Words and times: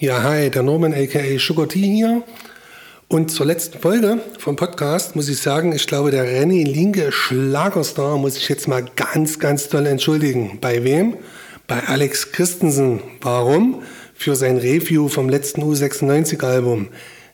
Ja, 0.00 0.22
hi, 0.22 0.48
der 0.48 0.62
Norman 0.62 0.94
aka 0.94 1.18
Sugar 1.40 1.66
T 1.66 1.80
hier. 1.80 2.22
Und 3.08 3.32
zur 3.32 3.46
letzten 3.46 3.80
Folge 3.80 4.20
vom 4.38 4.54
Podcast 4.54 5.16
muss 5.16 5.28
ich 5.28 5.38
sagen, 5.38 5.72
ich 5.72 5.88
glaube, 5.88 6.12
der 6.12 6.24
René 6.24 6.64
Linke 6.64 7.10
Schlagerstar 7.10 8.16
muss 8.16 8.36
ich 8.36 8.48
jetzt 8.48 8.68
mal 8.68 8.84
ganz, 8.94 9.40
ganz 9.40 9.68
toll 9.68 9.86
entschuldigen. 9.86 10.58
Bei 10.60 10.84
wem? 10.84 11.16
Bei 11.66 11.82
Alex 11.82 12.30
Christensen. 12.30 13.00
Warum? 13.22 13.82
Für 14.14 14.36
sein 14.36 14.58
Review 14.58 15.08
vom 15.08 15.28
letzten 15.28 15.64
U96-Album. 15.64 16.90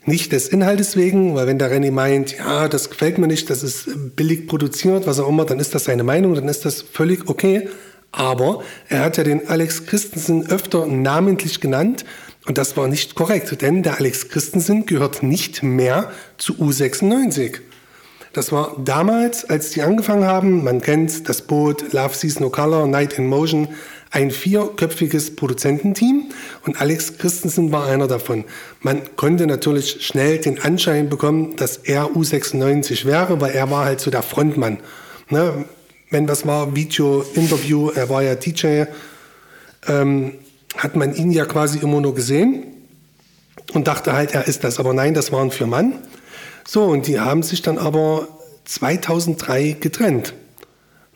Nicht 0.07 0.33
des 0.33 0.49
Inhaltes 0.49 0.97
wegen, 0.97 1.35
weil 1.35 1.47
wenn 1.47 1.59
der 1.59 1.71
René 1.71 1.91
meint, 1.91 2.39
ja, 2.39 2.69
das 2.69 2.89
gefällt 2.89 3.19
mir 3.19 3.27
nicht, 3.27 3.51
das 3.51 3.63
ist 3.63 4.17
billig 4.17 4.47
produziert, 4.47 5.07
was 5.07 5.21
auch 5.21 5.29
immer, 5.29 5.45
dann 5.45 5.61
ist 5.61 5.75
das 5.75 5.85
seine 5.85 6.03
Meinung, 6.03 6.35
dann 6.35 6.49
ist 6.49 6.65
das 6.65 6.81
völlig 6.81 7.29
okay. 7.29 7.69
Aber 8.11 8.63
er 8.89 9.01
hat 9.01 9.19
ja 9.19 9.25
den 9.25 9.49
Alex 9.49 9.85
Christensen 9.85 10.47
öfter 10.47 10.87
namentlich 10.87 11.61
genannt 11.61 12.07
und 12.47 12.59
das 12.59 12.77
war 12.77 12.89
nicht 12.89 13.15
korrekt, 13.15 13.63
denn 13.63 13.83
der 13.83 13.99
Alex 13.99 14.29
Christensen 14.29 14.87
gehört 14.87 15.23
nicht 15.23 15.63
mehr 15.63 16.11
zu 16.37 16.55
U96. 16.55 17.61
Das 18.35 18.51
war 18.51 18.77
damals, 18.85 19.49
als 19.49 19.71
die 19.71 19.83
angefangen 19.83 20.25
haben, 20.25 20.65
man 20.65 20.81
kennt 20.81 21.29
das 21.29 21.43
Boot 21.43 21.93
Love 21.93 22.15
Sees 22.15 22.41
No 22.41 22.51
Color, 22.51 22.89
Night 22.89 23.17
in 23.17 23.29
Motion, 23.29 23.69
ein 24.11 24.31
vierköpfiges 24.31 25.37
Produzententeam 25.37 26.31
und 26.67 26.81
Alex 26.81 27.17
Christensen 27.19 27.73
war 27.73 27.87
einer 27.87 28.09
davon. 28.09 28.45
Man 28.81 29.03
konnte 29.17 29.47
natürlich 29.47 30.05
schnell 30.07 30.39
den 30.39 30.61
Anschein 30.61 31.09
bekommen, 31.09 31.57
dass 31.57 31.79
er 31.79 32.07
U96 32.07 33.07
wäre, 33.07 33.41
weil 33.41 33.53
er 33.53 33.71
war 33.71 33.85
halt 33.85 34.01
so 34.01 34.11
der 34.11 34.23
Frontmann. 34.23 34.79
Ne? 35.31 35.65
Wenn 36.11 36.29
was 36.29 36.47
war, 36.47 36.77
Video, 36.77 37.25
Interview, 37.35 37.91
er 37.91 38.09
war 38.09 38.23
ja 38.23 38.35
DJ, 38.35 38.85
ähm, 39.89 40.33
hat 40.77 40.97
man 40.97 41.15
ihn 41.15 41.31
ja 41.31 41.45
quasi 41.45 41.79
immer 41.79 42.01
nur 42.01 42.15
gesehen 42.15 42.65
und 43.73 43.87
dachte 43.89 44.13
halt, 44.13 44.35
er 44.35 44.47
ist 44.47 44.65
das. 44.65 44.79
Aber 44.79 44.93
nein, 44.95 45.15
das 45.15 45.33
waren 45.33 45.51
vier 45.51 45.67
Mann. 45.67 45.95
So, 46.67 46.85
und 46.85 47.07
die 47.07 47.21
haben 47.21 47.43
sich 47.43 47.63
dann 47.63 47.79
aber 47.79 48.29
2003 48.65 49.77
getrennt. 49.81 50.35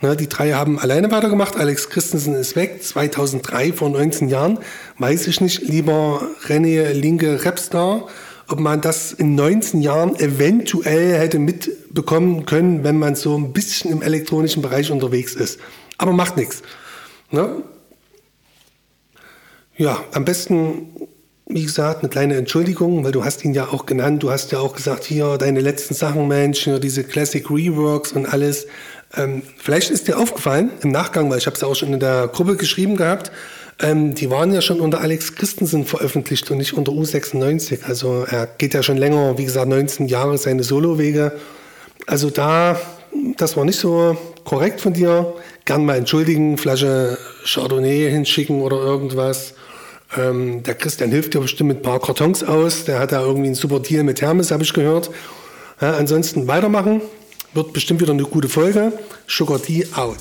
Ne, 0.00 0.14
die 0.14 0.28
drei 0.28 0.52
haben 0.52 0.78
alleine 0.78 1.10
weitergemacht. 1.10 1.56
Alex 1.56 1.90
Christensen 1.90 2.34
ist 2.34 2.54
weg. 2.54 2.82
2003, 2.82 3.72
vor 3.72 3.88
19 3.90 4.28
Jahren. 4.28 4.58
Weiß 4.98 5.26
ich 5.26 5.40
nicht, 5.40 5.62
lieber 5.62 6.22
René 6.46 6.92
Linke 6.92 7.44
Rapstar, 7.44 8.06
ob 8.46 8.60
man 8.60 8.80
das 8.80 9.12
in 9.12 9.34
19 9.34 9.82
Jahren 9.82 10.14
eventuell 10.16 11.18
hätte 11.18 11.40
mitbekommen 11.40 12.46
können, 12.46 12.84
wenn 12.84 12.96
man 12.96 13.16
so 13.16 13.36
ein 13.36 13.52
bisschen 13.52 13.90
im 13.90 14.02
elektronischen 14.02 14.62
Bereich 14.62 14.92
unterwegs 14.92 15.34
ist. 15.34 15.58
Aber 15.96 16.12
macht 16.12 16.36
nichts. 16.36 16.62
Ne? 17.32 17.62
Ja, 19.78 20.04
am 20.12 20.24
besten, 20.24 20.88
wie 21.46 21.62
gesagt, 21.62 22.00
eine 22.00 22.08
kleine 22.08 22.34
Entschuldigung, 22.34 23.04
weil 23.04 23.12
du 23.12 23.24
hast 23.24 23.44
ihn 23.44 23.54
ja 23.54 23.68
auch 23.68 23.86
genannt. 23.86 24.24
Du 24.24 24.30
hast 24.32 24.50
ja 24.50 24.58
auch 24.58 24.74
gesagt, 24.74 25.04
hier 25.04 25.38
deine 25.38 25.60
letzten 25.60 25.94
Sachen, 25.94 26.26
Mensch, 26.26 26.64
hier 26.64 26.80
diese 26.80 27.04
Classic 27.04 27.48
Reworks 27.48 28.10
und 28.10 28.26
alles. 28.26 28.66
Ähm, 29.16 29.42
vielleicht 29.56 29.90
ist 29.90 30.08
dir 30.08 30.18
aufgefallen 30.18 30.72
im 30.82 30.90
Nachgang, 30.90 31.30
weil 31.30 31.38
ich 31.38 31.46
habe 31.46 31.54
es 31.54 31.60
ja 31.60 31.68
auch 31.68 31.76
schon 31.76 31.94
in 31.94 32.00
der 32.00 32.26
Gruppe 32.26 32.56
geschrieben 32.56 32.96
gehabt, 32.96 33.30
ähm, 33.80 34.14
die 34.14 34.30
waren 34.30 34.52
ja 34.52 34.60
schon 34.60 34.80
unter 34.80 35.00
Alex 35.00 35.36
Christensen 35.36 35.86
veröffentlicht 35.86 36.50
und 36.50 36.58
nicht 36.58 36.74
unter 36.74 36.90
U96. 36.90 37.84
Also 37.84 38.26
er 38.28 38.46
geht 38.46 38.74
ja 38.74 38.82
schon 38.82 38.96
länger, 38.96 39.38
wie 39.38 39.44
gesagt, 39.44 39.68
19 39.68 40.08
Jahre 40.08 40.36
seine 40.38 40.64
Solowege. 40.64 41.32
Also 42.08 42.30
da, 42.30 42.80
das 43.36 43.56
war 43.56 43.64
nicht 43.64 43.78
so 43.78 44.18
korrekt 44.42 44.80
von 44.80 44.92
dir. 44.92 45.34
Gern 45.64 45.84
mal 45.84 45.96
entschuldigen, 45.96 46.58
Flasche 46.58 47.16
Chardonnay 47.44 48.10
hinschicken 48.10 48.60
oder 48.60 48.78
irgendwas. 48.78 49.54
Ähm, 50.16 50.62
der 50.62 50.74
Christian 50.74 51.10
hilft 51.10 51.34
dir 51.34 51.40
bestimmt 51.40 51.68
mit 51.68 51.78
ein 51.78 51.82
paar 51.82 52.00
Kartons 52.00 52.42
aus. 52.42 52.84
Der 52.84 52.98
hat 52.98 53.12
da 53.12 53.20
irgendwie 53.20 53.46
einen 53.46 53.54
super 53.54 53.80
Deal 53.80 54.04
mit 54.04 54.22
Hermes, 54.22 54.50
habe 54.50 54.62
ich 54.62 54.72
gehört. 54.72 55.10
Ja, 55.80 55.96
ansonsten 55.96 56.46
weitermachen. 56.46 57.02
Wird 57.54 57.72
bestimmt 57.72 58.00
wieder 58.00 58.12
eine 58.12 58.24
gute 58.24 58.48
Folge. 58.48 58.92
Sugar 59.26 59.58
D 59.58 59.86
out. 59.94 60.18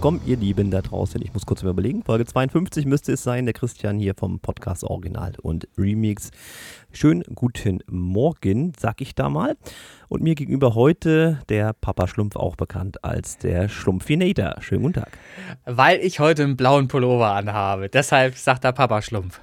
Willkommen, 0.00 0.22
ihr 0.24 0.38
Lieben 0.38 0.70
da 0.70 0.80
draußen. 0.80 1.20
Ich 1.20 1.34
muss 1.34 1.44
kurz 1.44 1.62
mal 1.62 1.72
überlegen. 1.72 2.02
Folge 2.02 2.24
52 2.24 2.86
müsste 2.86 3.12
es 3.12 3.22
sein. 3.22 3.44
Der 3.44 3.52
Christian 3.52 3.98
hier 3.98 4.14
vom 4.14 4.40
Podcast 4.40 4.82
Original 4.82 5.34
und 5.42 5.68
Remix. 5.76 6.30
Schönen 6.90 7.22
guten 7.34 7.80
Morgen, 7.86 8.72
sag 8.80 9.02
ich 9.02 9.14
da 9.14 9.28
mal. 9.28 9.58
Und 10.08 10.22
mir 10.22 10.36
gegenüber 10.36 10.74
heute 10.74 11.40
der 11.50 11.74
Papa 11.74 12.08
Schlumpf, 12.08 12.36
auch 12.36 12.56
bekannt 12.56 13.04
als 13.04 13.36
der 13.36 13.68
Schlumpfinator. 13.68 14.54
Schönen 14.60 14.84
guten 14.84 14.94
Tag. 14.94 15.18
Weil 15.66 15.98
ich 15.98 16.18
heute 16.18 16.44
einen 16.44 16.56
blauen 16.56 16.88
Pullover 16.88 17.34
anhabe. 17.34 17.90
Deshalb 17.90 18.36
sagt 18.36 18.64
der 18.64 18.72
Papa 18.72 19.02
Schlumpf. 19.02 19.42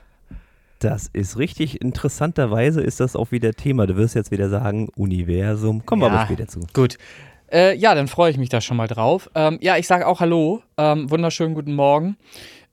Das 0.80 1.08
ist 1.14 1.38
richtig. 1.38 1.82
Interessanterweise 1.82 2.82
ist 2.82 3.00
das 3.00 3.16
auch 3.16 3.30
wieder 3.30 3.54
Thema. 3.54 3.86
Du 3.86 3.96
wirst 3.96 4.16
jetzt 4.16 4.32
wieder 4.32 4.50
sagen, 4.50 4.90
Universum. 4.96 5.86
Kommen 5.86 6.02
wir 6.02 6.08
ja, 6.08 6.14
aber 6.16 6.26
später 6.26 6.48
zu. 6.48 6.62
Gut. 6.74 6.98
Äh, 7.52 7.76
ja, 7.76 7.96
dann 7.96 8.08
freue 8.08 8.32
ich 8.32 8.38
mich 8.38 8.50
da 8.50 8.62
schon 8.62 8.78
mal 8.78 8.88
drauf. 8.88 9.30
Ähm, 9.36 9.58
ja, 9.62 9.78
ich 9.78 9.88
sage 9.88 10.08
auch 10.08 10.20
Hallo. 10.20 10.62
Ähm, 10.78 11.10
wunderschönen 11.10 11.56
guten 11.56 11.74
Morgen. 11.74 12.18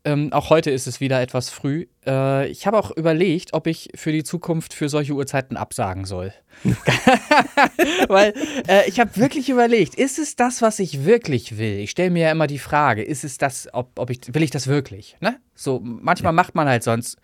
Ähm, 0.06 0.32
auch 0.34 0.50
heute 0.50 0.70
ist 0.70 0.86
es 0.86 1.00
wieder 1.00 1.22
etwas 1.22 1.48
früh. 1.48 1.86
Äh, 2.06 2.48
ich 2.48 2.66
habe 2.66 2.78
auch 2.78 2.90
überlegt, 2.90 3.54
ob 3.54 3.66
ich 3.66 3.88
für 3.94 4.12
die 4.12 4.22
Zukunft 4.22 4.74
für 4.74 4.90
solche 4.90 5.14
Uhrzeiten 5.14 5.56
absagen 5.56 6.04
soll. 6.04 6.34
Weil 8.08 8.34
äh, 8.68 8.86
ich 8.86 9.00
habe 9.00 9.16
wirklich 9.16 9.48
überlegt, 9.48 9.94
ist 9.94 10.18
es 10.18 10.36
das, 10.36 10.60
was 10.60 10.78
ich 10.78 11.06
wirklich 11.06 11.56
will? 11.56 11.78
Ich 11.78 11.90
stelle 11.90 12.10
mir 12.10 12.24
ja 12.24 12.32
immer 12.32 12.46
die 12.46 12.58
Frage, 12.58 13.02
ist 13.02 13.24
es 13.24 13.38
das, 13.38 13.68
ob, 13.72 13.98
ob 13.98 14.10
ich, 14.10 14.20
will 14.34 14.42
ich 14.42 14.50
das 14.50 14.66
wirklich? 14.66 15.16
Ne? 15.20 15.36
So, 15.54 15.80
manchmal 15.82 16.30
ja. 16.30 16.36
macht 16.36 16.54
man 16.54 16.68
halt 16.68 16.82
sonst. 16.82 17.16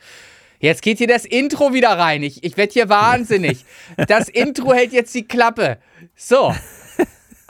Jetzt 0.59 0.83
geht 0.83 0.99
hier 0.99 1.07
das 1.07 1.25
Intro 1.25 1.75
wieder 1.75 1.91
rein. 1.91 2.23
Ich, 2.23 2.45
ich 2.45 2.57
werde 2.57 2.73
hier 2.73 2.89
wahnsinnig. 2.89 3.65
Das 4.09 4.29
Intro 4.29 4.73
hält 4.73 4.93
jetzt 4.93 5.15
die 5.15 5.27
Klappe. 5.27 5.79
So. 6.15 6.55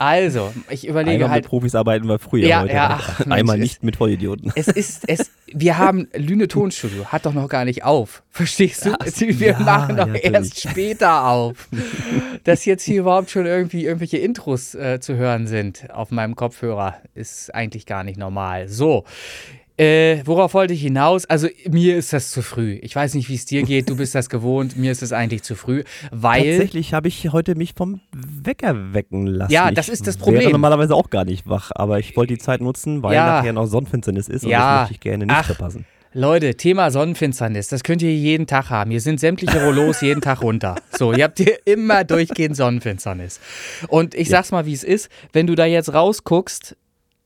Also, 0.01 0.51
ich 0.71 0.87
überlege 0.87 1.25
Einmal 1.25 1.29
halt. 1.29 1.43
Mit 1.43 1.49
Profis 1.49 1.75
arbeiten 1.75 2.07
wir 2.07 2.17
früher 2.17 2.47
ja, 2.47 2.61
heute. 2.61 2.73
Ja, 2.73 2.99
ach, 2.99 3.19
Einmal 3.19 3.57
Mensch, 3.57 3.59
nicht 3.59 3.83
mit 3.83 3.97
Vollidioten. 3.97 4.51
Es 4.55 4.67
ist, 4.67 5.07
es, 5.07 5.29
wir 5.45 5.77
haben 5.77 6.07
Lüne 6.15 6.47
Tonstudio, 6.47 7.05
hat 7.05 7.27
doch 7.27 7.33
noch 7.33 7.47
gar 7.47 7.65
nicht 7.65 7.83
auf. 7.83 8.23
Verstehst 8.31 8.83
du? 8.83 8.95
Ach, 8.99 9.05
wir 9.05 9.51
ja, 9.51 9.59
machen 9.59 9.97
doch 9.97 10.07
natürlich. 10.07 10.33
erst 10.33 10.59
später 10.59 11.27
auf. 11.27 11.69
Dass 12.45 12.65
jetzt 12.65 12.83
hier 12.83 13.01
überhaupt 13.01 13.29
schon 13.29 13.45
irgendwie 13.45 13.85
irgendwelche 13.85 14.17
Intros 14.17 14.73
äh, 14.73 14.99
zu 14.99 15.17
hören 15.17 15.45
sind 15.45 15.91
auf 15.93 16.09
meinem 16.09 16.35
Kopfhörer, 16.35 16.95
ist 17.13 17.53
eigentlich 17.53 17.85
gar 17.85 18.03
nicht 18.03 18.17
normal. 18.17 18.69
So, 18.69 19.05
äh, 19.81 20.21
worauf 20.25 20.53
wollte 20.53 20.73
ich 20.73 20.81
hinaus? 20.81 21.25
Also, 21.25 21.47
mir 21.69 21.97
ist 21.97 22.13
das 22.13 22.31
zu 22.31 22.41
früh. 22.41 22.79
Ich 22.81 22.95
weiß 22.95 23.15
nicht, 23.15 23.29
wie 23.29 23.35
es 23.35 23.45
dir 23.45 23.63
geht. 23.63 23.89
Du 23.89 23.95
bist 23.95 24.13
das 24.15 24.29
gewohnt. 24.29 24.77
Mir 24.77 24.91
ist 24.91 25.01
es 25.01 25.11
eigentlich 25.13 25.43
zu 25.43 25.55
früh, 25.55 25.83
weil. 26.11 26.43
Tatsächlich 26.43 26.93
habe 26.93 27.07
ich 27.07 27.31
heute 27.31 27.55
mich 27.55 27.73
vom 27.75 27.99
Wecker 28.13 28.93
wecken 28.93 29.25
lassen. 29.25 29.51
Ja, 29.51 29.71
das 29.71 29.89
ist 29.89 30.05
das 30.07 30.17
Problem. 30.17 30.35
Ich 30.35 30.41
wäre 30.43 30.51
normalerweise 30.51 30.95
auch 30.95 31.09
gar 31.09 31.25
nicht 31.25 31.47
wach, 31.47 31.71
aber 31.73 31.99
ich 31.99 32.15
wollte 32.15 32.33
die 32.33 32.39
Zeit 32.39 32.61
nutzen, 32.61 33.01
weil 33.03 33.15
Ja. 33.15 33.25
nachher 33.37 33.53
noch 33.53 33.65
Sonnenfinsternis 33.65 34.27
ist 34.27 34.43
und 34.43 34.49
Ja. 34.51 34.59
das 34.59 34.79
möchte 34.81 34.93
ich 34.93 34.99
gerne 34.99 35.25
nicht 35.25 35.35
Ach. 35.35 35.45
verpassen. 35.45 35.85
Leute, 36.13 36.55
Thema 36.55 36.91
Sonnenfinsternis, 36.91 37.69
das 37.69 37.83
könnt 37.83 38.01
ihr 38.01 38.13
jeden 38.13 38.45
Tag 38.45 38.69
haben. 38.69 38.91
Hier 38.91 38.99
sind 38.99 39.21
sämtliche 39.21 39.63
Rollos 39.63 40.01
jeden 40.01 40.19
Tag 40.19 40.41
runter. 40.41 40.75
So, 40.91 41.13
ihr 41.13 41.23
habt 41.23 41.37
hier 41.39 41.57
immer 41.63 42.03
durchgehend 42.03 42.57
Sonnenfinsternis. 42.57 43.39
Und 43.87 44.13
ich 44.13 44.27
sag's 44.27 44.51
mal, 44.51 44.65
wie 44.65 44.73
es 44.73 44.83
ist, 44.83 45.09
wenn 45.31 45.47
du 45.47 45.55
da 45.55 45.65
jetzt 45.65 45.93
rausguckst, 45.93 46.75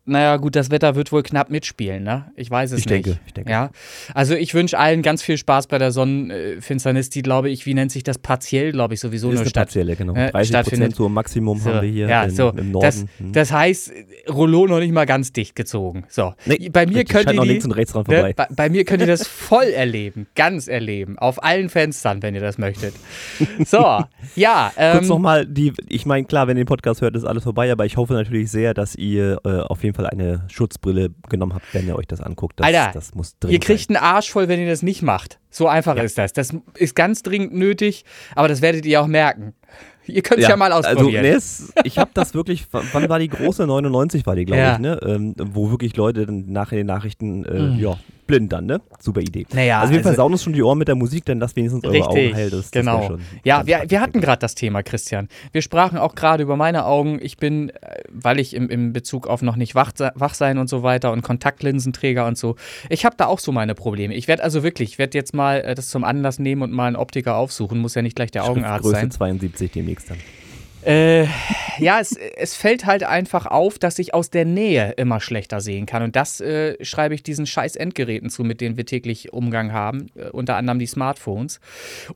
naja, 0.06 0.38
gut, 0.38 0.56
das 0.56 0.70
Wetter 0.72 0.96
wird 0.96 1.12
wohl 1.12 1.24
knapp 1.24 1.50
mitspielen, 1.50 2.04
ne? 2.04 2.32
Ich 2.36 2.50
weiß 2.52 2.72
es 2.72 2.80
Ich 2.80 2.86
nicht. 2.86 3.06
denke, 3.06 3.20
ich 3.26 3.34
denke. 3.34 3.50
Ja. 3.52 3.72
Also 4.14 4.36
ich 4.36 4.54
wünsche 4.54 4.78
allen 4.78 5.02
ganz 5.02 5.22
viel 5.24 5.38
Spaß 5.38 5.68
bei 5.68 5.78
der 5.78 5.92
Sonnenfinsternis, 5.92 7.10
die, 7.10 7.22
glaube 7.22 7.50
ich, 7.50 7.66
wie 7.66 7.74
nennt 7.74 7.92
sich 7.92 8.04
das, 8.04 8.18
partiell, 8.18 8.72
glaube 8.72 8.94
ich, 8.94 9.00
sowieso 9.00 9.30
ist 9.30 9.34
nur 9.36 9.42
eine 9.42 9.50
statt. 9.50 9.68
partielle, 9.68 9.96
genau. 9.96 10.14
äh, 10.14 10.32
30 10.32 10.50
stattfindet. 10.50 10.80
Prozent 10.90 10.96
so 10.96 11.10
Maximum 11.10 11.60
So, 11.60 11.74
haben 11.74 11.82
wir 11.82 11.90
hier 11.90 12.08
ja, 12.08 12.24
in, 12.26 12.32
so, 12.32 12.50
im 12.50 12.74
Das, 12.80 12.98
Norden. 12.98 13.10
Hm. 13.18 13.34
das 13.34 13.52
heißt, 13.52 13.92
Rollo 14.30 14.68
noch 14.68 14.80
nicht 14.80 14.92
mal 14.94 15.06
ganz 15.06 15.34
dicht 15.34 15.56
gezogen. 15.56 16.06
So. 16.10 16.34
Nee, 16.46 16.70
bei 16.70 16.86
mir 16.86 17.04
könnt 17.06 17.32
ihr 17.32 17.42
die, 17.42 17.48
links 17.48 17.66
und 17.66 17.72
rechts 17.72 17.94
dran 17.94 18.06
ne, 18.08 18.34
bei, 18.36 18.48
bei 18.56 18.70
mir 18.70 18.86
könnt 18.86 19.02
ihr 19.02 19.08
das 19.08 19.28
voll 19.28 19.66
erleben, 19.66 20.28
ganz 20.36 20.68
erleben, 20.68 21.18
auf 21.18 21.44
allen 21.44 21.70
Fenstern, 21.70 22.22
wenn 22.22 22.36
ihr 22.36 22.42
das 22.42 22.58
möchtet. 22.58 22.94
So, 23.66 23.78
ja. 24.36 24.72
Kurz 24.76 25.04
Ähm, 25.04 25.08
nochmal, 25.08 25.46
die, 25.46 25.74
ich 25.90 26.06
meine, 26.06 26.26
klar, 26.26 26.48
wenn 26.48 26.58
ihr 26.58 26.64
den 26.64 26.68
Podcast 26.68 27.02
hört, 27.02 27.16
ist 27.16 27.24
alles 27.26 27.44
vorbei, 27.44 27.72
aber 27.72 27.86
ich 27.86 27.98
hoffe 27.98 28.14
natürlich 28.14 28.52
sehr, 28.52 28.74
dass 28.74 28.96
ihr 28.96 29.40
äh, 29.46 29.60
auf 29.62 29.84
jeden 29.84 29.95
Fall 29.95 29.95
eine 30.04 30.46
Schutzbrille 30.50 31.12
genommen 31.30 31.54
habt, 31.54 31.74
wenn 31.74 31.88
ihr 31.88 31.96
euch 31.96 32.08
das 32.08 32.20
anguckt. 32.20 32.60
Das, 32.60 32.68
Alter, 32.68 32.92
das 32.94 33.16
muss 33.16 33.36
ihr 33.48 33.60
kriegt 33.62 33.90
einen 33.90 33.98
Arsch 33.98 34.30
voll, 34.30 34.50
wenn 34.50 34.60
ihr 34.60 34.68
das 34.68 34.82
nicht 34.84 35.02
macht. 35.02 35.40
So 35.50 35.68
einfach 35.70 35.96
Ja. 35.96 36.04
ist 36.04 36.18
das. 36.18 36.34
Das 36.34 36.54
ist 36.78 36.96
ganz 36.96 37.24
dringend 37.24 37.54
nötig, 37.54 38.04
aber 38.36 38.50
das 38.50 38.62
werdet 38.62 38.86
ihr 38.86 39.02
auch 39.02 39.08
merken. 39.08 39.54
Ihr 40.08 40.22
könnt 40.22 40.42
es 40.42 40.48
ja, 40.48 40.56
mal 40.56 40.72
ausprobieren. 40.72 41.26
Also, 41.26 41.64
nee, 41.76 41.82
ich 41.84 41.98
habe 41.98 42.12
das 42.14 42.36
wirklich, 42.36 42.68
wann 42.72 43.10
war 43.10 43.18
die 43.18 43.28
große? 43.30 43.66
99 43.66 44.26
war 44.28 44.36
die, 44.36 44.46
glaube 44.46 44.62
Ja. 44.62 44.74
ich, 44.74 44.80
ne? 44.80 45.00
Ähm, 45.04 45.34
wo 45.40 45.72
wirklich 45.72 45.96
Leute 45.96 46.26
dann 46.28 46.46
nach 46.52 46.70
den 46.70 46.86
Nachrichten, 46.86 47.44
äh, 47.46 47.60
Mhm. 47.60 47.80
ja, 47.80 47.98
blind 48.28 48.52
dann, 48.52 48.66
ne? 48.66 48.82
Super 49.00 49.22
Idee. 49.22 49.46
Naja, 49.54 49.80
also 49.80 49.92
wir 49.92 50.00
also- 50.00 50.10
versauen 50.10 50.32
uns 50.32 50.44
schon 50.44 50.54
die 50.54 50.64
Ohren 50.64 50.78
mit 50.78 50.88
der 50.88 50.96
Musik, 50.96 51.26
denn 51.26 51.40
das 51.40 51.56
wenigstens 51.56 51.84
eure 51.84 52.08
Augen 52.08 52.18
Richtig, 52.18 52.36
heil. 52.36 52.50
Das, 52.50 52.62
das 52.62 52.72
genau. 52.72 53.08
schon 53.08 53.22
ja, 53.44 53.66
wir, 53.66 53.84
wir 53.88 54.02
hatten 54.02 54.22
gerade 54.22 54.40
das 54.40 54.56
Thema, 54.56 54.84
Christian. 54.84 55.28
Wir 55.52 55.62
sprachen 55.62 55.98
auch 55.98 56.16
gerade 56.16 56.44
über 56.44 56.56
meine 56.56 56.86
Augen. 56.86 57.20
Ich 57.22 57.38
bin, 57.38 57.70
äh, 57.70 58.04
weil 58.10 58.40
ich 58.40 58.54
im, 58.54 58.70
im 58.70 58.94
Bezug 58.94 59.28
auf 59.28 59.42
noch 59.42 59.56
nicht 59.56 59.76
wach, 59.76 59.92
wach 60.16 60.34
sein 60.34 60.58
und 60.58 60.70
so 60.70 60.84
weiter 60.84 61.12
und 61.12 61.22
Kontaktlinsenträger 61.22 62.26
und 62.26 62.38
so, 62.38 62.56
ich 62.90 63.06
habe 63.06 63.16
da 63.18 63.28
auch 63.28 63.40
so 63.40 63.52
meine 63.52 63.76
Probleme. 63.76 64.14
Ich 64.16 64.28
werde 64.28 64.44
also 64.44 64.64
wirklich, 64.64 64.92
ich 64.94 64.98
werde 64.98 65.18
jetzt 65.18 65.34
mal 65.34 65.62
äh, 65.62 65.76
das 65.76 65.90
zum 65.90 66.04
Anlass 66.04 66.40
nehmen 66.40 66.62
und 66.62 66.72
mal 66.72 66.88
einen 66.88 66.96
Optiker 66.96 67.36
aufsuchen. 67.36 67.80
Muss 67.80 67.96
ja 67.96 68.02
nicht 68.02 68.16
gleich 68.16 68.32
der 68.32 68.46
Augenarzt 68.46 68.90
sein. 68.90 69.12
72 69.12 69.72
demnächst 69.72 70.10
dann. 70.10 70.18
Äh, 70.86 71.28
ja, 71.80 72.00
es, 72.00 72.16
es 72.16 72.56
fällt 72.56 72.86
halt 72.86 73.04
einfach 73.04 73.46
auf, 73.46 73.80
dass 73.80 74.00
ich 74.00 74.14
aus 74.14 74.30
der 74.30 74.46
Nähe 74.46 74.92
immer 74.98 75.20
schlechter 75.20 75.60
sehen 75.60 75.86
kann. 75.86 76.04
Und 76.04 76.16
das 76.16 76.40
äh, 76.42 76.84
schreibe 76.84 77.16
ich 77.16 77.24
diesen 77.24 77.46
scheiß 77.46 77.76
Endgeräten 77.76 78.30
zu, 78.30 78.44
mit 78.44 78.62
denen 78.62 78.78
wir 78.78 78.86
täglich 78.86 79.34
Umgang 79.34 79.74
haben. 79.74 80.08
Äh, 80.16 80.30
unter 80.30 80.56
anderem 80.56 80.80
die 80.80 80.86
Smartphones. 80.86 81.60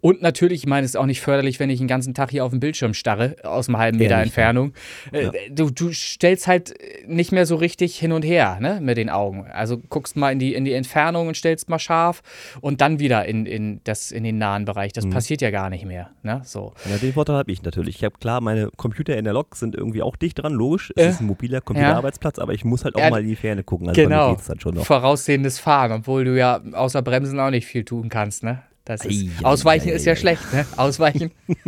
Und 0.01 0.21
natürlich, 0.21 0.62
ich 0.62 0.68
meine, 0.68 0.86
es 0.86 0.92
ist 0.92 0.95
auch 0.95 1.06
nicht 1.06 1.21
förderlich, 1.21 1.60
wenn 1.60 1.69
ich 1.69 1.80
den 1.80 1.88
ganzen 1.88 2.13
Tag 2.13 2.31
hier 2.31 2.45
auf 2.45 2.51
dem 2.51 2.60
Bildschirm 2.60 2.94
starre, 2.94 3.36
aus 3.44 3.68
einem 3.68 3.77
halben 3.77 3.98
Meter 3.98 4.12
Ehrlich, 4.16 4.27
Entfernung. 4.27 4.74
Äh, 5.12 5.24
Ja. 5.24 5.31
du, 5.50 5.69
du 5.71 5.92
stellst 5.92 6.48
halt 6.48 6.74
nicht 7.07 7.31
mehr 7.31 7.45
so 7.45 7.56
richtig 7.56 7.98
hin 7.98 8.12
und 8.12 8.24
her 8.24 8.60
ne, 8.62 8.80
mit 8.81 8.98
den 8.98 9.10
Augen. 9.10 9.45
Also 9.51 9.77
guckst 9.89 10.16
mal 10.16 10.31
in 10.31 10.39
die, 10.39 10.54
in 10.54 10.63
die 10.63 10.74
Entfernung 10.74 11.27
und 11.27 11.36
stellst 11.36 11.69
mal 11.69 11.80
scharf 11.80 12.21
und 12.62 12.81
dann 12.81 13.00
wieder 13.00 13.25
in, 13.25 13.45
in, 13.45 13.81
das, 13.83 14.12
in 14.12 14.24
den 14.24 14.38
nahen 14.38 14.66
Bereich. 14.66 14.92
Mhm. 14.92 15.01
Das 15.01 15.10
passiert 15.10 15.42
ja 15.42 15.51
gar 15.51 15.69
nicht 15.69 15.86
mehr. 15.86 16.12
Ne? 16.24 16.42
So. 16.45 16.74
Ja, 16.89 16.98
den 16.98 17.13
Vorteil 17.13 17.36
habe 17.38 17.51
ich 17.51 17.63
natürlich. 17.63 17.98
Ich 17.98 18.04
habe 18.04 18.18
klar, 18.19 18.42
meine 18.42 18.58
Computer 18.77 19.17
in 19.17 19.23
der 19.25 19.33
Lok 19.33 19.56
sind 19.56 19.75
irgendwie 19.75 20.01
auch 20.01 20.15
dicht 20.15 20.39
dran, 20.41 20.53
logisch. 20.53 20.91
Es 20.95 21.03
Äh, 21.06 21.09
ist 21.09 21.21
ein 21.21 21.27
mobiler 21.27 21.61
Computerarbeitsplatz, 21.61 22.39
aber 22.39 22.53
ich 22.53 22.65
muss 22.65 22.83
halt 22.85 22.95
auch 22.95 23.00
Ja, 23.00 23.09
mal 23.09 23.21
in 23.21 23.27
die 23.27 23.35
Ferne 23.35 23.63
gucken. 23.63 23.88
Also 23.89 24.01
Genau. 24.01 24.31
geht's 24.35 24.47
dann 24.47 24.59
schon 24.59 24.75
noch. 24.75 24.85
Voraussehendes 24.85 25.59
Fahren, 25.59 25.91
obwohl 25.91 26.25
du 26.25 26.38
ja 26.38 26.61
außer 26.73 27.01
Bremsen 27.01 27.39
auch 27.39 27.50
nicht 27.50 27.65
viel 27.65 27.83
tun 27.85 28.09
kannst, 28.09 28.44
ne? 28.44 28.61
Das 28.85 29.06
ist, 29.06 29.23
Ei, 29.23 29.29
ei, 29.41 29.45
Ausweichen 29.45 29.89
ei, 29.89 29.94
ist 29.94 30.06
ja 30.06 30.11
ei, 30.13 30.15
ei. 30.15 30.19
schlecht, 30.19 30.53
ne? 30.53 30.65
Ausweichen. 30.77 31.31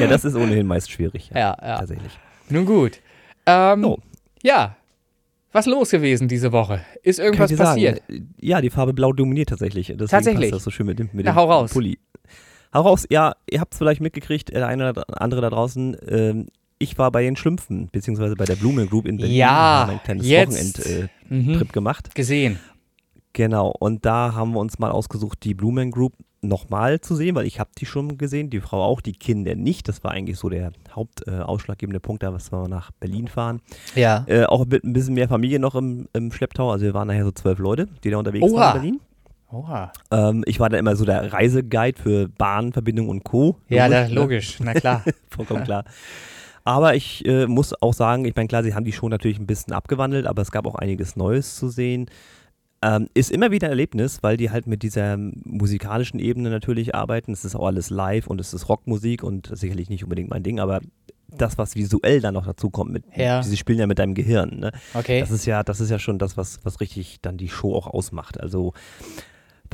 Ja, 0.00 0.06
das 0.06 0.24
ist 0.24 0.34
ohnehin 0.34 0.66
meist 0.66 0.90
schwierig. 0.90 1.30
Ja, 1.34 1.38
Ja, 1.40 1.56
ja. 1.62 1.78
Tatsächlich. 1.78 2.18
Nun 2.50 2.66
gut. 2.66 3.00
Ähm, 3.46 3.82
So. 3.82 3.98
Ja. 4.42 4.76
Was 5.52 5.66
los 5.66 5.90
gewesen 5.90 6.26
diese 6.26 6.50
Woche? 6.52 6.80
Ist 7.04 7.20
irgendwas 7.20 7.54
passiert? 7.54 8.02
Sagen, 8.08 8.34
ja, 8.40 8.60
die 8.60 8.70
Farbe 8.70 8.92
Blau 8.92 9.12
dominiert 9.12 9.50
tatsächlich. 9.50 9.86
Deswegen 9.86 10.08
Tatsächlich? 10.08 10.50
Passt 10.50 10.54
das 10.60 10.64
so 10.64 10.70
schön 10.72 10.86
mit 10.86 10.98
dem, 10.98 11.08
mit 11.12 11.24
Na, 11.24 11.32
dem 11.32 11.36
hau 11.36 11.44
raus. 11.50 11.72
Pulli. 11.72 11.98
Hau 12.74 12.80
raus. 12.82 13.06
Ja, 13.08 13.34
ihr 13.50 13.60
habt 13.60 13.72
es 13.72 13.78
vielleicht 13.78 14.00
mitgekriegt, 14.00 14.50
der 14.52 14.66
eine 14.66 14.90
oder 14.90 15.04
andere 15.22 15.40
da 15.40 15.50
draußen. 15.50 15.96
Ähm, 16.08 16.46
ich 16.78 16.98
war 16.98 17.10
bei 17.12 17.22
den 17.22 17.36
Schlümpfen, 17.36 17.88
beziehungsweise 17.92 18.34
bei 18.34 18.44
der 18.44 18.56
Blumen 18.56 18.88
Group 18.88 19.06
in 19.06 19.16
Berlin. 19.16 19.36
Ja, 19.36 19.86
haben 19.86 19.90
ein 19.92 20.02
kleines. 20.02 20.26
Wochenend-Trip 20.28 21.10
Mhm. 21.30 21.68
gemacht. 21.72 22.14
Gesehen. 22.14 22.58
Genau. 23.32 23.72
Und 23.78 24.04
da 24.04 24.34
haben 24.34 24.52
wir 24.52 24.60
uns 24.60 24.78
mal 24.78 24.90
ausgesucht, 24.90 25.38
die 25.44 25.54
Blumen 25.54 25.90
Group 25.90 26.14
nochmal 26.42 27.00
zu 27.00 27.14
sehen, 27.14 27.34
weil 27.36 27.46
ich 27.46 27.58
habe 27.58 27.70
die 27.78 27.86
schon 27.86 28.18
gesehen, 28.18 28.50
die 28.50 28.60
Frau 28.60 28.82
auch, 28.82 29.00
die 29.00 29.12
Kinder 29.12 29.54
nicht. 29.54 29.88
Das 29.88 30.04
war 30.04 30.10
eigentlich 30.10 30.36
so 30.38 30.48
der 30.50 30.72
hauptausschlaggebende 30.94 31.96
äh, 31.96 32.00
Punkt, 32.00 32.22
da 32.22 32.32
was 32.34 32.52
wir 32.52 32.68
nach 32.68 32.90
Berlin 32.92 33.28
fahren. 33.28 33.60
Ja. 33.94 34.24
Äh, 34.26 34.44
auch 34.44 34.66
mit 34.66 34.84
ein 34.84 34.92
bisschen 34.92 35.14
mehr 35.14 35.28
Familie 35.28 35.58
noch 35.58 35.74
im, 35.74 36.06
im 36.12 36.30
Schlepptau. 36.32 36.70
Also 36.70 36.84
wir 36.84 36.92
waren 36.94 37.08
nachher 37.08 37.24
so 37.24 37.30
zwölf 37.32 37.58
Leute, 37.58 37.88
die 38.04 38.10
da 38.10 38.18
unterwegs 38.18 38.44
Oha. 38.44 38.60
waren 38.60 38.76
in 38.76 38.82
Berlin. 38.82 39.00
Oha. 39.54 39.92
Ähm, 40.10 40.42
ich 40.46 40.58
war 40.58 40.68
dann 40.68 40.80
immer 40.80 40.96
so 40.96 41.04
der 41.04 41.32
Reiseguide 41.32 42.00
für 42.00 42.28
Bahnverbindung 42.28 43.08
und 43.08 43.24
Co. 43.24 43.58
Ja, 43.68 43.88
da, 43.88 44.08
ne? 44.08 44.14
logisch. 44.14 44.58
Na 44.60 44.74
klar. 44.74 45.04
Vollkommen 45.28 45.64
klar. 45.64 45.84
Aber 46.64 46.94
ich 46.94 47.24
äh, 47.26 47.46
muss 47.46 47.74
auch 47.82 47.92
sagen, 47.94 48.24
ich 48.24 48.34
meine, 48.34 48.48
klar, 48.48 48.62
sie 48.64 48.74
haben 48.74 48.84
die 48.84 48.92
schon 48.92 49.10
natürlich 49.10 49.38
ein 49.38 49.46
bisschen 49.46 49.72
abgewandelt, 49.74 50.26
aber 50.26 50.42
es 50.42 50.50
gab 50.50 50.66
auch 50.66 50.74
einiges 50.74 51.14
Neues 51.14 51.56
zu 51.56 51.68
sehen. 51.68 52.06
Ähm, 52.82 53.08
ist 53.14 53.30
immer 53.30 53.50
wieder 53.50 53.68
ein 53.68 53.70
Erlebnis, 53.70 54.22
weil 54.22 54.36
die 54.36 54.50
halt 54.50 54.66
mit 54.66 54.82
dieser 54.82 55.16
musikalischen 55.16 56.18
Ebene 56.18 56.50
natürlich 56.50 56.94
arbeiten. 56.94 57.32
Es 57.32 57.44
ist 57.44 57.54
auch 57.54 57.66
alles 57.66 57.90
live 57.90 58.26
und 58.26 58.40
es 58.40 58.54
ist 58.54 58.68
Rockmusik 58.68 59.22
und 59.22 59.50
sicherlich 59.56 59.88
nicht 59.88 60.04
unbedingt 60.04 60.30
mein 60.30 60.42
Ding, 60.42 60.58
aber 60.58 60.80
das, 61.28 61.58
was 61.58 61.74
visuell 61.76 62.20
dann 62.20 62.34
noch 62.34 62.46
dazu 62.46 62.70
kommt, 62.70 62.92
mit, 62.92 63.04
Ja. 63.16 63.42
sie 63.42 63.56
spielen 63.56 63.78
ja 63.78 63.86
mit 63.86 63.98
deinem 63.98 64.14
Gehirn. 64.14 64.60
Ne? 64.60 64.72
Okay. 64.94 65.20
Das 65.20 65.30
ist 65.30 65.46
ja, 65.46 65.62
das 65.62 65.80
ist 65.80 65.90
ja 65.90 65.98
schon 65.98 66.18
das, 66.18 66.36
was, 66.36 66.60
was 66.64 66.80
richtig 66.80 67.18
dann 67.22 67.36
die 67.36 67.48
Show 67.48 67.74
auch 67.74 67.86
ausmacht. 67.86 68.40
Also 68.40 68.72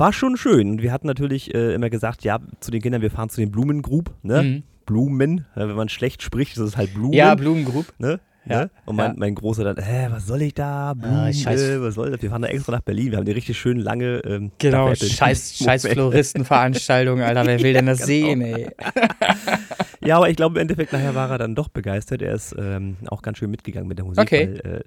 war 0.01 0.13
schon 0.13 0.35
schön. 0.35 0.71
Und 0.71 0.81
wir 0.81 0.91
hatten 0.91 1.07
natürlich 1.07 1.53
äh, 1.53 1.73
immer 1.73 1.89
gesagt, 1.89 2.23
ja, 2.23 2.39
zu 2.59 2.71
den 2.71 2.81
Kindern, 2.81 3.01
wir 3.01 3.11
fahren 3.11 3.29
zu 3.29 3.39
den 3.39 3.51
Blumen 3.51 3.81
Group, 3.83 4.11
ne? 4.23 4.43
Mhm. 4.43 4.63
Blumen, 4.85 5.45
ja, 5.55 5.67
wenn 5.67 5.75
man 5.75 5.89
schlecht 5.89 6.23
spricht, 6.23 6.53
ist 6.53 6.63
es 6.63 6.75
halt 6.75 6.93
Blumen. 6.93 7.13
Ja, 7.13 7.35
Blumengroup. 7.35 7.93
ne? 7.99 8.19
Ja, 8.45 8.61
Ne? 8.61 8.69
Und 8.85 8.95
mein, 8.95 9.11
ja. 9.11 9.15
mein 9.17 9.35
Großer 9.35 9.63
dann, 9.63 9.77
hä, 9.77 10.07
was 10.09 10.25
soll 10.25 10.41
ich 10.41 10.55
da? 10.55 10.95
Blumen, 10.95 11.15
Ah, 11.15 11.29
äh, 11.29 11.79
was 11.81 11.93
soll 11.93 12.09
das? 12.09 12.21
Wir 12.23 12.31
fahren 12.31 12.41
da 12.41 12.47
extra 12.47 12.71
nach 12.71 12.81
Berlin. 12.81 13.11
Wir 13.11 13.19
haben 13.19 13.25
die 13.25 13.31
richtig 13.31 13.59
schön 13.59 13.77
lange. 13.77 14.21
Ähm, 14.25 14.51
Genau, 14.57 14.95
scheiß, 14.95 15.57
scheiß 15.63 15.85
Floristenveranstaltung, 15.87 17.21
Alter. 17.21 17.45
Wer 17.45 17.61
will 17.61 17.73
denn 17.73 17.85
das 17.85 17.99
sehen, 17.99 18.41
ey? 18.41 18.69
Ja, 20.03 20.17
aber 20.17 20.31
ich 20.31 20.35
glaube, 20.35 20.55
im 20.55 20.61
Endeffekt 20.63 20.93
nachher 20.93 21.13
war 21.13 21.29
er 21.29 21.37
dann 21.37 21.53
doch 21.53 21.69
begeistert. 21.69 22.23
Er 22.23 22.33
ist 22.33 22.55
ähm, 22.57 22.97
auch 23.05 23.21
ganz 23.21 23.37
schön 23.37 23.51
mitgegangen 23.51 23.87
mit 23.87 23.99
der 23.99 24.05
Musik. 24.05 24.23
Okay. 24.23 24.59
Weil, 24.63 24.77
äh, 24.77 24.83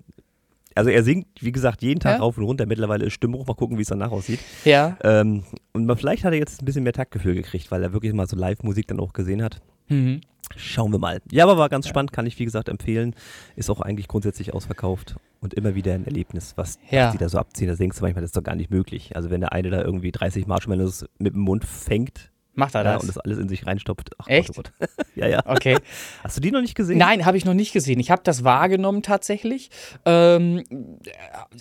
also 0.75 0.91
er 0.91 1.03
singt, 1.05 1.27
wie 1.41 1.53
gesagt, 1.53 1.83
jeden 1.83 2.01
Tag 2.01 2.15
Ja. 2.17 2.19
rauf 2.21 2.37
und 2.39 2.45
runter. 2.45 2.67
Mittlerweile 2.67 3.05
ist 3.07 3.13
Stimmbruch. 3.15 3.47
Mal 3.47 3.55
gucken, 3.55 3.79
wie 3.79 3.83
es 3.83 3.89
danach 3.89 4.11
aussieht. 4.11 4.41
Ja. 4.65 4.97
Ähm, 5.03 5.45
und 5.73 5.87
man, 5.87 5.97
vielleicht 5.97 6.25
hat 6.25 6.33
er 6.33 6.39
jetzt 6.39 6.63
ein 6.63 6.65
bisschen 6.65 6.83
mehr 6.85 6.93
Taktgefühl 6.93 7.35
gekriegt, 7.35 7.71
weil 7.71 7.83
er 7.83 7.93
wirklich 7.93 8.13
mal 8.13 8.27
so 8.27 8.37
Live-Musik 8.37 8.87
dann 8.89 9.01
auch 9.01 9.13
gesehen 9.13 9.43
hat. 9.43 9.61
Mhm. 9.89 10.21
Schauen 10.57 10.93
wir 10.93 10.99
mal. 10.99 11.21
Ja, 11.33 11.45
aber 11.45 11.57
war 11.57 11.69
ganz 11.69 11.89
spannend, 11.89 12.13
kann 12.13 12.27
ich 12.27 12.39
wie 12.39 12.45
gesagt 12.45 12.69
empfehlen. 12.69 13.15
Ist 13.57 13.71
auch 13.71 13.81
eigentlich 13.81 14.09
grundsätzlich 14.09 14.53
ausverkauft 14.53 15.17
und 15.41 15.55
immer 15.55 15.75
wieder 15.75 15.95
ein 15.95 16.05
Erlebnis, 16.05 16.53
was, 16.57 16.79
Ja. 16.91 17.11
die 17.13 17.19
da 17.19 17.29
so 17.29 17.39
abziehen. 17.39 17.69
Da 17.69 17.75
denkst 17.75 17.99
du 17.99 18.05
manchmal, 18.05 18.21
das 18.23 18.29
ist 18.29 18.37
doch 18.37 18.43
gar 18.43 18.55
nicht 18.55 18.71
möglich. 18.71 19.17
Also 19.17 19.31
wenn 19.31 19.41
der 19.41 19.53
eine 19.53 19.71
da 19.71 19.83
irgendwie 19.83 20.13
30 20.13 20.47
Marshmallows 20.47 21.07
mit 21.19 21.33
dem 21.35 21.41
Mund 21.41 21.65
fängt 21.65 22.31
Macht 22.55 22.75
er 22.75 22.85
ja, 22.85 22.93
das? 22.95 23.03
und 23.03 23.09
das 23.09 23.19
alles 23.19 23.39
in 23.39 23.49
sich 23.49 23.67
reinstopft. 23.67 24.11
Ach, 24.19 24.29
Echt? 24.29 24.55
Gott, 24.55 24.73
oh 24.81 24.87
Gott. 24.97 25.07
ja, 25.17 25.27
ja. 25.27 25.43
Okay. 25.47 25.77
Hast 26.23 26.37
du 26.37 26.41
die 26.41 26.51
noch 26.51 26.61
nicht 26.61 26.75
gesehen? 26.75 26.99
Nein, 26.99 27.27
habe 27.27 27.37
ich 27.37 27.45
noch 27.45 27.55
nicht 27.55 27.73
gesehen. 27.73 27.99
Ich 28.01 28.11
habe 28.11 28.23
das 28.25 28.45
wahrgenommen 28.45 29.03
tatsächlich. 29.03 29.71
Ähm, 30.05 30.65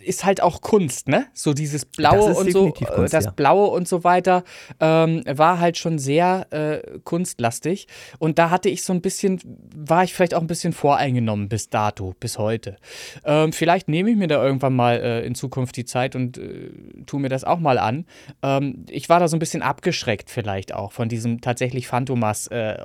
ist 0.04 0.26
halt 0.26 0.42
auch 0.42 0.62
Kunst, 0.62 1.08
ne? 1.08 1.26
So 1.34 1.54
dieses 1.54 1.86
Blaue 1.86 2.34
und 2.36 2.52
so, 2.52 2.68
äh, 2.68 2.72
Kunst, 2.72 3.14
das 3.14 3.26
ja. 3.26 3.32
Blaue 3.32 3.68
und 3.68 3.88
so 3.88 4.04
weiter 4.04 4.44
ähm, 4.80 5.24
war 5.26 5.60
halt 5.60 5.78
schon 5.78 6.00
sehr 6.00 6.48
äh, 6.52 7.00
kunstlastig. 7.04 7.88
Und 8.20 8.38
da 8.40 8.50
hatte 8.50 8.70
ich 8.70 8.84
so 8.84 8.94
ein 8.94 9.02
bisschen, 9.02 9.40
war 9.76 10.04
ich 10.04 10.14
vielleicht 10.14 10.34
auch 10.34 10.42
ein 10.42 10.48
bisschen 10.48 10.74
voreingenommen 10.74 11.50
bis 11.50 11.70
dato, 11.70 12.14
bis 12.20 12.38
heute. 12.38 12.78
Ähm, 13.26 13.54
vielleicht 13.54 13.88
nehme 13.88 14.12
ich 14.12 14.18
mir 14.18 14.28
da 14.28 14.44
irgendwann 14.44 14.76
mal 14.76 14.98
äh, 14.98 15.26
in 15.26 15.36
Zukunft 15.36 15.76
die 15.78 15.86
Zeit 15.86 16.16
und 16.16 16.38
äh, 16.38 16.72
tue 17.06 17.20
mir 17.20 17.30
das 17.30 17.44
auch 17.44 17.60
mal 17.60 17.78
an. 17.78 18.06
Ähm, 18.42 18.86
ich 18.90 19.10
war 19.10 19.20
da 19.20 19.28
so 19.28 19.36
ein 19.36 19.40
bisschen 19.40 19.62
abgeschreckt 19.62 20.30
vielleicht 20.30 20.74
auch 20.74 20.83
von 20.92 21.10
diesem 21.10 21.42
tatsächlich 21.42 21.88
Phantomas 21.88 22.48
äh, 22.48 22.78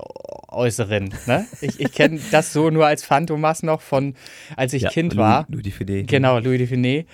Äußeren. 0.48 1.14
Ne? 1.26 1.46
Ich, 1.60 1.80
ich 1.80 1.92
kenne 1.92 2.20
das 2.30 2.52
so 2.52 2.70
nur 2.70 2.86
als 2.86 3.04
Phantomas 3.04 3.62
noch 3.62 3.80
von, 3.80 4.14
als 4.56 4.72
ich 4.72 4.82
ja, 4.82 4.90
Kind 4.90 5.14
Louis- 5.14 5.18
war. 5.22 5.46
Louis 5.48 5.64
Dufiné. 5.64 6.04
Genau, 6.06 6.38
Louis 6.38 6.60
Dufiné. 6.60 7.06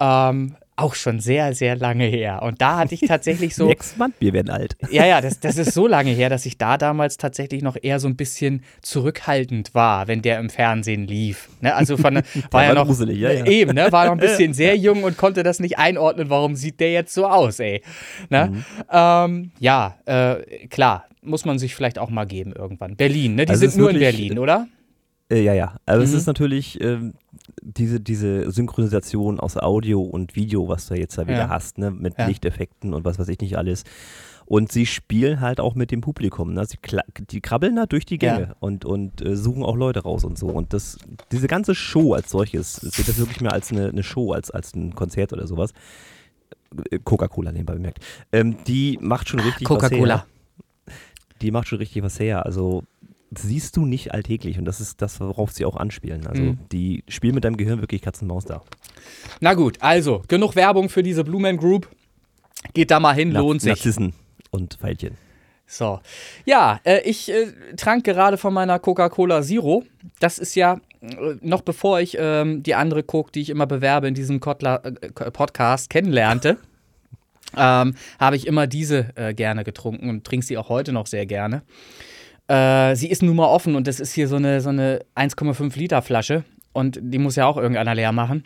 Ähm, 0.00 0.56
auch 0.76 0.94
schon 0.94 1.20
sehr, 1.20 1.54
sehr 1.54 1.76
lange 1.76 2.04
her. 2.04 2.42
Und 2.42 2.60
da 2.62 2.78
hatte 2.78 2.94
ich 2.94 3.02
tatsächlich 3.02 3.54
so. 3.54 3.66
Next 3.68 3.98
Month, 3.98 4.14
wir 4.18 4.32
werden 4.32 4.50
alt. 4.50 4.76
Ja, 4.90 5.04
ja, 5.06 5.20
das, 5.20 5.38
das 5.40 5.56
ist 5.58 5.74
so 5.74 5.86
lange 5.86 6.10
her, 6.12 6.28
dass 6.30 6.46
ich 6.46 6.56
da 6.58 6.78
damals 6.78 7.16
tatsächlich 7.16 7.62
noch 7.62 7.76
eher 7.80 8.00
so 8.00 8.08
ein 8.08 8.16
bisschen 8.16 8.62
zurückhaltend 8.82 9.74
war, 9.74 10.08
wenn 10.08 10.22
der 10.22 10.38
im 10.38 10.50
Fernsehen 10.50 11.06
lief. 11.06 11.48
Ne? 11.60 11.74
Also 11.74 11.96
von, 11.96 12.14
war 12.16 12.22
war 12.50 12.64
ja 12.64 12.74
noch 12.74 12.86
gruselig, 12.86 13.18
ja, 13.18 13.30
ja. 13.30 13.46
eben, 13.46 13.74
ne? 13.74 13.92
war 13.92 14.06
noch 14.06 14.12
ein 14.12 14.18
bisschen 14.18 14.54
sehr 14.54 14.76
jung 14.76 15.04
und 15.04 15.16
konnte 15.16 15.42
das 15.42 15.60
nicht 15.60 15.78
einordnen, 15.78 16.30
warum 16.30 16.54
sieht 16.56 16.80
der 16.80 16.92
jetzt 16.92 17.12
so 17.14 17.26
aus, 17.26 17.60
ey. 17.60 17.82
Ne? 18.30 18.50
Mhm. 18.50 18.64
Ähm, 18.90 19.50
ja, 19.58 19.96
äh, 20.06 20.66
klar, 20.68 21.06
muss 21.22 21.44
man 21.44 21.58
sich 21.58 21.74
vielleicht 21.74 21.98
auch 21.98 22.10
mal 22.10 22.24
geben 22.26 22.52
irgendwann. 22.56 22.96
Berlin, 22.96 23.34
ne? 23.34 23.44
Die 23.46 23.50
Also 23.50 23.66
es 23.66 23.72
sind 23.72 23.80
nur 23.80 23.90
in 23.90 24.00
wirklich, 24.00 24.16
Berlin, 24.16 24.38
oder? 24.38 24.66
Äh, 25.30 25.42
ja, 25.42 25.52
ja. 25.54 25.76
Aber 25.86 26.02
es 26.02 26.10
Mhm. 26.12 26.16
ist 26.16 26.26
natürlich 26.26 26.80
ähm, 26.80 27.14
diese, 27.62 28.00
diese 28.00 28.50
Synchronisation 28.50 29.40
aus 29.40 29.56
Audio 29.56 30.00
und 30.02 30.36
Video, 30.36 30.68
was 30.68 30.86
du 30.86 30.94
jetzt 30.94 31.16
da 31.18 31.26
wieder 31.26 31.38
Ja. 31.38 31.48
hast, 31.48 31.78
ne? 31.78 31.90
mit 31.90 32.18
Ja. 32.18 32.26
Lichteffekten 32.26 32.94
und 32.94 33.04
was 33.04 33.18
weiß 33.18 33.28
ich 33.28 33.40
nicht 33.40 33.56
alles. 33.58 33.84
Und 34.46 34.72
sie 34.72 34.84
spielen 34.86 35.40
halt 35.40 35.60
auch 35.60 35.76
mit 35.76 35.92
dem 35.92 36.00
Publikum. 36.00 36.52
Ne? 36.54 36.64
Sie 36.66 36.76
die 37.30 37.40
krabbeln 37.40 37.76
da 37.76 37.86
durch 37.86 38.04
die 38.04 38.18
Gänge 38.18 38.40
Ja. 38.48 38.56
und, 38.58 38.84
und 38.84 39.24
äh, 39.24 39.36
suchen 39.36 39.62
auch 39.62 39.76
Leute 39.76 40.00
raus 40.00 40.24
und 40.24 40.36
so. 40.38 40.48
Und 40.48 40.72
das, 40.72 40.98
diese 41.30 41.46
ganze 41.46 41.74
Show 41.76 42.14
als 42.14 42.30
solches, 42.30 42.74
sehe 42.76 43.04
das 43.04 43.18
wirklich 43.18 43.40
mehr 43.40 43.52
als 43.52 43.70
eine, 43.70 43.88
eine 43.90 44.02
Show, 44.02 44.32
als, 44.32 44.50
als 44.50 44.74
ein 44.74 44.94
Konzert 44.96 45.32
oder 45.32 45.46
sowas. 45.46 45.72
Äh, 46.90 46.98
Coca-Cola 47.04 47.52
nebenbei 47.52 47.74
bemerkt. 47.74 48.04
Ähm, 48.32 48.56
die 48.66 48.98
macht 49.00 49.28
schon 49.28 49.38
richtig 49.40 49.70
was 49.70 49.78
Coca-Cola. 49.82 50.16
her. 50.16 50.26
Die 51.42 51.50
macht 51.52 51.68
schon 51.68 51.78
richtig 51.78 52.02
was 52.02 52.18
her. 52.18 52.44
Also 52.44 52.82
siehst 53.36 53.76
du 53.76 53.86
nicht 53.86 54.12
alltäglich 54.12 54.58
und 54.58 54.64
das 54.64 54.80
ist 54.80 55.00
das, 55.02 55.20
worauf 55.20 55.52
sie 55.52 55.64
auch 55.64 55.76
anspielen. 55.76 56.26
Also 56.26 56.42
Mhm. 56.42 56.58
die 56.72 57.04
spielen 57.08 57.34
mit 57.34 57.44
deinem 57.44 57.56
Gehirn 57.56 57.80
wirklich 57.80 58.02
Katz 58.02 58.20
und 58.22 58.28
Maus 58.28 58.44
da. 58.44 58.62
Na 59.40 59.54
gut, 59.54 59.78
also, 59.80 60.22
genug 60.28 60.56
Werbung 60.56 60.88
für 60.88 61.02
diese 61.02 61.24
Blue 61.24 61.40
Man 61.40 61.56
Group. 61.56 61.88
Geht 62.74 62.90
da 62.90 63.00
mal 63.00 63.14
hin, 63.14 63.32
lohnt 63.32 63.62
sich. 63.62 63.70
Narzissen 63.70 64.12
und 64.50 64.74
Pfeilchen. 64.74 65.16
So. 65.66 66.00
Ja, 66.44 66.80
äh, 66.84 67.00
ich 67.08 67.30
äh, 67.30 67.52
trank 67.76 68.04
gerade 68.04 68.36
von 68.36 68.52
meiner 68.52 68.78
Coca-Cola 68.80 69.42
Zero. 69.42 69.84
Das 70.18 70.38
ist 70.38 70.56
ja 70.56 70.80
äh, 71.00 71.36
noch 71.40 71.62
bevor 71.62 72.00
ich 72.00 72.16
ähm, 72.18 72.62
die 72.64 72.74
andere 72.74 73.04
Coke, 73.04 73.30
die 73.32 73.40
ich 73.40 73.50
immer 73.50 73.66
bewerbe 73.66 74.08
in 74.08 74.14
diesem 74.14 74.40
Kotler, 74.40 74.82
äh, 74.84 75.30
Podcast, 75.30 75.88
kennenlernte. 75.88 76.58
ähm, 77.56 77.94
habe 78.18 78.36
ich 78.36 78.48
immer 78.48 78.66
diese 78.66 79.16
äh, 79.16 79.32
gerne 79.32 79.62
getrunken 79.62 80.08
und 80.10 80.24
trinke 80.24 80.44
sie 80.44 80.58
auch 80.58 80.68
heute 80.68 80.92
noch 80.92 81.06
sehr 81.06 81.26
gerne. 81.26 81.62
Äh, 82.50 82.96
sie 82.96 83.08
ist 83.08 83.22
nun 83.22 83.36
mal 83.36 83.46
offen 83.46 83.76
und 83.76 83.86
das 83.86 84.00
ist 84.00 84.12
hier 84.12 84.26
so 84.26 84.34
eine, 84.34 84.60
so 84.60 84.70
eine 84.70 85.04
1,5 85.14 85.78
Liter 85.78 86.02
Flasche 86.02 86.42
und 86.72 86.98
die 87.00 87.18
muss 87.18 87.36
ja 87.36 87.46
auch 87.46 87.56
irgendeiner 87.56 87.94
leer 87.94 88.10
machen. 88.10 88.44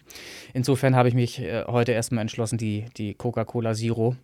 Insofern 0.52 0.94
habe 0.94 1.08
ich 1.08 1.14
mich 1.14 1.40
äh, 1.40 1.64
heute 1.66 1.92
erstmal 1.92 2.20
entschlossen, 2.20 2.58
die, 2.58 2.84
die 2.98 3.14
Coca-Cola 3.14 3.72
Zero 3.72 4.14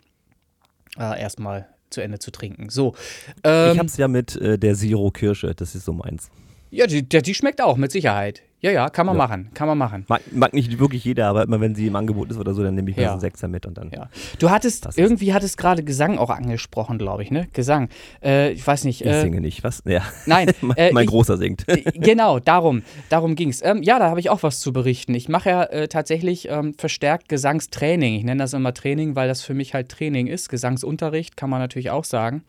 äh, 0.98 1.18
erstmal 1.18 1.66
zu 1.88 2.02
Ende 2.02 2.18
zu 2.18 2.30
trinken. 2.30 2.68
So. 2.68 2.94
Ähm, 3.42 3.72
ich 3.72 3.78
hab's 3.78 3.96
ja 3.96 4.06
mit 4.06 4.36
äh, 4.36 4.58
der 4.58 4.74
Zero 4.74 5.10
Kirsche, 5.10 5.54
das 5.54 5.74
ist 5.74 5.86
so 5.86 5.94
meins. 5.94 6.30
Ja, 6.70 6.86
die, 6.86 7.02
die 7.02 7.34
schmeckt 7.34 7.62
auch, 7.62 7.78
mit 7.78 7.90
Sicherheit. 7.90 8.42
Ja, 8.62 8.70
ja, 8.70 8.90
kann 8.90 9.06
man 9.06 9.16
Ja. 9.16 9.22
machen, 9.26 9.50
kann 9.54 9.66
man 9.68 9.78
machen. 9.78 10.04
Mag, 10.08 10.20
mag 10.32 10.52
nicht 10.52 10.78
wirklich 10.78 11.02
jeder, 11.04 11.28
aber 11.28 11.44
immer 11.44 11.60
wenn 11.60 11.74
sie 11.74 11.86
im 11.86 11.96
Angebot 11.96 12.30
ist 12.30 12.36
oder 12.36 12.52
so, 12.52 12.62
dann 12.62 12.74
nehme 12.74 12.90
ich 12.90 12.96
mir 12.96 13.02
Ja. 13.04 13.08
so 13.08 13.12
einen 13.12 13.20
Sechser 13.22 13.48
mit 13.48 13.64
und 13.64 13.78
dann. 13.78 13.90
Ja. 13.90 14.10
Du 14.38 14.50
hattest, 14.50 14.84
Das 14.84 14.96
ist- 14.96 15.02
irgendwie 15.02 15.32
hattest 15.32 15.56
gerade 15.56 15.82
Gesang 15.82 16.18
auch 16.18 16.28
angesprochen, 16.28 16.98
glaube 16.98 17.22
ich, 17.22 17.30
ne? 17.30 17.48
Gesang. 17.54 17.88
Äh, 18.22 18.52
ich 18.52 18.66
weiß 18.66 18.84
nicht. 18.84 19.00
Ich 19.00 19.06
Äh, 19.06 19.22
singe 19.22 19.40
nicht, 19.40 19.64
was? 19.64 19.82
Ja. 19.86 20.02
Nein, 20.26 20.50
mein 20.60 20.76
äh, 20.76 20.92
mein 20.92 21.04
ich- 21.04 21.10
Großer 21.10 21.38
singt. 21.38 21.66
äh, 21.68 21.82
genau, 21.94 22.38
darum, 22.38 22.82
darum 23.08 23.34
ging 23.34 23.48
es. 23.48 23.62
Ähm, 23.64 23.82
ja, 23.82 23.98
da 23.98 24.10
habe 24.10 24.20
ich 24.20 24.28
auch 24.28 24.42
was 24.42 24.60
zu 24.60 24.72
berichten. 24.74 25.14
Ich 25.14 25.28
mache 25.30 25.48
ja 25.48 25.62
äh, 25.64 25.88
tatsächlich 25.88 26.48
ähm, 26.50 26.74
verstärkt 26.74 27.30
Gesangstraining. 27.30 28.14
Ich 28.16 28.24
nenne 28.24 28.42
das 28.42 28.52
immer 28.52 28.74
Training, 28.74 29.16
weil 29.16 29.26
das 29.28 29.40
für 29.42 29.54
mich 29.54 29.72
halt 29.72 29.88
Training 29.88 30.26
ist. 30.26 30.50
Gesangsunterricht 30.50 31.34
kann 31.36 31.48
man 31.48 31.60
natürlich 31.60 31.90
auch 31.90 32.04
sagen. 32.04 32.44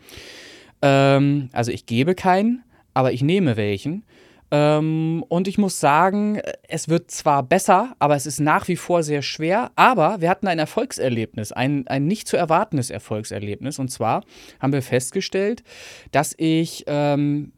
Ähm, 0.82 1.50
also 1.53 1.72
ich 1.72 1.86
gebe 1.86 2.15
keinen, 2.15 2.63
aber 2.94 3.13
ich 3.13 3.22
nehme 3.22 3.56
welchen. 3.58 4.03
Ähm, 4.51 5.24
und 5.29 5.48
ich 5.48 5.58
muss 5.58 5.79
sagen, 5.79 6.41
es 6.67 6.89
wird 6.89 7.10
zwar 7.10 7.41
besser, 7.43 7.96
aber 8.00 8.15
es 8.15 8.25
ist 8.25 8.39
nach 8.39 8.67
wie 8.67 8.75
vor 8.75 9.01
sehr 9.01 9.22
schwer. 9.22 9.72
Aber 9.75 10.22
wir 10.22 10.29
hatten 10.29 10.48
ein 10.48 10.60
Erfolgserlebnis, 10.60 11.51
ein, 11.51 11.88
ein 11.88 12.05
nicht 12.05 12.27
zu 12.27 12.38
erwartendes 12.38 12.89
Erfolgserlebnis. 12.89 13.79
Und 13.79 13.89
zwar 13.89 14.24
haben 14.60 14.74
wir 14.74 14.81
festgestellt, 14.81 15.63
dass 16.12 16.36
ich 16.38 16.84
ähm, 16.88 17.53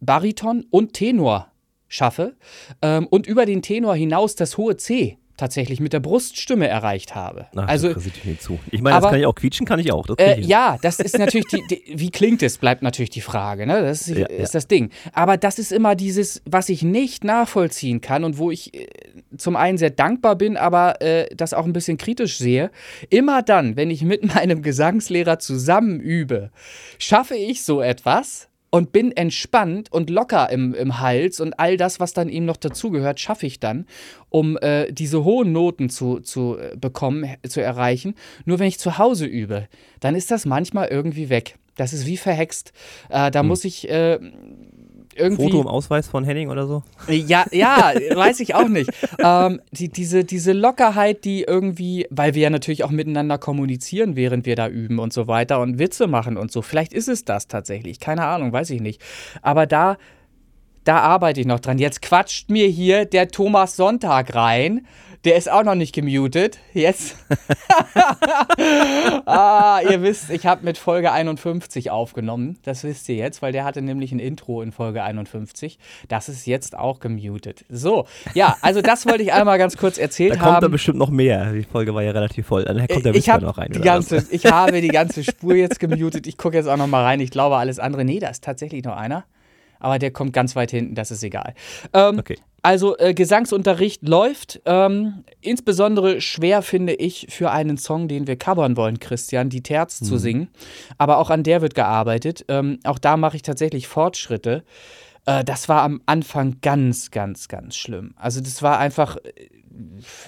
Bariton 0.00 0.66
und 0.70 0.92
Tenor 0.92 1.52
schaffe 1.88 2.36
ähm, 2.82 3.06
und 3.06 3.26
über 3.26 3.46
den 3.46 3.62
Tenor 3.62 3.94
hinaus 3.94 4.34
das 4.34 4.58
hohe 4.58 4.76
C 4.76 5.18
tatsächlich 5.36 5.80
mit 5.80 5.92
der 5.92 6.00
Bruststimme 6.00 6.66
erreicht 6.68 7.14
habe. 7.14 7.46
Ach, 7.56 7.68
also 7.68 7.92
das 7.92 8.04
nicht 8.24 8.42
zu. 8.42 8.58
Ich 8.70 8.80
meine, 8.80 8.96
das 8.96 9.04
aber- 9.04 9.10
kann 9.12 9.20
ich 9.20 9.26
auch 9.26 9.34
quietschen, 9.34 9.66
kann 9.66 9.78
ich 9.78 9.92
auch. 9.92 10.06
Das 10.06 10.16
äh, 10.18 10.40
ich 10.40 10.46
ja, 10.46 10.78
das 10.82 10.98
ist 11.00 11.18
natürlich 11.18 11.46
die, 11.46 11.62
die, 11.70 11.82
wie 11.98 12.10
klingt 12.10 12.42
es, 12.42 12.58
bleibt 12.58 12.82
natürlich 12.82 13.10
die 13.10 13.20
Frage, 13.20 13.66
ne? 13.66 13.82
Das 13.82 14.08
ist, 14.08 14.16
Ja, 14.16 14.26
ist 14.26 14.38
ja. 14.52 14.58
das 14.58 14.66
Ding. 14.68 14.90
Aber 15.12 15.36
das 15.36 15.58
ist 15.58 15.72
immer 15.72 15.94
dieses, 15.94 16.42
was 16.44 16.68
ich 16.68 16.82
nicht 16.82 17.24
nachvollziehen 17.24 18.00
kann 18.00 18.24
und 18.24 18.38
wo 18.38 18.50
ich 18.50 18.74
äh, 18.74 18.86
zum 19.36 19.56
einen 19.56 19.78
sehr 19.78 19.90
dankbar 19.90 20.36
bin, 20.36 20.56
aber 20.56 21.00
äh, 21.02 21.28
das 21.34 21.54
auch 21.54 21.64
ein 21.66 21.72
bisschen 21.72 21.98
kritisch 21.98 22.38
sehe. 22.38 22.70
Immer 23.10 23.42
dann, 23.42 23.76
wenn 23.76 23.90
ich 23.90 24.02
mit 24.02 24.24
meinem 24.34 24.62
Gesangslehrer 24.62 25.38
zusammen 25.38 26.00
übe, 26.00 26.50
schaffe 26.98 27.34
ich 27.36 27.62
so 27.64 27.80
etwas. 27.80 28.45
Und 28.70 28.92
bin 28.92 29.12
entspannt 29.12 29.90
und 29.92 30.10
locker 30.10 30.50
im, 30.50 30.74
im 30.74 31.00
Hals 31.00 31.40
und 31.40 31.58
all 31.58 31.76
das, 31.76 32.00
was 32.00 32.12
dann 32.12 32.28
ihm 32.28 32.44
noch 32.44 32.56
dazugehört, 32.56 33.20
schaffe 33.20 33.46
ich 33.46 33.60
dann, 33.60 33.86
um 34.28 34.58
äh, 34.58 34.92
diese 34.92 35.24
hohen 35.24 35.52
Noten 35.52 35.88
zu, 35.88 36.20
zu 36.20 36.58
äh, 36.58 36.76
bekommen, 36.76 37.36
zu 37.48 37.62
erreichen. 37.62 38.14
Nur 38.44 38.58
wenn 38.58 38.66
ich 38.66 38.78
zu 38.78 38.98
Hause 38.98 39.24
übe, 39.26 39.68
dann 40.00 40.14
ist 40.14 40.30
das 40.30 40.46
manchmal 40.46 40.88
irgendwie 40.88 41.30
weg. 41.30 41.56
Das 41.76 41.92
ist 41.92 42.06
wie 42.06 42.16
verhext. 42.16 42.72
Äh, 43.08 43.30
da 43.30 43.42
muss 43.42 43.64
ich 43.64 43.88
äh, 43.88 44.18
irgendwie. 45.16 45.44
Foto 45.44 45.60
im 45.60 45.66
Ausweis 45.66 46.08
von 46.08 46.24
Henning 46.24 46.50
oder 46.50 46.66
so? 46.66 46.82
Ja, 47.08 47.44
ja, 47.50 47.92
weiß 48.14 48.40
ich 48.40 48.54
auch 48.54 48.68
nicht. 48.68 48.90
ähm, 49.18 49.60
die, 49.72 49.88
diese, 49.88 50.24
diese 50.24 50.52
Lockerheit, 50.52 51.24
die 51.24 51.42
irgendwie, 51.42 52.06
weil 52.10 52.34
wir 52.34 52.42
ja 52.42 52.50
natürlich 52.50 52.84
auch 52.84 52.90
miteinander 52.90 53.38
kommunizieren, 53.38 54.16
während 54.16 54.46
wir 54.46 54.56
da 54.56 54.68
üben 54.68 54.98
und 54.98 55.12
so 55.12 55.26
weiter 55.26 55.60
und 55.60 55.78
Witze 55.78 56.06
machen 56.06 56.36
und 56.36 56.52
so. 56.52 56.62
Vielleicht 56.62 56.92
ist 56.92 57.08
es 57.08 57.24
das 57.24 57.48
tatsächlich. 57.48 58.00
Keine 58.00 58.24
Ahnung, 58.24 58.52
weiß 58.52 58.70
ich 58.70 58.80
nicht. 58.80 59.02
Aber 59.42 59.66
da, 59.66 59.96
da 60.84 60.98
arbeite 60.98 61.40
ich 61.40 61.46
noch 61.46 61.60
dran. 61.60 61.78
Jetzt 61.78 62.02
quatscht 62.02 62.50
mir 62.50 62.68
hier 62.68 63.04
der 63.04 63.28
Thomas 63.28 63.76
Sonntag 63.76 64.34
rein. 64.34 64.86
Der 65.26 65.34
ist 65.34 65.50
auch 65.50 65.64
noch 65.64 65.74
nicht 65.74 65.92
gemutet. 65.92 66.60
Jetzt. 66.72 67.16
ah, 69.26 69.80
ihr 69.82 70.00
wisst, 70.00 70.30
ich 70.30 70.46
habe 70.46 70.64
mit 70.64 70.78
Folge 70.78 71.10
51 71.10 71.90
aufgenommen. 71.90 72.58
Das 72.62 72.84
wisst 72.84 73.08
ihr 73.08 73.16
jetzt, 73.16 73.42
weil 73.42 73.50
der 73.50 73.64
hatte 73.64 73.82
nämlich 73.82 74.12
ein 74.12 74.20
Intro 74.20 74.62
in 74.62 74.70
Folge 74.70 75.02
51. 75.02 75.80
Das 76.06 76.28
ist 76.28 76.46
jetzt 76.46 76.78
auch 76.78 77.00
gemutet. 77.00 77.64
So, 77.68 78.06
ja, 78.34 78.56
also 78.62 78.82
das 78.82 79.04
wollte 79.04 79.24
ich 79.24 79.32
einmal 79.32 79.58
ganz 79.58 79.76
kurz 79.76 79.98
erzählt 79.98 80.34
Da 80.34 80.36
kommt 80.36 80.48
da 80.48 80.62
haben. 80.62 80.70
bestimmt 80.70 80.98
noch 80.98 81.10
mehr. 81.10 81.52
Die 81.52 81.64
Folge 81.64 81.92
war 81.92 82.04
ja 82.04 82.12
relativ 82.12 82.46
voll. 82.46 82.64
Dann 82.64 82.86
kommt 82.86 83.04
der 83.04 83.16
ich 83.16 83.28
habe 83.28 83.44
noch 83.44 83.58
rein. 83.58 83.72
die 83.72 83.80
was? 83.80 83.84
ganze, 83.84 84.24
ich 84.30 84.46
habe 84.46 84.80
die 84.80 84.86
ganze 84.86 85.24
Spur 85.24 85.56
jetzt 85.56 85.80
gemutet. 85.80 86.28
Ich 86.28 86.38
gucke 86.38 86.56
jetzt 86.56 86.68
auch 86.68 86.76
noch 86.76 86.86
mal 86.86 87.02
rein. 87.02 87.18
Ich 87.18 87.32
glaube 87.32 87.56
alles 87.56 87.80
andere. 87.80 88.04
Nee, 88.04 88.20
da 88.20 88.28
ist 88.28 88.44
tatsächlich 88.44 88.84
noch 88.84 88.96
einer. 88.96 89.24
Aber 89.78 89.98
der 89.98 90.10
kommt 90.10 90.32
ganz 90.32 90.56
weit 90.56 90.70
hinten, 90.70 90.94
das 90.94 91.10
ist 91.10 91.22
egal. 91.22 91.54
Ähm, 91.92 92.18
Okay. 92.18 92.36
Also 92.62 92.98
äh, 92.98 93.14
Gesangsunterricht 93.14 94.08
läuft. 94.08 94.60
Ähm, 94.64 95.22
insbesondere 95.40 96.20
schwer 96.20 96.62
finde 96.62 96.94
ich 96.94 97.28
für 97.30 97.52
einen 97.52 97.78
Song, 97.78 98.08
den 98.08 98.26
wir 98.26 98.34
covern 98.34 98.76
wollen, 98.76 98.98
Christian, 98.98 99.50
die 99.50 99.62
Terz 99.62 100.00
zu 100.00 100.18
singen. 100.18 100.48
Aber 100.98 101.18
auch 101.18 101.30
an 101.30 101.44
der 101.44 101.62
wird 101.62 101.76
gearbeitet. 101.76 102.44
Ähm, 102.48 102.80
auch 102.82 102.98
da 102.98 103.16
mache 103.16 103.36
ich 103.36 103.42
tatsächlich 103.42 103.86
Fortschritte. 103.86 104.64
Äh, 105.26 105.44
das 105.44 105.68
war 105.68 105.82
am 105.82 106.00
Anfang 106.06 106.56
ganz, 106.60 107.12
ganz, 107.12 107.46
ganz 107.46 107.76
schlimm. 107.76 108.14
Also 108.16 108.40
das 108.40 108.62
war 108.62 108.80
einfach 108.80 109.16
äh, 109.18 109.30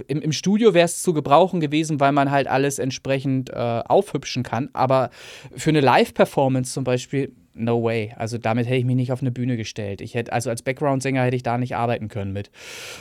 im, 0.07 0.21
im 0.21 0.33
Studio 0.33 0.75
wäre 0.75 0.85
es 0.85 1.03
zu 1.03 1.13
gebrauchen 1.13 1.59
gewesen, 1.59 1.99
weil 1.99 2.13
man 2.13 2.31
halt 2.31 2.47
alles 2.47 2.79
entsprechend 2.79 3.51
äh, 3.51 3.83
aufhübschen 3.85 4.43
kann. 4.43 4.69
Aber 4.75 5.11
für 5.57 5.71
eine 5.71 5.81
Live-Performance 5.81 6.73
zum 6.73 6.85
Beispiel, 6.85 7.33
no 7.59 7.83
way. 7.83 8.13
Also 8.17 8.39
damit 8.39 8.67
hätte 8.67 8.77
ich 8.77 8.85
mich 8.85 8.97
nicht 8.97 9.13
auf 9.13 9.21
eine 9.21 9.31
Bühne 9.31 9.57
gestellt. 9.57 10.01
Ich 10.01 10.15
hätte, 10.15 10.33
also 10.33 10.51
als 10.51 10.63
Background-Sänger 10.63 11.23
hätte 11.23 11.37
ich 11.37 11.43
da 11.43 11.59
nicht 11.59 11.77
arbeiten 11.77 12.09
können 12.09 12.33
mit. 12.33 12.51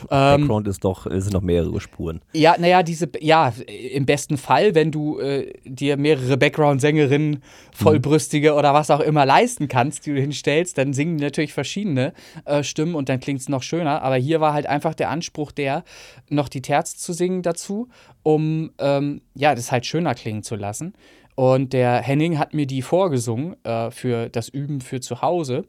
Ähm, 0.09 0.41
Background 0.41 0.67
ist 0.67 0.83
doch, 0.83 1.05
es 1.05 1.25
sind 1.25 1.33
noch 1.33 1.41
mehrere 1.41 1.79
Spuren. 1.79 2.21
ja, 2.33 2.55
naja, 2.59 2.83
diese, 2.83 3.09
ja, 3.19 3.53
im 3.67 4.05
besten 4.05 4.37
Fall, 4.37 4.75
wenn 4.75 4.91
du 4.91 5.19
äh, 5.19 5.53
dir 5.65 5.97
mehrere 5.97 6.37
Background-Sängerinnen, 6.37 7.41
vollbrüstige 7.73 8.53
oder 8.53 8.73
was 8.73 8.91
auch 8.91 8.99
immer 8.99 9.25
leisten 9.25 9.67
kannst, 9.67 10.05
die 10.05 10.13
du 10.13 10.19
hinstellst, 10.19 10.77
dann 10.77 10.93
singen 10.93 11.17
die 11.17 11.23
natürlich 11.23 11.53
verschiedene 11.53 12.13
äh, 12.45 12.63
Stimmen 12.63 12.95
und 12.95 13.09
dann 13.09 13.19
klingt 13.19 13.39
es 13.39 13.49
noch 13.49 13.63
schöner. 13.63 14.01
Aber 14.01 14.15
hier 14.15 14.41
war 14.41 14.53
halt 14.53 14.65
einfach 14.67 14.93
der 14.93 15.09
Anspruch, 15.09 15.51
der 15.51 15.83
noch 16.29 16.49
die 16.49 16.61
Terz 16.61 16.97
zu 16.97 17.13
singen 17.13 17.41
dazu, 17.41 17.87
um 18.23 18.71
ähm, 18.79 19.21
ja, 19.35 19.55
das 19.55 19.71
halt 19.71 19.85
schöner 19.85 20.15
klingen 20.15 20.43
zu 20.43 20.55
lassen. 20.55 20.93
Und 21.37 21.71
der 21.73 22.01
Henning 22.01 22.39
hat 22.39 22.55
mir 22.55 22.65
die 22.65 22.81
vorgesungen 22.81 23.63
äh, 23.63 23.91
für 23.91 24.27
das 24.27 24.49
Üben 24.49 24.81
für 24.81 25.01
zu 25.01 25.21
Hause. 25.21 25.65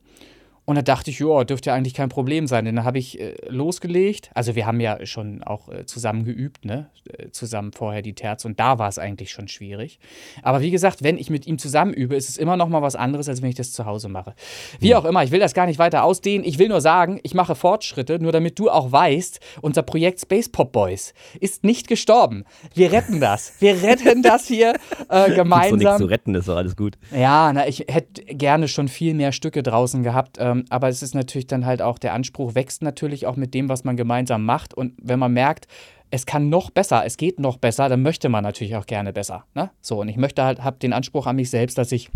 Und 0.69 0.75
da 0.75 0.83
dachte 0.83 1.11
ich, 1.11 1.19
ja, 1.19 1.45
dürfte 1.45 1.71
ja 1.71 1.75
eigentlich 1.75 1.95
kein 1.95 2.11
Problem 2.11 2.47
sein. 2.47 2.67
Denn 2.67 2.77
dann 2.77 2.85
habe 2.85 2.99
ich 2.99 3.19
äh, 3.19 3.37
losgelegt. 3.49 4.31
Also 4.35 4.55
wir 4.55 4.67
haben 4.67 4.81
ja 4.81 5.07
schon 5.07 5.43
auch 5.43 5.71
äh, 5.71 5.87
zusammen 5.87 6.27
geübt, 6.27 6.67
ne? 6.67 6.91
Äh, 7.09 7.31
zusammen 7.31 7.73
vorher 7.73 8.03
die 8.03 8.13
Terz. 8.13 8.45
Und 8.45 8.61
da 8.61 8.79
war 8.79 8.91
es 8.91 8.99
eigentlich 8.99 9.31
schon 9.31 9.49
schwierig. 9.49 9.99
Aber 10.43 10.61
wie 10.61 10.71
gesagt, 10.71 11.03
wenn 11.03 11.17
ich 11.17 11.31
mit 11.31 11.47
ihm 11.47 11.59
zusammen 11.59 11.95
übe, 11.95 12.17
ist 12.17 12.29
es 12.29 12.37
immer 12.37 12.59
noch 12.59 12.69
mal 12.69 12.83
was 12.83 12.97
anderes, 12.97 13.31
als 13.31 13.41
wenn 13.41 13.49
ich 13.49 13.55
das 13.55 13.73
zu 13.73 13.87
Hause 13.87 14.11
mache. 14.11 14.35
Wie 14.79 14.95
auch 14.95 15.07
immer, 15.07 15.25
ich 15.25 15.31
will 15.31 15.41
das 15.41 15.55
gar 15.55 15.65
nicht 15.65 15.79
weiter 15.79 16.05
ausdehnen. 16.05 16.47
Ich 16.47 16.59
will 16.59 16.69
nur 16.69 16.83
sagen, 16.83 17.19
ich 17.23 17.33
mache 17.33 17.55
Fortschritte, 17.55 18.19
nur 18.19 18.33
damit 18.33 18.59
du 18.59 18.69
auch 18.69 18.93
weißt, 18.93 19.41
unser 19.63 19.81
Projekt 19.81 20.21
Space 20.21 20.51
Pop 20.51 20.73
Boys 20.73 21.15
ist 21.41 21.65
nicht 21.65 21.89
gestorben. 21.89 22.45
Wir 22.75 22.93
retten 22.93 23.21
das. 23.21 23.55
Wir 23.59 23.83
retten 23.83 24.23
das 24.23 24.47
hier 24.47 24.75
äh, 24.75 24.77
doch 25.09 25.19
nichts 25.21 25.37
gemeinsam. 25.37 25.99
zu 25.99 26.05
retten, 26.05 26.35
ist 26.35 26.47
doch 26.47 26.57
alles 26.57 26.77
gut. 26.77 26.99
Ja, 27.11 27.55
na, 27.55 27.67
ich 27.67 27.87
hätte 27.89 28.23
gerne 28.27 28.69
schon 28.69 28.89
viel 28.89 29.15
mehr 29.15 29.33
Stücke 29.33 29.63
draußen 29.63 30.03
gehabt, 30.03 30.37
ähm, 30.39 30.58
aber 30.71 30.89
es 30.89 31.03
ist 31.03 31.15
natürlich 31.15 31.47
dann 31.47 31.67
halt 31.67 31.83
auch, 31.83 31.99
der 31.99 32.15
Anspruch 32.15 32.55
wächst 32.55 32.83
natürlich 32.83 33.27
auch 33.27 33.37
mit 33.37 33.55
dem, 33.55 33.69
was 33.69 33.85
man 33.85 33.97
gemeinsam 33.97 34.45
macht. 34.45 34.75
Und 34.75 34.95
wenn 35.03 35.19
man 35.19 35.33
merkt, 35.33 35.67
es 36.11 36.27
kann 36.27 36.49
noch 36.49 36.71
besser, 36.71 37.05
es 37.05 37.17
geht 37.17 37.39
noch 37.39 37.59
besser, 37.59 37.89
dann 37.89 38.03
möchte 38.03 38.29
man 38.29 38.43
natürlich 38.43 38.77
auch 38.77 38.87
gerne 38.87 39.13
besser. 39.13 39.45
Ne? 39.55 39.71
So, 39.81 40.01
und 40.01 40.09
ich 40.09 40.17
möchte 40.17 40.43
halt, 40.43 40.63
habe 40.63 40.79
den 40.79 40.93
Anspruch 40.93 41.27
an 41.27 41.37
mich 41.37 41.51
selbst, 41.51 41.77
dass 41.79 41.93
ich 41.93 42.11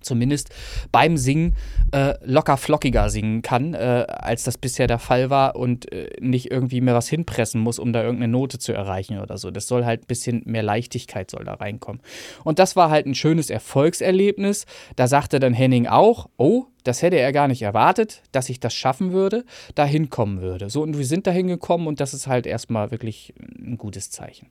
zumindest 0.00 0.50
beim 0.92 1.16
Singen 1.16 1.54
äh, 1.92 2.14
locker 2.24 2.56
flockiger 2.56 3.10
singen 3.10 3.42
kann, 3.42 3.74
äh, 3.74 4.06
als 4.08 4.44
das 4.44 4.58
bisher 4.58 4.86
der 4.86 4.98
Fall 4.98 5.30
war 5.30 5.56
und 5.56 5.90
äh, 5.92 6.10
nicht 6.20 6.50
irgendwie 6.50 6.80
mehr 6.80 6.94
was 6.94 7.08
hinpressen 7.08 7.60
muss, 7.60 7.78
um 7.78 7.92
da 7.92 8.02
irgendeine 8.02 8.32
Note 8.32 8.58
zu 8.58 8.72
erreichen 8.72 9.18
oder 9.20 9.36
so. 9.38 9.50
Das 9.50 9.66
soll 9.66 9.84
halt 9.84 10.02
ein 10.02 10.06
bisschen 10.06 10.42
mehr 10.44 10.62
Leichtigkeit 10.62 11.30
soll 11.30 11.44
da 11.44 11.54
reinkommen. 11.54 12.00
Und 12.44 12.58
das 12.58 12.76
war 12.76 12.90
halt 12.90 13.06
ein 13.06 13.14
schönes 13.14 13.50
Erfolgserlebnis. 13.50 14.66
Da 14.96 15.06
sagte 15.08 15.40
dann 15.40 15.54
Henning 15.54 15.86
auch, 15.86 16.28
oh, 16.36 16.66
das 16.84 17.02
hätte 17.02 17.16
er 17.18 17.32
gar 17.32 17.48
nicht 17.48 17.62
erwartet, 17.62 18.22
dass 18.30 18.48
ich 18.48 18.60
das 18.60 18.72
schaffen 18.72 19.12
würde, 19.12 19.44
da 19.74 19.84
hinkommen 19.84 20.40
würde. 20.40 20.70
So, 20.70 20.82
und 20.82 20.96
wir 20.96 21.04
sind 21.04 21.26
da 21.26 21.32
hingekommen 21.32 21.88
und 21.88 21.98
das 22.00 22.14
ist 22.14 22.28
halt 22.28 22.46
erstmal 22.46 22.92
wirklich 22.92 23.34
ein 23.58 23.76
gutes 23.76 24.10
Zeichen. 24.10 24.48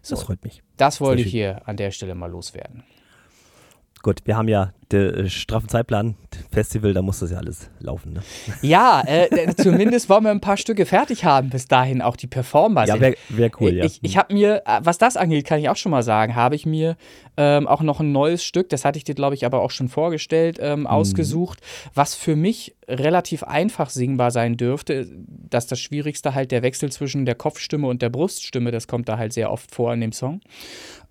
So, 0.00 0.14
Das 0.14 0.24
freut 0.24 0.44
mich. 0.44 0.62
das 0.76 1.00
wollte 1.00 1.22
ich 1.22 1.30
hier 1.30 1.62
an 1.66 1.76
der 1.76 1.90
Stelle 1.90 2.14
mal 2.14 2.30
loswerden. 2.30 2.84
Gut, 4.02 4.20
wir 4.24 4.36
haben 4.36 4.48
ja 4.48 4.72
der 4.92 5.16
äh, 5.16 5.28
straffen 5.28 5.68
Zeitplan, 5.68 6.14
Festival, 6.50 6.94
da 6.94 7.02
muss 7.02 7.20
das 7.20 7.30
ja 7.30 7.38
alles 7.38 7.70
laufen. 7.80 8.14
Ne? 8.14 8.22
Ja, 8.62 9.02
äh, 9.06 9.54
zumindest 9.56 10.08
wollen 10.08 10.24
wir 10.24 10.30
ein 10.30 10.40
paar 10.40 10.56
Stücke 10.56 10.86
fertig 10.86 11.24
haben 11.24 11.50
bis 11.50 11.66
dahin, 11.66 12.02
auch 12.02 12.16
die 12.16 12.26
Performer. 12.26 12.86
Ja, 12.86 13.00
wäre 13.00 13.14
wär 13.28 13.50
cool, 13.60 13.74
ja. 13.74 13.84
Ich, 13.84 14.00
ich 14.02 14.16
habe 14.16 14.32
mir, 14.32 14.62
äh, 14.66 14.80
was 14.82 14.98
das 14.98 15.16
angeht, 15.16 15.46
kann 15.46 15.60
ich 15.60 15.68
auch 15.68 15.76
schon 15.76 15.90
mal 15.90 16.02
sagen, 16.02 16.36
habe 16.36 16.54
ich 16.54 16.66
mir 16.66 16.96
ähm, 17.36 17.66
auch 17.66 17.82
noch 17.82 18.00
ein 18.00 18.12
neues 18.12 18.44
Stück, 18.44 18.68
das 18.68 18.84
hatte 18.84 18.98
ich 18.98 19.04
dir, 19.04 19.14
glaube 19.14 19.34
ich, 19.34 19.46
aber 19.46 19.62
auch 19.62 19.70
schon 19.70 19.88
vorgestellt, 19.88 20.58
ähm, 20.60 20.80
mhm. 20.80 20.86
ausgesucht, 20.86 21.60
was 21.94 22.14
für 22.14 22.36
mich 22.36 22.74
relativ 22.88 23.42
einfach 23.42 23.90
singbar 23.90 24.30
sein 24.30 24.56
dürfte. 24.56 25.06
Dass 25.26 25.66
das 25.66 25.80
Schwierigste 25.80 26.34
halt 26.34 26.50
der 26.50 26.62
Wechsel 26.62 26.90
zwischen 26.92 27.24
der 27.24 27.34
Kopfstimme 27.34 27.86
und 27.86 28.02
der 28.02 28.10
Bruststimme, 28.10 28.70
das 28.70 28.86
kommt 28.86 29.08
da 29.08 29.18
halt 29.18 29.32
sehr 29.32 29.50
oft 29.50 29.74
vor 29.74 29.92
in 29.94 30.00
dem 30.00 30.12
Song. 30.12 30.40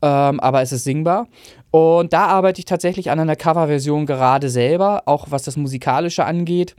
Ähm, 0.02 0.40
aber 0.40 0.62
es 0.62 0.72
ist 0.72 0.84
singbar. 0.84 1.28
Und 1.72 2.12
da 2.12 2.26
arbeite 2.26 2.60
ich 2.60 2.66
tatsächlich 2.66 3.12
an 3.12 3.20
einer 3.20 3.36
Coverversion 3.72 4.06
gerade 4.06 4.50
selber, 4.50 5.04
auch 5.06 5.28
was 5.30 5.44
das 5.44 5.56
Musikalische 5.56 6.26
angeht. 6.26 6.76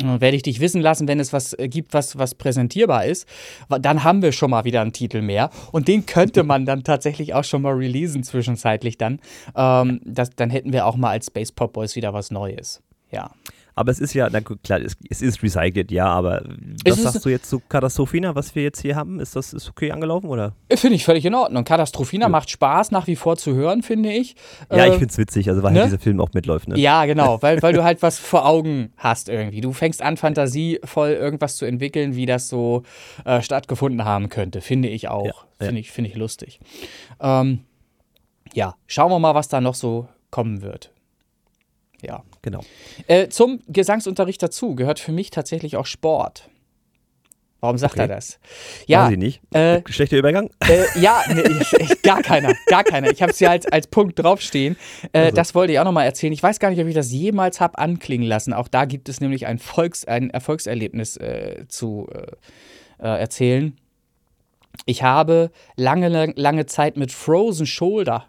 Äh, 0.00 0.20
werde 0.20 0.36
ich 0.36 0.42
dich 0.42 0.60
wissen 0.60 0.80
lassen, 0.80 1.08
wenn 1.08 1.20
es 1.20 1.32
was 1.32 1.54
äh, 1.54 1.68
gibt, 1.68 1.94
was, 1.94 2.18
was 2.18 2.34
präsentierbar 2.34 3.06
ist. 3.06 3.26
Dann 3.68 4.04
haben 4.04 4.22
wir 4.22 4.32
schon 4.32 4.50
mal 4.50 4.64
wieder 4.64 4.80
einen 4.80 4.92
Titel 4.92 5.22
mehr. 5.22 5.50
Und 5.72 5.88
den 5.88 6.06
könnte 6.06 6.42
man 6.42 6.66
dann 6.66 6.84
tatsächlich 6.84 7.34
auch 7.34 7.44
schon 7.44 7.62
mal 7.62 7.74
releasen 7.74 8.22
zwischenzeitlich 8.22 8.98
dann. 8.98 9.20
Ähm, 9.56 10.00
das, 10.04 10.30
dann 10.30 10.50
hätten 10.50 10.72
wir 10.72 10.86
auch 10.86 10.96
mal 10.96 11.10
als 11.10 11.26
Space 11.26 11.52
Pop 11.52 11.72
Boys 11.72 11.96
wieder 11.96 12.12
was 12.12 12.30
Neues. 12.30 12.82
Ja. 13.10 13.30
Aber 13.78 13.92
es 13.92 14.00
ist 14.00 14.12
ja, 14.12 14.28
na 14.28 14.40
klar, 14.40 14.80
es, 14.80 14.96
es 15.08 15.22
ist 15.22 15.40
recycelt, 15.40 15.92
ja, 15.92 16.06
aber 16.06 16.42
was 16.84 17.00
sagst 17.00 17.24
du 17.24 17.28
jetzt 17.28 17.48
zu 17.48 17.60
Katastrophina, 17.60 18.34
was 18.34 18.56
wir 18.56 18.64
jetzt 18.64 18.80
hier 18.80 18.96
haben? 18.96 19.20
Ist 19.20 19.36
das 19.36 19.52
ist 19.52 19.68
okay 19.68 19.92
angelaufen 19.92 20.28
oder? 20.28 20.54
Finde 20.74 20.96
ich 20.96 21.04
völlig 21.04 21.24
in 21.24 21.32
Ordnung. 21.36 21.62
Katastrophina 21.62 22.24
ja. 22.24 22.28
macht 22.28 22.50
Spaß 22.50 22.90
nach 22.90 23.06
wie 23.06 23.14
vor 23.14 23.36
zu 23.36 23.54
hören, 23.54 23.84
finde 23.84 24.12
ich. 24.12 24.34
Ja, 24.68 24.78
äh, 24.78 24.88
ich 24.88 24.94
finde 24.94 25.12
es 25.12 25.18
witzig, 25.18 25.48
also 25.48 25.62
weil 25.62 25.68
halt 25.68 25.74
ne? 25.74 25.80
halt 25.82 25.92
dieser 25.92 26.02
Film 26.02 26.20
auch 26.20 26.32
mitläuft. 26.32 26.66
Ne? 26.66 26.76
Ja, 26.76 27.04
genau, 27.04 27.40
weil, 27.42 27.62
weil 27.62 27.72
du 27.72 27.84
halt 27.84 28.02
was 28.02 28.18
vor 28.18 28.46
Augen 28.46 28.92
hast 28.96 29.28
irgendwie. 29.28 29.60
Du 29.60 29.72
fängst 29.72 30.02
an, 30.02 30.16
fantasievoll 30.16 31.10
irgendwas 31.10 31.56
zu 31.56 31.64
entwickeln, 31.64 32.16
wie 32.16 32.26
das 32.26 32.48
so 32.48 32.82
äh, 33.24 33.42
stattgefunden 33.42 34.04
haben 34.04 34.28
könnte, 34.28 34.60
finde 34.60 34.88
ich 34.88 35.06
auch. 35.06 35.24
Ja, 35.24 35.34
finde 35.58 35.74
ja. 35.74 35.80
ich, 35.80 35.92
find 35.92 36.08
ich 36.08 36.16
lustig. 36.16 36.58
Ähm, 37.20 37.60
ja, 38.54 38.74
schauen 38.88 39.12
wir 39.12 39.20
mal, 39.20 39.36
was 39.36 39.46
da 39.46 39.60
noch 39.60 39.76
so 39.76 40.08
kommen 40.32 40.62
wird. 40.62 40.90
Ja. 42.02 42.24
Genau. 42.42 42.60
Äh, 43.06 43.28
zum 43.28 43.60
Gesangsunterricht 43.68 44.42
dazu 44.42 44.74
gehört 44.74 45.00
für 45.00 45.12
mich 45.12 45.30
tatsächlich 45.30 45.76
auch 45.76 45.86
Sport. 45.86 46.48
Warum 47.60 47.76
sagt 47.76 47.94
okay. 47.94 48.02
er 48.02 48.08
das? 48.08 48.38
Ja, 48.86 49.06
Weiß 49.06 49.12
ich 49.12 49.18
nicht. 49.18 49.40
Äh, 49.52 49.82
Schlechter 49.88 50.16
Übergang? 50.16 50.48
Äh, 50.60 50.84
ja, 51.00 51.22
nee, 51.28 51.42
gar 52.04 52.22
keiner, 52.22 52.54
gar 52.66 52.84
keiner. 52.84 53.10
Ich 53.10 53.20
habe 53.20 53.32
es 53.32 53.38
hier 53.38 53.50
als, 53.50 53.66
als 53.66 53.88
Punkt 53.88 54.16
draufstehen. 54.16 54.76
Äh, 55.12 55.18
also. 55.18 55.34
Das 55.36 55.54
wollte 55.56 55.72
ich 55.72 55.80
auch 55.80 55.84
nochmal 55.84 56.06
erzählen. 56.06 56.32
Ich 56.32 56.42
weiß 56.42 56.60
gar 56.60 56.70
nicht, 56.70 56.80
ob 56.80 56.86
ich 56.86 56.94
das 56.94 57.10
jemals 57.10 57.60
habe 57.60 57.76
anklingen 57.78 58.28
lassen. 58.28 58.52
Auch 58.52 58.68
da 58.68 58.84
gibt 58.84 59.08
es 59.08 59.20
nämlich 59.20 59.46
ein, 59.48 59.58
Volks-, 59.58 60.04
ein 60.04 60.30
Erfolgserlebnis 60.30 61.16
äh, 61.16 61.64
zu 61.66 62.08
äh, 62.12 63.04
äh, 63.04 63.20
erzählen. 63.20 63.76
Ich 64.86 65.02
habe 65.02 65.50
lange, 65.74 66.32
lange 66.36 66.66
Zeit 66.66 66.96
mit 66.96 67.10
Frozen 67.10 67.66
Shoulder 67.66 68.26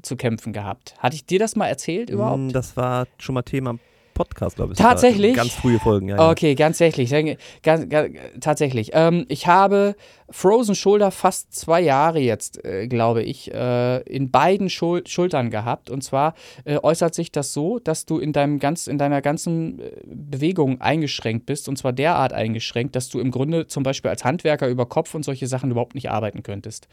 zu 0.00 0.16
kämpfen 0.16 0.52
gehabt. 0.52 0.94
Hatte 0.98 1.16
ich 1.16 1.26
dir 1.26 1.38
das 1.38 1.56
mal 1.56 1.68
erzählt 1.68 2.10
mm, 2.10 2.12
überhaupt? 2.12 2.54
Das 2.54 2.76
war 2.76 3.06
schon 3.18 3.34
mal 3.34 3.42
Thema 3.42 3.78
Podcast, 4.12 4.56
glaube 4.56 4.72
ich. 4.72 4.78
Tatsächlich? 4.78 5.34
Ganz 5.34 5.52
frühe 5.52 5.78
Folgen, 5.78 6.08
ja. 6.08 6.30
Okay, 6.30 6.54
ganz 6.54 6.78
tatsächlich. 6.82 7.38
Ganz, 7.62 7.88
ganz, 7.88 8.16
tatsächlich. 8.40 8.90
Ähm, 8.92 9.26
ich 9.28 9.46
habe 9.46 9.94
Frozen 10.30 10.74
Shoulder 10.74 11.10
fast 11.10 11.54
zwei 11.54 11.80
Jahre 11.80 12.18
jetzt, 12.18 12.64
äh, 12.64 12.88
glaube 12.88 13.22
ich, 13.22 13.52
äh, 13.52 14.00
in 14.02 14.30
beiden 14.30 14.70
Schul 14.70 15.06
Schultern 15.06 15.50
gehabt. 15.50 15.90
Und 15.90 16.02
zwar 16.02 16.34
äh, 16.64 16.78
äußert 16.78 17.14
sich 17.14 17.30
das 17.30 17.52
so, 17.52 17.78
dass 17.78 18.06
du 18.06 18.18
in, 18.18 18.32
deinem 18.32 18.58
ganz, 18.58 18.86
in 18.86 18.98
deiner 18.98 19.20
ganzen 19.20 19.78
äh, 19.78 19.90
Bewegung 20.06 20.80
eingeschränkt 20.80 21.46
bist. 21.46 21.68
Und 21.68 21.76
zwar 21.76 21.92
derart 21.92 22.32
eingeschränkt, 22.32 22.96
dass 22.96 23.08
du 23.08 23.20
im 23.20 23.30
Grunde 23.30 23.66
zum 23.66 23.82
Beispiel 23.82 24.10
als 24.10 24.24
Handwerker 24.24 24.68
über 24.68 24.86
Kopf 24.86 25.14
und 25.14 25.24
solche 25.24 25.46
Sachen 25.46 25.70
überhaupt 25.70 25.94
nicht 25.94 26.10
arbeiten 26.10 26.42
könntest. 26.42 26.88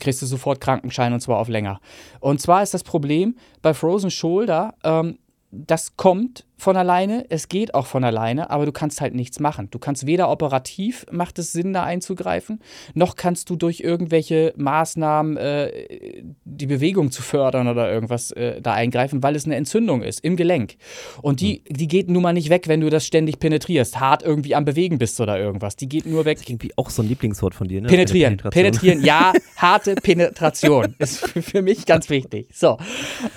Kriegst 0.00 0.20
du 0.20 0.26
sofort 0.26 0.60
Krankenschein 0.60 1.12
und 1.12 1.20
zwar 1.20 1.38
auf 1.38 1.48
länger. 1.48 1.80
Und 2.20 2.40
zwar 2.40 2.62
ist 2.62 2.74
das 2.74 2.82
Problem 2.82 3.36
bei 3.62 3.72
Frozen 3.72 4.10
Shoulder, 4.10 4.74
ähm, 4.82 5.18
das 5.66 5.96
kommt 5.96 6.44
von 6.56 6.76
alleine, 6.76 7.26
es 7.28 7.48
geht 7.48 7.74
auch 7.74 7.86
von 7.86 8.04
alleine, 8.04 8.50
aber 8.50 8.66
du 8.66 8.72
kannst 8.72 9.00
halt 9.00 9.14
nichts 9.14 9.40
machen. 9.40 9.68
Du 9.70 9.78
kannst 9.78 10.06
weder 10.06 10.30
operativ, 10.30 11.04
macht 11.10 11.38
es 11.38 11.52
Sinn, 11.52 11.72
da 11.72 11.82
einzugreifen, 11.82 12.60
noch 12.94 13.16
kannst 13.16 13.50
du 13.50 13.56
durch 13.56 13.80
irgendwelche 13.80 14.54
Maßnahmen 14.56 15.36
äh, 15.36 16.22
die 16.44 16.66
Bewegung 16.66 17.10
zu 17.10 17.22
fördern 17.22 17.68
oder 17.68 17.90
irgendwas 17.90 18.30
äh, 18.32 18.60
da 18.60 18.72
eingreifen, 18.72 19.22
weil 19.22 19.36
es 19.36 19.44
eine 19.44 19.56
Entzündung 19.56 20.02
ist 20.02 20.20
im 20.20 20.36
Gelenk. 20.36 20.76
Und 21.22 21.40
die, 21.40 21.62
hm. 21.66 21.76
die 21.76 21.88
geht 21.88 22.08
nun 22.08 22.22
mal 22.22 22.32
nicht 22.32 22.50
weg, 22.50 22.68
wenn 22.68 22.80
du 22.80 22.90
das 22.90 23.06
ständig 23.06 23.38
penetrierst, 23.38 24.00
hart 24.00 24.22
irgendwie 24.22 24.54
am 24.54 24.64
Bewegen 24.64 24.98
bist 24.98 25.20
oder 25.20 25.38
irgendwas. 25.38 25.76
Die 25.76 25.88
geht 25.88 26.06
nur 26.06 26.24
weg. 26.24 26.38
Das 26.38 26.44
ist 26.44 26.50
irgendwie 26.50 26.72
auch 26.76 26.90
so 26.90 27.02
ein 27.02 27.08
Lieblingswort 27.08 27.54
von 27.54 27.68
dir, 27.68 27.80
ne? 27.80 27.88
Penetrieren. 27.88 28.36
Penetrieren, 28.36 29.04
ja, 29.04 29.32
harte 29.56 29.94
Penetration 29.96 30.94
ist 30.98 31.26
für, 31.26 31.42
für, 31.42 31.62
mich 31.62 31.86
ganz 31.86 32.10
wichtig. 32.10 32.48
So. 32.52 32.78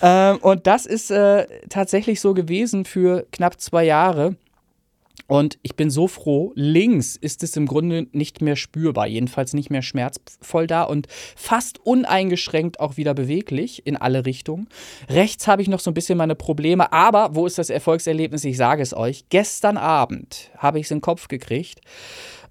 Ähm, 0.01 0.37
und 0.37 0.67
das 0.67 0.85
ist 0.85 1.11
äh, 1.11 1.45
tatsächlich 1.69 2.21
so 2.21 2.33
gewesen 2.33 2.85
für 2.85 3.16
knapp 3.31 3.59
zwei 3.59 3.85
Jahre. 3.85 4.35
Und 5.27 5.59
ich 5.61 5.75
bin 5.75 5.89
so 5.89 6.07
froh, 6.07 6.53
links 6.55 7.17
ist 7.17 7.43
es 7.43 7.57
im 7.57 7.65
Grunde 7.65 8.07
nicht 8.13 8.41
mehr 8.41 8.55
spürbar, 8.55 9.07
jedenfalls 9.07 9.53
nicht 9.53 9.69
mehr 9.69 9.81
schmerzvoll 9.81 10.67
da 10.67 10.83
und 10.83 11.07
fast 11.35 11.85
uneingeschränkt 11.85 12.79
auch 12.79 12.95
wieder 12.95 13.13
beweglich 13.13 13.85
in 13.85 13.97
alle 13.97 14.25
Richtungen. 14.25 14.69
Rechts 15.09 15.47
habe 15.47 15.61
ich 15.61 15.67
noch 15.67 15.81
so 15.81 15.91
ein 15.91 15.93
bisschen 15.93 16.17
meine 16.17 16.35
Probleme, 16.35 16.93
aber 16.93 17.35
wo 17.35 17.45
ist 17.45 17.57
das 17.57 17.69
Erfolgserlebnis? 17.69 18.45
Ich 18.45 18.55
sage 18.55 18.81
es 18.81 18.95
euch. 18.95 19.25
Gestern 19.29 19.77
Abend 19.77 20.49
habe 20.57 20.79
ich 20.79 20.85
es 20.85 20.91
in 20.91 20.99
den 20.99 21.01
Kopf 21.01 21.27
gekriegt. 21.27 21.81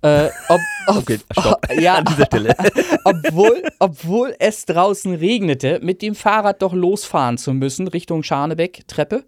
Äh, 0.02 0.28
ob, 0.48 0.60
ob, 0.88 0.96
okay, 0.98 1.18
stopp. 1.32 1.66
ja, 1.80 1.94
an 1.94 2.04
dieser 2.04 2.26
Stelle. 2.26 2.54
obwohl, 3.04 3.62
obwohl 3.78 4.34
es 4.38 4.64
draußen 4.66 5.14
regnete, 5.14 5.80
mit 5.82 6.02
dem 6.02 6.14
Fahrrad 6.14 6.62
doch 6.62 6.72
losfahren 6.72 7.38
zu 7.38 7.52
müssen, 7.52 7.88
Richtung 7.88 8.22
Scharnebeck, 8.22 8.86
Treppe. 8.88 9.24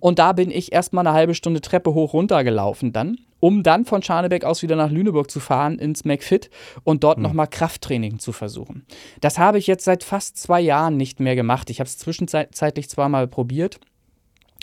Und 0.00 0.18
da 0.18 0.32
bin 0.32 0.50
ich 0.50 0.72
erstmal 0.72 1.06
eine 1.06 1.14
halbe 1.14 1.34
Stunde 1.34 1.60
Treppe 1.60 1.94
hoch 1.94 2.12
runter 2.12 2.44
gelaufen 2.44 2.92
dann, 2.92 3.18
um 3.40 3.62
dann 3.62 3.84
von 3.84 4.02
Scharnebeck 4.02 4.44
aus 4.44 4.62
wieder 4.62 4.76
nach 4.76 4.90
Lüneburg 4.90 5.30
zu 5.30 5.40
fahren, 5.40 5.78
ins 5.78 6.04
McFit 6.04 6.50
und 6.84 7.04
dort 7.04 7.16
hm. 7.16 7.22
nochmal 7.22 7.48
Krafttraining 7.48 8.18
zu 8.18 8.32
versuchen. 8.32 8.86
Das 9.20 9.38
habe 9.38 9.58
ich 9.58 9.66
jetzt 9.66 9.84
seit 9.84 10.04
fast 10.04 10.36
zwei 10.38 10.60
Jahren 10.60 10.96
nicht 10.96 11.20
mehr 11.20 11.36
gemacht. 11.36 11.70
Ich 11.70 11.80
habe 11.80 11.88
es 11.88 11.98
zwischenzeitlich 11.98 12.88
zweimal 12.88 13.28
probiert. 13.28 13.78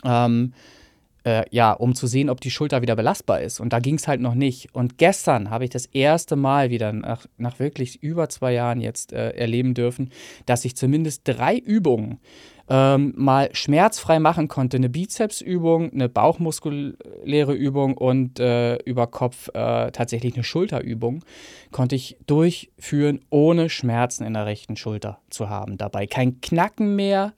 Ähm, 0.04 0.54
äh, 1.24 1.44
ja, 1.52 1.72
um 1.72 1.96
zu 1.96 2.08
sehen, 2.08 2.30
ob 2.30 2.42
die 2.42 2.52
Schulter 2.52 2.82
wieder 2.82 2.96
belastbar 2.96 3.42
ist. 3.42 3.60
Und 3.60 3.74
da 3.74 3.80
ging 3.80 3.96
es 3.96 4.08
halt 4.08 4.22
noch 4.22 4.36
nicht. 4.36 4.74
Und 4.74 4.98
gestern 4.98 5.50
habe 5.50 5.64
ich 5.64 5.70
das 5.70 5.86
erste 5.86 6.36
Mal 6.36 6.70
wieder 6.70 6.92
nach, 6.92 7.26
nach 7.38 7.60
wirklich 7.60 8.04
über 8.04 8.30
zwei 8.30 8.54
Jahren 8.54 8.82
jetzt 8.82 9.14
äh, 9.14 9.32
erleben 9.32 9.74
dürfen, 9.74 10.10
dass 10.46 10.66
ich 10.66 10.76
zumindest 10.76 11.22
drei 11.26 11.58
Übungen 11.58 12.20
ähm, 12.70 13.14
mal 13.16 13.50
schmerzfrei 13.54 14.20
machen 14.20 14.48
konnte. 14.48 14.78
Eine 14.78 14.90
Bizepsübung, 14.90 15.92
eine 15.92 16.10
bauchmuskuläre 16.10 17.54
Übung 17.54 17.98
und 17.98 18.40
äh, 18.40 18.78
über 18.84 19.08
Kopf 19.08 19.50
äh, 19.50 19.92
tatsächlich 19.92 20.36
eine 20.36 20.44
Schulterübung 20.44 21.24
konnte 21.72 21.96
ich 21.96 22.18
durchführen, 22.26 23.20
ohne 23.30 23.70
Schmerzen 23.70 24.26
in 24.26 24.34
der 24.34 24.46
rechten 24.46 24.76
Schulter 24.78 25.20
zu 25.30 25.50
haben 25.50 25.78
dabei. 25.78 26.08
Kein 26.08 26.40
Knacken 26.40 26.96
mehr, 26.96 27.34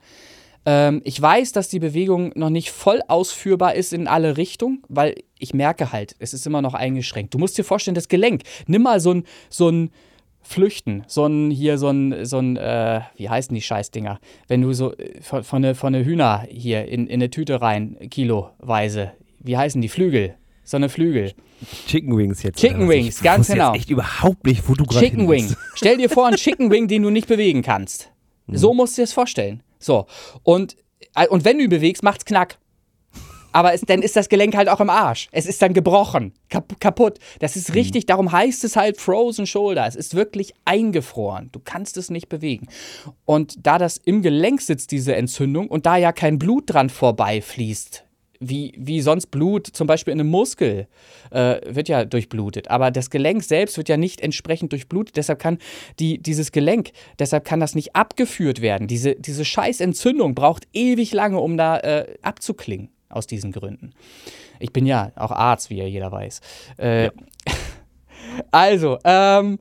ähm, 0.66 1.02
ich 1.04 1.22
weiß, 1.22 1.52
dass 1.52 1.70
die 1.70 1.80
Bewegung 1.80 2.32
noch 2.36 2.50
nicht 2.50 2.72
voll 2.72 3.02
ausführbar 3.08 3.76
ist 3.76 3.94
in 3.94 4.08
alle 4.08 4.38
Richtungen, 4.38 4.82
weil 4.90 5.16
ich 5.40 5.54
merke 5.54 5.92
halt, 5.92 6.16
es 6.20 6.34
ist 6.34 6.48
immer 6.48 6.62
noch 6.62 6.74
eingeschränkt. 6.74 7.34
Du 7.34 7.38
musst 7.38 7.58
dir 7.58 7.64
vorstellen, 7.64 7.96
das 7.96 8.08
Gelenk, 8.08 8.42
nimm 8.68 8.84
mal 8.84 9.00
so 9.00 9.14
ein, 9.14 9.24
so 9.50 9.70
ein 9.70 9.92
Flüchten, 10.42 11.04
so 11.08 11.26
ein, 11.26 11.52
hier 11.52 11.78
so 11.78 11.90
ein, 11.90 12.26
so 12.26 12.38
ein 12.40 12.58
äh, 12.58 13.02
wie 13.16 13.30
heißen 13.30 13.54
die 13.54 13.62
Scheißdinger? 13.62 14.20
Wenn 14.48 14.62
du 14.62 14.74
so 14.74 14.96
äh, 14.96 15.22
von, 15.22 15.44
von 15.44 15.64
eine, 15.64 15.76
von 15.76 15.94
eine 15.94 16.06
Hühner 16.06 16.46
hier 16.50 16.86
in, 16.88 17.08
in 17.08 17.16
eine 17.16 17.30
Tüte 17.30 17.62
rein, 17.62 17.98
kiloweise, 18.10 19.12
wie 19.40 19.58
heißen 19.58 19.82
die? 19.82 19.90
Flügel. 19.90 20.36
So 20.64 20.78
eine 20.78 20.90
Flügel. 20.90 21.34
Chicken 21.88 22.18
Wings 22.18 22.42
jetzt. 22.42 22.60
Chicken 22.60 22.90
Wings, 22.90 23.22
ganz 23.22 23.48
genau. 23.48 23.74
Ich 23.74 23.82
echt 23.82 23.90
überhaupt 23.92 24.46
nicht, 24.46 24.68
wo 24.68 24.74
du 24.74 24.86
gerade 24.86 25.06
Chicken 25.06 25.30
Wing. 25.30 25.56
Stell 25.76 25.98
dir 25.98 26.10
vor, 26.10 26.28
einen 26.28 26.38
Chicken 26.38 26.72
Wing, 26.72 26.88
den 26.88 27.04
du 27.04 27.12
nicht 27.12 27.28
bewegen 27.28 27.62
kannst. 27.62 28.12
Mhm. 28.48 28.58
So 28.58 28.76
musst 28.76 28.96
du 28.96 29.02
dir 29.02 29.06
das 29.06 29.14
vorstellen. 29.14 29.64
So. 29.86 30.08
Und, 30.44 30.76
äh, 31.16 31.28
und 31.28 31.46
wenn 31.46 31.58
du 31.58 31.66
ihn 31.66 31.70
bewegst, 31.70 32.04
macht's 32.04 32.26
knack. 32.26 32.58
Aber 33.52 33.74
es, 33.74 33.82
dann 33.82 34.02
ist 34.02 34.18
das 34.18 34.28
Gelenk 34.28 34.58
halt 34.58 34.68
auch 34.68 34.82
im 34.82 34.90
Arsch. 34.90 35.30
Es 35.32 35.46
ist 35.46 35.62
dann 35.62 35.74
gebrochen, 35.74 36.34
kap 36.50 36.78
kaputt. 36.82 37.20
Das 37.40 37.56
ist 37.56 37.74
richtig, 37.74 38.04
mhm. 38.04 38.08
darum 38.08 38.32
heißt 38.34 38.66
es 38.66 38.76
halt 38.76 39.00
Frozen 39.00 39.48
Shoulder. 39.48 39.88
Es 39.88 39.96
ist 39.96 40.14
wirklich 40.14 40.54
eingefroren. 40.66 41.50
Du 41.54 41.62
kannst 41.64 41.96
es 41.96 42.10
nicht 42.10 42.28
bewegen. 42.28 42.68
Und 43.24 43.66
da 43.66 43.78
das 43.78 43.96
im 43.96 44.22
Gelenk 44.22 44.60
sitzt, 44.60 44.92
diese 44.92 45.16
Entzündung, 45.16 45.70
und 45.70 45.86
da 45.86 45.96
ja 45.96 46.12
kein 46.12 46.38
Blut 46.38 46.66
dran 46.74 46.90
vorbeifließt, 46.90 48.05
wie, 48.50 48.74
wie 48.78 49.02
sonst 49.02 49.28
Blut, 49.28 49.68
zum 49.68 49.88
Beispiel 49.88 50.14
in 50.14 50.20
einem 50.20 50.30
Muskel, 50.30 50.88
äh, 51.32 51.62
wird 51.66 51.90
ja 51.90 52.06
durchblutet. 52.06 52.70
Aber 52.70 52.92
das 52.92 53.10
Gelenk 53.10 53.44
selbst 53.44 53.78
wird 53.78 53.90
ja 53.90 53.98
nicht 53.98 54.22
entsprechend 54.22 54.72
durchblutet. 54.72 55.18
Deshalb 55.18 55.40
kann 55.40 55.58
die, 56.00 56.18
dieses 56.20 56.52
Gelenk, 56.52 56.92
deshalb 57.20 57.46
kann 57.46 57.60
das 57.60 57.76
nicht 57.76 57.96
abgeführt 57.96 58.62
werden. 58.62 58.88
Diese, 58.88 59.16
diese 59.16 59.46
Scheißentzündung 59.46 60.36
braucht 60.36 60.68
ewig 60.74 61.14
lange, 61.14 61.40
um 61.40 61.58
da 61.58 61.78
äh, 61.80 62.18
abzuklingen, 62.22 62.90
aus 63.10 63.28
diesen 63.28 63.52
Gründen. 63.52 63.94
Ich 64.60 64.72
bin 64.72 64.86
ja 64.86 65.12
auch 65.16 65.32
Arzt, 65.32 65.70
wie 65.70 65.78
ja 65.78 65.86
jeder 65.86 66.12
weiß. 66.12 66.42
Äh, 66.80 67.06
ja. 67.06 67.12
Also, 68.52 68.98
ähm, 69.04 69.60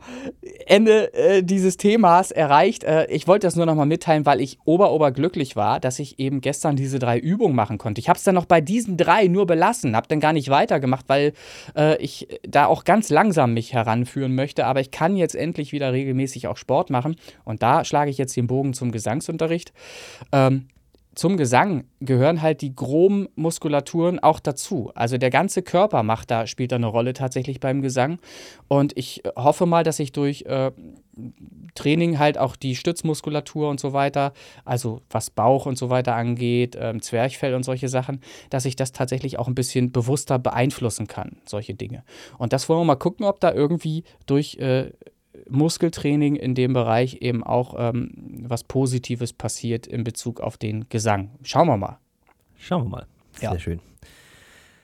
Ende 0.67 1.13
äh, 1.15 1.43
dieses 1.43 1.77
Themas 1.77 2.31
erreicht. 2.31 2.85
Äh, 2.85 3.07
ich 3.07 3.27
wollte 3.27 3.47
das 3.47 3.57
nur 3.57 3.67
noch 3.67 3.75
mal 3.75 3.87
mitteilen, 3.87 4.27
weil 4.27 4.41
ich 4.41 4.59
ober-oberglücklich 4.65 5.57
war, 5.57 5.81
dass 5.81 5.99
ich 5.99 6.19
eben 6.19 6.41
gestern 6.41 6.77
diese 6.77 6.99
drei 6.99 7.19
Übungen 7.19 7.55
machen 7.55 7.79
konnte. 7.79 8.01
Ich 8.01 8.09
habe 8.09 8.17
es 8.17 8.25
dann 8.25 8.35
noch 8.35 8.47
bei 8.47 8.61
diesen 8.61 8.97
drei 8.97 9.27
nur 9.27 9.47
belassen, 9.47 9.97
habe 9.97 10.09
dann 10.09 10.21
gar 10.21 10.33
nicht 10.33 10.49
weitergemacht, 10.49 11.05
weil 11.09 11.33
äh, 11.77 11.97
ich 12.03 12.29
da 12.43 12.67
auch 12.67 12.85
ganz 12.85 13.11
langsam 13.11 13.55
mich 13.55 13.73
heranführen 13.73 14.35
möchte. 14.35 14.67
Aber 14.67 14.81
ich 14.81 14.91
kann 14.91 15.17
jetzt 15.17 15.35
endlich 15.35 15.73
wieder 15.73 15.93
regelmäßig 15.93 16.49
auch 16.49 16.57
Sport 16.57 16.91
machen. 16.91 17.17
Und 17.45 17.63
da 17.63 17.85
schlage 17.85 18.11
ich 18.11 18.19
jetzt 18.19 18.37
den 18.37 18.47
Bogen 18.47 18.75
zum 18.75 18.93
Gesangsunterricht. 18.93 19.73
Ähm, 20.33 20.69
zum 21.15 21.37
Gesang 21.37 21.85
gehören 22.01 22.43
halt 22.43 22.61
die 22.61 22.75
groben 22.75 23.29
Muskulaturen 23.37 24.19
auch 24.19 24.41
dazu. 24.41 24.91
Also 24.95 25.19
der 25.19 25.31
ganze 25.31 25.63
Körper 25.63 26.03
macht 26.03 26.31
da, 26.31 26.47
spielt 26.47 26.73
da 26.73 26.77
eine 26.77 26.87
Rolle 26.87 27.13
tatsächlich 27.13 27.61
beim 27.61 27.83
Gesang. 27.83 28.19
Und 28.69 28.97
ich 28.97 29.23
hoffe 29.37 29.67
mal, 29.67 29.85
dass 29.85 29.99
ich 29.99 30.13
durch 30.13 30.43
äh, 30.43 30.73
Training 31.75 32.19
halt 32.19 32.39
auch 32.39 32.57
die 32.57 32.77
Stützmuskulatur 32.77 33.69
und 33.69 33.81
so 33.81 33.93
weiter, 33.93 34.33
also 34.65 35.01
was 35.11 35.31
Bauch 35.31 35.67
und 35.67 35.79
so 35.79 35.91
weiter 35.91 36.15
angeht, 36.15 36.77
äh, 36.77 36.99
Zwerchfell 37.01 37.55
und 37.55 37.65
solche 37.65 37.89
Sachen, 37.89 38.21
dass 38.51 38.65
ich 38.65 38.77
das 38.77 38.93
tatsächlich 38.93 39.39
auch 39.39 39.49
ein 39.49 39.55
bisschen 39.55 39.93
bewusster 39.93 40.39
beeinflussen 40.39 41.07
kann, 41.07 41.37
solche 41.45 41.75
Dinge. 41.75 42.05
Und 42.39 42.53
das 42.53 42.69
wollen 42.69 42.81
wir 42.81 42.85
mal 42.85 42.97
gucken, 42.97 43.27
ob 43.27 43.41
da 43.41 43.53
irgendwie 43.53 44.05
durch 44.27 44.57
äh, 44.57 44.93
Muskeltraining 45.49 46.37
in 46.37 46.55
dem 46.55 46.73
Bereich 46.73 47.19
eben 47.21 47.43
auch 47.45 47.75
ähm, 47.79 48.11
was 48.43 48.65
Positives 48.65 49.33
passiert 49.33 49.87
in 49.87 50.05
Bezug 50.05 50.41
auf 50.41 50.57
den 50.57 50.89
Gesang. 50.89 51.31
Schauen 51.43 51.69
wir 51.69 51.77
mal. 51.77 51.99
Schauen 52.57 52.85
wir 52.85 52.89
mal. 52.89 53.07
Sehr 53.33 53.53
ja. 53.53 53.59
schön. 53.59 53.81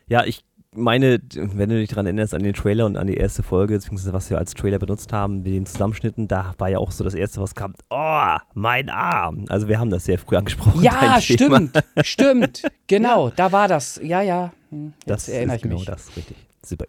Ja, 0.07 0.25
ich 0.25 0.45
meine, 0.75 1.21
wenn 1.35 1.69
du 1.69 1.79
dich 1.79 1.89
daran 1.89 2.07
erinnerst, 2.07 2.35
an 2.35 2.43
den 2.43 2.55
Trailer 2.55 2.87
und 2.87 2.97
an 2.97 3.07
die 3.07 3.17
erste 3.17 3.43
Folge, 3.43 3.75
beziehungsweise 3.75 4.13
was 4.13 4.31
wir 4.31 4.39
als 4.39 4.55
Trailer 4.55 4.79
benutzt 4.79 5.13
haben, 5.13 5.39
mit 5.39 5.47
den 5.47 5.67
Zusammenschnitten, 5.67 6.29
da 6.29 6.55
war 6.59 6.69
ja 6.69 6.79
auch 6.79 6.93
so 6.93 7.03
das 7.03 7.15
erste, 7.15 7.41
was 7.41 7.55
kam, 7.55 7.75
oh, 7.91 8.37
mein 8.55 8.89
Arm. 8.89 9.47
Also 9.49 9.67
wir 9.69 9.79
haben 9.81 9.91
das 9.91 10.05
sehr 10.05 10.19
früh 10.19 10.37
angesprochen. 10.37 10.83
Ja, 10.83 11.21
stimmt, 11.21 11.83
stimmt. 12.03 12.63
Genau, 12.87 13.29
ja. 13.29 13.35
da 13.37 13.53
war 13.53 13.69
das. 13.69 14.01
Ja, 14.03 14.21
ja. 14.21 14.53
Hm, 14.71 14.95
jetzt 15.07 15.09
das 15.09 15.29
erinnere 15.29 15.57
ich 15.57 15.63
genau 15.63 15.77
mich. 15.77 15.87
Genau 15.87 15.97
das, 15.97 16.17
richtig. 16.17 16.37
Super. 16.65 16.87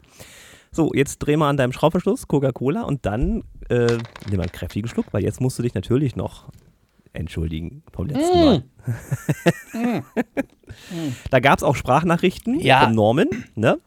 So, 0.74 0.92
jetzt 0.94 1.20
dreh 1.20 1.36
mal 1.36 1.50
an 1.50 1.58
deinem 1.58 1.74
Schraubverschluss 1.74 2.30
Coca-Cola 2.30 2.84
und 2.84 3.06
dann 3.06 3.44
äh, 3.70 3.98
nimm 4.30 4.40
einen 4.40 4.52
kräftigen 4.52 4.88
Schluck, 4.88 5.08
weil 5.12 5.22
jetzt 5.22 5.42
musst 5.42 5.60
du 5.60 5.64
dich 5.64 5.74
natürlich 5.74 6.16
noch 6.16 6.48
entschuldigen 7.12 7.84
vom 7.92 8.08
letzten 8.08 8.40
mm. 8.40 8.46
Mal. 8.46 8.64
mm. 9.74 10.04
da 11.30 11.40
gab 11.42 11.60
es 11.60 11.64
auch 11.64 11.76
Sprachnachrichten 11.76 12.62
ja. 12.62 12.86
von 12.86 12.96
Norman, 12.96 13.28
ne? 13.56 13.80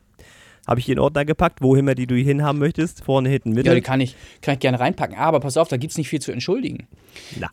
Habe 0.67 0.81
ich 0.81 0.87
hier 0.87 0.95
in 0.95 0.99
Ordner 0.99 1.25
gepackt, 1.25 1.63
wohin 1.63 1.87
wir 1.87 1.95
die 1.95 2.07
du 2.07 2.17
hin 2.17 2.43
haben 2.43 2.59
möchtest, 2.59 3.03
vorne, 3.03 3.31
hinten, 3.31 3.53
Mitte. 3.53 3.69
Ja, 3.69 3.75
die 3.75 3.83
kann 3.83 4.01
ich, 4.01 4.17
kann 4.43 4.55
ich 4.55 4.61
gerne 4.61 4.81
reinpacken. 4.81 5.17
Aber 5.17 5.41
pass 5.41 5.57
auf, 5.57 5.69
da 5.69 5.77
gibt 5.77 5.91
es 5.91 5.99
nicht 5.99 6.09
viel 6.09 6.21
zu 6.21 6.33
entschuldigen. 6.33 6.87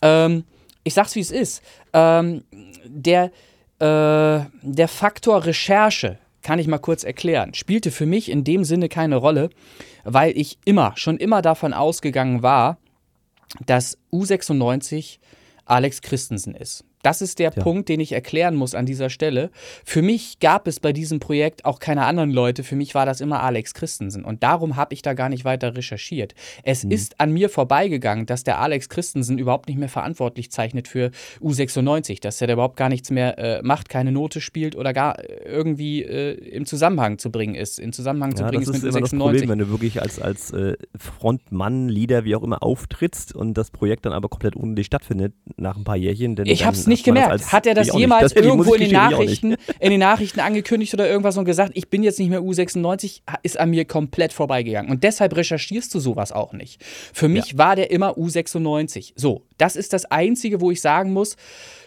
Ähm, 0.01 0.45
ich 0.83 0.93
sag's, 0.93 1.15
wie 1.15 1.19
es 1.19 1.31
ist. 1.31 1.61
Ähm, 1.91 2.43
der, 2.85 3.31
äh, 3.79 4.45
der 4.61 4.87
Faktor 4.87 5.45
Recherche 5.45 6.19
kann 6.41 6.59
ich 6.59 6.67
mal 6.67 6.79
kurz 6.79 7.03
erklären, 7.03 7.53
spielte 7.53 7.91
für 7.91 8.05
mich 8.05 8.29
in 8.29 8.43
dem 8.43 8.63
Sinne 8.63 8.89
keine 8.89 9.15
Rolle, 9.15 9.49
weil 10.03 10.37
ich 10.37 10.57
immer, 10.65 10.93
schon 10.95 11.17
immer 11.17 11.41
davon 11.41 11.73
ausgegangen 11.73 12.41
war, 12.41 12.77
dass 13.65 13.97
U96 14.11 15.19
Alex 15.65 16.01
Christensen 16.01 16.55
ist. 16.55 16.83
Das 17.03 17.21
ist 17.21 17.39
der 17.39 17.51
ja. 17.55 17.63
Punkt, 17.63 17.89
den 17.89 17.99
ich 17.99 18.11
erklären 18.11 18.55
muss 18.55 18.75
an 18.75 18.85
dieser 18.85 19.09
Stelle. 19.09 19.49
Für 19.83 20.01
mich 20.01 20.39
gab 20.39 20.67
es 20.67 20.79
bei 20.79 20.93
diesem 20.93 21.19
Projekt 21.19 21.65
auch 21.65 21.79
keine 21.79 22.05
anderen 22.05 22.31
Leute. 22.31 22.63
Für 22.63 22.75
mich 22.75 22.95
war 22.95 23.05
das 23.05 23.21
immer 23.21 23.41
Alex 23.41 23.73
Christensen. 23.73 24.23
Und 24.23 24.43
darum 24.43 24.75
habe 24.75 24.93
ich 24.93 25.01
da 25.01 25.13
gar 25.13 25.29
nicht 25.29 25.45
weiter 25.45 25.75
recherchiert. 25.75 26.35
Es 26.63 26.83
mhm. 26.83 26.91
ist 26.91 27.19
an 27.19 27.31
mir 27.31 27.49
vorbeigegangen, 27.49 28.25
dass 28.25 28.43
der 28.43 28.59
Alex 28.59 28.89
Christensen 28.89 29.37
überhaupt 29.37 29.67
nicht 29.67 29.77
mehr 29.77 29.89
verantwortlich 29.89 30.51
zeichnet 30.51 30.87
für 30.87 31.11
U96, 31.41 32.21
dass 32.21 32.41
er 32.41 32.47
da 32.47 32.53
überhaupt 32.53 32.77
gar 32.77 32.89
nichts 32.89 33.11
mehr 33.11 33.37
äh, 33.37 33.61
macht, 33.63 33.89
keine 33.89 34.11
Note 34.11 34.41
spielt 34.41 34.75
oder 34.75 34.93
gar 34.93 35.17
irgendwie 35.45 36.03
äh, 36.03 36.33
im 36.33 36.65
Zusammenhang 36.65 37.17
zu 37.17 37.31
bringen 37.31 37.55
ist. 37.55 37.79
In 37.79 37.93
Zusammenhang 37.93 38.35
zu 38.35 38.43
bringen 38.43 38.61
ist, 38.61 38.69
ist 38.69 38.83
mit 38.83 38.93
immer 38.93 38.99
U96. 38.99 39.01
Das 39.01 39.19
Problem, 39.19 39.49
wenn 39.49 39.59
du 39.59 39.69
wirklich 39.69 40.01
als, 40.01 40.19
als 40.19 40.51
äh, 40.51 40.75
Frontmann, 40.95 41.89
Leader, 41.89 42.23
wie 42.23 42.35
auch 42.35 42.43
immer 42.43 42.63
auftrittst 42.63 43.35
und 43.35 43.55
das 43.55 43.71
Projekt 43.71 44.05
dann 44.05 44.13
aber 44.13 44.29
komplett 44.29 44.55
ohne 44.55 44.75
dich 44.75 44.85
stattfindet 44.87 45.33
nach 45.57 45.77
ein 45.77 45.83
paar 45.83 45.97
Jährchen. 45.97 46.35
Denn 46.35 46.45
ich 46.45 46.65
habe 46.65 46.75
es 46.75 46.87
nicht 46.91 47.03
gemerkt. 47.03 47.51
Hat 47.51 47.65
er 47.65 47.73
das 47.73 47.93
jemals 47.93 48.33
das 48.33 48.43
irgendwo 48.43 48.73
in 48.73 48.81
den, 48.81 48.91
Nachrichten, 48.91 49.55
in 49.79 49.89
den 49.91 49.99
Nachrichten 49.99 50.39
angekündigt 50.39 50.93
oder 50.93 51.09
irgendwas 51.09 51.37
und 51.37 51.45
gesagt, 51.45 51.71
ich 51.75 51.89
bin 51.89 52.03
jetzt 52.03 52.19
nicht 52.19 52.29
mehr 52.29 52.41
U96, 52.41 53.21
ist 53.43 53.59
an 53.59 53.69
mir 53.69 53.85
komplett 53.85 54.33
vorbeigegangen. 54.33 54.91
Und 54.91 55.03
deshalb 55.03 55.35
recherchierst 55.35 55.93
du 55.93 55.99
sowas 55.99 56.31
auch 56.31 56.53
nicht. 56.53 56.83
Für 57.13 57.27
mich 57.27 57.53
ja. 57.53 57.57
war 57.57 57.75
der 57.75 57.91
immer 57.91 58.17
U96. 58.17 59.13
So, 59.15 59.43
das 59.57 59.75
ist 59.75 59.93
das 59.93 60.05
Einzige, 60.05 60.61
wo 60.61 60.71
ich 60.71 60.81
sagen 60.81 61.13
muss, 61.13 61.35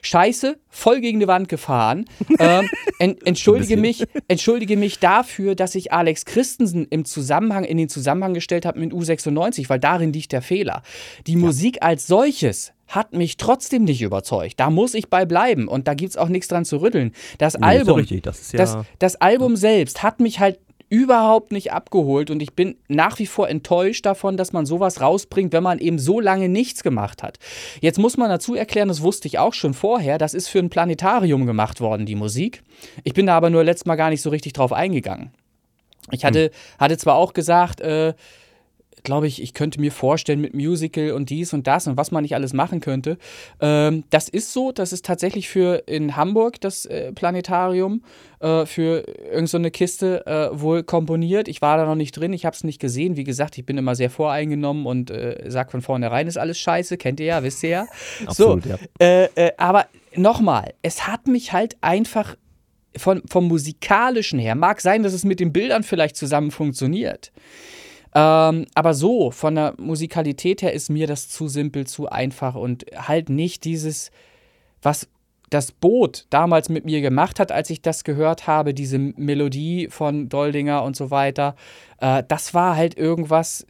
scheiße, 0.03 0.59
voll 0.69 1.01
gegen 1.01 1.21
die 1.21 1.27
Wand 1.27 1.49
gefahren. 1.49 2.05
ähm, 2.39 2.69
en, 2.99 3.17
entschuldige, 3.25 3.77
mich, 3.77 4.05
entschuldige 4.29 4.77
mich 4.77 4.99
dafür, 4.99 5.55
dass 5.55 5.75
ich 5.75 5.93
Alex 5.93 6.25
Christensen 6.25 6.87
im 6.91 7.05
Zusammenhang, 7.05 7.65
in 7.65 7.77
den 7.77 7.89
Zusammenhang 7.89 8.35
gestellt 8.35 8.67
habe 8.67 8.81
mit 8.81 8.93
U96, 8.93 9.69
weil 9.69 9.81
darin 9.81 10.13
liegt 10.13 10.33
der 10.33 10.43
Fehler. 10.43 10.83
Die 11.27 11.33
ja. 11.33 11.39
Musik 11.39 11.79
als 11.81 12.07
solches 12.07 12.74
hat 12.89 13.13
mich 13.13 13.37
trotzdem 13.37 13.85
nicht 13.85 14.03
überzeugt. 14.03 14.61
Da 14.61 14.71
muss 14.71 14.95
ich 14.95 15.09
bei 15.09 15.25
bleiben 15.25 15.69
und 15.69 15.89
da 15.89 15.95
gibt 15.95 16.11
es 16.11 16.17
auch 16.17 16.29
nichts 16.29 16.49
dran 16.49 16.65
zu 16.65 16.79
rütteln. 16.79 17.13
Das 17.39 17.59
nee, 17.59 17.65
Album, 17.65 18.07
das, 18.23 18.53
ja 18.53 18.59
das, 18.59 18.79
das, 18.99 19.17
Album 19.17 19.57
selbst 19.57 20.03
hat 20.03 20.21
mich 20.21 20.41
halt 20.41 20.59
überhaupt 20.91 21.51
nicht 21.51 21.73
abgeholt 21.73 22.31
und 22.31 22.41
ich 22.41 22.53
bin 22.53 22.77
nach 22.89 23.19
wie 23.19 23.27
vor 23.27 23.49
enttäuscht 23.49 24.07
davon, 24.07 24.37
dass 24.37 24.53
man 24.53 24.67
sowas 24.67 25.01
rausbringt, 25.01 25.53
wenn 25.53 25.63
man 25.63 25.79
eben 25.79 25.99
so 25.99 26.21
lange 26.21 26.49
nichts 26.49 26.83
gemacht 26.83 27.23
hat. 27.23 27.39
Jetzt 27.81 27.99
muss 27.99 28.17
man 28.17 28.29
dazu 28.29 28.55
erklären, 28.55 28.89
das 28.89 29.03
wusste 29.03 29.27
ich 29.27 29.39
auch 29.39 29.55
schon 29.55 29.75
vorher, 29.75 30.19
das 30.19 30.35
ist 30.35 30.49
für 30.49 30.59
ein 30.59 30.71
Planetarium 30.71 31.47
gemacht 31.47 31.81
worden, 31.81 32.07
die 32.07 32.15
Musik. 32.15 32.63
Ich 33.03 33.15
bin 33.15 33.27
da 33.27 33.37
aber 33.37 33.51
nur 33.51 33.65
letztes 33.65 33.87
Mal 33.87 33.97
gar 33.97 34.11
nicht 34.11 34.23
so 34.23 34.31
richtig 34.31 34.53
drauf 34.53 34.73
eingegangen. 34.73 35.33
Ich 36.11 36.25
hatte, 36.25 36.45
hm. 36.45 36.51
hatte 36.79 36.99
zwar 36.99 37.17
auch 37.17 37.33
gesagt, 37.33 37.81
äh, 37.81 38.15
glaube 39.05 39.27
ich, 39.27 39.41
ich 39.41 39.55
könnte 39.55 39.81
mir 39.81 39.93
vorstellen 39.93 40.41
mit 40.41 40.55
Musical 40.55 41.13
und 41.13 41.31
dies 41.31 41.53
und 41.53 41.67
das 41.67 41.87
und 41.87 41.97
was 41.97 42.11
man 42.11 42.23
nicht 42.23 42.35
alles 42.35 42.53
machen 42.53 42.81
könnte. 42.81 43.19
Ähm, 43.61 44.05
das 44.11 44.29
ist 44.29 44.53
so, 44.53 44.73
das 44.73 44.93
ist 44.93 45.05
tatsächlich 45.05 45.49
für 45.49 45.85
in 45.87 46.17
Hamburg 46.17 46.61
das 46.61 46.87
äh, 46.87 47.13
Planetarium 47.13 48.03
äh, 48.41 48.67
für 48.67 49.07
irgendeine 49.07 49.69
so 49.69 49.71
Kiste 49.71 50.27
äh, 50.27 50.61
wohl 50.61 50.83
komponiert. 50.83 51.49
Ich 51.49 51.63
war 51.63 51.77
da 51.77 51.85
noch 51.85 51.95
nicht 51.95 52.13
drin, 52.13 52.33
ich 52.33 52.45
habe 52.45 52.57
es 52.57 52.65
nicht 52.65 52.81
gesehen. 52.81 53.17
Wie 53.17 53.25
gesagt, 53.25 53.59
ich 53.59 53.67
bin 53.67 53.79
immer 53.79 53.95
sehr 53.95 54.11
voreingenommen 54.11 54.87
und 54.87 55.11
äh, 55.11 55.45
sag 55.49 55.71
von 55.71 55.83
vornherein, 55.83 56.27
ist 56.27 56.39
alles 56.39 56.59
scheiße, 56.59 56.97
kennt 56.97 57.21
ihr 57.21 57.27
ja, 57.27 57.43
wisst 57.43 57.63
ihr 57.63 57.71
ja. 57.71 57.87
Absolut, 58.27 58.65
so, 58.65 58.71
ja. 58.71 58.79
Äh, 58.99 59.25
äh, 59.35 59.53
aber 59.59 59.87
nochmal, 60.17 60.73
es 60.83 61.07
hat 61.07 61.27
mich 61.27 61.53
halt 61.53 61.77
einfach 61.83 62.37
von, 62.97 63.23
vom 63.29 63.49
musikalischen 63.49 64.39
her, 64.39 64.55
mag 64.55 64.81
sein, 64.81 65.03
dass 65.03 65.13
es 65.13 65.25
mit 65.25 65.41
den 65.41 65.53
Bildern 65.53 65.83
vielleicht 65.83 66.17
zusammen 66.17 66.51
funktioniert. 66.51 67.33
Ähm, 68.15 68.67
aber 68.75 68.95
so, 68.95 69.31
von 69.31 69.57
der 69.57 69.75
Musikalität 69.77 70.63
her 70.63 70.73
ist 70.73 70.89
mir 70.89 71.07
das 71.07 71.29
zu 71.29 71.49
simpel, 71.49 71.87
zu 71.87 72.09
einfach 72.09 72.55
und 72.55 72.87
halt 72.97 73.29
nicht 73.29 73.65
dieses, 73.65 74.11
was 74.83 75.09
das 75.51 75.73
Boot 75.73 76.27
damals 76.31 76.69
mit 76.69 76.85
mir 76.85 77.01
gemacht 77.01 77.39
hat, 77.39 77.53
als 77.53 77.71
ich 77.71 77.83
das 77.83 78.05
gehört 78.05 78.47
habe, 78.47 78.75
diese 78.75 78.99
Melodie 78.99 79.89
von 79.91 80.29
Doldinger 80.29 80.83
und 80.83 80.97
so 80.97 81.11
weiter, 81.11 81.55
äh, 82.01 82.23
das 82.27 82.55
war 82.55 82.77
halt 82.77 82.97
irgendwas 82.97 83.67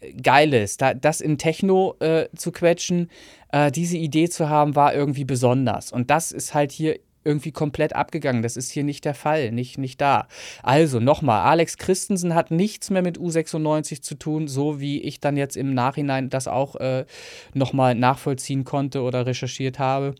äh, 0.00 0.12
Geiles. 0.12 0.76
Da, 0.76 0.94
das 0.94 1.20
in 1.20 1.38
Techno 1.38 1.94
äh, 2.00 2.28
zu 2.36 2.52
quetschen, 2.52 3.10
äh, 3.52 3.70
diese 3.70 3.96
Idee 3.96 4.28
zu 4.28 4.48
haben, 4.48 4.76
war 4.76 4.94
irgendwie 4.94 5.24
besonders. 5.24 5.92
Und 5.92 6.10
das 6.10 6.32
ist 6.32 6.54
halt 6.54 6.72
hier 6.72 6.98
irgendwie 7.26 7.52
komplett 7.52 7.94
abgegangen. 7.94 8.42
Das 8.42 8.56
ist 8.56 8.70
hier 8.70 8.84
nicht 8.84 9.04
der 9.04 9.14
Fall, 9.14 9.50
nicht, 9.52 9.76
nicht 9.76 10.00
da. 10.00 10.28
Also 10.62 11.00
nochmal, 11.00 11.42
Alex 11.42 11.76
Christensen 11.76 12.34
hat 12.34 12.50
nichts 12.50 12.88
mehr 12.88 13.02
mit 13.02 13.18
U96 13.18 14.00
zu 14.00 14.14
tun, 14.14 14.48
so 14.48 14.80
wie 14.80 15.02
ich 15.02 15.20
dann 15.20 15.36
jetzt 15.36 15.56
im 15.56 15.74
Nachhinein 15.74 16.30
das 16.30 16.48
auch 16.48 16.76
äh, 16.76 17.04
nochmal 17.52 17.94
nachvollziehen 17.94 18.64
konnte 18.64 19.02
oder 19.02 19.26
recherchiert 19.26 19.78
habe. 19.78 20.14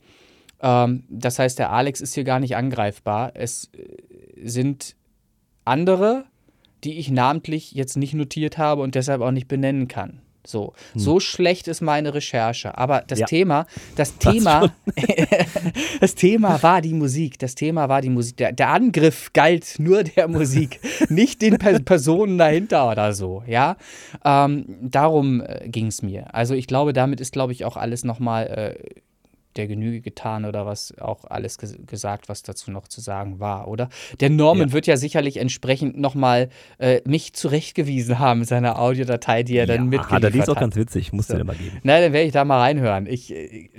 Ähm, 0.60 1.04
das 1.08 1.38
heißt, 1.38 1.58
der 1.58 1.72
Alex 1.72 2.00
ist 2.00 2.14
hier 2.14 2.24
gar 2.24 2.40
nicht 2.40 2.56
angreifbar. 2.56 3.32
Es 3.34 3.70
äh, 3.72 4.46
sind 4.46 4.96
andere, 5.64 6.24
die 6.84 6.98
ich 6.98 7.10
namentlich 7.10 7.72
jetzt 7.72 7.96
nicht 7.96 8.14
notiert 8.14 8.58
habe 8.58 8.82
und 8.82 8.94
deshalb 8.94 9.20
auch 9.20 9.30
nicht 9.30 9.48
benennen 9.48 9.88
kann. 9.88 10.20
So, 10.46 10.72
hm. 10.92 11.00
so 11.00 11.20
schlecht 11.20 11.68
ist 11.68 11.80
meine 11.80 12.14
Recherche. 12.14 12.76
Aber 12.78 13.02
das 13.06 13.20
ja. 13.20 13.26
Thema, 13.26 13.66
das 13.96 14.16
Thema, 14.18 14.72
das 16.00 16.14
Thema 16.14 16.62
war 16.62 16.80
die 16.80 16.94
Musik. 16.94 17.38
Das 17.38 17.54
Thema 17.54 17.88
war 17.88 18.00
die 18.00 18.10
Musik. 18.10 18.36
Der, 18.38 18.52
der 18.52 18.68
Angriff 18.68 19.32
galt 19.32 19.76
nur 19.78 20.04
der 20.04 20.28
Musik, 20.28 20.80
nicht 21.08 21.42
den 21.42 21.58
per 21.58 21.78
Personen 21.80 22.38
dahinter 22.38 22.90
oder 22.90 23.12
so. 23.12 23.42
Ja, 23.46 23.76
ähm, 24.24 24.66
darum 24.80 25.40
äh, 25.40 25.68
ging 25.68 25.88
es 25.88 26.02
mir. 26.02 26.34
Also 26.34 26.54
ich 26.54 26.66
glaube, 26.66 26.92
damit 26.92 27.20
ist, 27.20 27.32
glaube 27.32 27.52
ich, 27.52 27.64
auch 27.64 27.76
alles 27.76 28.04
nochmal 28.04 28.46
äh, 28.46 29.00
der 29.56 29.66
Genüge 29.66 30.00
getan 30.00 30.44
oder 30.44 30.66
was 30.66 30.96
auch 30.98 31.24
alles 31.24 31.58
ges 31.58 31.76
gesagt, 31.86 32.28
was 32.28 32.42
dazu 32.42 32.70
noch 32.70 32.88
zu 32.88 33.00
sagen 33.00 33.40
war, 33.40 33.68
oder? 33.68 33.88
Der 34.20 34.30
Norman 34.30 34.68
ja. 34.68 34.72
wird 34.74 34.86
ja 34.86 34.96
sicherlich 34.96 35.38
entsprechend 35.38 35.98
nochmal 35.98 36.48
äh, 36.78 37.00
mich 37.04 37.32
zurechtgewiesen 37.32 38.18
haben 38.18 38.40
mit 38.40 38.48
seiner 38.48 38.78
Audiodatei, 38.78 39.42
die 39.42 39.56
er 39.56 39.66
ja, 39.66 39.76
dann 39.76 39.88
mitgeliefert 39.88 40.24
hat. 40.24 40.34
Er 40.34 40.42
ist 40.42 40.50
auch 40.50 40.60
ganz 40.60 40.76
witzig, 40.76 41.12
musst 41.12 41.28
so. 41.28 41.34
du 41.34 41.40
dir 41.40 41.44
mal 41.44 41.56
geben. 41.56 41.78
Na, 41.82 42.00
dann 42.00 42.12
werde 42.12 42.26
ich 42.26 42.32
da 42.32 42.44
mal 42.44 42.60
reinhören. 42.60 43.06
Ich 43.06 43.32
äh, 43.32 43.70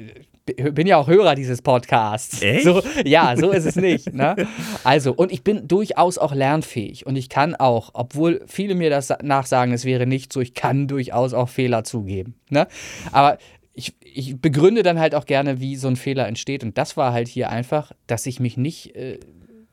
bin 0.71 0.87
ja 0.87 0.97
auch 0.97 1.07
Hörer 1.07 1.35
dieses 1.35 1.61
Podcasts. 1.61 2.41
Echt? 2.41 2.63
So, 2.63 2.81
ja, 3.03 3.35
so 3.35 3.51
ist 3.51 3.65
es 3.65 3.75
nicht. 3.77 4.13
Ne? 4.13 4.35
Also, 4.83 5.13
und 5.13 5.31
ich 5.31 5.43
bin 5.43 5.67
durchaus 5.67 6.17
auch 6.17 6.33
lernfähig 6.33 7.05
und 7.05 7.15
ich 7.15 7.29
kann 7.29 7.55
auch, 7.55 7.91
obwohl 7.93 8.41
viele 8.47 8.75
mir 8.75 8.89
das 8.89 9.13
nachsagen, 9.21 9.73
es 9.73 9.85
wäre 9.85 10.07
nicht 10.07 10.31
so, 10.31 10.39
ich 10.39 10.53
kann 10.53 10.87
durchaus 10.87 11.33
auch 11.33 11.49
Fehler 11.49 11.83
zugeben. 11.83 12.35
Ne? 12.49 12.67
Aber 13.11 13.37
ich, 13.77 13.93
ich 14.01 14.41
begründe 14.41 14.81
dann 14.81 14.99
halt 14.99 15.13
auch 15.13 15.25
gerne, 15.25 15.61
wie 15.61 15.75
so 15.75 15.87
ein 15.87 15.95
Fehler 15.95 16.27
entsteht. 16.27 16.63
Und 16.63 16.77
das 16.79 16.97
war 16.97 17.13
halt 17.13 17.27
hier 17.27 17.49
einfach, 17.49 17.91
dass 18.07 18.25
ich 18.25 18.39
mich 18.39 18.57
nicht 18.57 18.95
äh, 18.95 19.19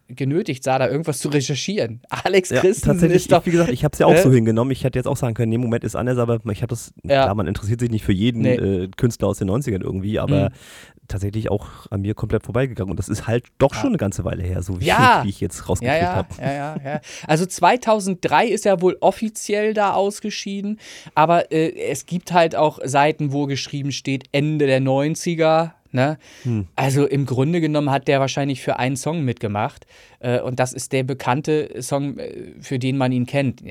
genötigt 0.08 0.64
sah, 0.64 0.78
da 0.78 0.88
irgendwas 0.88 1.18
zu 1.18 1.28
recherchieren. 1.28 2.02
Alex 2.08 2.50
ja, 2.50 2.60
Christen 2.60 2.86
tatsächlich, 2.86 3.22
ist 3.22 3.32
doch. 3.32 3.46
wie 3.46 3.50
gesagt, 3.50 3.70
ich 3.70 3.84
habe 3.84 3.92
es 3.92 3.98
ja 3.98 4.06
auch 4.06 4.14
äh? 4.14 4.22
so 4.22 4.32
hingenommen. 4.32 4.70
Ich 4.70 4.84
hätte 4.84 4.98
jetzt 4.98 5.06
auch 5.06 5.16
sagen 5.16 5.34
können, 5.34 5.50
nee, 5.50 5.58
Moment 5.58 5.84
ist 5.84 5.96
anders, 5.96 6.18
aber 6.18 6.40
ich 6.50 6.62
habe 6.62 6.70
das, 6.70 6.92
ja. 7.02 7.24
klar, 7.24 7.34
man 7.34 7.46
interessiert 7.46 7.80
sich 7.80 7.90
nicht 7.90 8.04
für 8.04 8.12
jeden 8.12 8.42
nee. 8.42 8.54
äh, 8.54 8.88
Künstler 8.96 9.28
aus 9.28 9.38
den 9.38 9.50
90ern 9.50 9.82
irgendwie, 9.82 10.18
aber 10.18 10.50
mhm 10.50 10.54
tatsächlich 11.08 11.50
auch 11.50 11.66
an 11.90 12.02
mir 12.02 12.14
komplett 12.14 12.44
vorbeigegangen. 12.44 12.90
Und 12.90 12.98
das 12.98 13.08
ist 13.08 13.26
halt 13.26 13.46
doch 13.58 13.72
ja. 13.74 13.80
schon 13.80 13.90
eine 13.90 13.98
ganze 13.98 14.24
Weile 14.24 14.42
her, 14.42 14.62
so 14.62 14.80
wie, 14.80 14.86
ja. 14.86 15.18
ich, 15.18 15.24
wie 15.24 15.30
ich 15.30 15.40
jetzt 15.40 15.68
rausgekriegt 15.68 16.02
habe. 16.02 16.28
Ja, 16.38 16.52
ja, 16.52 16.76
ja. 16.84 17.00
Also 17.26 17.46
2003 17.46 18.48
ist 18.48 18.66
er 18.66 18.80
wohl 18.80 18.96
offiziell 19.00 19.74
da 19.74 19.92
ausgeschieden, 19.94 20.80
aber 21.14 21.52
äh, 21.52 21.72
es 21.90 22.06
gibt 22.06 22.32
halt 22.32 22.56
auch 22.56 22.78
Seiten, 22.84 23.32
wo 23.32 23.46
geschrieben 23.46 23.92
steht 23.92 24.24
Ende 24.32 24.66
der 24.66 24.80
90er. 24.80 25.72
Ne? 25.94 26.18
Hm. 26.42 26.66
Also 26.76 27.06
im 27.06 27.24
Grunde 27.24 27.60
genommen 27.60 27.90
hat 27.90 28.08
der 28.08 28.20
wahrscheinlich 28.20 28.60
für 28.60 28.78
einen 28.78 28.96
Song 28.96 29.24
mitgemacht. 29.24 29.86
Äh, 30.18 30.40
und 30.40 30.58
das 30.58 30.72
ist 30.72 30.92
der 30.92 31.04
bekannte 31.04 31.80
Song, 31.80 32.18
äh, 32.18 32.52
für 32.60 32.78
den 32.78 32.96
man 32.96 33.12
ihn 33.12 33.26
kennt 33.26 33.62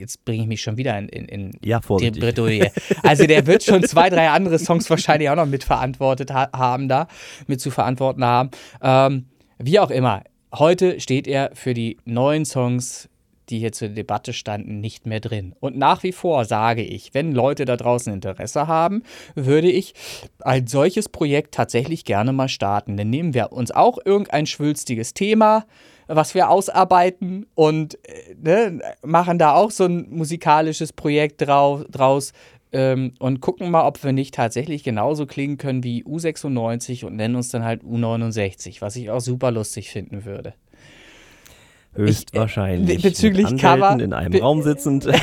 jetzt 0.00 0.24
bringe 0.24 0.42
ich 0.42 0.48
mich 0.48 0.62
schon 0.62 0.76
wieder 0.76 0.98
in, 0.98 1.08
in, 1.08 1.26
in 1.26 1.50
ja, 1.62 1.78
die 1.80 2.10
Bredouille. 2.10 2.72
Also 3.02 3.26
der 3.26 3.46
wird 3.46 3.62
schon 3.62 3.84
zwei, 3.84 4.08
drei 4.08 4.30
andere 4.30 4.58
Songs 4.58 4.88
wahrscheinlich 4.90 5.28
auch 5.28 5.36
noch 5.36 5.46
mitverantwortet 5.46 6.32
ha 6.32 6.48
haben 6.56 6.88
da, 6.88 7.06
mit 7.46 7.60
zu 7.60 7.70
verantworten 7.70 8.24
haben. 8.24 8.50
Ähm, 8.82 9.26
wie 9.58 9.78
auch 9.78 9.90
immer, 9.90 10.24
heute 10.54 11.00
steht 11.00 11.28
er 11.28 11.50
für 11.54 11.74
die 11.74 11.98
neuen 12.04 12.44
Songs 12.44 13.10
die 13.50 13.58
hier 13.58 13.72
zur 13.72 13.88
Debatte 13.88 14.32
standen, 14.32 14.80
nicht 14.80 15.06
mehr 15.06 15.20
drin. 15.20 15.54
Und 15.60 15.76
nach 15.76 16.02
wie 16.02 16.12
vor 16.12 16.44
sage 16.44 16.82
ich, 16.82 17.14
wenn 17.14 17.32
Leute 17.32 17.64
da 17.64 17.76
draußen 17.76 18.12
Interesse 18.12 18.66
haben, 18.66 19.02
würde 19.34 19.70
ich 19.70 19.94
ein 20.40 20.66
solches 20.66 21.08
Projekt 21.08 21.54
tatsächlich 21.54 22.04
gerne 22.04 22.32
mal 22.32 22.48
starten. 22.48 22.96
Dann 22.96 23.10
nehmen 23.10 23.34
wir 23.34 23.52
uns 23.52 23.70
auch 23.70 23.98
irgendein 24.04 24.46
schwülstiges 24.46 25.14
Thema, 25.14 25.66
was 26.06 26.34
wir 26.34 26.50
ausarbeiten 26.50 27.46
und 27.54 27.98
äh, 28.04 28.34
ne, 28.42 28.80
machen 29.04 29.38
da 29.38 29.54
auch 29.54 29.70
so 29.70 29.84
ein 29.84 30.08
musikalisches 30.10 30.92
Projekt 30.92 31.42
drau 31.42 31.84
draus 31.90 32.32
ähm, 32.72 33.14
und 33.18 33.40
gucken 33.40 33.70
mal, 33.70 33.86
ob 33.86 34.02
wir 34.02 34.12
nicht 34.12 34.34
tatsächlich 34.34 34.84
genauso 34.84 35.26
klingen 35.26 35.58
können 35.58 35.84
wie 35.84 36.04
U96 36.04 37.04
und 37.04 37.16
nennen 37.16 37.36
uns 37.36 37.50
dann 37.50 37.64
halt 37.64 37.82
U69, 37.82 38.80
was 38.80 38.96
ich 38.96 39.10
auch 39.10 39.20
super 39.20 39.50
lustig 39.50 39.90
finden 39.90 40.24
würde. 40.24 40.54
Höchstwahrscheinlich. 41.94 42.98
Ich, 42.98 43.04
äh, 43.04 43.08
bezüglich 43.08 43.56
Cover. 43.56 43.98
In 44.00 44.12
einem 44.12 44.30
be 44.30 44.40
Raum 44.40 44.62
sitzend. 44.62 45.08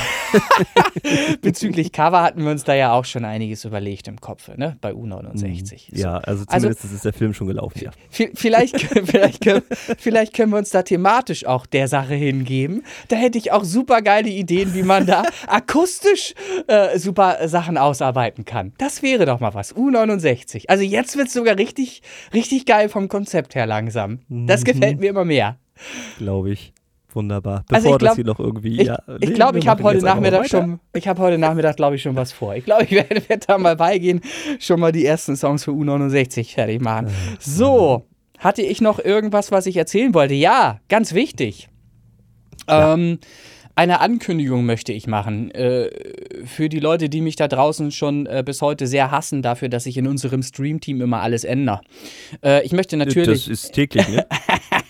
bezüglich 1.42 1.92
Cover 1.92 2.22
hatten 2.22 2.44
wir 2.44 2.50
uns 2.50 2.64
da 2.64 2.74
ja 2.74 2.92
auch 2.92 3.04
schon 3.04 3.24
einiges 3.24 3.64
überlegt 3.64 4.08
im 4.08 4.20
Kopf, 4.20 4.48
ne? 4.56 4.76
Bei 4.80 4.92
U69. 4.92 5.92
Mhm. 5.92 5.98
Ja, 5.98 6.18
also, 6.18 6.28
also 6.28 6.44
zumindest 6.44 6.84
also, 6.84 6.94
ist 6.94 7.04
der 7.04 7.12
Film 7.12 7.32
schon 7.34 7.46
gelaufen, 7.46 7.80
ja. 7.82 7.90
Vielleicht, 8.10 8.80
vielleicht, 9.06 9.42
können, 9.42 9.62
vielleicht 9.98 10.34
können 10.34 10.52
wir 10.52 10.58
uns 10.58 10.70
da 10.70 10.82
thematisch 10.82 11.46
auch 11.46 11.66
der 11.66 11.88
Sache 11.88 12.14
hingeben. 12.14 12.84
Da 13.08 13.16
hätte 13.16 13.38
ich 13.38 13.52
auch 13.52 13.64
super 13.64 14.02
geile 14.02 14.28
Ideen, 14.28 14.74
wie 14.74 14.82
man 14.82 15.06
da 15.06 15.22
akustisch 15.46 16.34
äh, 16.66 16.98
super 16.98 17.48
Sachen 17.48 17.78
ausarbeiten 17.78 18.44
kann. 18.44 18.72
Das 18.78 19.02
wäre 19.02 19.24
doch 19.24 19.40
mal 19.40 19.54
was. 19.54 19.74
U69. 19.74 20.64
Also 20.68 20.84
jetzt 20.84 21.16
wird 21.16 21.28
es 21.28 21.34
sogar 21.34 21.56
richtig, 21.56 22.02
richtig 22.34 22.66
geil 22.66 22.88
vom 22.88 23.08
Konzept 23.08 23.54
her 23.54 23.66
langsam. 23.66 24.20
Das 24.28 24.60
mhm. 24.60 24.64
gefällt 24.64 25.00
mir 25.00 25.10
immer 25.10 25.24
mehr. 25.24 25.56
Glaube 26.18 26.50
ich. 26.50 26.72
Wunderbar. 27.14 27.64
Also 27.68 27.68
Bevor 27.68 27.76
also 27.76 27.98
glaub, 27.98 28.00
das 28.00 28.14
hier 28.16 28.24
noch 28.24 28.38
irgendwie. 28.38 28.80
Ich 28.80 28.84
glaube, 28.84 29.02
ja, 29.08 29.16
ich, 29.20 29.34
glaub, 29.34 29.56
ich 29.56 29.66
habe 29.66 29.82
heute 29.82 30.04
Nachmittag 30.04 30.48
schon. 30.48 30.78
Ich 30.94 31.08
habe 31.08 31.20
heute 31.22 31.38
Nachmittag, 31.38 31.76
glaube 31.76 31.96
ich, 31.96 32.02
schon 32.02 32.14
was 32.16 32.32
vor. 32.32 32.54
Ich 32.54 32.64
glaube, 32.64 32.84
ich 32.84 32.90
werde 32.90 33.26
werd 33.28 33.48
da 33.48 33.56
mal 33.56 33.76
beigehen, 33.76 34.20
schon 34.58 34.78
mal 34.78 34.92
die 34.92 35.06
ersten 35.06 35.34
Songs 35.34 35.64
für 35.64 35.70
U69 35.70 36.54
fertig 36.54 36.82
machen. 36.82 37.08
So, 37.40 38.06
hatte 38.38 38.62
ich 38.62 38.80
noch 38.80 38.98
irgendwas, 38.98 39.50
was 39.50 39.66
ich 39.66 39.76
erzählen 39.76 40.12
wollte? 40.12 40.34
Ja, 40.34 40.80
ganz 40.88 41.14
wichtig. 41.14 41.68
Ja. 42.68 42.94
Ähm, 42.94 43.18
eine 43.74 44.00
Ankündigung 44.00 44.66
möchte 44.66 44.92
ich 44.92 45.06
machen 45.06 45.52
äh, 45.52 45.88
für 46.44 46.68
die 46.68 46.80
Leute, 46.80 47.08
die 47.08 47.20
mich 47.20 47.36
da 47.36 47.46
draußen 47.46 47.92
schon 47.92 48.26
äh, 48.26 48.42
bis 48.44 48.60
heute 48.60 48.88
sehr 48.88 49.12
hassen 49.12 49.40
dafür, 49.40 49.68
dass 49.68 49.86
ich 49.86 49.96
in 49.96 50.08
unserem 50.08 50.42
Stream-Team 50.42 51.00
immer 51.00 51.20
alles 51.20 51.44
ändere. 51.44 51.80
Äh, 52.44 52.66
ich 52.66 52.72
möchte 52.72 52.96
natürlich. 52.96 53.46
Das 53.46 53.48
ist 53.48 53.72
täglich, 53.72 54.08
ne? 54.08 54.26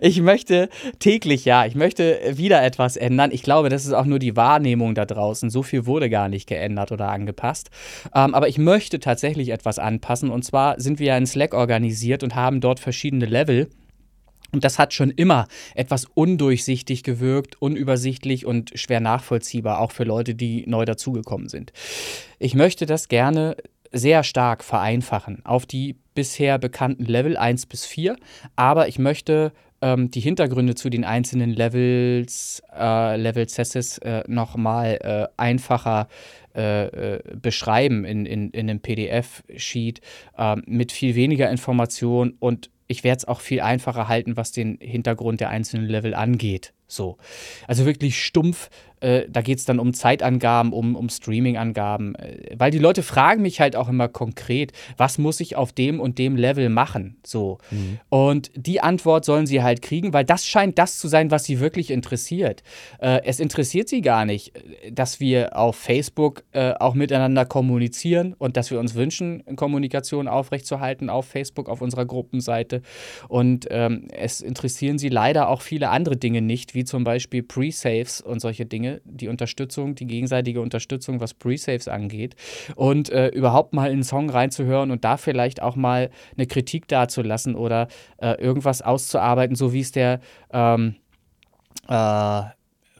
ich 0.00 0.20
möchte 0.20 0.68
täglich, 0.98 1.44
ja, 1.44 1.66
ich 1.66 1.74
möchte 1.74 2.20
wieder 2.32 2.62
etwas 2.62 2.96
ändern. 2.96 3.30
Ich 3.32 3.42
glaube, 3.42 3.68
das 3.68 3.84
ist 3.84 3.92
auch 3.92 4.04
nur 4.04 4.18
die 4.18 4.36
Wahrnehmung 4.36 4.94
da 4.94 5.04
draußen. 5.04 5.50
So 5.50 5.62
viel 5.62 5.86
wurde 5.86 6.10
gar 6.10 6.28
nicht 6.28 6.48
geändert 6.48 6.92
oder 6.92 7.08
angepasst. 7.08 7.70
Ähm, 8.14 8.34
aber 8.34 8.48
ich 8.48 8.58
möchte 8.58 9.00
tatsächlich 9.00 9.50
etwas 9.50 9.78
anpassen. 9.78 10.30
Und 10.30 10.44
zwar 10.44 10.80
sind 10.80 10.98
wir 10.98 11.08
ja 11.08 11.16
in 11.16 11.26
Slack 11.26 11.54
organisiert 11.54 12.22
und 12.22 12.34
haben 12.34 12.60
dort 12.60 12.80
verschiedene 12.80 13.26
Level. 13.26 13.68
Und 14.52 14.62
das 14.62 14.78
hat 14.78 14.94
schon 14.94 15.10
immer 15.10 15.48
etwas 15.74 16.06
undurchsichtig 16.14 17.02
gewirkt, 17.02 17.60
unübersichtlich 17.60 18.46
und 18.46 18.70
schwer 18.76 19.00
nachvollziehbar, 19.00 19.80
auch 19.80 19.90
für 19.90 20.04
Leute, 20.04 20.36
die 20.36 20.64
neu 20.68 20.84
dazugekommen 20.84 21.48
sind. 21.48 21.72
Ich 22.38 22.54
möchte 22.54 22.86
das 22.86 23.08
gerne 23.08 23.56
sehr 23.94 24.22
stark 24.24 24.64
vereinfachen 24.64 25.44
auf 25.44 25.66
die 25.66 25.96
bisher 26.14 26.58
bekannten 26.58 27.04
Level 27.04 27.36
1 27.36 27.66
bis 27.66 27.86
4, 27.86 28.16
aber 28.56 28.88
ich 28.88 28.98
möchte 28.98 29.52
ähm, 29.80 30.10
die 30.10 30.20
Hintergründe 30.20 30.74
zu 30.74 30.90
den 30.90 31.04
einzelnen 31.04 31.50
Levels, 31.50 32.62
äh, 32.76 33.16
Level 33.16 33.48
Cesses 33.48 33.98
äh, 33.98 34.24
nochmal 34.26 34.98
äh, 35.00 35.26
einfacher 35.36 36.08
äh, 36.54 36.86
äh, 36.86 37.22
beschreiben 37.40 38.04
in, 38.04 38.26
in, 38.26 38.50
in 38.50 38.70
einem 38.70 38.80
PDF-Sheet 38.80 40.00
äh, 40.38 40.56
mit 40.66 40.92
viel 40.92 41.14
weniger 41.14 41.50
Information 41.50 42.34
und 42.38 42.70
ich 42.86 43.02
werde 43.02 43.18
es 43.18 43.24
auch 43.24 43.40
viel 43.40 43.60
einfacher 43.60 44.08
halten, 44.08 44.36
was 44.36 44.52
den 44.52 44.78
Hintergrund 44.80 45.40
der 45.40 45.48
einzelnen 45.50 45.86
Level 45.86 46.14
angeht. 46.14 46.72
So. 46.86 47.16
Also 47.66 47.86
wirklich 47.86 48.22
stumpf 48.22 48.68
äh, 49.04 49.26
da 49.28 49.42
geht 49.42 49.58
es 49.58 49.66
dann 49.66 49.78
um 49.78 49.92
Zeitangaben, 49.92 50.72
um, 50.72 50.96
um 50.96 51.10
Streaming-Angaben, 51.10 52.14
äh, 52.14 52.56
weil 52.56 52.70
die 52.70 52.78
Leute 52.78 53.02
fragen 53.02 53.42
mich 53.42 53.60
halt 53.60 53.76
auch 53.76 53.90
immer 53.90 54.08
konkret, 54.08 54.72
was 54.96 55.18
muss 55.18 55.40
ich 55.40 55.56
auf 55.56 55.72
dem 55.72 56.00
und 56.00 56.18
dem 56.18 56.36
Level 56.36 56.70
machen? 56.70 57.18
So. 57.24 57.58
Mhm. 57.70 57.98
Und 58.08 58.50
die 58.56 58.80
Antwort 58.80 59.26
sollen 59.26 59.46
sie 59.46 59.62
halt 59.62 59.82
kriegen, 59.82 60.14
weil 60.14 60.24
das 60.24 60.46
scheint 60.46 60.78
das 60.78 60.98
zu 60.98 61.08
sein, 61.08 61.30
was 61.30 61.44
sie 61.44 61.60
wirklich 61.60 61.90
interessiert. 61.90 62.62
Äh, 62.98 63.20
es 63.24 63.40
interessiert 63.40 63.90
sie 63.90 64.00
gar 64.00 64.24
nicht, 64.24 64.52
dass 64.90 65.20
wir 65.20 65.54
auf 65.56 65.76
Facebook 65.76 66.44
äh, 66.52 66.72
auch 66.72 66.94
miteinander 66.94 67.44
kommunizieren 67.44 68.34
und 68.38 68.56
dass 68.56 68.70
wir 68.70 68.80
uns 68.80 68.94
wünschen, 68.94 69.44
Kommunikation 69.56 70.28
aufrechtzuerhalten 70.28 71.10
auf 71.10 71.26
Facebook, 71.26 71.68
auf 71.68 71.82
unserer 71.82 72.06
Gruppenseite. 72.06 72.80
Und 73.28 73.66
ähm, 73.70 74.08
es 74.12 74.40
interessieren 74.40 74.96
sie 74.96 75.10
leider 75.10 75.50
auch 75.50 75.60
viele 75.60 75.90
andere 75.90 76.16
Dinge 76.16 76.40
nicht, 76.40 76.74
wie 76.74 76.84
zum 76.84 77.04
Beispiel 77.04 77.42
Pre-Saves 77.42 78.22
und 78.22 78.40
solche 78.40 78.64
Dinge 78.64 78.93
die 79.04 79.28
Unterstützung, 79.28 79.94
die 79.94 80.06
gegenseitige 80.06 80.60
Unterstützung, 80.60 81.20
was 81.20 81.34
Pre-Saves 81.34 81.88
angeht. 81.88 82.36
Und 82.76 83.10
äh, 83.10 83.28
überhaupt 83.28 83.72
mal 83.72 83.86
in 83.86 83.94
einen 83.94 84.04
Song 84.04 84.30
reinzuhören 84.30 84.90
und 84.90 85.04
da 85.04 85.16
vielleicht 85.16 85.62
auch 85.62 85.76
mal 85.76 86.10
eine 86.36 86.46
Kritik 86.46 86.88
dazulassen 86.88 87.54
oder 87.54 87.88
äh, 88.18 88.40
irgendwas 88.40 88.82
auszuarbeiten, 88.82 89.56
so 89.56 89.72
wie 89.72 89.80
es 89.80 89.92
der 89.92 90.20
ähm, 90.52 90.96
äh, 91.88 92.42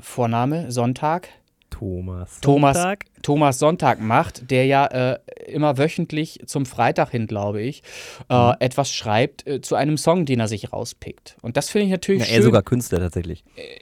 Vorname 0.01 0.71
Sonntag. 0.71 1.29
Thomas 1.71 2.41
Thomas 2.41 2.77
Sonntag. 2.77 3.05
Thomas 3.23 3.59
Sonntag 3.59 4.01
macht, 4.01 4.51
der 4.51 4.67
ja 4.67 4.87
äh, 4.87 5.19
immer 5.47 5.77
wöchentlich 5.77 6.41
zum 6.47 6.67
Freitag 6.67 7.11
hin, 7.11 7.27
glaube 7.27 7.63
ich, 7.63 7.83
äh, 8.29 8.35
mhm. 8.35 8.55
etwas 8.61 8.93
schreibt 8.93 9.47
äh, 9.47 9.61
zu 9.61 9.75
einem 9.75 9.97
Song, 9.97 10.25
den 10.25 10.39
er 10.39 10.47
sich 10.47 10.73
rauspickt. 10.73 11.37
Und 11.43 11.57
das 11.57 11.71
finde 11.71 11.87
ich 11.87 11.91
natürlich 11.91 12.21
ja, 12.21 12.27
schön. 12.27 12.37
Er 12.37 12.43
sogar 12.43 12.63
Künstler 12.63 13.01
tatsächlich. 13.01 13.43
Äh, 13.57 13.81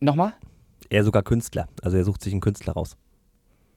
nochmal? 0.00 0.32
Er 0.90 1.04
sogar 1.04 1.22
Künstler. 1.22 1.68
Also 1.82 1.96
er 1.96 2.04
sucht 2.04 2.22
sich 2.22 2.32
einen 2.32 2.40
Künstler 2.40 2.72
raus. 2.72 2.96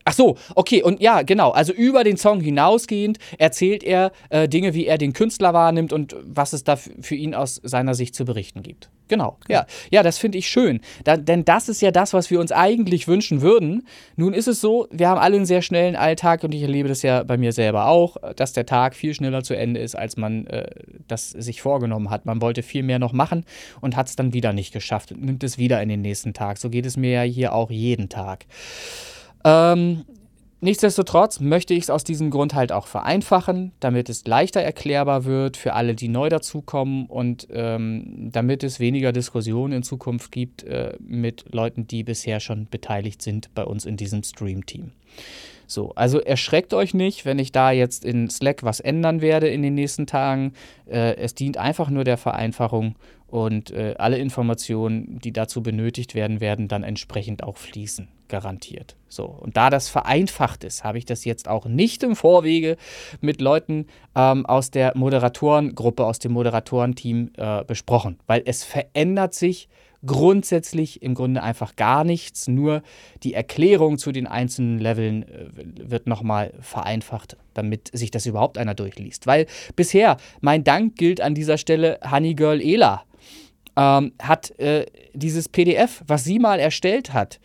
Ach 0.03 0.13
so, 0.13 0.37
okay, 0.55 0.81
und 0.81 0.99
ja, 0.99 1.21
genau. 1.21 1.51
Also 1.51 1.73
über 1.73 2.03
den 2.03 2.17
Song 2.17 2.41
hinausgehend 2.41 3.19
erzählt 3.37 3.83
er 3.83 4.11
äh, 4.29 4.47
Dinge, 4.49 4.73
wie 4.73 4.87
er 4.87 4.97
den 4.97 5.13
Künstler 5.13 5.53
wahrnimmt 5.53 5.93
und 5.93 6.15
was 6.23 6.53
es 6.53 6.63
da 6.63 6.75
für 6.75 7.15
ihn 7.15 7.35
aus 7.35 7.61
seiner 7.63 7.93
Sicht 7.93 8.15
zu 8.15 8.25
berichten 8.25 8.63
gibt. 8.63 8.89
Genau, 9.11 9.35
ja. 9.49 9.65
Ja, 9.89 10.03
das 10.03 10.17
finde 10.19 10.37
ich 10.37 10.47
schön. 10.47 10.79
Da, 11.03 11.17
denn 11.17 11.43
das 11.43 11.67
ist 11.67 11.81
ja 11.81 11.91
das, 11.91 12.13
was 12.13 12.31
wir 12.31 12.39
uns 12.39 12.53
eigentlich 12.53 13.09
wünschen 13.09 13.41
würden. 13.41 13.85
Nun 14.15 14.33
ist 14.33 14.47
es 14.47 14.61
so, 14.61 14.87
wir 14.89 15.09
haben 15.09 15.19
alle 15.19 15.35
einen 15.35 15.45
sehr 15.45 15.61
schnellen 15.61 15.97
Alltag 15.97 16.45
und 16.45 16.53
ich 16.55 16.61
erlebe 16.61 16.87
das 16.87 17.01
ja 17.01 17.23
bei 17.23 17.35
mir 17.35 17.51
selber 17.51 17.87
auch, 17.87 18.15
dass 18.37 18.53
der 18.53 18.65
Tag 18.65 18.95
viel 18.95 19.13
schneller 19.13 19.43
zu 19.43 19.53
Ende 19.53 19.81
ist, 19.81 19.95
als 19.95 20.15
man 20.15 20.47
äh, 20.47 20.65
das 21.09 21.31
sich 21.31 21.61
vorgenommen 21.61 22.09
hat. 22.09 22.25
Man 22.25 22.41
wollte 22.41 22.63
viel 22.63 22.83
mehr 22.83 22.99
noch 22.99 23.11
machen 23.11 23.43
und 23.81 23.97
hat 23.97 24.07
es 24.07 24.15
dann 24.15 24.31
wieder 24.31 24.53
nicht 24.53 24.71
geschafft 24.71 25.11
und 25.11 25.21
nimmt 25.21 25.43
es 25.43 25.57
wieder 25.57 25.81
in 25.81 25.89
den 25.89 25.99
nächsten 25.99 26.31
Tag. 26.33 26.57
So 26.57 26.69
geht 26.69 26.85
es 26.85 26.95
mir 26.95 27.11
ja 27.11 27.21
hier 27.23 27.53
auch 27.53 27.69
jeden 27.69 28.07
Tag. 28.07 28.45
Ähm, 29.43 30.05
Nichtsdestotrotz 30.63 31.39
möchte 31.39 31.73
ich 31.73 31.85
es 31.85 31.89
aus 31.89 32.03
diesem 32.03 32.29
Grund 32.29 32.53
halt 32.53 32.71
auch 32.71 32.85
vereinfachen, 32.85 33.71
damit 33.79 34.09
es 34.09 34.27
leichter 34.27 34.61
erklärbar 34.61 35.25
wird 35.25 35.57
für 35.57 35.73
alle, 35.73 35.95
die 35.95 36.07
neu 36.07 36.29
dazukommen 36.29 37.07
und 37.07 37.47
ähm, 37.51 38.29
damit 38.31 38.63
es 38.63 38.79
weniger 38.79 39.11
Diskussionen 39.11 39.73
in 39.73 39.83
Zukunft 39.83 40.31
gibt 40.31 40.63
äh, 40.63 40.93
mit 40.99 41.45
Leuten, 41.51 41.87
die 41.87 42.03
bisher 42.03 42.39
schon 42.39 42.67
beteiligt 42.69 43.23
sind 43.23 43.51
bei 43.55 43.63
uns 43.63 43.85
in 43.85 43.97
diesem 43.97 44.21
Stream-Team. 44.21 44.91
So, 45.71 45.93
also 45.95 46.19
erschreckt 46.19 46.73
euch 46.73 46.93
nicht, 46.93 47.25
wenn 47.25 47.39
ich 47.39 47.53
da 47.53 47.71
jetzt 47.71 48.03
in 48.03 48.29
Slack 48.29 48.63
was 48.63 48.81
ändern 48.81 49.21
werde 49.21 49.47
in 49.47 49.61
den 49.61 49.73
nächsten 49.73 50.05
Tagen. 50.05 50.51
Äh, 50.85 51.15
es 51.15 51.33
dient 51.33 51.57
einfach 51.57 51.89
nur 51.89 52.03
der 52.03 52.17
Vereinfachung 52.17 52.95
und 53.27 53.71
äh, 53.71 53.95
alle 53.97 54.17
Informationen, 54.17 55.19
die 55.19 55.31
dazu 55.31 55.63
benötigt 55.63 56.13
werden, 56.13 56.41
werden 56.41 56.67
dann 56.67 56.83
entsprechend 56.83 57.43
auch 57.43 57.55
fließen 57.55 58.09
garantiert. 58.27 58.97
So, 59.07 59.25
und 59.25 59.55
da 59.55 59.69
das 59.69 59.87
vereinfacht 59.87 60.65
ist, 60.65 60.83
habe 60.83 60.97
ich 60.97 61.05
das 61.05 61.23
jetzt 61.23 61.47
auch 61.47 61.65
nicht 61.65 62.03
im 62.03 62.17
Vorwege 62.17 62.75
mit 63.21 63.39
Leuten 63.39 63.87
ähm, 64.13 64.45
aus 64.45 64.71
der 64.71 64.91
Moderatorengruppe, 64.97 66.05
aus 66.05 66.19
dem 66.19 66.33
Moderatorenteam 66.33 67.31
äh, 67.37 67.63
besprochen, 67.63 68.19
weil 68.27 68.43
es 68.45 68.65
verändert 68.65 69.33
sich 69.33 69.69
grundsätzlich 70.05 71.01
im 71.01 71.13
Grunde 71.13 71.43
einfach 71.43 71.75
gar 71.75 72.03
nichts, 72.03 72.47
nur 72.47 72.81
die 73.23 73.33
Erklärung 73.33 73.97
zu 73.97 74.11
den 74.11 74.27
einzelnen 74.27 74.79
Leveln 74.79 75.23
äh, 75.23 75.89
wird 75.89 76.07
nochmal 76.07 76.53
vereinfacht, 76.59 77.37
damit 77.53 77.89
sich 77.93 78.11
das 78.11 78.25
überhaupt 78.25 78.57
einer 78.57 78.73
durchliest. 78.73 79.27
Weil 79.27 79.45
bisher, 79.75 80.17
mein 80.39 80.63
Dank 80.63 80.95
gilt 80.95 81.21
an 81.21 81.35
dieser 81.35 81.57
Stelle 81.57 81.99
Honeygirl 82.09 82.61
Ela 82.61 83.03
ähm, 83.75 84.13
hat 84.21 84.57
äh, 84.59 84.85
dieses 85.13 85.49
PDF, 85.49 86.03
was 86.05 86.23
sie 86.23 86.39
mal 86.39 86.59
erstellt 86.59 87.13
hat, 87.13 87.39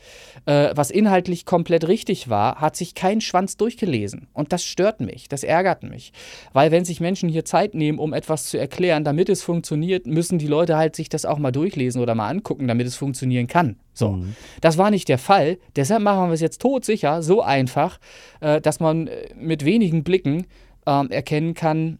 äh, 0.46 0.70
was 0.74 0.90
inhaltlich 0.90 1.44
komplett 1.44 1.86
richtig 1.88 2.28
war, 2.28 2.60
hat 2.60 2.76
sich 2.76 2.94
kein 2.94 3.20
Schwanz 3.20 3.56
durchgelesen. 3.56 4.28
Und 4.32 4.52
das 4.52 4.64
stört 4.64 5.00
mich, 5.00 5.28
das 5.28 5.44
ärgert 5.44 5.82
mich. 5.82 6.12
Weil 6.52 6.70
wenn 6.70 6.84
sich 6.84 7.00
Menschen 7.00 7.28
hier 7.28 7.44
Zeit 7.44 7.74
nehmen, 7.74 7.98
um 7.98 8.12
etwas 8.12 8.46
zu 8.46 8.58
erklären, 8.58 9.04
damit 9.04 9.28
es 9.28 9.42
funktioniert, 9.42 10.06
müssen 10.06 10.38
die 10.38 10.46
Leute 10.46 10.76
halt 10.76 10.96
sich 10.96 11.08
das 11.08 11.24
auch 11.24 11.38
mal 11.38 11.52
durchlesen 11.52 12.02
oder 12.02 12.14
mal 12.14 12.28
angucken, 12.28 12.68
damit 12.68 12.86
es 12.86 12.96
funktionieren 12.96 13.46
kann. 13.46 13.76
So, 13.92 14.12
mhm. 14.12 14.36
das 14.60 14.78
war 14.78 14.90
nicht 14.90 15.08
der 15.08 15.18
Fall. 15.18 15.58
Deshalb 15.74 16.02
machen 16.02 16.28
wir 16.28 16.34
es 16.34 16.40
jetzt 16.40 16.60
todsicher, 16.60 17.22
so 17.22 17.42
einfach, 17.42 17.98
äh, 18.40 18.60
dass 18.60 18.80
man 18.80 19.06
äh, 19.06 19.34
mit 19.36 19.64
wenigen 19.64 20.04
Blicken 20.04 20.46
ähm, 20.86 21.10
erkennen 21.10 21.54
kann, 21.54 21.98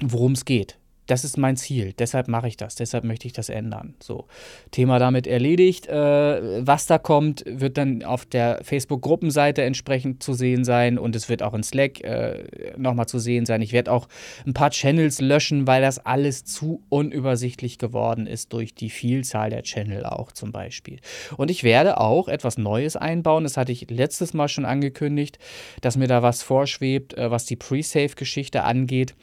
worum 0.00 0.32
es 0.32 0.44
geht 0.44 0.78
das 1.12 1.24
ist 1.24 1.36
mein 1.36 1.58
Ziel. 1.58 1.92
Deshalb 1.92 2.26
mache 2.26 2.48
ich 2.48 2.56
das. 2.56 2.74
Deshalb 2.74 3.04
möchte 3.04 3.26
ich 3.26 3.34
das 3.34 3.50
ändern. 3.50 3.94
So, 4.02 4.24
Thema 4.70 4.98
damit 4.98 5.26
erledigt. 5.26 5.86
Äh, 5.86 6.66
was 6.66 6.86
da 6.86 6.96
kommt, 6.96 7.44
wird 7.46 7.76
dann 7.76 8.02
auf 8.02 8.24
der 8.24 8.60
Facebook-Gruppenseite 8.64 9.62
entsprechend 9.62 10.22
zu 10.22 10.32
sehen 10.32 10.64
sein 10.64 10.98
und 10.98 11.14
es 11.14 11.28
wird 11.28 11.42
auch 11.42 11.52
in 11.52 11.62
Slack 11.64 12.02
äh, 12.02 12.72
nochmal 12.78 13.08
zu 13.08 13.18
sehen 13.18 13.44
sein. 13.44 13.60
Ich 13.60 13.74
werde 13.74 13.92
auch 13.92 14.08
ein 14.46 14.54
paar 14.54 14.70
Channels 14.70 15.20
löschen, 15.20 15.66
weil 15.66 15.82
das 15.82 15.98
alles 15.98 16.46
zu 16.46 16.82
unübersichtlich 16.88 17.76
geworden 17.76 18.26
ist 18.26 18.54
durch 18.54 18.74
die 18.74 18.88
Vielzahl 18.88 19.50
der 19.50 19.64
Channel 19.64 20.06
auch 20.06 20.32
zum 20.32 20.50
Beispiel. 20.50 20.98
Und 21.36 21.50
ich 21.50 21.62
werde 21.62 22.00
auch 22.00 22.26
etwas 22.26 22.56
Neues 22.56 22.96
einbauen. 22.96 23.44
Das 23.44 23.58
hatte 23.58 23.72
ich 23.72 23.90
letztes 23.90 24.32
Mal 24.32 24.48
schon 24.48 24.64
angekündigt, 24.64 25.38
dass 25.82 25.98
mir 25.98 26.08
da 26.08 26.22
was 26.22 26.42
vorschwebt, 26.42 27.12
äh, 27.18 27.30
was 27.30 27.44
die 27.44 27.56
Pre-Save-Geschichte 27.56 28.64
angeht 28.64 29.14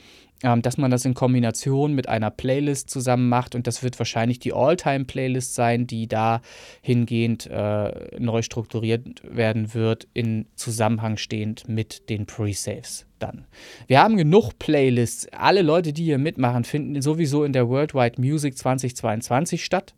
dass 0.42 0.78
man 0.78 0.90
das 0.90 1.06
in 1.06 1.14
Kombination 1.14 1.94
mit 1.94 2.08
einer 2.08 2.32
Playlist 2.32 2.90
zusammen 2.90 3.28
macht 3.28 3.56
und 3.56 3.68
das 3.68 3.84
wird 3.84 4.00
wahrscheinlich 4.00 4.40
die 4.40 4.54
All-Time-Playlist 4.54 5.54
sein, 5.54 5.86
die 5.86 6.08
da 6.08 6.42
hingehend 6.82 7.48
äh, 7.48 8.20
neu 8.20 8.42
strukturiert 8.42 9.22
werden 9.24 9.74
wird, 9.74 10.08
in 10.14 10.46
Zusammenhang 10.56 11.18
stehend 11.18 11.68
mit 11.68 12.10
den 12.10 12.26
Pre-Saves 12.26 13.06
dann. 13.20 13.46
Wir 13.88 14.02
haben 14.02 14.16
genug 14.16 14.58
Playlists. 14.60 15.28
Alle 15.34 15.62
Leute, 15.62 15.92
die 15.92 16.06
hier 16.06 16.18
mitmachen, 16.18 16.64
finden 16.64 17.02
sowieso 17.02 17.44
in 17.44 17.52
der 17.52 17.68
Worldwide 17.68 18.22
Music 18.22 18.58
2022 18.58 19.66
statt. 19.66 19.94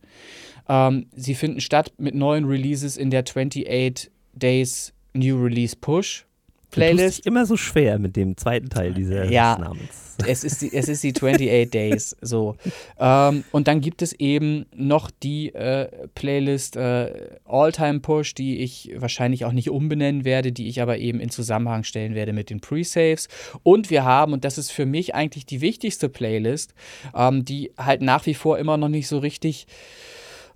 Ähm, 0.67 1.05
sie 1.15 1.35
finden 1.35 1.61
statt 1.61 1.93
mit 1.97 2.15
neuen 2.15 2.45
Releases 2.45 2.97
in 2.97 3.11
der 3.11 3.21
28 3.21 4.09
Days 4.33 4.93
New 5.13 5.43
Release 5.43 5.75
Push 5.75 6.25
Playlist. 6.71 7.25
immer 7.25 7.45
so 7.45 7.57
schwer 7.57 7.99
mit 7.99 8.15
dem 8.15 8.37
zweiten 8.37 8.69
Teil 8.69 8.93
dieses 8.93 9.29
ja, 9.29 9.57
Namens. 9.57 10.15
Es 10.27 10.43
ist 10.43 10.61
die, 10.61 10.73
es 10.73 10.87
ist 10.87 11.03
die 11.03 11.13
28 11.15 11.69
Days. 11.69 12.15
So. 12.21 12.55
Ähm, 12.99 13.43
und 13.51 13.67
dann 13.67 13.81
gibt 13.81 14.01
es 14.01 14.13
eben 14.13 14.65
noch 14.75 15.09
die 15.11 15.53
äh, 15.53 15.87
Playlist 16.15 16.75
äh, 16.75 17.37
All-Time 17.45 17.99
Push, 17.99 18.35
die 18.35 18.59
ich 18.59 18.91
wahrscheinlich 18.95 19.45
auch 19.45 19.51
nicht 19.51 19.69
umbenennen 19.69 20.25
werde, 20.25 20.51
die 20.51 20.67
ich 20.67 20.81
aber 20.81 20.97
eben 20.97 21.19
in 21.19 21.29
Zusammenhang 21.29 21.83
stellen 21.83 22.15
werde 22.15 22.33
mit 22.33 22.49
den 22.49 22.61
Pre-Saves. 22.61 23.27
Und 23.63 23.89
wir 23.89 24.03
haben, 24.03 24.33
und 24.33 24.45
das 24.45 24.57
ist 24.57 24.71
für 24.71 24.85
mich 24.85 25.15
eigentlich 25.15 25.45
die 25.45 25.61
wichtigste 25.61 26.09
Playlist, 26.09 26.73
ähm, 27.15 27.45
die 27.45 27.71
halt 27.77 28.01
nach 28.01 28.25
wie 28.25 28.33
vor 28.33 28.59
immer 28.59 28.77
noch 28.77 28.89
nicht 28.89 29.07
so 29.07 29.17
richtig 29.17 29.67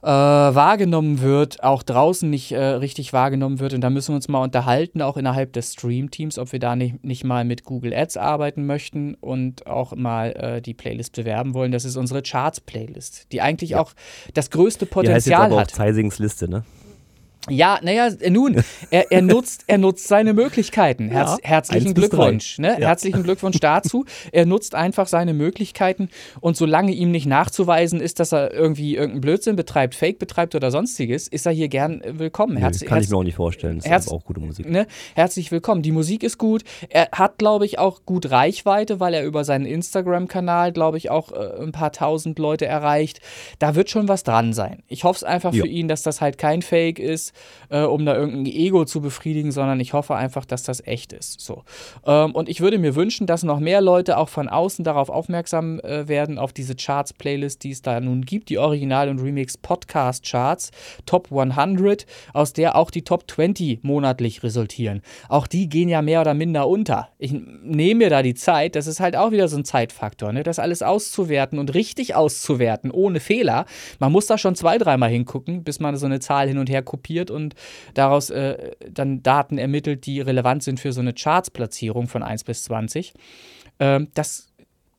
äh, 0.05 0.07
wahrgenommen 0.07 1.21
wird, 1.21 1.63
auch 1.63 1.81
draußen 1.81 2.29
nicht 2.29 2.51
äh, 2.51 2.63
richtig 2.63 3.11
wahrgenommen 3.11 3.59
wird. 3.59 3.73
Und 3.73 3.81
da 3.81 3.89
müssen 3.89 4.09
wir 4.09 4.17
uns 4.17 4.27
mal 4.27 4.43
unterhalten, 4.43 5.01
auch 5.01 5.17
innerhalb 5.17 5.51
des 5.53 5.73
Stream-Teams, 5.73 6.37
ob 6.37 6.51
wir 6.51 6.59
da 6.59 6.75
nicht, 6.75 7.03
nicht 7.03 7.23
mal 7.23 7.43
mit 7.43 7.63
Google 7.63 7.91
Ads 7.91 8.17
arbeiten 8.17 8.67
möchten 8.67 9.15
und 9.15 9.65
auch 9.65 9.95
mal 9.95 10.31
äh, 10.33 10.61
die 10.61 10.75
Playlist 10.75 11.15
bewerben 11.15 11.55
wollen. 11.55 11.71
Das 11.71 11.85
ist 11.85 11.95
unsere 11.95 12.21
Charts-Playlist, 12.21 13.31
die 13.31 13.41
eigentlich 13.41 13.71
ja. 13.71 13.81
auch 13.81 13.93
das 14.35 14.51
größte 14.51 14.85
Potenzial 14.85 15.07
die 15.07 15.15
heißt 15.15 15.27
jetzt 15.27 15.39
aber 15.39 15.59
hat. 15.61 15.71
Auch 15.71 15.75
Zeisings 15.75 16.19
Liste, 16.19 16.47
ne? 16.47 16.63
Ja, 17.49 17.79
naja, 17.83 18.09
nun, 18.29 18.63
er, 18.89 19.11
er, 19.11 19.21
nutzt, 19.21 19.65
er 19.67 19.77
nutzt 19.77 20.07
seine 20.07 20.33
Möglichkeiten. 20.33 21.09
Herz, 21.09 21.37
ja, 21.43 21.49
herzlichen 21.49 21.93
Glückwunsch. 21.93 22.57
Ne? 22.57 22.69
Ja. 22.79 22.87
Herzlichen 22.87 23.21
Glückwunsch 23.21 23.59
dazu. 23.59 24.05
Er 24.31 24.47
nutzt 24.47 24.73
einfach 24.73 25.07
seine 25.07 25.33
Möglichkeiten 25.33 26.09
und 26.41 26.57
solange 26.57 26.91
ihm 26.91 27.11
nicht 27.11 27.27
nachzuweisen 27.27 28.01
ist, 28.01 28.19
dass 28.19 28.31
er 28.31 28.51
irgendwie 28.51 28.95
irgendeinen 28.95 29.21
Blödsinn 29.21 29.55
betreibt, 29.55 29.93
Fake 29.93 30.17
betreibt 30.17 30.55
oder 30.55 30.71
sonstiges, 30.71 31.27
ist 31.27 31.45
er 31.45 31.51
hier 31.51 31.67
gern 31.67 32.01
willkommen. 32.05 32.57
Herz, 32.57 32.81
nee, 32.81 32.87
kann 32.87 32.97
Herz, 32.97 33.05
ich 33.05 33.11
mir 33.11 33.17
auch 33.17 33.23
nicht 33.23 33.35
vorstellen. 33.35 33.77
Das 33.77 33.85
Herz, 33.85 34.05
ist 34.05 34.11
auch 34.11 34.23
gute 34.23 34.39
Musik. 34.39 34.67
Ne? 34.67 34.87
Herzlich 35.13 35.51
willkommen. 35.51 35.83
Die 35.83 35.91
Musik 35.91 36.23
ist 36.23 36.39
gut. 36.39 36.63
Er 36.89 37.09
hat, 37.11 37.37
glaube 37.37 37.65
ich, 37.65 37.77
auch 37.77 38.05
gut 38.05 38.31
Reichweite, 38.31 38.99
weil 38.99 39.13
er 39.13 39.23
über 39.23 39.43
seinen 39.43 39.65
Instagram-Kanal, 39.67 40.71
glaube 40.71 40.97
ich, 40.97 41.11
auch 41.11 41.31
äh, 41.31 41.61
ein 41.61 41.71
paar 41.71 41.91
tausend 41.91 42.39
Leute 42.39 42.65
erreicht. 42.65 43.19
Da 43.59 43.75
wird 43.75 43.91
schon 43.91 44.07
was 44.07 44.23
dran 44.23 44.53
sein. 44.53 44.81
Ich 44.87 45.03
hoffe 45.03 45.17
es 45.17 45.23
einfach 45.23 45.53
ja. 45.53 45.61
für 45.61 45.69
ihn, 45.69 45.87
dass 45.87 46.01
das 46.01 46.21
halt 46.21 46.39
kein 46.39 46.63
Fake 46.63 46.97
ist 46.97 47.34
äh, 47.69 47.81
um 47.81 48.05
da 48.05 48.15
irgendein 48.15 48.45
Ego 48.45 48.85
zu 48.85 49.01
befriedigen, 49.01 49.51
sondern 49.51 49.79
ich 49.79 49.93
hoffe 49.93 50.15
einfach, 50.15 50.45
dass 50.45 50.63
das 50.63 50.85
echt 50.85 51.13
ist. 51.13 51.41
So. 51.41 51.63
Ähm, 52.05 52.33
und 52.33 52.49
ich 52.49 52.61
würde 52.61 52.77
mir 52.77 52.95
wünschen, 52.95 53.27
dass 53.27 53.43
noch 53.43 53.59
mehr 53.59 53.81
Leute 53.81 54.17
auch 54.17 54.29
von 54.29 54.49
außen 54.49 54.83
darauf 54.83 55.09
aufmerksam 55.09 55.79
äh, 55.79 56.07
werden, 56.07 56.37
auf 56.37 56.53
diese 56.53 56.75
Charts-Playlist, 56.75 57.63
die 57.63 57.71
es 57.71 57.81
da 57.81 57.99
nun 57.99 58.21
gibt, 58.21 58.49
die 58.49 58.57
Original- 58.57 59.09
und 59.09 59.19
Remix-Podcast-Charts, 59.19 60.71
Top 61.05 61.31
100, 61.31 62.05
aus 62.33 62.53
der 62.53 62.75
auch 62.75 62.91
die 62.91 63.03
Top 63.03 63.29
20 63.29 63.83
monatlich 63.83 64.43
resultieren. 64.43 65.01
Auch 65.29 65.47
die 65.47 65.69
gehen 65.69 65.89
ja 65.89 66.01
mehr 66.01 66.21
oder 66.21 66.33
minder 66.33 66.67
unter. 66.67 67.09
Ich 67.17 67.33
nehme 67.33 68.05
mir 68.05 68.09
da 68.09 68.21
die 68.21 68.33
Zeit, 68.33 68.75
das 68.75 68.87
ist 68.87 68.99
halt 68.99 69.15
auch 69.15 69.31
wieder 69.31 69.47
so 69.47 69.57
ein 69.57 69.65
Zeitfaktor, 69.65 70.31
ne? 70.31 70.43
das 70.43 70.59
alles 70.59 70.81
auszuwerten 70.81 71.59
und 71.59 71.73
richtig 71.73 72.15
auszuwerten, 72.15 72.91
ohne 72.91 73.19
Fehler. 73.19 73.65
Man 73.99 74.11
muss 74.11 74.27
da 74.27 74.37
schon 74.37 74.55
zwei, 74.55 74.77
dreimal 74.77 75.09
hingucken, 75.09 75.63
bis 75.63 75.79
man 75.79 75.95
so 75.97 76.05
eine 76.05 76.19
Zahl 76.19 76.47
hin 76.47 76.57
und 76.57 76.69
her 76.69 76.83
kopiert 76.83 77.24
analysiert 77.25 77.31
und 77.31 77.55
daraus 77.93 78.29
äh, 78.29 78.71
dann 78.89 79.23
Daten 79.23 79.57
ermittelt, 79.57 80.05
die 80.05 80.21
relevant 80.21 80.63
sind 80.63 80.79
für 80.79 80.91
so 80.91 81.01
eine 81.01 81.13
Charts-Platzierung 81.13 82.07
von 82.07 82.23
1 82.23 82.43
bis 82.43 82.63
20. 82.65 83.13
Ähm, 83.79 84.07
das 84.13 84.47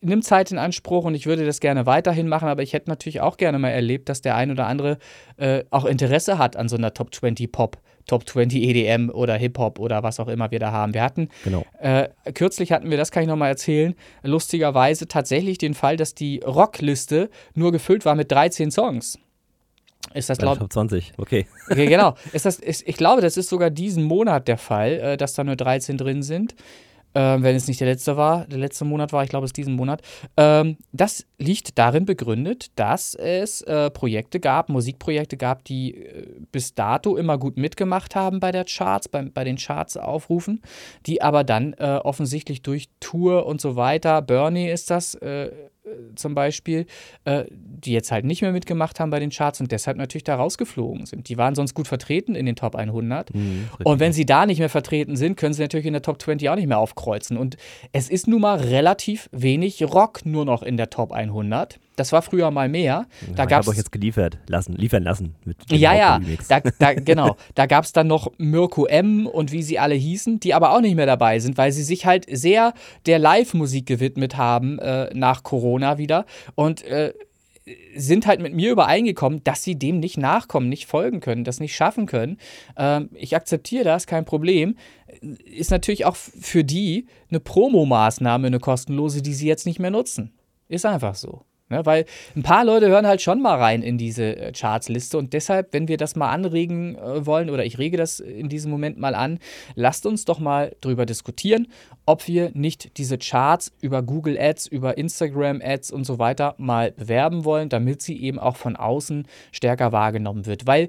nimmt 0.02 0.24
Zeit 0.24 0.52
in 0.52 0.58
Anspruch 0.58 1.04
und 1.04 1.14
ich 1.14 1.26
würde 1.26 1.44
das 1.44 1.60
gerne 1.60 1.86
weiterhin 1.86 2.28
machen, 2.28 2.48
aber 2.48 2.62
ich 2.62 2.72
hätte 2.72 2.90
natürlich 2.90 3.20
auch 3.20 3.38
gerne 3.38 3.58
mal 3.58 3.70
erlebt, 3.70 4.08
dass 4.08 4.20
der 4.20 4.36
ein 4.36 4.50
oder 4.50 4.66
andere 4.66 4.98
äh, 5.36 5.64
auch 5.70 5.84
Interesse 5.84 6.38
hat 6.38 6.56
an 6.56 6.68
so 6.68 6.76
einer 6.76 6.92
Top 6.92 7.14
20 7.14 7.50
Pop. 7.50 7.78
Top 8.08 8.28
20 8.28 8.62
EDM 8.62 9.10
oder 9.10 9.34
Hip-Hop 9.34 9.80
oder 9.80 10.04
was 10.04 10.20
auch 10.20 10.28
immer 10.28 10.52
wir 10.52 10.60
da 10.60 10.70
haben. 10.70 10.94
Wir 10.94 11.02
hatten, 11.02 11.28
genau. 11.42 11.64
äh, 11.80 12.08
kürzlich 12.34 12.70
hatten 12.70 12.88
wir, 12.88 12.96
das 12.96 13.10
kann 13.10 13.24
ich 13.24 13.28
nochmal 13.28 13.48
erzählen, 13.48 13.96
lustigerweise 14.22 15.08
tatsächlich 15.08 15.58
den 15.58 15.74
Fall, 15.74 15.96
dass 15.96 16.14
die 16.14 16.38
Rockliste 16.46 17.30
nur 17.54 17.72
gefüllt 17.72 18.04
war 18.04 18.14
mit 18.14 18.30
13 18.30 18.70
Songs 18.70 19.18
Ist 20.16 20.30
das 20.30 20.40
laut 20.40 20.58
Top 20.58 20.72
20, 20.72 21.12
okay. 21.18 21.46
Okay, 21.70 21.86
genau. 21.86 22.14
Ist 22.32 22.46
das, 22.46 22.58
ist, 22.58 22.86
ich 22.86 22.96
glaube, 22.96 23.20
das 23.20 23.36
ist 23.36 23.48
sogar 23.48 23.70
diesen 23.70 24.04
Monat 24.04 24.48
der 24.48 24.58
Fall, 24.58 24.92
äh, 24.92 25.16
dass 25.16 25.34
da 25.34 25.44
nur 25.44 25.56
13 25.56 25.98
drin 25.98 26.22
sind. 26.22 26.54
Ähm, 27.16 27.42
wenn 27.42 27.56
es 27.56 27.66
nicht 27.66 27.80
der 27.80 27.88
letzte 27.88 28.18
war, 28.18 28.46
der 28.46 28.58
letzte 28.58 28.84
Monat 28.84 29.10
war, 29.14 29.24
ich 29.24 29.30
glaube, 29.30 29.46
es 29.46 29.48
ist 29.48 29.56
diesen 29.56 29.72
Monat. 29.72 30.02
Ähm, 30.36 30.76
das 30.92 31.24
liegt 31.38 31.78
darin 31.78 32.04
begründet, 32.04 32.66
dass 32.76 33.14
es 33.14 33.62
äh, 33.62 33.90
Projekte 33.90 34.38
gab, 34.38 34.68
Musikprojekte 34.68 35.38
gab, 35.38 35.64
die 35.64 35.94
äh, 35.94 36.26
bis 36.52 36.74
dato 36.74 37.16
immer 37.16 37.38
gut 37.38 37.56
mitgemacht 37.56 38.14
haben 38.16 38.38
bei 38.38 38.52
der 38.52 38.66
Charts, 38.66 39.08
bei, 39.08 39.22
bei 39.22 39.44
den 39.44 39.56
Charts 39.56 39.96
aufrufen, 39.96 40.60
die 41.06 41.22
aber 41.22 41.42
dann 41.42 41.72
äh, 41.78 42.00
offensichtlich 42.04 42.60
durch 42.60 42.90
Tour 43.00 43.46
und 43.46 43.62
so 43.62 43.76
weiter, 43.76 44.20
Bernie 44.20 44.68
ist 44.68 44.90
das, 44.90 45.14
äh, 45.14 45.50
zum 46.14 46.34
Beispiel, 46.34 46.86
äh, 47.24 47.44
die 47.50 47.92
jetzt 47.92 48.10
halt 48.10 48.24
nicht 48.24 48.42
mehr 48.42 48.52
mitgemacht 48.52 48.98
haben 48.98 49.10
bei 49.10 49.20
den 49.20 49.30
Charts 49.30 49.60
und 49.60 49.70
deshalb 49.70 49.96
natürlich 49.96 50.24
da 50.24 50.36
rausgeflogen 50.36 51.06
sind. 51.06 51.28
Die 51.28 51.36
waren 51.36 51.54
sonst 51.54 51.74
gut 51.74 51.88
vertreten 51.88 52.34
in 52.34 52.46
den 52.46 52.56
Top 52.56 52.74
100. 52.74 53.34
Mhm, 53.34 53.68
und 53.84 54.00
wenn 54.00 54.12
sie 54.12 54.26
da 54.26 54.46
nicht 54.46 54.58
mehr 54.58 54.68
vertreten 54.68 55.16
sind, 55.16 55.36
können 55.36 55.54
sie 55.54 55.62
natürlich 55.62 55.86
in 55.86 55.92
der 55.92 56.02
Top 56.02 56.20
20 56.20 56.48
auch 56.48 56.56
nicht 56.56 56.66
mehr 56.66 56.78
aufkreuzen. 56.78 57.36
Und 57.36 57.56
es 57.92 58.08
ist 58.08 58.26
nun 58.26 58.40
mal 58.40 58.58
relativ 58.58 59.28
wenig 59.32 59.82
Rock 59.82 60.26
nur 60.26 60.44
noch 60.44 60.62
in 60.62 60.76
der 60.76 60.90
Top 60.90 61.12
100. 61.12 61.78
Das 61.96 62.12
war 62.12 62.22
früher 62.22 62.50
mal 62.50 62.68
mehr. 62.68 63.06
Da 63.34 63.44
ich 63.44 63.48
gab 63.48 63.62
habe 63.62 63.70
euch 63.70 63.78
jetzt 63.78 63.92
geliefert 63.92 64.38
lassen, 64.46 64.74
liefern 64.74 65.02
lassen. 65.02 65.34
Mit 65.44 65.56
ja, 65.70 65.94
ja, 65.94 66.20
da, 66.48 66.60
da, 66.78 66.94
genau. 66.94 67.36
Da 67.54 67.66
gab 67.66 67.84
es 67.84 67.92
dann 67.92 68.06
noch 68.06 68.30
Mirko 68.38 68.86
M. 68.86 69.26
und 69.26 69.50
wie 69.50 69.62
sie 69.62 69.78
alle 69.78 69.94
hießen, 69.94 70.38
die 70.40 70.54
aber 70.54 70.72
auch 70.72 70.80
nicht 70.80 70.94
mehr 70.94 71.06
dabei 71.06 71.38
sind, 71.38 71.56
weil 71.56 71.72
sie 71.72 71.82
sich 71.82 72.06
halt 72.06 72.26
sehr 72.30 72.74
der 73.06 73.18
Live-Musik 73.18 73.86
gewidmet 73.86 74.36
haben 74.36 74.78
äh, 74.78 75.10
nach 75.14 75.42
Corona 75.42 75.98
wieder 75.98 76.26
und 76.54 76.82
äh, 76.84 77.12
sind 77.96 78.26
halt 78.26 78.40
mit 78.40 78.54
mir 78.54 78.70
übereingekommen, 78.70 79.42
dass 79.42 79.62
sie 79.62 79.76
dem 79.76 79.98
nicht 79.98 80.18
nachkommen, 80.18 80.68
nicht 80.68 80.86
folgen 80.86 81.20
können, 81.20 81.44
das 81.44 81.58
nicht 81.58 81.74
schaffen 81.74 82.06
können. 82.06 82.38
Ähm, 82.76 83.10
ich 83.14 83.34
akzeptiere 83.34 83.84
das, 83.84 84.06
kein 84.06 84.24
Problem. 84.24 84.76
Ist 85.44 85.70
natürlich 85.70 86.04
auch 86.04 86.16
für 86.16 86.62
die 86.62 87.06
eine 87.28 87.40
Promomaßnahme, 87.40 88.46
eine 88.46 88.60
kostenlose, 88.60 89.22
die 89.22 89.34
sie 89.34 89.48
jetzt 89.48 89.66
nicht 89.66 89.80
mehr 89.80 89.90
nutzen. 89.90 90.32
Ist 90.68 90.86
einfach 90.86 91.16
so. 91.16 91.44
Ne, 91.68 91.84
weil 91.84 92.04
ein 92.36 92.44
paar 92.44 92.64
Leute 92.64 92.86
hören 92.86 93.08
halt 93.08 93.20
schon 93.20 93.42
mal 93.42 93.56
rein 93.56 93.82
in 93.82 93.98
diese 93.98 94.36
äh, 94.36 94.52
Chartsliste 94.52 95.18
und 95.18 95.32
deshalb, 95.32 95.72
wenn 95.72 95.88
wir 95.88 95.96
das 95.96 96.14
mal 96.14 96.30
anregen 96.30 96.94
äh, 96.94 97.26
wollen 97.26 97.50
oder 97.50 97.64
ich 97.64 97.78
rege 97.78 97.96
das 97.96 98.20
in 98.20 98.48
diesem 98.48 98.70
Moment 98.70 98.98
mal 98.98 99.16
an, 99.16 99.40
lasst 99.74 100.06
uns 100.06 100.24
doch 100.24 100.38
mal 100.38 100.76
drüber 100.80 101.06
diskutieren, 101.06 101.66
ob 102.04 102.28
wir 102.28 102.52
nicht 102.54 102.96
diese 102.98 103.18
Charts 103.18 103.72
über 103.80 104.04
Google 104.04 104.38
Ads, 104.38 104.68
über 104.68 104.96
Instagram 104.96 105.60
Ads 105.60 105.90
und 105.90 106.04
so 106.04 106.20
weiter 106.20 106.54
mal 106.56 106.92
bewerben 106.92 107.44
wollen, 107.44 107.68
damit 107.68 108.00
sie 108.00 108.16
eben 108.22 108.38
auch 108.38 108.54
von 108.54 108.76
außen 108.76 109.26
stärker 109.50 109.90
wahrgenommen 109.90 110.46
wird. 110.46 110.68
Weil 110.68 110.88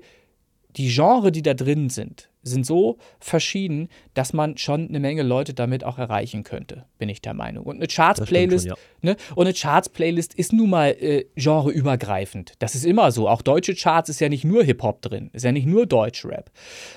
die 0.76 0.90
Genre, 0.90 1.32
die 1.32 1.42
da 1.42 1.56
drin 1.56 1.90
sind, 1.90 2.30
sind 2.48 2.66
so 2.66 2.98
verschieden, 3.20 3.90
dass 4.14 4.34
man 4.34 4.58
schon 4.58 4.88
eine 4.88 5.00
Menge 5.00 5.24
Leute 5.24 5.54
damit 5.54 5.84
auch 5.84 5.98
erreichen 5.98 6.44
könnte, 6.44 6.86
bin 6.98 7.10
ich 7.10 7.22
der 7.22 7.34
Meinung. 7.34 7.66
Und 7.66 7.78
eine 7.78 7.88
Charts-Playlist, 7.88 8.66
ja. 8.66 8.76
ne? 9.02 9.16
Und 9.36 9.46
eine 9.46 9.54
Charts-Playlist 9.54 10.34
ist 10.34 10.54
nun 10.54 10.70
mal 10.70 10.90
äh, 11.00 11.26
genreübergreifend. 11.36 12.54
Das 12.60 12.76
ist 12.76 12.86
immer 12.86 13.12
so. 13.12 13.28
Auch 13.30 13.42
deutsche 13.42 13.76
Charts 13.76 14.10
ist 14.10 14.20
ja 14.20 14.30
nicht 14.30 14.44
nur 14.44 14.64
Hip-Hop 14.64 15.02
drin, 15.02 15.30
ist 15.34 15.44
ja 15.44 15.52
nicht 15.52 15.68
nur 15.68 15.86
Deutschrap. 15.86 16.52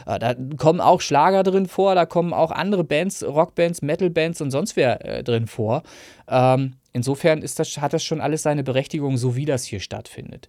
Äh, 0.07 0.18
da 0.18 0.34
kommen 0.57 0.80
auch 0.80 1.01
Schlager 1.01 1.42
drin 1.42 1.66
vor, 1.66 1.94
da 1.94 2.07
kommen 2.07 2.32
auch 2.32 2.51
andere 2.51 2.84
Bands, 2.84 3.22
Rockbands, 3.22 3.82
Metal-Bands 3.82 4.40
und 4.40 4.51
sonst 4.51 4.76
wer 4.76 5.05
äh, 5.05 5.22
drin 5.22 5.46
vor. 5.46 5.82
Ähm, 6.28 6.74
insofern 6.92 7.42
ist 7.42 7.59
das, 7.59 7.78
hat 7.78 7.92
das 7.92 8.05
schon 8.05 8.20
alles 8.20 8.42
seine 8.42 8.62
Berechtigung, 8.62 9.16
so 9.16 9.36
wie 9.36 9.44
das 9.44 9.64
hier 9.64 9.80
stattfindet. 9.80 10.48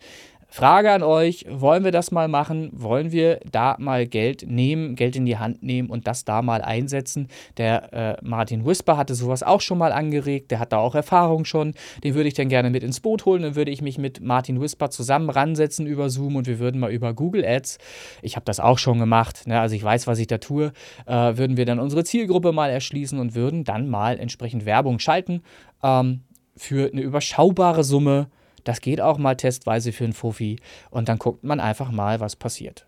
Frage 0.54 0.91
an 0.91 1.02
euch, 1.02 1.45
wollen 1.49 1.86
wir 1.86 1.93
das 1.93 2.12
mal 2.12 2.28
machen? 2.28 2.72
Wollen 2.74 3.14
wir 3.14 3.39
da 3.49 3.78
mal 3.80 4.06
Geld 4.06 4.43
nehmen, 4.45 4.97
Geld 4.97 5.16
in 5.16 5.26
die 5.26 5.38
Hand 5.38 5.64
nehmen 5.64 5.89
und 5.89 6.08
das 6.08 6.26
da 6.26 6.41
mal 6.41 6.62
einsetzen? 6.62 7.30
Der 7.56 7.93
äh, 7.93 8.18
Martin 8.22 8.66
Whisper 8.66 8.97
hatte 8.97 9.16
sowas 9.16 9.43
auch 9.43 9.62
schon 9.62 9.78
mal 9.78 9.93
angeregt, 9.93 10.52
der 10.52 10.60
hat 10.60 10.74
da 10.74 10.80
auch 10.80 10.93
Erfahrung 10.93 11.45
schon. 11.45 11.74
Den 12.04 12.16
würde 12.16 12.28
ich 12.28 12.34
dann 12.34 12.49
gerne 12.49 12.70
mit 12.70 12.84
ins 12.84 12.99
Boot 12.99 13.24
holen. 13.24 13.43
Dann 13.43 13.56
würde 13.56 13.72
ich 13.72 13.82
mich 13.82 13.97
mit 13.97 14.20
Martin 14.20 14.60
Whisper 14.60 14.89
zusammen 14.89 15.30
ransetzen 15.30 15.88
über 15.88 16.10
Zoom 16.10 16.36
und 16.36 16.47
wir 16.47 16.60
würden 16.60 16.82
mal 16.82 16.91
über 16.91 17.14
Google 17.14 17.45
Ads, 17.45 17.78
ich 18.22 18.36
habe 18.36 18.43
das 18.43 18.60
auch 18.60 18.78
schon 18.78 18.99
gemacht, 18.99 19.47
ne, 19.47 19.62
also 19.62 19.74
ich 19.74 19.84
weiß, 19.84 20.06
was 20.06 20.20
ich 20.20 20.28
da 20.28 20.39
tue, 20.39 20.74
äh, 21.06 21.14
würden 21.14 21.56
wir 21.56 21.66
dann 21.66 21.80
unsere 21.80 22.04
Zielgruppe 22.04 22.52
mal 22.52 22.70
erschließen 22.70 23.18
und 23.20 23.36
würden 23.36 23.64
dann 23.64 23.88
mal 23.88 24.20
entsprechend 24.20 24.66
Werbung 24.66 24.99
schalten 24.99 25.43
ähm, 25.82 26.24
für 26.58 26.91
eine 26.91 27.02
überschaubare 27.02 27.86
Summe 27.86 28.28
das 28.64 28.82
geht 28.82 29.01
auch 29.01 29.18
mal 29.18 29.36
testweise 29.36 29.91
für 29.91 30.03
einen 30.03 30.14
Fuffi 30.14 30.57
und 30.89 31.09
dann 31.09 31.18
guckt 31.18 31.43
man 31.43 31.59
einfach 31.59 31.91
mal, 31.91 32.20
was 32.20 32.36
passiert. 32.36 32.88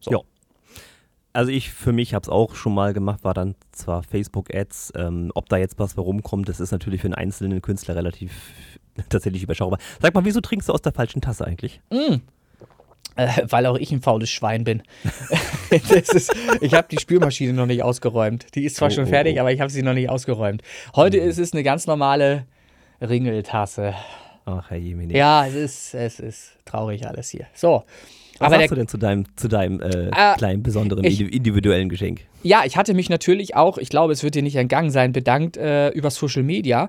So. 0.00 0.10
Ja. 0.10 0.18
Also 1.32 1.52
ich 1.52 1.70
für 1.70 1.92
mich 1.92 2.12
habe 2.14 2.24
es 2.24 2.28
auch 2.28 2.54
schon 2.56 2.74
mal 2.74 2.92
gemacht, 2.92 3.22
war 3.22 3.34
dann 3.34 3.54
zwar 3.70 4.02
Facebook-Ads, 4.02 4.92
ähm, 4.96 5.30
ob 5.34 5.48
da 5.48 5.58
jetzt 5.58 5.78
was 5.78 5.96
rumkommt, 5.96 6.48
das 6.48 6.58
ist 6.58 6.72
natürlich 6.72 7.02
für 7.02 7.06
einen 7.06 7.14
einzelnen 7.14 7.62
Künstler 7.62 7.94
relativ 7.94 8.32
tatsächlich 9.08 9.42
überschaubar. 9.42 9.78
Sag 10.00 10.14
mal, 10.14 10.24
wieso 10.24 10.40
trinkst 10.40 10.68
du 10.68 10.72
aus 10.72 10.82
der 10.82 10.92
falschen 10.92 11.20
Tasse 11.20 11.46
eigentlich? 11.46 11.80
Mm. 11.90 12.16
Äh, 13.16 13.28
weil 13.48 13.66
auch 13.66 13.76
ich 13.76 13.92
ein 13.92 14.00
faules 14.00 14.30
Schwein 14.30 14.64
bin. 14.64 14.82
ist, 15.70 16.34
ich 16.60 16.74
habe 16.74 16.88
die 16.90 16.98
Spülmaschine 16.98 17.52
noch 17.52 17.66
nicht 17.66 17.82
ausgeräumt. 17.82 18.46
Die 18.54 18.64
ist 18.64 18.76
zwar 18.76 18.88
Oh, 18.88 18.92
schon 18.92 19.04
oh, 19.04 19.08
fertig, 19.08 19.36
oh. 19.36 19.40
aber 19.40 19.52
ich 19.52 19.60
habe 19.60 19.70
sie 19.70 19.82
noch 19.82 19.94
nicht 19.94 20.08
ausgeräumt. 20.08 20.62
Heute 20.94 21.20
Mhm. 21.20 21.28
ist 21.28 21.38
es 21.38 21.52
eine 21.52 21.62
ganz 21.62 21.86
normale 21.86 22.46
Ringeltasse. 23.00 23.94
Ach, 24.58 24.70
Herr 24.70 24.78
Jemini. 24.78 25.16
Ja, 25.16 25.46
es 25.46 25.54
ist, 25.54 25.94
es 25.94 26.20
ist 26.20 26.52
traurig 26.64 27.06
alles 27.06 27.28
hier. 27.30 27.46
So. 27.54 27.84
Was 28.38 28.46
aber 28.46 28.56
der, 28.56 28.60
sagst 28.68 28.70
du 28.72 28.76
denn 28.76 28.88
zu 28.88 28.96
deinem, 28.98 29.24
zu 29.36 29.48
deinem 29.48 29.80
äh, 29.80 30.08
Äh, 30.08 30.34
kleinen, 30.38 30.62
besonderen, 30.62 31.04
ich- 31.04 31.20
indi- 31.20 31.30
individuellen 31.36 31.88
Geschenk? 31.90 32.22
Ja, 32.42 32.62
ich 32.64 32.78
hatte 32.78 32.94
mich 32.94 33.10
natürlich 33.10 33.54
auch, 33.54 33.76
ich 33.76 33.90
glaube, 33.90 34.14
es 34.14 34.22
wird 34.22 34.34
dir 34.34 34.42
nicht 34.42 34.56
entgangen 34.56 34.90
sein, 34.90 35.12
bedankt 35.12 35.58
äh, 35.58 35.90
über 35.90 36.08
Social 36.10 36.42
Media, 36.42 36.88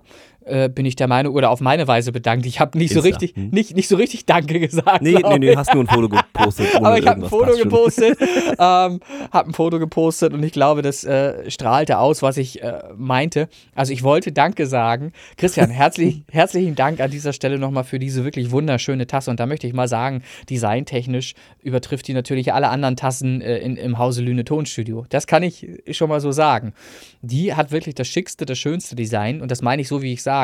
äh, 0.51 0.69
bin 0.69 0.85
ich 0.85 0.95
der 0.95 1.07
Meinung, 1.07 1.33
oder 1.33 1.49
auf 1.49 1.61
meine 1.61 1.87
Weise 1.87 2.11
bedankt. 2.11 2.45
Ich 2.45 2.59
habe 2.59 2.77
nicht 2.77 2.93
so 2.93 2.99
Insta, 2.99 3.09
richtig, 3.09 3.35
hm? 3.35 3.49
nicht, 3.49 3.75
nicht 3.75 3.87
so 3.87 3.95
richtig 3.95 4.25
Danke 4.25 4.59
gesagt. 4.59 5.01
Nee, 5.01 5.19
nee, 5.23 5.39
nee, 5.39 5.55
hast 5.55 5.73
nur 5.73 5.83
ein 5.83 5.87
Foto 5.87 6.09
gepostet. 6.09 6.75
Aber 6.75 6.97
ich 6.97 7.07
habe 7.07 7.23
ein 7.23 7.29
Foto 7.29 7.55
gepostet, 7.57 8.17
ähm, 8.51 8.99
habe 9.31 9.49
ein 9.49 9.53
Foto 9.53 9.79
gepostet 9.79 10.33
und 10.33 10.43
ich 10.43 10.51
glaube, 10.51 10.81
das 10.81 11.03
äh, 11.03 11.49
strahlte 11.49 11.97
aus, 11.97 12.21
was 12.21 12.37
ich 12.37 12.61
äh, 12.61 12.83
meinte. 12.95 13.47
Also 13.75 13.93
ich 13.93 14.03
wollte 14.03 14.31
Danke 14.31 14.67
sagen. 14.67 15.13
Christian, 15.37 15.69
herzlich, 15.81 16.23
herzlichen 16.29 16.75
Dank 16.75 16.99
an 16.99 17.11
dieser 17.11 17.33
Stelle 17.33 17.57
nochmal 17.57 17.83
für 17.83 17.99
diese 17.99 18.23
wirklich 18.25 18.51
wunderschöne 18.51 19.07
Tasse. 19.07 19.31
Und 19.31 19.39
da 19.39 19.45
möchte 19.45 19.67
ich 19.67 19.73
mal 19.73 19.87
sagen, 19.87 20.23
designtechnisch 20.49 21.33
übertrifft 21.61 22.07
die 22.07 22.13
natürlich 22.13 22.53
alle 22.53 22.69
anderen 22.69 22.95
Tassen 22.95 23.41
äh, 23.41 23.57
in, 23.59 23.77
im 23.77 23.97
Hause 23.97 24.21
Lüne 24.21 24.43
Tonstudio. 24.43 25.05
Das 25.09 25.27
kann 25.27 25.43
ich 25.43 25.67
schon 25.91 26.09
mal 26.09 26.19
so 26.19 26.31
sagen. 26.31 26.73
Die 27.21 27.53
hat 27.53 27.71
wirklich 27.71 27.95
das 27.95 28.07
schickste, 28.07 28.45
das 28.45 28.57
schönste 28.57 28.95
Design 28.95 29.41
und 29.41 29.51
das 29.51 29.61
meine 29.61 29.81
ich 29.81 29.87
so, 29.87 30.01
wie 30.01 30.13
ich 30.13 30.23
sage. 30.23 30.40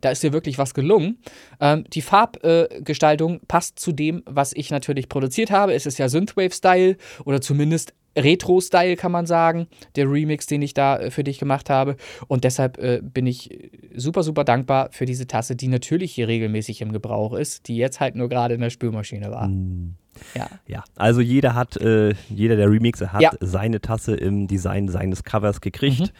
Da 0.00 0.10
ist 0.10 0.22
dir 0.22 0.32
wirklich 0.32 0.58
was 0.58 0.74
gelungen. 0.74 1.18
Ähm, 1.60 1.84
die 1.92 2.02
Farbgestaltung 2.02 3.36
äh, 3.36 3.40
passt 3.46 3.78
zu 3.78 3.92
dem, 3.92 4.22
was 4.26 4.52
ich 4.52 4.70
natürlich 4.70 5.08
produziert 5.08 5.50
habe. 5.50 5.74
Es 5.74 5.86
ist 5.86 5.98
ja 5.98 6.08
Synthwave-Style 6.08 6.96
oder 7.24 7.40
zumindest 7.40 7.94
Retro-Style, 8.16 8.96
kann 8.96 9.12
man 9.12 9.26
sagen. 9.26 9.68
Der 9.96 10.10
Remix, 10.10 10.46
den 10.46 10.62
ich 10.62 10.74
da 10.74 10.98
äh, 10.98 11.10
für 11.10 11.24
dich 11.24 11.38
gemacht 11.38 11.70
habe. 11.70 11.96
Und 12.26 12.44
deshalb 12.44 12.78
äh, 12.78 13.00
bin 13.02 13.26
ich 13.26 13.70
super, 13.94 14.22
super 14.22 14.44
dankbar 14.44 14.88
für 14.92 15.06
diese 15.06 15.26
Tasse, 15.26 15.56
die 15.56 15.68
natürlich 15.68 16.12
hier 16.12 16.28
regelmäßig 16.28 16.80
im 16.80 16.92
Gebrauch 16.92 17.32
ist, 17.34 17.68
die 17.68 17.76
jetzt 17.76 18.00
halt 18.00 18.16
nur 18.16 18.28
gerade 18.28 18.54
in 18.54 18.60
der 18.60 18.70
Spülmaschine 18.70 19.30
war. 19.30 19.46
Hm. 19.46 19.94
Ja. 20.34 20.48
Ja, 20.66 20.84
also 20.96 21.20
jeder 21.20 21.54
hat, 21.54 21.76
äh, 21.76 22.14
jeder 22.28 22.56
der 22.56 22.68
Remixer 22.68 23.12
hat 23.12 23.22
Ja. 23.22 23.30
seine 23.40 23.80
Tasse 23.80 24.16
im 24.16 24.48
Design 24.48 24.88
seines 24.88 25.22
Covers 25.22 25.60
gekriegt. 25.60 26.12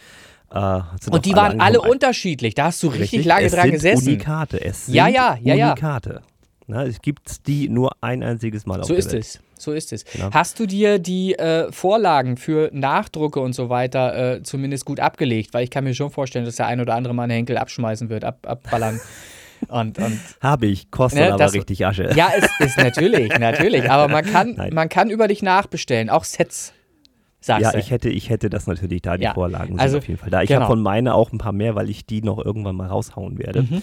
Äh, 0.51 0.81
Und 1.11 1.25
die 1.27 1.33
auch 1.33 1.37
waren 1.37 1.61
alle 1.61 1.81
unterschiedlich. 1.81 2.55
Da 2.55 2.65
hast 2.67 2.83
du 2.83 2.89
richtig, 2.89 3.03
Richtig, 3.03 3.25
lange 3.27 3.47
es 3.47 3.53
dran 3.53 3.63
sind 3.65 3.73
gesessen. 3.73 4.09
Unikate. 4.09 4.65
Es 4.65 4.87
sind 4.87 4.95
Ja, 4.95 5.07
ja, 5.09 5.39
ja, 5.43 5.55
ja. 5.55 5.73
Unikate. 5.73 6.23
Na, 6.67 6.85
es 6.85 7.01
gibt 7.01 7.47
die 7.47 7.69
nur 7.69 7.93
ein 8.01 8.23
einziges 8.23 8.67
Mal 8.67 8.81
auf 8.81 8.87
So 8.87 8.95
ist 8.95 9.13
Welt. 9.13 9.25
es. 9.25 9.41
So 9.59 9.73
ist 9.73 9.93
es. 9.93 10.05
Ja. 10.15 10.31
Hast 10.33 10.61
du 10.61 10.67
dir 10.67 10.99
die 10.99 11.35
äh, 11.39 11.73
Vorlagen 11.73 12.37
für 12.37 12.71
Nachdrucke 12.73 13.41
und 13.41 13.55
so 13.55 13.69
weiter 13.71 14.37
äh, 14.37 14.43
zumindest 14.43 14.85
gut 14.85 15.01
abgelegt? 15.01 15.53
Weil 15.53 15.65
ich 15.65 15.71
kann 15.71 15.85
mir 15.85 15.95
schon 15.95 16.11
vorstellen, 16.11 16.45
dass 16.45 16.57
der 16.57 16.67
ein 16.67 16.81
oder 16.81 16.95
andere 16.95 17.15
mal 17.15 17.25
einen 17.25 17.33
Henkel 17.33 17.57
abschmeißen 17.59 18.09
wird, 18.09 18.25
ab, 18.25 18.39
abballern. 18.47 19.01
Und, 19.67 19.99
und 19.99 20.21
Habe 20.41 20.67
ich, 20.67 20.89
kostet 20.93 21.19
Ne, 21.21 21.29
aber 21.31 21.39
das- 21.39 21.53
richtig 21.53 21.85
Asche. 21.85 22.13
ja, 22.15 22.31
es 22.37 22.49
ist 22.61 22.79
natürlich, 22.79 23.37
natürlich. 23.41 23.91
Aber 23.91 24.07
man 24.07 24.25
kann, 24.25 24.53
Nein. 24.57 24.73
man 24.73 24.89
kann 24.89 25.11
über 25.11 25.27
dich 25.27 25.43
nachbestellen, 25.43 26.11
auch 26.11 26.23
Sets. 26.23 26.73
Sagst 27.41 27.63
Ja, 27.63 27.79
ich 27.79 27.91
hätte, 27.91 28.09
ich 28.09 28.31
hätte 28.31 28.51
das 28.51 28.67
natürlich 28.67 29.03
da, 29.03 29.17
die 29.17 29.25
Ja, 29.25 29.35
Vorlagen 29.35 29.69
sind 29.69 29.81
also, 29.81 29.99
auf 29.99 30.09
jeden 30.09 30.19
Fall 30.19 30.31
da. 30.31 30.43
Ich 30.43 30.49
genau. 30.49 30.63
habe 30.63 30.73
von 30.73 30.83
meiner 30.83 31.15
auch 31.15 31.33
ein 31.33 31.39
paar 31.39 31.53
mehr, 31.53 31.75
weil 31.75 31.89
ich 31.89 32.07
die 32.07 32.23
noch 32.23 32.45
irgendwann 32.45 32.77
mal 32.77 32.89
raushauen 32.89 33.39
werde. 33.39 33.63
Mhm. 33.63 33.83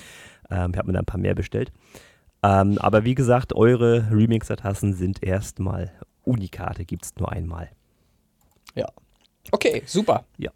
Ähm, 0.49 0.71
ich 0.71 0.77
habe 0.77 0.87
mir 0.87 0.93
da 0.93 0.99
ein 0.99 1.05
paar 1.05 1.19
mehr 1.19 1.35
bestellt. 1.35 1.71
Ähm, 2.43 2.77
aber 2.79 3.05
wie 3.05 3.15
gesagt, 3.15 3.53
eure 3.55 4.11
Remixer-Tassen 4.11 4.93
sind 4.93 5.23
erstmal 5.23 5.91
Unikate, 6.23 6.85
gibt 6.85 7.05
es 7.05 7.15
nur 7.17 7.31
einmal. 7.31 7.69
Okay, 9.51 9.83
super. 9.85 10.25
Ja. 10.37 10.51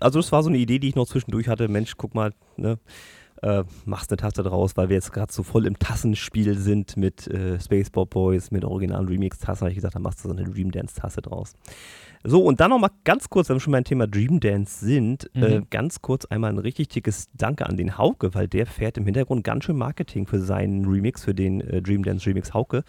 Also 0.00 0.18
das 0.18 0.32
war 0.32 0.42
so 0.42 0.48
eine 0.48 0.58
Idee, 0.58 0.78
die 0.78 0.88
ich 0.88 0.94
noch 0.94 1.06
zwischendurch 1.06 1.48
hatte. 1.48 1.68
Mensch, 1.68 1.94
guck 1.96 2.14
mal, 2.14 2.32
ne? 2.56 2.78
Äh, 3.42 3.64
machst 3.84 4.10
eine 4.10 4.16
Tasse 4.16 4.42
draus, 4.42 4.76
weil 4.76 4.88
wir 4.88 4.96
jetzt 4.96 5.12
gerade 5.12 5.32
so 5.32 5.42
voll 5.42 5.66
im 5.66 5.78
Tassenspiel 5.78 6.56
sind 6.58 6.96
mit 6.96 7.26
äh, 7.28 7.60
Spaceball 7.60 8.06
Boys, 8.06 8.50
mit 8.50 8.64
originalen 8.64 9.08
Remix-Tassen, 9.08 9.60
habe 9.62 9.70
ich 9.70 9.76
gesagt, 9.76 9.94
dann 9.94 10.02
machst 10.02 10.24
du 10.24 10.28
so 10.28 10.34
eine 10.34 10.44
Dream 10.44 10.70
Dance-Tasse 10.70 11.22
draus. 11.22 11.54
So, 12.24 12.42
und 12.42 12.58
dann 12.60 12.70
nochmal 12.70 12.90
ganz 13.04 13.28
kurz, 13.30 13.48
wenn 13.48 13.56
wir 13.56 13.60
schon 13.60 13.72
beim 13.72 13.84
Thema 13.84 14.06
Dream 14.08 14.40
Dance 14.40 14.84
sind, 14.84 15.30
Mhm. 15.34 15.42
äh, 15.42 15.62
ganz 15.70 16.02
kurz 16.02 16.24
einmal 16.26 16.50
ein 16.50 16.58
richtig 16.58 16.88
dickes 16.88 17.28
Danke 17.34 17.66
an 17.66 17.76
den 17.76 17.96
Hauke, 17.96 18.34
weil 18.34 18.48
der 18.48 18.66
fährt 18.66 18.98
im 18.98 19.04
Hintergrund 19.04 19.44
ganz 19.44 19.64
schön 19.64 19.76
Marketing 19.76 20.26
für 20.26 20.40
seinen 20.40 20.84
Remix, 20.84 21.24
für 21.24 21.34
den 21.34 21.60
äh, 21.60 21.80
Dream 21.80 22.02
Dance 22.02 22.26
Remix 22.26 22.52
Hauke. 22.54 22.82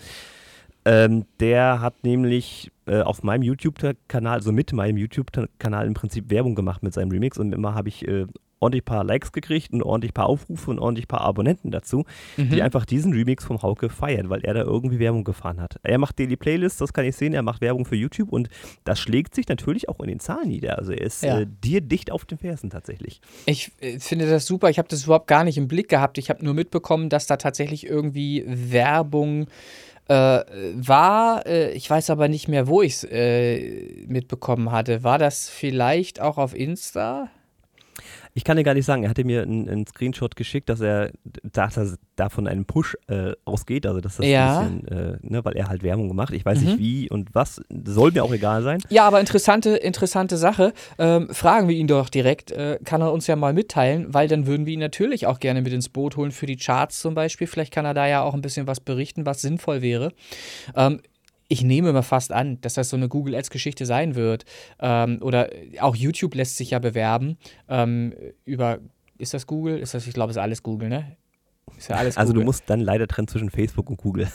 Ähm, 0.85 1.25
der 1.39 1.81
hat 1.81 2.03
nämlich 2.03 2.71
äh, 2.87 3.01
auf 3.01 3.21
meinem 3.21 3.43
YouTube-Kanal, 3.43 4.35
also 4.35 4.51
mit 4.51 4.73
meinem 4.73 4.97
YouTube-Kanal 4.97 5.85
im 5.85 5.93
Prinzip 5.93 6.29
Werbung 6.31 6.55
gemacht 6.55 6.81
mit 6.81 6.93
seinem 6.93 7.11
Remix 7.11 7.37
und 7.37 7.53
immer 7.53 7.75
habe 7.75 7.89
ich 7.89 8.07
äh, 8.07 8.25
ordentlich 8.59 8.83
paar 8.85 9.03
Likes 9.03 9.31
gekriegt 9.31 9.71
und 9.71 9.81
ordentlich 9.83 10.13
paar 10.13 10.27
Aufrufe 10.27 10.69
und 10.71 10.79
ordentlich 10.79 11.07
paar 11.07 11.21
Abonnenten 11.21 11.71
dazu, 11.71 12.05
Mhm. 12.37 12.49
die 12.51 12.61
einfach 12.61 12.85
diesen 12.85 13.13
Remix 13.13 13.45
vom 13.45 13.61
Hauke 13.61 13.89
feiern, 13.89 14.29
weil 14.29 14.41
er 14.43 14.53
da 14.53 14.61
irgendwie 14.61 14.99
Werbung 14.99 15.23
gefahren 15.23 15.61
hat. 15.61 15.77
Er 15.83 15.97
macht 15.97 16.19
Daily 16.19 16.35
Playlists, 16.35 16.79
das 16.79 16.93
kann 16.93 17.05
ich 17.05 17.15
sehen, 17.15 17.33
er 17.33 17.41
macht 17.41 17.61
Werbung 17.61 17.85
für 17.85 17.95
YouTube 17.95 18.31
und 18.31 18.49
das 18.83 18.99
schlägt 18.99 19.33
sich 19.35 19.47
natürlich 19.47 19.87
auch 19.89 19.99
in 20.01 20.07
den 20.09 20.19
Zahlen 20.19 20.49
nieder. 20.49 20.77
Also 20.77 20.91
er 20.91 21.01
ist 21.01 21.23
Ja. 21.23 21.39
äh, 21.39 21.47
dir 21.63 21.81
dicht 21.81 22.11
auf 22.11 22.25
den 22.25 22.37
Fersen 22.37 22.69
tatsächlich. 22.69 23.21
Ich 23.45 23.71
äh, 23.81 23.99
finde 23.99 24.29
das 24.29 24.45
super. 24.45 24.69
Ich 24.69 24.77
habe 24.77 24.87
das 24.89 25.03
überhaupt 25.05 25.27
gar 25.27 25.43
nicht 25.43 25.57
im 25.57 25.67
Blick 25.67 25.89
gehabt. 25.89 26.17
Ich 26.17 26.29
habe 26.29 26.43
nur 26.43 26.53
mitbekommen, 26.53 27.09
dass 27.09 27.27
da 27.27 27.37
tatsächlich 27.37 27.85
irgendwie 27.85 28.43
Werbung 28.47 29.47
äh, 30.07 30.13
war. 30.75 31.45
Äh, 31.45 31.71
ich 31.73 31.89
weiß 31.89 32.09
aber 32.09 32.27
nicht 32.27 32.47
mehr, 32.47 32.67
wo 32.67 32.81
ich 32.81 32.93
es 32.95 33.03
äh, 33.03 34.05
mitbekommen 34.07 34.71
hatte. 34.71 35.03
War 35.03 35.17
das 35.19 35.49
vielleicht 35.49 36.19
auch 36.19 36.37
auf 36.37 36.55
Insta? 36.55 37.29
Ich 38.33 38.43
kann 38.43 38.57
dir 38.57 38.63
gar 38.63 38.73
nicht 38.73 38.85
sagen, 38.85 39.03
er 39.03 39.09
hatte 39.09 39.23
mir 39.23 39.41
einen, 39.43 39.67
einen 39.69 39.87
Screenshot 39.87 40.35
geschickt, 40.35 40.69
dass 40.69 40.81
er, 40.81 41.11
dass 41.43 41.77
er 41.77 41.95
da 42.15 42.29
von 42.29 42.47
einem 42.47 42.65
Push 42.65 42.97
äh, 43.07 43.33
ausgeht, 43.45 43.85
also 43.85 44.01
dass 44.01 44.17
das 44.17 44.25
Ja. 44.27 44.59
ein 44.59 44.81
bisschen, 44.81 44.87
äh, 44.97 45.17
ne, 45.21 45.43
weil 45.45 45.55
er 45.55 45.67
halt 45.69 45.83
Werbung 45.83 46.07
gemacht. 46.07 46.33
Ich 46.33 46.45
weiß 46.45 46.59
Mhm. 46.59 46.65
nicht 46.65 46.77
wie 46.79 47.09
und 47.09 47.33
was, 47.35 47.61
soll 47.85 48.11
mir 48.11 48.23
auch 48.23 48.33
egal 48.33 48.61
sein. 48.63 48.79
Ja, 48.89 49.05
aber 49.05 49.19
interessante, 49.19 49.71
interessante 49.77 50.37
Sache. 50.37 50.73
Ähm, 50.97 51.29
fragen 51.33 51.67
wir 51.67 51.75
ihn 51.75 51.87
doch 51.87 52.09
direkt. 52.09 52.51
Äh, 52.51 52.79
kann 52.83 53.01
er 53.01 53.11
uns 53.13 53.27
ja 53.27 53.35
mal 53.35 53.53
mitteilen, 53.53 54.13
weil 54.13 54.27
dann 54.27 54.47
würden 54.47 54.65
wir 54.65 54.73
ihn 54.73 54.79
natürlich 54.79 55.27
auch 55.27 55.39
gerne 55.39 55.61
mit 55.61 55.73
ins 55.73 55.89
Boot 55.89 56.17
holen 56.17 56.31
für 56.31 56.45
die 56.45 56.57
Charts 56.57 56.99
zum 56.99 57.15
Beispiel. 57.15 57.47
Vielleicht 57.47 57.73
kann 57.73 57.85
er 57.85 57.93
da 57.93 58.07
ja 58.07 58.21
auch 58.23 58.33
ein 58.33 58.41
bisschen 58.41 58.67
was 58.67 58.79
berichten, 58.79 59.25
was 59.25 59.41
sinnvoll 59.41 59.81
wäre. 59.81 60.11
Ähm, 60.75 61.01
ich 61.49 61.63
nehme 61.63 61.91
mal 61.91 62.03
fast 62.03 62.31
an, 62.31 62.61
dass 62.61 62.75
das 62.75 62.89
so 62.89 62.95
eine 62.95 63.09
Google 63.09 63.35
Ads-Geschichte 63.35 63.85
sein 63.85 64.15
wird. 64.15 64.45
Ähm, 64.79 65.17
oder 65.21 65.49
auch 65.81 65.95
YouTube 65.95 66.35
lässt 66.35 66.55
sich 66.57 66.69
ja 66.71 66.79
bewerben 66.79 67.37
ähm, 67.67 68.13
über. 68.45 68.79
Ist 69.17 69.33
das 69.33 69.47
Google? 69.47 69.79
Ist 69.79 69.93
das, 69.93 70.07
ich 70.07 70.13
glaube, 70.13 70.29
es 70.29 70.37
ist 70.37 70.41
alles 70.41 70.63
Google, 70.63 70.87
ne? 70.87 71.17
Ist 71.77 71.89
ja 71.89 71.97
alles 71.97 72.17
Also 72.17 72.33
du 72.33 72.41
musst 72.41 72.63
dann 72.67 72.79
leider 72.79 73.07
trennen 73.07 73.27
zwischen 73.27 73.49
Facebook 73.49 73.89
und 73.89 73.97
Google. 73.97 74.27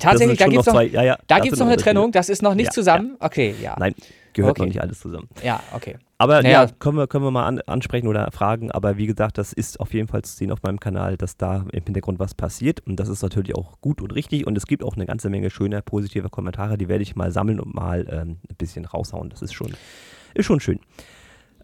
Tatsächlich, 0.00 0.38
da 0.38 0.46
gibt 0.46 0.60
es 0.60 0.66
noch 0.66 0.72
zwei- 0.74 0.86
ja, 0.86 1.02
ja, 1.02 1.18
da 1.26 1.38
gibt's 1.38 1.58
noch 1.58 1.66
eine. 1.66 1.76
Trennung. 1.76 2.12
Das 2.12 2.28
ist 2.28 2.42
noch 2.42 2.54
nicht 2.54 2.72
zusammen. 2.72 3.16
Okay, 3.20 3.54
ja. 3.62 3.76
Nein, 3.78 3.94
gehört 4.38 4.52
Okay. 4.58 4.62
noch 4.62 4.68
nicht 4.68 4.80
alles 4.80 5.00
zusammen. 5.00 5.28
Ja, 5.44 5.60
okay. 5.74 5.98
Aber 6.16 6.42
Naja. 6.42 6.64
ja, 6.64 6.70
können 6.78 6.96
wir, 6.96 7.06
können 7.06 7.24
wir 7.24 7.30
mal 7.30 7.46
an, 7.46 7.60
ansprechen 7.66 8.08
oder 8.08 8.30
fragen. 8.32 8.70
Aber 8.72 8.96
wie 8.96 9.06
gesagt, 9.06 9.36
das 9.38 9.52
ist 9.52 9.78
auf 9.78 9.92
jeden 9.94 10.08
Fall 10.08 10.22
zu 10.22 10.34
sehen 10.34 10.50
auf 10.50 10.62
meinem 10.62 10.80
Kanal, 10.80 11.16
dass 11.16 11.36
da 11.36 11.64
im 11.72 11.84
Hintergrund 11.84 12.18
was 12.18 12.34
passiert. 12.34 12.80
Und 12.86 12.96
das 12.98 13.08
ist 13.08 13.22
natürlich 13.22 13.54
auch 13.54 13.80
gut 13.80 14.00
und 14.00 14.12
richtig. 14.14 14.46
Und 14.46 14.56
es 14.56 14.66
gibt 14.66 14.82
auch 14.82 14.96
eine 14.96 15.06
ganze 15.06 15.28
Menge 15.30 15.50
schöner, 15.50 15.82
positiver 15.82 16.28
Kommentare. 16.28 16.78
Die 16.78 16.88
werde 16.88 17.02
ich 17.02 17.14
mal 17.14 17.30
sammeln 17.30 17.60
und 17.60 17.74
mal 17.74 18.06
ähm, 18.10 18.38
ein 18.50 18.56
bisschen 18.56 18.84
raushauen. 18.84 19.30
Das 19.30 19.42
ist 19.42 19.52
schon, 19.52 19.74
ist 20.34 20.46
schon 20.46 20.60
schön. 20.60 20.80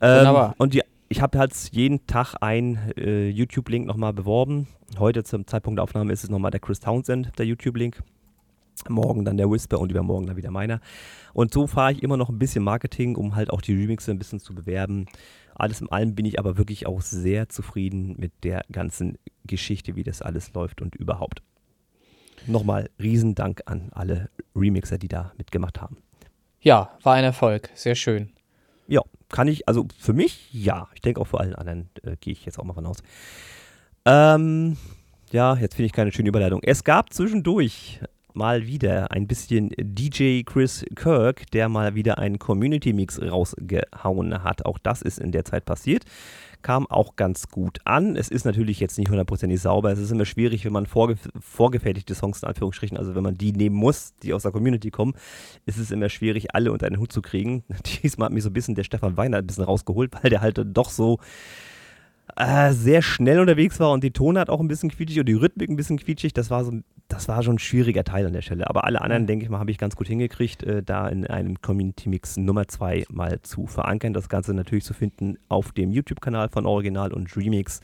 Ähm, 0.01 0.19
Wunderbar. 0.19 0.55
und 0.59 0.75
die, 0.75 0.83
ich 1.09 1.21
habe 1.23 1.39
halt 1.39 1.53
jeden 1.73 2.07
Tag 2.07 2.35
einen 2.41 2.79
äh, 2.97 3.29
YouTube-Link 3.29 3.87
nochmal 3.87 4.13
beworben. 4.13 4.69
Heute 4.99 5.25
zum 5.25 5.47
Zeitpunkt 5.47 5.79
der 5.79 5.85
Aufnahme 5.85 6.13
ist 6.13 6.25
es 6.25 6.31
nochmal 6.31 6.51
der 6.51 6.61
Chris 6.61 6.81
Townsend, 6.81 7.33
der 7.39 7.47
YouTube-Link. 7.47 8.03
Morgen 8.89 9.25
dann 9.25 9.37
der 9.37 9.51
Whisper 9.51 9.81
und 9.81 9.91
übermorgen 9.91 10.27
dann 10.27 10.37
wieder 10.37 10.51
meiner. 10.51 10.81
Und 11.33 11.53
so 11.53 11.67
fahre 11.67 11.93
ich 11.93 12.03
immer 12.03 12.17
noch 12.17 12.29
ein 12.29 12.39
bisschen 12.39 12.65
Marketing, 12.65 13.17
um 13.17 13.35
halt 13.35 13.51
auch 13.51 13.61
die 13.61 13.75
Remixe 13.75 14.11
ein 14.11 14.19
bisschen 14.19 14.41
zu 14.41 14.55
bewerben. 14.55 15.07
Alles 15.55 15.81
in 15.81 15.91
allem 15.91 16.15
bin 16.15 16.27
ich 16.27 16.39
aber 16.39 16.57
wirklich 16.57 16.87
auch 16.87 17.01
sehr 17.01 17.49
zufrieden 17.49 18.17
mit 18.19 18.33
der 18.43 18.65
ganzen 18.71 19.19
Geschichte, 19.45 19.95
wie 19.97 20.03
das 20.03 20.23
alles 20.23 20.53
läuft 20.55 20.83
und 20.83 20.95
überhaupt. 20.97 21.43
Nochmal 22.47 22.91
Riesendank 23.01 23.63
an 23.67 23.89
alle 23.93 24.31
Remixer, 24.55 24.99
die 24.99 25.09
da 25.09 25.33
mitgemacht 25.39 25.81
haben. 25.81 25.97
Ja, 26.61 26.91
war 27.03 27.15
ein 27.15 27.25
Erfolg. 27.25 27.71
Sehr 27.75 27.95
schön. 27.95 28.31
Ja, 28.87 29.03
kann 29.29 29.49
ich, 29.49 29.69
also 29.69 29.87
für 29.99 30.13
mich 30.13 30.53
ja. 30.53 30.89
Ich 30.95 31.01
denke 31.01 31.21
auch 31.21 31.27
für 31.27 31.41
allen 31.41 31.55
anderen 31.55 31.89
äh, 32.03 32.17
gehe 32.21 32.33
ich 32.33 32.45
jetzt 32.45 32.59
auch 32.59 32.65
mal 32.65 32.75
von 32.75 32.87
aus. 32.87 32.99
Ähm, 34.05 34.77
ja, 35.31 35.57
jetzt 35.57 35.75
finde 35.75 35.87
ich 35.87 35.93
keine 35.93 36.13
schöne 36.13 36.29
Überleitung. 36.29 36.61
Es 36.63 36.85
gab 36.85 37.13
zwischendurch 37.13 38.01
mal 38.35 38.67
wieder 38.67 39.11
ein 39.13 39.27
bisschen 39.27 39.71
DJ 39.79 40.43
Chris 40.43 40.85
Kirk, 40.97 41.51
der 41.53 41.69
mal 41.69 41.95
wieder 41.95 42.19
einen 42.19 42.39
Community-Mix 42.39 43.23
rausgehauen 43.23 44.43
hat. 44.43 44.67
Auch 44.67 44.79
das 44.79 45.03
ist 45.03 45.19
in 45.19 45.33
der 45.33 45.45
Zeit 45.45 45.65
passiert. 45.65 46.05
Kam 46.63 46.87
auch 46.87 47.17
ganz 47.17 47.49
gut 47.49 47.79
an. 47.85 48.17
Es 48.17 48.29
ist 48.29 48.45
natürlich 48.45 48.81
jetzt 48.81 48.99
nicht 48.99 49.11
hundertprozentig 49.11 49.61
sauber. 49.61 49.93
Es 49.93 49.99
ist 49.99 50.11
immer 50.11 50.25
schwierig, 50.25 50.65
wenn 50.65 50.73
man 50.73 50.87
vorge 50.87 51.17
vorgefertigte 51.39 52.15
Songs 52.15 52.43
in 52.43 52.49
Anführungsstrichen, 52.49 52.97
also 52.97 53.15
wenn 53.15 53.23
man 53.23 53.37
die 53.37 53.53
nehmen 53.53 53.77
muss, 53.77 54.15
die 54.23 54.33
aus 54.33 54.43
der 54.43 54.53
Community 54.53 54.91
kommen, 54.91 55.15
ist 55.67 55.79
es 55.79 55.91
immer 55.91 56.09
schwierig, 56.09 56.55
alle 56.55 56.73
unter 56.73 56.87
einen 56.87 56.99
Hut 56.99 57.13
zu 57.13 57.23
kriegen. 57.23 57.65
Diesmal 58.03 58.27
hat 58.27 58.33
mich 58.33 58.43
so 58.43 58.51
ein 58.51 58.55
bisschen 58.55 58.75
der 58.75 58.85
Stefan 58.85 59.17
Weiner 59.17 59.39
ein 59.39 59.47
bisschen 59.47 59.65
rausgeholt, 59.65 60.13
weil 60.21 60.31
der 60.31 60.41
halt 60.41 60.61
doch 60.65 60.91
so 60.91 61.19
äh, 62.37 62.73
sehr 62.73 63.03
schnell 63.03 63.41
unterwegs 63.41 63.79
war 63.81 63.93
und 63.93 64.03
die 64.03 64.11
Tonart 64.11 64.51
auch 64.51 64.61
ein 64.61 64.69
bisschen 64.69 64.91
quietschig 64.91 65.21
und 65.21 65.27
die 65.27 65.35
Rhythmik 65.35 65.69
ein 65.71 65.77
bisschen 65.77 65.99
quietschig. 65.99 66.33
Das 66.33 66.51
war 66.51 66.65
so, 66.65 66.73
das 67.09 67.29
war 67.29 67.43
schon 67.43 67.57
ein 67.57 67.59
schwieriger 67.59 68.05
Teil 68.05 68.27
an 68.27 68.33
der 68.33 68.43
Stelle. 68.43 68.69
Aber 68.69 68.85
alle 68.85 69.01
anderen, 69.01 69.27
denke 69.27 69.45
ich 69.45 69.51
mal, 69.51 69.59
habe 69.59 69.71
ich 69.71 69.79
ganz 69.79 69.97
gut 69.97 70.09
hingekriegt, 70.09 70.63
äh, 70.63 70.83
da 70.83 71.09
in 71.09 71.27
einem 71.27 71.61
Community 71.61 72.09
Mix 72.09 72.37
Nummer 72.37 72.67
2 72.67 73.05
mal 73.11 73.41
zu 73.43 73.67
verankern. 73.67 74.13
Das 74.13 74.29
Ganze 74.29 74.55
natürlich 74.55 74.85
zu 74.85 74.95
finden 74.95 75.39
auf 75.49 75.73
dem 75.73 75.91
YouTube-Kanal 75.91 76.49
von 76.49 76.67
Original 76.67 77.13
und 77.13 77.37
Remix. 77.37 77.81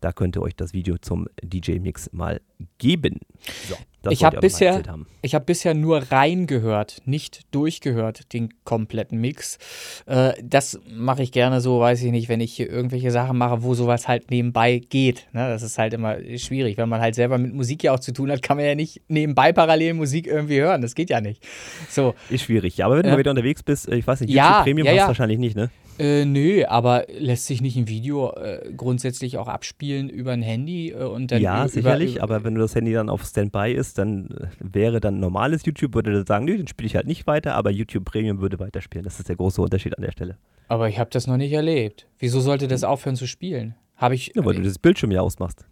Da 0.00 0.12
könnt 0.12 0.36
ihr 0.36 0.42
euch 0.42 0.54
das 0.54 0.72
Video 0.72 0.96
zum 0.98 1.28
DJ-Mix 1.42 2.12
mal 2.12 2.40
geben. 2.78 3.20
So, 3.68 3.76
das 4.10 4.18
Ich 4.18 4.24
habe 4.24 4.38
bisher, 4.40 4.82
ich 5.22 5.34
habe 5.34 5.44
bisher 5.44 5.74
nur 5.74 6.02
reingehört, 6.10 6.98
nicht 7.04 7.42
durchgehört, 7.52 8.32
den 8.32 8.48
kompletten 8.64 9.20
Mix. 9.20 9.58
Äh, 10.06 10.32
das 10.42 10.78
mache 10.90 11.22
ich 11.22 11.32
gerne 11.32 11.60
so, 11.60 11.80
weiß 11.80 12.02
ich 12.02 12.10
nicht, 12.12 12.28
wenn 12.28 12.40
ich 12.40 12.54
hier 12.54 12.68
irgendwelche 12.70 13.10
Sachen 13.10 13.38
mache, 13.38 13.62
wo 13.62 13.74
sowas 13.74 14.08
halt 14.08 14.30
nebenbei 14.30 14.78
geht. 14.90 15.26
Ne? 15.32 15.48
Das 15.48 15.62
ist 15.62 15.78
halt 15.78 15.92
immer 15.94 16.16
schwierig. 16.36 16.76
Wenn 16.76 16.88
man 16.88 17.00
halt 17.00 17.14
selber 17.14 17.38
mit 17.38 17.54
Musik 17.54 17.82
ja 17.82 17.92
auch 17.94 18.00
zu 18.00 18.12
tun 18.12 18.30
hat, 18.30 18.42
kann 18.42 18.56
man 18.56 18.66
ja 18.66 18.74
nicht 18.74 19.02
nebenbei 19.08 19.52
parallel 19.52 19.94
Musik 19.94 20.26
irgendwie 20.26 20.60
hören. 20.60 20.82
Das 20.82 20.94
geht 20.94 21.10
ja 21.10 21.20
nicht. 21.20 21.42
So, 21.88 22.14
Ist 22.30 22.42
schwierig. 22.44 22.76
Ja, 22.76 22.86
aber 22.86 22.96
wenn 22.96 23.02
du 23.02 23.08
Ja. 23.08 23.14
mal 23.14 23.18
wieder 23.18 23.30
unterwegs 23.30 23.62
bist, 23.62 23.88
äh, 23.88 23.96
ich 23.96 24.06
weiß 24.06 24.20
nicht, 24.20 24.30
Ja, 24.32 24.48
YouTube 24.48 24.64
Premium 24.64 24.86
ja, 24.86 24.92
hast 24.92 24.96
du 24.96 25.02
ja. 25.02 25.08
wahrscheinlich 25.08 25.38
nicht, 25.38 25.56
ne? 25.56 25.70
Äh, 25.98 26.24
nö, 26.24 26.64
aber 26.66 27.06
lässt 27.18 27.46
sich 27.46 27.60
nicht 27.60 27.76
ein 27.76 27.88
Video 27.88 28.32
äh, 28.34 28.72
grundsätzlich 28.76 29.36
auch 29.38 29.48
abspielen 29.48 30.08
über 30.08 30.32
ein 30.32 30.42
Handy 30.42 30.90
äh, 30.90 31.04
und 31.04 31.30
dann 31.32 31.42
ja, 31.42 31.64
ü- 31.64 31.68
sicherlich, 31.68 32.14
über, 32.16 32.22
aber 32.24 32.44
wenn 32.44 32.54
du 32.54 32.60
das 32.60 32.74
Handy 32.74 32.92
dann 32.92 33.08
auf 33.08 33.24
Standby 33.24 33.72
ist, 33.72 33.98
dann 33.98 34.28
äh, 34.30 34.46
wäre 34.60 35.00
dann 35.00 35.18
normales 35.20 35.64
YouTube, 35.64 35.94
würde 35.94 36.12
dann 36.12 36.26
sagen, 36.26 36.44
nö, 36.44 36.56
den 36.56 36.68
spiele 36.68 36.86
ich 36.86 36.96
halt 36.96 37.06
nicht 37.06 37.26
weiter, 37.26 37.54
aber 37.54 37.70
YouTube 37.70 38.04
Premium 38.04 38.40
würde 38.40 38.58
weiterspielen. 38.58 39.04
Das 39.04 39.18
ist 39.18 39.28
der 39.28 39.36
große 39.36 39.60
Unterschied 39.60 39.96
an 39.98 40.04
der 40.04 40.12
Stelle. 40.12 40.36
aber 40.68 40.88
ich 40.88 40.98
habe 40.98 41.10
das 41.10 41.26
noch 41.26 41.36
nicht 41.36 41.52
erlebt. 41.52 42.06
Wieso 42.18 42.40
sollte 42.40 42.68
das 42.68 42.84
aufhören 42.84 43.16
zu 43.16 43.26
spielen? 43.26 43.74
Habe 43.96 44.14
ich 44.14 44.32
Ja, 44.36 44.44
weil 44.44 44.54
du 44.54 44.62
das 44.62 44.78
Bildschirm 44.78 45.10
ja 45.10 45.20
ausmachst. 45.22 45.64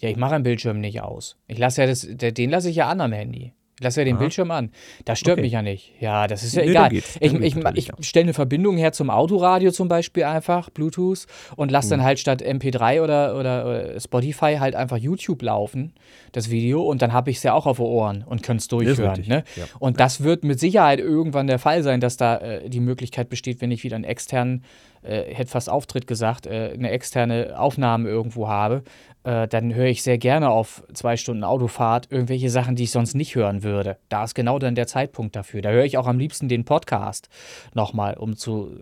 Ja, 0.00 0.08
ich 0.10 0.16
mache 0.16 0.34
einen 0.34 0.44
Bildschirm 0.44 0.80
nicht 0.80 1.00
aus. 1.00 1.36
Ich 1.48 1.58
lasse 1.58 1.80
ja 1.80 1.86
das, 1.88 2.06
den 2.08 2.50
lasse 2.50 2.68
ich 2.70 2.76
ja 2.76 2.88
an 2.88 3.00
am 3.00 3.12
Handy. 3.12 3.52
Ich 3.78 3.84
lasse 3.84 4.00
ja 4.00 4.04
den 4.04 4.14
Aha. 4.16 4.20
Bildschirm 4.20 4.50
an. 4.50 4.70
Das 5.04 5.20
stört 5.20 5.34
Okay. 5.34 5.42
mich 5.42 5.52
ja 5.52 5.62
nicht. 5.62 5.92
Ja, 6.00 6.26
das 6.26 6.42
ist 6.42 6.54
ja 6.56 6.62
Nee, 6.64 6.70
egal. 6.70 6.92
Ich, 6.92 7.04
ich, 7.20 7.56
ich 7.74 8.06
stelle 8.08 8.24
eine 8.24 8.34
Verbindung 8.34 8.76
her 8.76 8.90
zum 8.92 9.08
Autoradio 9.08 9.70
zum 9.70 9.86
Beispiel 9.86 10.24
einfach, 10.24 10.68
Bluetooth, 10.70 11.26
und 11.54 11.70
lasse 11.70 11.86
Mhm. 11.86 11.90
dann 11.90 12.02
halt 12.02 12.18
statt 12.18 12.42
MP3 12.42 13.02
oder, 13.02 13.36
oder, 13.38 13.64
oder 13.66 14.00
Spotify 14.00 14.56
halt 14.58 14.74
einfach 14.74 14.96
YouTube 14.96 15.42
laufen, 15.42 15.92
das 16.32 16.50
Video, 16.50 16.82
und 16.82 17.02
dann 17.02 17.12
habe 17.12 17.30
ich 17.30 17.36
es 17.36 17.42
ja 17.44 17.54
auch 17.54 17.66
auf 17.66 17.76
den 17.76 17.86
Ohren 17.86 18.24
und 18.26 18.42
kann 18.42 18.56
es 18.56 18.66
durchhören. 18.66 19.22
Ne? 19.26 19.44
ja. 19.54 19.64
Und 19.78 20.00
das 20.00 20.24
wird 20.24 20.42
mit 20.42 20.58
Sicherheit 20.58 20.98
irgendwann 20.98 21.46
der 21.46 21.60
Fall 21.60 21.84
sein, 21.84 22.00
dass 22.00 22.16
da 22.16 22.38
äh, 22.38 22.68
die 22.68 22.80
Möglichkeit 22.80 23.28
besteht, 23.28 23.60
wenn 23.60 23.70
ich 23.70 23.84
wieder 23.84 23.94
einen 23.94 24.04
externen, 24.04 24.64
äh, 25.02 25.34
hätte 25.34 25.50
fast 25.50 25.70
Auftritt 25.70 26.06
gesagt, 26.06 26.46
äh, 26.46 26.72
eine 26.74 26.90
externe 26.90 27.58
Aufnahme 27.58 28.08
irgendwo 28.08 28.48
habe, 28.48 28.82
äh, 29.24 29.48
dann 29.48 29.74
höre 29.74 29.86
ich 29.86 30.02
sehr 30.02 30.18
gerne 30.18 30.50
auf 30.50 30.82
zwei 30.94 31.16
Stunden 31.16 31.44
Autofahrt 31.44 32.08
irgendwelche 32.10 32.50
Sachen, 32.50 32.76
die 32.76 32.84
ich 32.84 32.90
sonst 32.90 33.14
nicht 33.14 33.34
hören 33.34 33.62
würde. 33.62 33.98
Da 34.08 34.24
ist 34.24 34.34
genau 34.34 34.58
dann 34.58 34.74
der 34.74 34.86
Zeitpunkt 34.86 35.36
dafür. 35.36 35.62
Da 35.62 35.70
höre 35.70 35.84
ich 35.84 35.98
auch 35.98 36.06
am 36.06 36.18
liebsten 36.18 36.48
den 36.48 36.64
Podcast 36.64 37.28
nochmal, 37.74 38.14
um 38.14 38.36
zu 38.36 38.80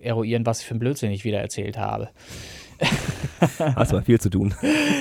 äh, 0.00 0.04
eruieren, 0.04 0.46
was 0.46 0.62
für 0.62 0.74
ein 0.74 0.78
Blödsinn 0.78 1.10
ich 1.10 1.24
wieder 1.24 1.40
erzählt 1.40 1.78
habe. 1.78 2.08
Hast 3.40 3.92
aber 3.92 4.02
viel 4.02 4.20
zu 4.20 4.30
tun. 4.30 4.54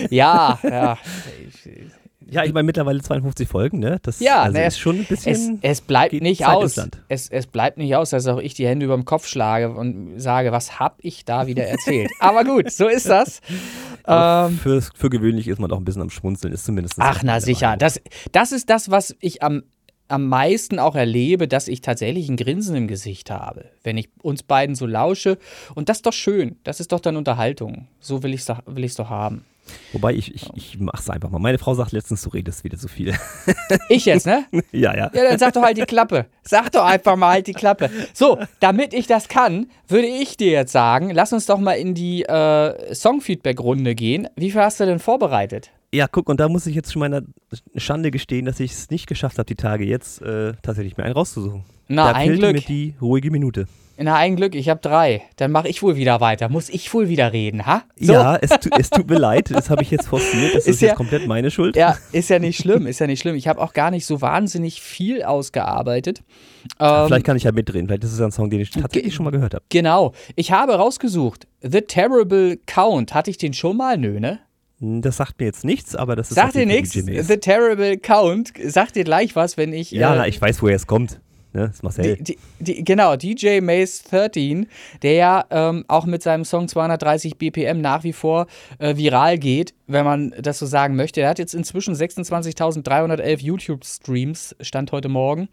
Ja, 0.09 0.59
ja. 0.63 0.97
Ja, 2.29 2.43
ich 2.43 2.53
meine 2.53 2.65
mittlerweile 2.65 3.01
52 3.01 3.47
Folgen, 3.47 3.79
ne? 3.79 3.99
Das 4.01 4.19
Ja, 4.19 4.43
also 4.43 4.57
ne, 4.57 4.65
ist 4.65 4.79
schon 4.79 4.97
ein 4.97 5.01
Es, 5.01 5.07
bisschen. 5.09 5.59
es 5.61 5.81
bleibt 5.81 6.11
geht 6.11 6.23
nicht 6.23 6.41
Zeit 6.41 6.55
aus. 6.55 6.79
Es, 7.07 7.29
es 7.29 7.47
bleibt 7.47 7.77
nicht 7.77 7.95
aus, 7.95 8.09
dass 8.09 8.25
auch 8.27 8.39
ich 8.39 8.53
die 8.53 8.67
Hände 8.67 8.85
über 8.85 8.95
dem 8.95 9.05
Kopf 9.05 9.27
schlage 9.27 9.69
und 9.71 10.19
sage, 10.19 10.51
was 10.51 10.79
hab 10.79 10.97
ich 11.01 11.25
da 11.25 11.47
wieder 11.47 11.65
erzählt? 11.65 12.09
Aber 12.19 12.43
gut, 12.43 12.71
so 12.71 12.87
ist 12.87 13.07
das. 13.07 13.41
Ähm, 14.07 14.57
für, 14.57 14.81
für 14.81 15.09
gewöhnlich 15.09 15.47
ist 15.47 15.59
man 15.59 15.69
doch 15.69 15.77
ein 15.77 15.85
bisschen 15.85 16.01
am 16.01 16.09
Schmunzeln, 16.09 16.53
ist 16.53 16.65
zumindest. 16.65 16.95
Ach, 16.97 17.21
na 17.23 17.39
sicher. 17.39 17.77
Das, 17.77 18.01
das 18.31 18.51
ist 18.51 18.69
das, 18.69 18.89
was 18.89 19.15
ich 19.19 19.43
am, 19.43 19.63
am 20.07 20.27
meisten 20.27 20.79
auch 20.79 20.95
erlebe, 20.95 21.47
dass 21.47 21.67
ich 21.67 21.81
tatsächlich 21.81 22.29
ein 22.29 22.37
Grinsen 22.37 22.75
im 22.75 22.87
Gesicht 22.87 23.29
habe, 23.31 23.65
wenn 23.83 23.97
ich 23.97 24.09
uns 24.21 24.43
beiden 24.43 24.75
so 24.75 24.85
lausche. 24.85 25.37
Und 25.73 25.89
das 25.89 25.97
ist 25.97 26.05
doch 26.05 26.13
schön. 26.13 26.57
Das 26.63 26.79
ist 26.79 26.91
doch 26.91 26.99
dann 26.99 27.17
Unterhaltung. 27.17 27.87
So 27.99 28.23
will 28.23 28.33
ich 28.33 28.41
es 28.41 28.53
will 28.65 28.89
doch 28.97 29.09
haben. 29.09 29.45
Wobei 29.93 30.13
ich, 30.13 30.33
ich, 30.33 30.49
ich 30.55 30.79
mach's 30.79 31.09
einfach 31.09 31.29
mal. 31.29 31.39
Meine 31.39 31.57
Frau 31.57 31.73
sagt 31.73 31.91
letztens, 31.91 32.21
du 32.23 32.29
redest 32.29 32.63
wieder 32.63 32.77
so 32.77 32.87
viel. 32.87 33.13
Ich 33.89 34.05
jetzt, 34.05 34.25
ne? 34.25 34.45
ja, 34.71 34.95
ja. 34.95 35.11
Ja, 35.13 35.29
dann 35.29 35.39
sag 35.39 35.53
doch 35.53 35.61
halt 35.61 35.77
die 35.77 35.83
Klappe. 35.83 36.25
Sag 36.43 36.71
doch 36.71 36.85
einfach 36.85 37.15
mal 37.15 37.31
halt 37.33 37.47
die 37.47 37.53
Klappe. 37.53 37.89
So, 38.13 38.37
damit 38.59 38.93
ich 38.93 39.07
das 39.07 39.27
kann, 39.27 39.67
würde 39.87 40.07
ich 40.07 40.37
dir 40.37 40.51
jetzt 40.51 40.71
sagen, 40.71 41.11
lass 41.11 41.33
uns 41.33 41.45
doch 41.45 41.59
mal 41.59 41.73
in 41.73 41.93
die 41.93 42.23
äh, 42.23 42.93
Song-Feedback-Runde 42.93 43.95
gehen. 43.95 44.27
Wie 44.35 44.51
viel 44.51 44.61
hast 44.61 44.79
du 44.79 44.85
denn 44.85 44.99
vorbereitet? 44.99 45.71
Ja, 45.93 46.07
guck, 46.07 46.29
und 46.29 46.39
da 46.39 46.49
muss 46.49 46.67
ich 46.67 46.75
jetzt 46.75 46.91
schon 46.91 46.99
meiner 46.99 47.21
Schande 47.75 48.11
gestehen, 48.11 48.45
dass 48.45 48.59
ich 48.59 48.71
es 48.71 48.89
nicht 48.89 49.07
geschafft 49.07 49.37
habe, 49.37 49.45
die 49.45 49.55
Tage 49.55 49.85
jetzt 49.85 50.21
äh, 50.21 50.53
tatsächlich 50.61 50.97
mir 50.97 51.03
einen 51.05 51.13
rauszusuchen. 51.13 51.63
Na, 51.87 52.11
da 52.11 52.17
ein 52.17 52.27
fehlt 52.27 52.39
Glück. 52.39 52.53
mir 52.53 52.61
die 52.61 52.95
ruhige 53.01 53.31
Minute. 53.31 53.67
Na, 53.97 54.15
ein 54.15 54.35
Glück, 54.35 54.55
ich 54.55 54.67
habe 54.69 54.81
drei. 54.81 55.21
Dann 55.37 55.51
mache 55.51 55.69
ich 55.69 55.81
wohl 55.81 55.95
wieder 55.95 56.19
weiter. 56.19 56.49
Muss 56.49 56.67
ich 56.69 56.93
wohl 56.93 57.07
wieder 57.07 57.31
reden, 57.31 57.65
ha? 57.65 57.83
So. 57.97 58.11
Ja, 58.13 58.35
es, 58.35 58.49
tu, 58.49 58.69
es 58.77 58.89
tut 58.89 59.09
mir 59.09 59.17
leid, 59.17 59.51
das 59.51 59.69
habe 59.69 59.83
ich 59.83 59.91
jetzt 59.91 60.07
forciert. 60.07 60.53
Das 60.53 60.63
ist, 60.65 60.67
Ist 60.67 60.81
ja- 60.81 60.89
jetzt 60.89 60.97
komplett 60.97 61.27
meine 61.27 61.49
Schuld. 61.49 61.75
Ja, 61.77 61.97
ist 62.11 62.29
ja 62.29 62.39
nicht 62.39 62.59
schlimm, 62.59 62.87
ist 62.87 62.99
ja 62.99 63.07
nicht 63.07 63.21
schlimm. 63.21 63.35
Ich 63.35 63.47
habe 63.47 63.61
auch 63.61 63.71
gar 63.73 63.91
nicht 63.91 64.05
so 64.05 64.21
wahnsinnig 64.21 64.81
viel 64.81 65.23
ausgearbeitet. 65.23 66.23
Ähm, 66.79 67.07
Vielleicht 67.07 67.25
kann 67.25 67.37
ich 67.37 67.43
ja 67.43 67.51
mitdrehen. 67.53 67.87
Vielleicht 67.87 68.03
ist 68.03 68.11
es 68.13 68.21
ein 68.21 68.31
Song, 68.31 68.49
den 68.49 68.59
ich 68.59 68.71
tatsächlich 68.71 69.13
schon 69.15 69.23
mal 69.23 69.31
gehört 69.31 69.53
habe. 69.53 69.63
Genau. 69.69 70.13
Ich 70.35 70.51
habe 70.51 70.75
rausgesucht, 70.75 71.47
The 71.61 71.81
Terrible 71.81 72.57
Count. 72.65 73.13
Hatte 73.13 73.29
ich 73.31 73.37
den 73.37 73.53
schon 73.53 73.77
mal? 73.77 73.97
Nö, 73.97 74.19
ne? 74.19 74.39
Das 74.81 75.15
sagt 75.17 75.39
mir 75.39 75.45
jetzt 75.45 75.63
nichts, 75.63 75.95
aber 75.95 76.17
das 76.17 76.29
ist 76.31 76.35
Sagt 76.35 76.55
dir 76.55 76.65
nichts? 76.65 76.91
The 76.91 77.37
Terrible 77.37 77.97
Count. 77.97 78.51
Sagt 78.61 78.97
dir 78.97 79.05
gleich 79.05 79.33
was, 79.35 79.55
wenn 79.55 79.71
ich. 79.71 79.91
Ja, 79.91 80.13
äh, 80.13 80.17
na, 80.17 80.27
ich 80.27 80.41
weiß, 80.41 80.61
woher 80.61 80.75
es 80.75 80.85
kommt. 80.85 81.21
Ne? 81.55 81.67
Das 81.67 81.75
ist 81.77 81.83
Marcel. 81.83 82.17
Die, 82.17 82.37
die, 82.59 82.83
genau, 82.83 83.15
DJ 83.15 83.61
Mace 83.61 84.03
13, 84.03 84.67
der 85.01 85.13
ja 85.13 85.45
ähm, 85.49 85.85
auch 85.87 86.05
mit 86.05 86.21
seinem 86.21 86.43
Song 86.45 86.67
230 86.67 87.37
BPM 87.37 87.79
nach 87.81 88.03
wie 88.03 88.13
vor 88.13 88.47
äh, 88.79 88.97
viral 88.97 89.37
geht, 89.37 89.73
wenn 89.87 90.03
man 90.03 90.33
das 90.39 90.59
so 90.59 90.65
sagen 90.65 90.95
möchte. 90.95 91.21
Er 91.21 91.29
hat 91.29 91.39
jetzt 91.39 91.55
inzwischen 91.55 91.95
26.311 91.95 93.41
YouTube-Streams, 93.41 94.55
stand 94.59 94.91
heute 94.91 95.09
Morgen. 95.09 95.47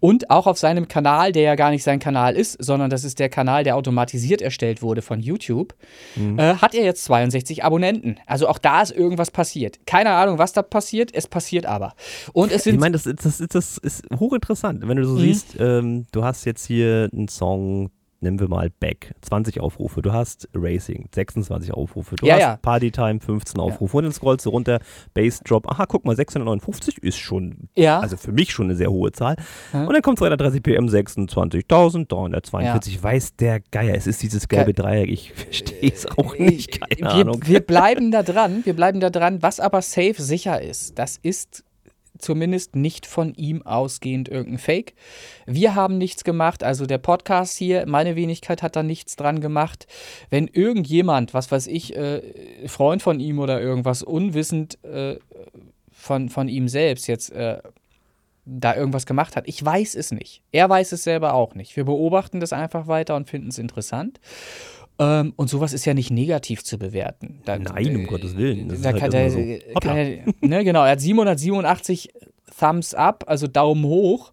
Und 0.00 0.30
auch 0.30 0.46
auf 0.46 0.58
seinem 0.58 0.88
Kanal, 0.88 1.32
der 1.32 1.42
ja 1.42 1.54
gar 1.54 1.70
nicht 1.70 1.84
sein 1.84 1.98
Kanal 2.00 2.34
ist, 2.36 2.62
sondern 2.62 2.90
das 2.90 3.04
ist 3.04 3.18
der 3.18 3.28
Kanal, 3.28 3.62
der 3.62 3.76
automatisiert 3.76 4.42
erstellt 4.42 4.82
wurde 4.82 5.02
von 5.02 5.20
YouTube, 5.20 5.74
äh, 6.16 6.54
hat 6.56 6.74
er 6.74 6.84
jetzt 6.84 7.04
62 7.04 7.62
Abonnenten. 7.62 8.16
Also 8.26 8.48
auch 8.48 8.58
da 8.58 8.82
ist 8.82 8.90
irgendwas 8.90 9.30
passiert. 9.30 9.78
Keine 9.86 10.10
Ahnung, 10.10 10.38
was 10.38 10.52
da 10.52 10.62
passiert, 10.62 11.10
es 11.14 11.28
passiert 11.28 11.66
aber. 11.66 11.94
Und 12.32 12.50
es 12.50 12.58
Ich 12.58 12.62
sind 12.64 12.80
meine, 12.80 12.92
das, 12.92 13.04
das, 13.04 13.38
das, 13.48 13.78
ist 13.78 14.04
hochinteressant. 14.18 14.86
Wenn 14.88 14.96
du 14.96 15.04
Mhm. 15.04 15.16
so 15.18 15.22
siehst, 15.46 15.60
ähm, 15.60 16.06
du 16.12 16.24
hast 16.24 16.44
jetzt 16.44 16.66
hier 16.66 17.08
einen 17.12 17.28
Song, 17.28 17.90
nehmen 18.20 18.40
wir 18.40 18.48
mal 18.48 18.70
Back, 18.80 19.14
20 19.20 19.60
Aufrufe. 19.60 20.00
Du 20.00 20.10
hast 20.12 20.48
Racing, 20.54 21.08
26 21.14 21.74
Aufrufe. 21.74 22.16
Du 22.16 22.24
Ja, 22.26 22.34
hast 22.34 22.40
ja. 22.40 22.56
Partytime, 22.56 23.20
15 23.20 23.60
Aufrufe. 23.60 23.98
Und 23.98 24.04
dann 24.04 24.12
scrollst 24.14 24.46
du 24.46 24.50
runter, 24.50 24.78
Bass 25.12 25.40
Drop. 25.40 25.70
Aha, 25.70 25.84
guck 25.84 26.06
mal, 26.06 26.16
659 26.16 26.98
ist 27.02 27.18
schon, 27.18 27.68
Ja. 27.76 28.00
also 28.00 28.16
für 28.16 28.32
mich 28.32 28.50
schon 28.50 28.66
eine 28.66 28.76
sehr 28.76 28.90
hohe 28.90 29.12
Zahl. 29.12 29.36
Ja. 29.74 29.84
Und 29.84 29.92
dann 29.92 30.00
kommt 30.00 30.18
230 30.18 30.62
PM, 30.62 30.88
26.342. 30.88 33.02
Weiß 33.02 33.36
der 33.36 33.60
Geier, 33.70 33.94
es 33.94 34.06
ist 34.06 34.22
dieses 34.22 34.48
gelbe 34.48 34.72
Ge- 34.72 34.82
Dreieck. 34.84 35.10
Ich 35.10 35.32
verstehe 35.32 35.90
es 35.92 36.06
auch 36.06 36.36
nicht, 36.38 36.80
keine 36.80 37.00
wir, 37.00 37.10
Ahnung. 37.20 37.40
Wir 37.44 37.60
bleiben 37.60 38.10
da 38.10 38.22
dran, 38.22 38.64
wir 38.64 38.74
bleiben 38.74 39.00
da 39.00 39.10
dran. 39.10 39.42
Was 39.42 39.60
aber 39.60 39.82
safe 39.82 40.14
sicher 40.22 40.62
ist, 40.62 40.98
das 40.98 41.18
ist 41.22 41.64
zumindest 42.18 42.76
nicht 42.76 43.06
von 43.06 43.34
ihm 43.34 43.62
ausgehend 43.62 44.28
irgendein 44.28 44.58
Fake. 44.58 44.94
Wir 45.46 45.74
haben 45.74 45.98
nichts 45.98 46.24
gemacht, 46.24 46.62
also 46.62 46.86
der 46.86 46.98
Podcast 46.98 47.56
hier, 47.56 47.86
meine 47.86 48.16
Wenigkeit 48.16 48.62
hat 48.62 48.76
da 48.76 48.82
nichts 48.82 49.16
dran 49.16 49.40
gemacht. 49.40 49.86
Wenn 50.30 50.46
irgendjemand, 50.48 51.34
was 51.34 51.50
weiß 51.50 51.66
ich, 51.66 51.96
äh, 51.96 52.22
Freund 52.68 53.02
von 53.02 53.20
ihm 53.20 53.38
oder 53.38 53.60
irgendwas 53.60 54.02
unwissend 54.02 54.82
äh, 54.84 55.18
von, 55.90 56.28
von 56.28 56.48
ihm 56.48 56.68
selbst 56.68 57.06
jetzt 57.06 57.30
äh, 57.30 57.58
da 58.46 58.76
irgendwas 58.76 59.06
gemacht 59.06 59.36
hat. 59.36 59.48
Ich 59.48 59.64
weiß 59.64 59.94
es 59.94 60.12
nicht. 60.12 60.42
Er 60.52 60.68
weiß 60.68 60.92
es 60.92 61.02
selber 61.02 61.34
auch 61.34 61.54
nicht. 61.54 61.76
Wir 61.76 61.84
beobachten 61.84 62.40
das 62.40 62.52
einfach 62.52 62.86
weiter 62.86 63.16
und 63.16 63.28
finden 63.28 63.48
es 63.48 63.58
interessant. 63.58 64.20
Ähm, 64.98 65.32
und 65.36 65.48
sowas 65.50 65.72
ist 65.72 65.84
ja 65.84 65.94
nicht 65.94 66.10
negativ 66.10 66.62
zu 66.62 66.78
bewerten. 66.78 67.40
Da, 67.44 67.58
Nein, 67.58 67.96
um 67.96 68.06
Gottes 68.06 68.36
Willen. 68.36 68.68
Das 68.68 68.80
da 68.80 68.90
ist 68.90 68.94
kann, 68.94 69.02
halt 69.02 69.12
der, 69.12 69.30
so. 69.30 69.38
Hoppla. 69.74 69.80
kann 69.80 69.96
er, 69.96 70.24
ne, 70.40 70.64
genau, 70.64 70.84
er 70.84 70.92
hat 70.92 71.00
787 71.00 72.10
Thumbs 72.58 72.94
up, 72.94 73.24
also 73.26 73.46
Daumen 73.46 73.84
hoch. 73.84 74.32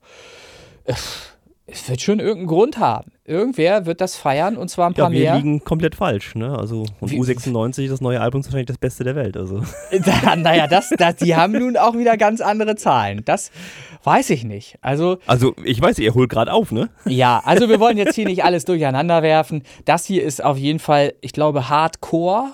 Es 1.72 1.88
wird 1.90 2.02
schon 2.02 2.20
irgendeinen 2.20 2.48
Grund 2.48 2.78
haben. 2.80 3.12
Irgendwer 3.26 3.86
wird 3.86 4.02
das 4.02 4.16
feiern 4.18 4.58
und 4.58 4.70
zwar 4.70 4.88
ein 4.88 4.94
paar 4.94 5.06
Ja, 5.10 5.12
wir 5.12 5.22
mehr. 5.22 5.36
liegen 5.38 5.64
komplett 5.64 5.96
falsch, 5.96 6.36
ne? 6.36 6.58
Also 6.58 6.86
und 7.00 7.12
Wie- 7.12 7.20
U96, 7.20 7.88
das 7.90 8.02
neue 8.02 8.20
Album 8.20 8.42
ist 8.42 8.48
wahrscheinlich 8.48 8.68
das 8.68 8.78
Beste 8.78 9.04
der 9.04 9.16
Welt. 9.16 9.38
Also 9.38 9.62
Da- 10.06 10.36
naja, 10.36 10.68
das, 10.68 10.90
das, 10.98 11.16
die 11.18 11.36
haben 11.36 11.54
nun 11.54 11.78
auch 11.78 11.98
wieder 11.98 12.18
ganz 12.18 12.42
andere 12.42 12.76
Zahlen. 12.76 13.22
Das 13.26 13.52
weiß 14.04 14.32
ich 14.32 14.44
nicht. 14.44 14.78
Also, 14.82 15.20
Also, 15.28 15.56
ich 15.64 15.82
weiß, 15.82 16.00
ihr 16.00 16.14
holt 16.14 16.30
gerade 16.30 16.52
auf, 16.52 16.72
ne? 16.72 16.90
ja, 17.06 17.42
also 17.46 17.70
wir 17.70 17.80
wollen 17.80 17.98
jetzt 17.98 18.16
hier 18.16 18.26
nicht 18.26 18.44
alles 18.44 18.66
durcheinander 18.66 19.22
werfen. 19.24 19.64
Das 19.86 20.06
hier 20.06 20.24
ist 20.24 20.44
auf 20.44 20.58
jeden 20.58 20.80
Fall, 20.80 21.14
ich 21.22 21.32
glaube, 21.32 21.70
Hardcore. 21.70 22.50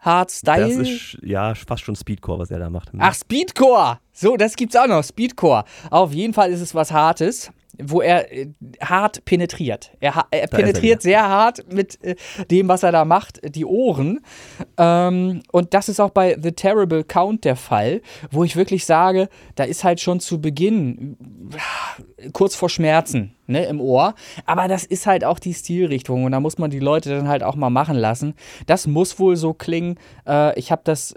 Hardstyle. 0.00 0.68
Das 0.78 0.88
ist 0.88 1.18
ja 1.22 1.54
fast 1.54 1.82
schon 1.82 1.96
Speedcore, 1.96 2.38
was 2.38 2.50
er 2.50 2.58
da 2.58 2.68
macht. 2.68 2.90
Ach, 2.98 3.14
Speedcore. 3.14 3.98
So, 4.12 4.36
das 4.36 4.54
gibt's 4.56 4.76
auch 4.76 4.86
noch. 4.86 5.02
Speedcore. 5.02 5.64
Auf 5.90 6.12
jeden 6.12 6.34
Fall 6.34 6.50
ist 6.50 6.60
es 6.60 6.74
was 6.74 6.92
Hartes, 6.92 7.50
wo 7.82 8.00
er 8.00 8.32
äh, 8.32 8.48
hart 8.80 9.24
penetriert. 9.24 9.90
Er, 10.00 10.26
er 10.30 10.42
er 10.42 10.48
penetriert 10.48 11.02
sehr 11.02 11.28
hart 11.28 11.72
mit 11.72 12.02
äh, 12.02 12.16
dem, 12.50 12.68
was 12.68 12.82
er 12.82 12.92
da 12.92 13.04
macht, 13.04 13.40
die 13.54 13.64
Ohren. 13.64 14.20
Ähm, 14.76 15.42
und 15.52 15.74
das 15.74 15.88
ist 15.88 16.00
auch 16.00 16.10
bei 16.10 16.36
The 16.40 16.52
Terrible 16.52 17.04
Count 17.04 17.44
der 17.44 17.56
Fall, 17.56 18.00
wo 18.30 18.44
ich 18.44 18.56
wirklich 18.56 18.86
sage, 18.86 19.28
da 19.54 19.64
ist 19.64 19.84
halt 19.84 20.00
schon 20.00 20.20
zu 20.20 20.40
Beginn 20.40 21.16
äh, 22.16 22.30
kurz 22.30 22.54
vor 22.54 22.68
Schmerzen 22.68 23.34
ne, 23.46 23.64
im 23.66 23.80
Ohr. 23.80 24.14
Aber 24.46 24.68
das 24.68 24.84
ist 24.84 25.06
halt 25.06 25.24
auch 25.24 25.38
die 25.38 25.54
Stilrichtung 25.54 26.24
und 26.24 26.32
da 26.32 26.40
muss 26.40 26.58
man 26.58 26.70
die 26.70 26.80
Leute 26.80 27.10
dann 27.10 27.28
halt 27.28 27.42
auch 27.42 27.56
mal 27.56 27.70
machen 27.70 27.96
lassen. 27.96 28.34
Das 28.66 28.86
muss 28.86 29.18
wohl 29.18 29.36
so 29.36 29.54
klingen. 29.54 29.98
Äh, 30.26 30.58
ich 30.58 30.70
habe 30.70 30.82
das. 30.84 31.14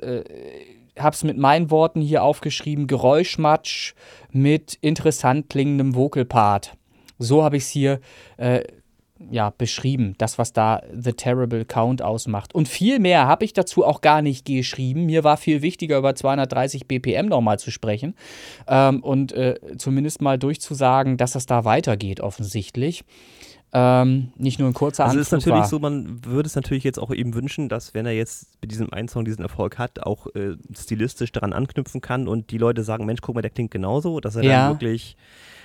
Äh, 0.97 1.01
hab's 1.01 1.23
mit 1.23 1.37
meinen 1.37 1.71
Worten 1.71 2.01
hier 2.01 2.23
aufgeschrieben, 2.23 2.87
Geräuschmatsch 2.87 3.93
mit 4.31 4.77
interessant 4.81 5.49
klingendem 5.49 5.95
Vocalpart. 5.95 6.75
So 7.19 7.43
habe 7.43 7.57
ich 7.57 7.63
es 7.63 7.69
hier 7.69 7.99
äh, 8.37 8.63
ja, 9.31 9.51
beschrieben, 9.57 10.15
das, 10.17 10.37
was 10.37 10.53
da 10.53 10.81
The 10.93 11.13
Terrible 11.13 11.65
Count 11.65 12.01
ausmacht. 12.01 12.53
Und 12.53 12.67
viel 12.67 12.99
mehr 12.99 13.27
habe 13.27 13.45
ich 13.45 13.53
dazu 13.53 13.83
auch 13.83 14.01
gar 14.01 14.21
nicht 14.21 14.45
geschrieben. 14.45 15.05
Mir 15.05 15.23
war 15.23 15.37
viel 15.37 15.61
wichtiger, 15.61 15.97
über 15.97 16.15
230 16.15 16.87
BPM 16.87 17.27
nochmal 17.27 17.59
zu 17.59 17.71
sprechen 17.71 18.15
ähm, 18.67 19.01
und 19.01 19.31
äh, 19.31 19.55
zumindest 19.77 20.21
mal 20.21 20.37
durchzusagen, 20.37 21.17
dass 21.17 21.31
das 21.31 21.45
da 21.45 21.65
weitergeht, 21.65 22.19
offensichtlich. 22.21 23.03
Ähm, 23.73 24.31
nicht 24.37 24.59
nur 24.59 24.69
ein 24.69 24.73
kurzer 24.73 25.05
Also 25.05 25.19
es 25.19 25.27
ist 25.27 25.33
Anflug 25.33 25.47
natürlich 25.53 25.63
war. 25.63 25.69
so, 25.69 25.79
man 25.79 26.25
würde 26.25 26.47
es 26.47 26.55
natürlich 26.55 26.83
jetzt 26.85 26.99
auch 26.99 27.13
eben 27.13 27.33
wünschen, 27.33 27.67
dass 27.69 27.93
wenn 27.93 28.05
er 28.05 28.13
jetzt 28.13 28.47
mit 28.61 28.71
diesem 28.71 28.91
einen 28.93 29.07
Song 29.09 29.25
diesen 29.25 29.41
Erfolg 29.43 29.77
hat, 29.77 29.99
auch 30.03 30.27
äh, 30.35 30.55
stilistisch 30.73 31.31
daran 31.33 31.51
anknüpfen 31.53 31.99
kann 32.01 32.27
und 32.27 32.49
die 32.51 32.57
Leute 32.57 32.83
sagen, 32.83 33.05
Mensch, 33.05 33.21
guck 33.21 33.35
mal, 33.35 33.41
der 33.41 33.51
klingt 33.51 33.71
genauso, 33.71 34.19
dass 34.21 34.35
er 34.37 34.43
Ja. 34.43 34.67
dann 34.69 34.75
wirklich 34.75 35.17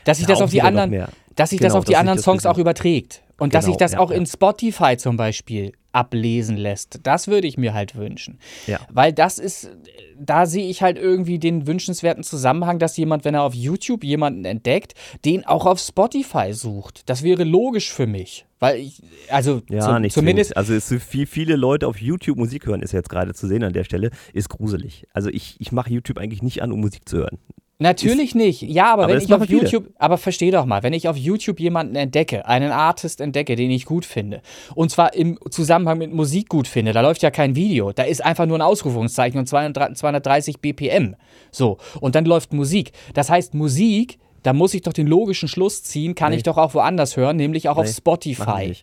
dass 0.04 0.18
sich 0.18 0.26
das 0.26 0.40
auf 0.42 0.50
die 0.50 0.62
anderen, 0.62 0.90
dass 1.36 1.50
sich 1.50 1.60
das 1.60 1.68
Genau, 1.68 1.78
auf 1.78 1.84
die 1.84 1.92
dass 1.92 2.00
anderen 2.00 2.16
das 2.16 2.24
Songs 2.24 2.44
auch 2.44 2.58
überträgt 2.58 3.22
und 3.38 3.54
dass 3.54 3.64
Genau, 3.66 3.72
sich 3.74 3.78
das 3.78 3.92
ja, 3.92 3.98
auch 4.00 4.10
ja. 4.10 4.16
in 4.16 4.26
Spotify 4.26 4.96
zum 4.96 5.16
Beispiel 5.16 5.72
ablesen 5.92 6.56
lässt. 6.56 7.00
Das 7.02 7.28
würde 7.28 7.46
ich 7.46 7.56
mir 7.56 7.74
halt 7.74 7.94
wünschen. 7.94 8.38
Ja. 8.66 8.80
Weil 8.90 9.12
das 9.12 9.38
ist, 9.38 9.70
da 10.18 10.46
sehe 10.46 10.68
ich 10.68 10.82
halt 10.82 10.98
irgendwie 10.98 11.38
den 11.38 11.66
wünschenswerten 11.66 12.24
Zusammenhang, 12.24 12.78
dass 12.78 12.96
jemand, 12.96 13.24
wenn 13.24 13.34
er 13.34 13.42
auf 13.42 13.54
YouTube 13.54 14.04
jemanden 14.04 14.44
entdeckt, 14.44 14.94
den 15.24 15.44
auch 15.46 15.66
auf 15.66 15.78
Spotify 15.78 16.52
sucht. 16.52 17.08
Das 17.08 17.22
wäre 17.22 17.44
logisch 17.44 17.92
für 17.92 18.06
mich. 18.06 18.46
Weil 18.58 18.78
ich, 18.78 19.02
also 19.28 19.60
Ja, 19.68 19.80
zum, 19.80 20.08
zumindest, 20.08 20.52
zwingend. 20.52 20.56
Also 20.56 20.98
viel, 21.00 21.26
viele 21.26 21.56
Leute 21.56 21.88
auf 21.88 22.00
YouTube 22.00 22.38
Musik 22.38 22.66
hören, 22.66 22.80
ist 22.80 22.92
jetzt 22.92 23.08
gerade 23.08 23.34
zu 23.34 23.48
sehen 23.48 23.64
an 23.64 23.72
der 23.72 23.84
Stelle, 23.84 24.10
ist 24.32 24.48
gruselig. 24.48 25.06
Also 25.12 25.30
ich, 25.30 25.56
ich 25.58 25.72
mache 25.72 25.90
YouTube 25.92 26.18
eigentlich 26.18 26.42
nicht 26.42 26.62
an, 26.62 26.70
um 26.70 26.80
Musik 26.80 27.08
zu 27.08 27.18
hören. 27.18 27.38
Natürlich 27.82 28.34
nicht. 28.34 28.62
Ja, 28.62 28.92
aber, 28.92 29.04
aber 29.04 29.12
wenn 29.12 29.18
ich 29.18 29.24
auf 29.24 29.40
machen 29.40 29.46
viele. 29.48 29.62
YouTube, 29.62 29.90
aber 29.98 30.16
versteh 30.18 30.50
doch 30.50 30.64
mal, 30.64 30.82
wenn 30.82 30.92
ich 30.92 31.08
auf 31.08 31.16
YouTube 31.16 31.60
jemanden 31.60 31.96
entdecke, 31.96 32.46
einen 32.46 32.70
Artist 32.70 33.20
entdecke, 33.20 33.56
den 33.56 33.70
ich 33.70 33.84
gut 33.84 34.04
finde, 34.04 34.40
und 34.74 34.90
zwar 34.90 35.14
im 35.14 35.38
Zusammenhang 35.50 35.98
mit 35.98 36.12
Musik 36.12 36.48
gut 36.48 36.68
finde, 36.68 36.92
da 36.92 37.00
läuft 37.00 37.22
ja 37.22 37.30
kein 37.30 37.54
Video, 37.56 37.92
da 37.92 38.04
ist 38.04 38.24
einfach 38.24 38.46
nur 38.46 38.58
ein 38.58 38.62
Ausrufungszeichen 38.62 39.38
und 39.38 39.46
200 39.46 39.96
230 39.96 40.60
BPM. 40.60 41.16
So, 41.50 41.78
und 42.00 42.14
dann 42.14 42.24
läuft 42.24 42.52
Musik. 42.52 42.92
Das 43.14 43.28
heißt, 43.30 43.54
Musik, 43.54 44.18
da 44.42 44.52
muss 44.52 44.74
ich 44.74 44.82
doch 44.82 44.92
den 44.92 45.06
logischen 45.06 45.48
Schluss 45.48 45.82
ziehen, 45.82 46.14
kann 46.14 46.30
Nee. 46.30 46.38
ich 46.38 46.42
doch 46.42 46.58
auch 46.58 46.74
woanders 46.74 47.16
hören, 47.16 47.36
nämlich 47.36 47.68
auch 47.68 47.76
auf 47.76 47.84
Nee, 47.84 47.90
Machen 47.90 47.96
Spotify. 47.96 48.74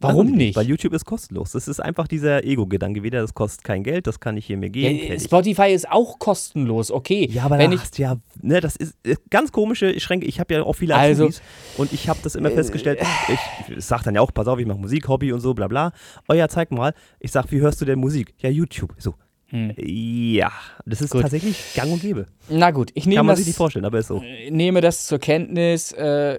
Warum 0.00 0.30
nicht? 0.30 0.54
Weil 0.56 0.66
YouTube 0.68 0.92
ist 0.92 1.04
kostenlos. 1.04 1.52
Das 1.52 1.66
ist 1.66 1.80
einfach 1.80 2.06
dieser 2.06 2.44
Ego-Gedanke 2.44 3.02
wieder, 3.02 3.20
das 3.20 3.34
kostet 3.34 3.64
kein 3.64 3.82
Geld, 3.82 4.06
das 4.06 4.20
kann 4.20 4.36
ich 4.36 4.46
hier 4.46 4.56
mir 4.56 4.70
geben. 4.70 4.96
Ja. 5.12 5.18
Spotify 5.18 5.72
ist 5.72 5.90
auch 5.90 6.18
kostenlos, 6.20 6.90
okay. 6.92 7.28
Ja, 7.32 7.44
aber 7.44 7.58
wenn 7.58 7.72
ich, 7.72 7.80
hast 7.80 7.98
ja, 7.98 8.16
ne, 8.40 8.60
das 8.60 8.76
ist 8.76 8.94
äh, 9.04 9.16
ganz 9.30 9.50
komische 9.50 9.98
Schränke. 9.98 10.26
Ich 10.26 10.38
habe 10.38 10.54
ja 10.54 10.62
auch 10.62 10.74
viele 10.74 10.94
Also- 10.94 11.24
Azubis 11.24 11.42
und 11.78 11.92
ich 11.92 12.08
habe 12.08 12.20
das 12.22 12.36
immer 12.36 12.50
festgestellt. 12.50 13.00
Ich, 13.28 13.76
ich 13.76 13.84
sag 13.84 14.02
dann 14.04 14.14
ja 14.14 14.20
auch, 14.20 14.32
pass 14.32 14.46
auf, 14.46 14.58
ich 14.60 14.66
mache 14.66 14.78
Musik, 14.78 15.08
Hobby 15.08 15.32
und 15.32 15.40
so, 15.40 15.52
bla 15.54 15.66
bla. 15.66 15.92
Oh 16.28 16.34
ja, 16.34 16.48
zeig 16.48 16.70
mal. 16.70 16.94
Ich 17.18 17.32
sag, 17.32 17.50
wie 17.50 17.58
hörst 17.60 17.80
du 17.80 17.84
denn 17.84 17.98
Musik? 17.98 18.34
Ja, 18.38 18.50
YouTube. 18.50 18.94
So, 18.98 19.14
Hm. 19.50 19.72
ja, 19.78 20.52
das 20.84 21.00
ist 21.00 21.10
Gut. 21.10 21.22
tatsächlich 21.22 21.56
gang 21.74 21.90
und 21.90 22.02
gäbe. 22.02 22.26
na 22.50 22.70
gut, 22.70 22.90
ich 22.94 23.04
Kann 23.04 23.10
nehme 23.10 23.22
man 23.22 23.28
das, 23.28 23.38
sich 23.38 23.46
nicht 23.46 23.56
vorstellen, 23.56 23.86
aber 23.86 23.98
ist 23.98 24.08
so. 24.08 24.22
nehme 24.50 24.82
das 24.82 25.06
zur 25.06 25.18
Kenntnis. 25.18 25.90
Äh, 25.92 26.38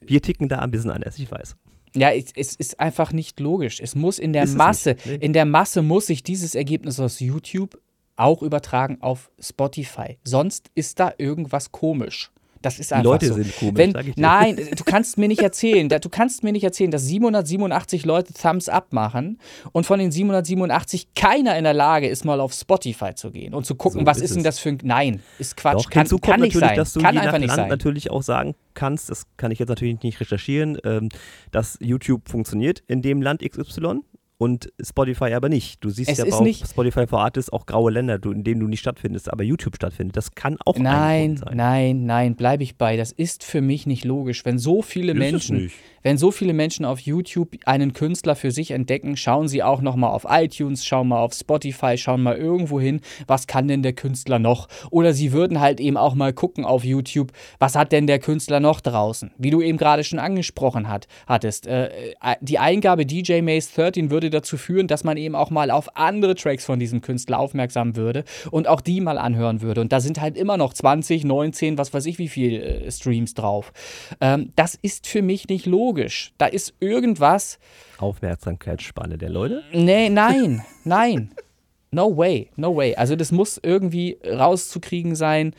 Wir 0.00 0.20
ticken 0.20 0.48
da 0.48 0.58
ein 0.58 0.72
bisschen 0.72 0.90
anders, 0.90 1.18
ich 1.20 1.30
weiß. 1.30 1.54
Ja, 1.94 2.10
es, 2.10 2.32
es 2.34 2.56
ist 2.56 2.80
einfach 2.80 3.12
nicht 3.12 3.38
logisch. 3.40 3.80
Es 3.80 3.94
muss 3.94 4.18
in 4.18 4.32
der 4.32 4.44
Ist 4.44 4.56
Masse, 4.56 4.96
nee. 5.04 5.16
in 5.16 5.32
der 5.32 5.44
Masse 5.44 5.82
muss 5.82 6.06
sich 6.06 6.22
dieses 6.22 6.54
Ergebnis 6.54 6.98
aus 7.00 7.20
YouTube 7.20 7.80
auch 8.16 8.42
übertragen 8.42 8.98
auf 9.00 9.30
Spotify. 9.38 10.18
Sonst 10.24 10.70
ist 10.74 11.00
da 11.00 11.12
irgendwas 11.18 11.72
komisch. 11.72 12.30
Das 12.62 12.78
ist 12.78 12.90
Die 12.90 12.94
einfach 12.94 13.04
Leute 13.12 13.26
so. 13.26 13.34
sind 13.34 13.56
komisch, 13.56 13.74
Wenn, 13.76 13.92
sag 13.92 14.06
ich 14.06 14.14
dir. 14.14 14.20
nein, 14.20 14.56
du 14.56 14.84
kannst 14.84 15.18
mir 15.18 15.28
nicht 15.28 15.42
erzählen, 15.42 15.88
da- 15.88 15.98
du 15.98 16.08
kannst 16.08 16.42
mir 16.44 16.52
nicht 16.52 16.64
erzählen, 16.64 16.90
dass 16.90 17.04
787 17.06 18.04
Leute 18.04 18.32
Thumbs 18.32 18.68
up 18.68 18.92
machen 18.92 19.38
und 19.72 19.84
von 19.84 19.98
den 19.98 20.10
787 20.12 21.14
keiner 21.14 21.56
in 21.58 21.64
der 21.64 21.74
Lage 21.74 22.08
ist, 22.08 22.24
mal 22.24 22.40
auf 22.40 22.52
Spotify 22.52 23.14
zu 23.14 23.30
gehen 23.30 23.52
und 23.54 23.66
zu 23.66 23.74
gucken, 23.74 24.00
So 24.00 24.06
was 24.06 24.18
ist 24.18 24.22
ist 24.24 24.36
denn 24.36 24.44
das 24.44 24.58
für 24.58 24.70
ein. 24.70 24.78
Nein, 24.82 25.20
ist 25.38 25.56
Quatsch. 25.56 25.84
Doch, 25.84 25.90
kann, 25.90 26.06
kann 26.20 26.40
nicht 26.40 26.56
sein. 26.56 26.76
dass 26.76 26.92
du 26.92 27.00
kann 27.00 27.18
einfach 27.18 27.38
nicht 27.38 27.48
Land 27.48 27.56
sein. 27.56 27.68
natürlich 27.68 28.10
auch 28.10 28.22
sagen 28.22 28.54
kannst, 28.74 29.10
das 29.10 29.24
kann 29.36 29.50
ich 29.50 29.58
jetzt 29.58 29.68
natürlich 29.68 30.02
nicht 30.02 30.20
recherchieren, 30.20 30.78
ähm, 30.84 31.08
dass 31.50 31.78
YouTube 31.80 32.28
funktioniert 32.28 32.82
in 32.86 33.02
dem 33.02 33.20
Land 33.20 33.42
XY 33.42 34.00
und 34.42 34.72
Spotify 34.84 35.32
aber 35.34 35.48
nicht. 35.48 35.84
Du 35.84 35.90
siehst 35.90 36.10
Es 36.10 36.18
ja 36.18 36.24
ist 36.24 36.32
aber 36.32 36.40
auf 36.40 36.46
nicht- 36.46 36.68
Spotify 36.68 37.06
for 37.06 37.20
Artists 37.20 37.52
auch 37.52 37.64
graue 37.66 37.92
Länder, 37.92 38.18
du, 38.18 38.32
in 38.32 38.42
denen 38.42 38.60
du 38.60 38.66
nicht 38.66 38.80
stattfindest, 38.80 39.32
aber 39.32 39.44
YouTube 39.44 39.76
stattfindet. 39.76 40.16
Das 40.16 40.32
kann 40.34 40.56
auch 40.64 40.76
ein 40.76 40.82
Nein, 40.82 41.26
Grund 41.36 41.38
sein. 41.48 41.56
nein, 41.56 42.06
nein, 42.06 42.34
bleibe 42.34 42.62
ich 42.64 42.76
bei. 42.76 42.96
Das 42.96 43.12
ist 43.12 43.44
für 43.44 43.60
mich 43.60 43.86
nicht 43.86 44.04
logisch. 44.04 44.44
Wenn 44.44 44.58
so 44.58 44.82
viele 44.82 45.12
Ist 45.12 45.18
es 45.18 45.20
Menschen, 45.32 45.56
nicht. 45.64 45.76
Wenn 46.02 46.18
so 46.18 46.30
viele 46.30 46.52
Menschen 46.52 46.84
auf 46.84 47.00
YouTube 47.00 47.56
einen 47.64 47.92
Künstler 47.92 48.36
für 48.36 48.50
sich 48.50 48.70
entdecken, 48.70 49.16
schauen 49.16 49.48
sie 49.48 49.62
auch 49.62 49.80
noch 49.80 49.96
mal 49.96 50.08
auf 50.08 50.26
iTunes, 50.28 50.84
schauen 50.84 51.08
mal 51.08 51.20
auf 51.20 51.34
Spotify, 51.34 51.96
schauen 51.96 52.22
mal 52.22 52.36
irgendwo 52.36 52.80
hin, 52.80 53.00
was 53.26 53.46
kann 53.46 53.68
denn 53.68 53.82
der 53.82 53.92
Künstler 53.92 54.38
noch? 54.38 54.68
Oder 54.90 55.12
sie 55.12 55.32
würden 55.32 55.60
halt 55.60 55.80
eben 55.80 55.96
auch 55.96 56.14
mal 56.14 56.32
gucken 56.32 56.64
auf 56.64 56.84
YouTube, 56.84 57.32
was 57.58 57.74
hat 57.74 57.92
denn 57.92 58.06
der 58.06 58.18
Künstler 58.18 58.60
noch 58.60 58.80
draußen? 58.80 59.32
Wie 59.38 59.50
du 59.50 59.60
eben 59.62 59.78
gerade 59.78 60.04
schon 60.04 60.18
angesprochen 60.18 60.88
hat, 60.88 61.06
hattest. 61.26 61.66
Äh, 61.66 62.12
äh, 62.20 62.36
die 62.40 62.58
Eingabe 62.58 63.06
DJ 63.06 63.40
Maze 63.42 63.70
13 63.74 64.10
würde 64.10 64.30
dazu 64.30 64.56
führen, 64.56 64.86
dass 64.86 65.04
man 65.04 65.16
eben 65.16 65.34
auch 65.34 65.50
mal 65.50 65.70
auf 65.70 65.96
andere 65.96 66.34
Tracks 66.34 66.64
von 66.64 66.78
diesem 66.78 67.00
Künstler 67.00 67.38
aufmerksam 67.38 67.96
würde 67.96 68.24
und 68.50 68.68
auch 68.68 68.80
die 68.80 69.00
mal 69.00 69.18
anhören 69.18 69.62
würde. 69.62 69.80
Und 69.80 69.92
da 69.92 70.00
sind 70.00 70.20
halt 70.20 70.36
immer 70.36 70.56
noch 70.56 70.74
20, 70.74 71.24
19, 71.24 71.78
was 71.78 71.92
weiß 71.94 72.06
ich, 72.06 72.18
wie 72.18 72.28
viel 72.28 72.60
äh, 72.60 72.90
Streams 72.90 73.34
drauf. 73.34 73.72
Ähm, 74.20 74.52
das 74.56 74.74
ist 74.80 75.06
für 75.06 75.22
mich 75.22 75.48
nicht 75.48 75.66
logisch. 75.66 75.91
Da 76.38 76.46
ist 76.46 76.74
irgendwas. 76.80 77.58
Aufmerksamkeitsspanne 77.98 79.18
der 79.18 79.30
Leute. 79.30 79.62
Nee, 79.72 80.08
nein, 80.08 80.64
nein. 80.84 81.30
No 81.90 82.16
way, 82.16 82.50
no 82.56 82.74
way. 82.74 82.94
Also 82.94 83.16
das 83.16 83.32
muss 83.32 83.60
irgendwie 83.62 84.18
rauszukriegen 84.26 85.14
sein. 85.14 85.54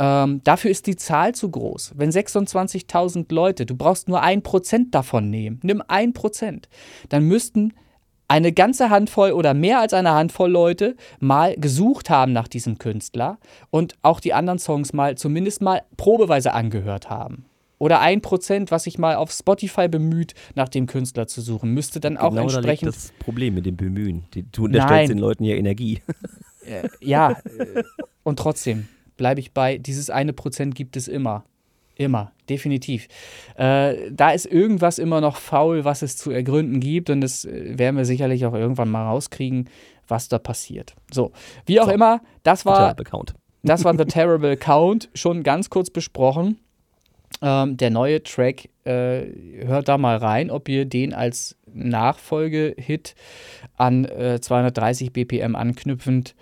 Ähm, 0.00 0.40
dafür 0.44 0.70
ist 0.70 0.86
die 0.86 0.96
Zahl 0.96 1.34
zu 1.34 1.50
groß. 1.50 1.92
Wenn 1.96 2.10
26.000 2.10 3.32
Leute, 3.32 3.66
du 3.66 3.76
brauchst 3.76 4.08
nur 4.08 4.22
ein 4.22 4.42
Prozent 4.42 4.94
davon 4.94 5.30
nehmen, 5.30 5.60
nimm 5.62 5.82
ein 5.86 6.12
Prozent, 6.12 6.68
dann 7.08 7.24
müssten 7.24 7.74
eine 8.28 8.52
ganze 8.52 8.90
Handvoll 8.90 9.32
oder 9.32 9.54
mehr 9.54 9.80
als 9.80 9.94
eine 9.94 10.12
Handvoll 10.12 10.50
Leute 10.50 10.96
mal 11.18 11.56
gesucht 11.56 12.10
haben 12.10 12.32
nach 12.32 12.46
diesem 12.46 12.78
Künstler 12.78 13.38
und 13.70 13.94
auch 14.02 14.20
die 14.20 14.34
anderen 14.34 14.58
Songs 14.58 14.92
mal 14.92 15.16
zumindest 15.16 15.62
mal 15.62 15.82
probeweise 15.96 16.52
angehört 16.52 17.08
haben. 17.08 17.46
Oder 17.78 18.00
ein 18.00 18.20
Prozent, 18.20 18.70
was 18.70 18.84
sich 18.84 18.98
mal 18.98 19.16
auf 19.16 19.30
Spotify 19.30 19.88
bemüht, 19.88 20.34
nach 20.54 20.68
dem 20.68 20.86
Künstler 20.86 21.26
zu 21.26 21.40
suchen, 21.40 21.72
müsste 21.72 22.00
dann 22.00 22.16
auch 22.16 22.30
genau 22.30 22.42
da 22.42 22.46
liegt 22.46 22.56
entsprechend 22.56 22.88
das 22.88 23.12
Problem 23.20 23.54
mit 23.54 23.66
dem 23.66 23.76
Bemühen. 23.76 24.24
Die, 24.34 24.42
du 24.50 24.64
unterstellst 24.64 25.10
den 25.10 25.18
Leuten 25.18 25.44
ja 25.44 25.54
Energie. 25.54 26.00
Äh, 26.64 26.88
ja, 27.00 27.30
äh, 27.30 27.82
und 28.24 28.38
trotzdem 28.38 28.88
bleibe 29.16 29.40
ich 29.40 29.52
bei, 29.52 29.78
dieses 29.78 30.10
eine 30.10 30.32
Prozent 30.32 30.74
gibt 30.74 30.96
es 30.96 31.08
immer. 31.08 31.44
Immer, 31.94 32.30
definitiv. 32.48 33.08
Äh, 33.56 34.10
da 34.12 34.30
ist 34.30 34.46
irgendwas 34.46 34.98
immer 35.00 35.20
noch 35.20 35.36
faul, 35.36 35.84
was 35.84 36.02
es 36.02 36.16
zu 36.16 36.30
ergründen 36.30 36.78
gibt 36.78 37.10
und 37.10 37.20
das 37.20 37.44
äh, 37.44 37.76
werden 37.76 37.96
wir 37.96 38.04
sicherlich 38.04 38.46
auch 38.46 38.54
irgendwann 38.54 38.88
mal 38.88 39.04
rauskriegen, 39.04 39.68
was 40.06 40.28
da 40.28 40.38
passiert. 40.38 40.94
So, 41.12 41.32
wie 41.66 41.80
auch 41.80 41.86
So. 41.86 41.92
immer, 41.92 42.20
das 42.44 42.64
war, 42.64 42.94
das 43.62 43.84
war 43.84 43.98
The 43.98 44.04
Terrible 44.06 44.56
Count, 44.56 45.08
schon 45.14 45.42
ganz 45.42 45.70
kurz 45.70 45.90
besprochen. 45.90 46.58
Ähm, 47.40 47.76
der 47.76 47.90
neue 47.90 48.22
Track, 48.22 48.68
äh, 48.84 49.26
hört 49.64 49.88
da 49.88 49.98
mal 49.98 50.16
rein, 50.16 50.50
ob 50.50 50.68
ihr 50.68 50.84
den 50.84 51.14
als 51.14 51.56
Nachfolge-Hit 51.72 53.14
an 53.76 54.04
äh, 54.06 54.40
230 54.40 55.12
BPM 55.12 55.54
anknüpfend, 55.54 56.34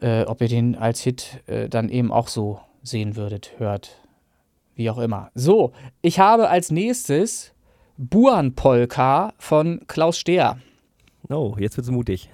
äh, 0.00 0.22
ob 0.24 0.40
ihr 0.40 0.48
den 0.48 0.74
als 0.74 1.00
Hit 1.02 1.42
äh, 1.46 1.68
dann 1.68 1.88
eben 1.88 2.10
auch 2.10 2.28
so 2.28 2.60
sehen 2.82 3.16
würdet, 3.16 3.52
hört. 3.58 4.00
Wie 4.74 4.90
auch 4.90 4.98
immer. 4.98 5.30
So, 5.34 5.72
ich 6.00 6.18
habe 6.18 6.48
als 6.48 6.70
nächstes 6.70 7.52
Buan 7.98 8.54
Polka 8.54 9.34
von 9.38 9.82
Klaus 9.86 10.18
Stehr. 10.18 10.58
Oh, 11.28 11.54
jetzt 11.58 11.76
wird's 11.76 11.90
mutig. 11.90 12.30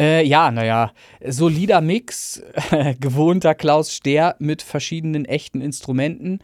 Äh, 0.00 0.24
ja, 0.24 0.50
naja, 0.50 0.92
solider 1.26 1.80
Mix, 1.80 2.42
gewohnter 3.00 3.54
Klaus 3.54 3.92
Stehr 3.92 4.36
mit 4.38 4.62
verschiedenen 4.62 5.24
echten 5.24 5.60
Instrumenten. 5.60 6.38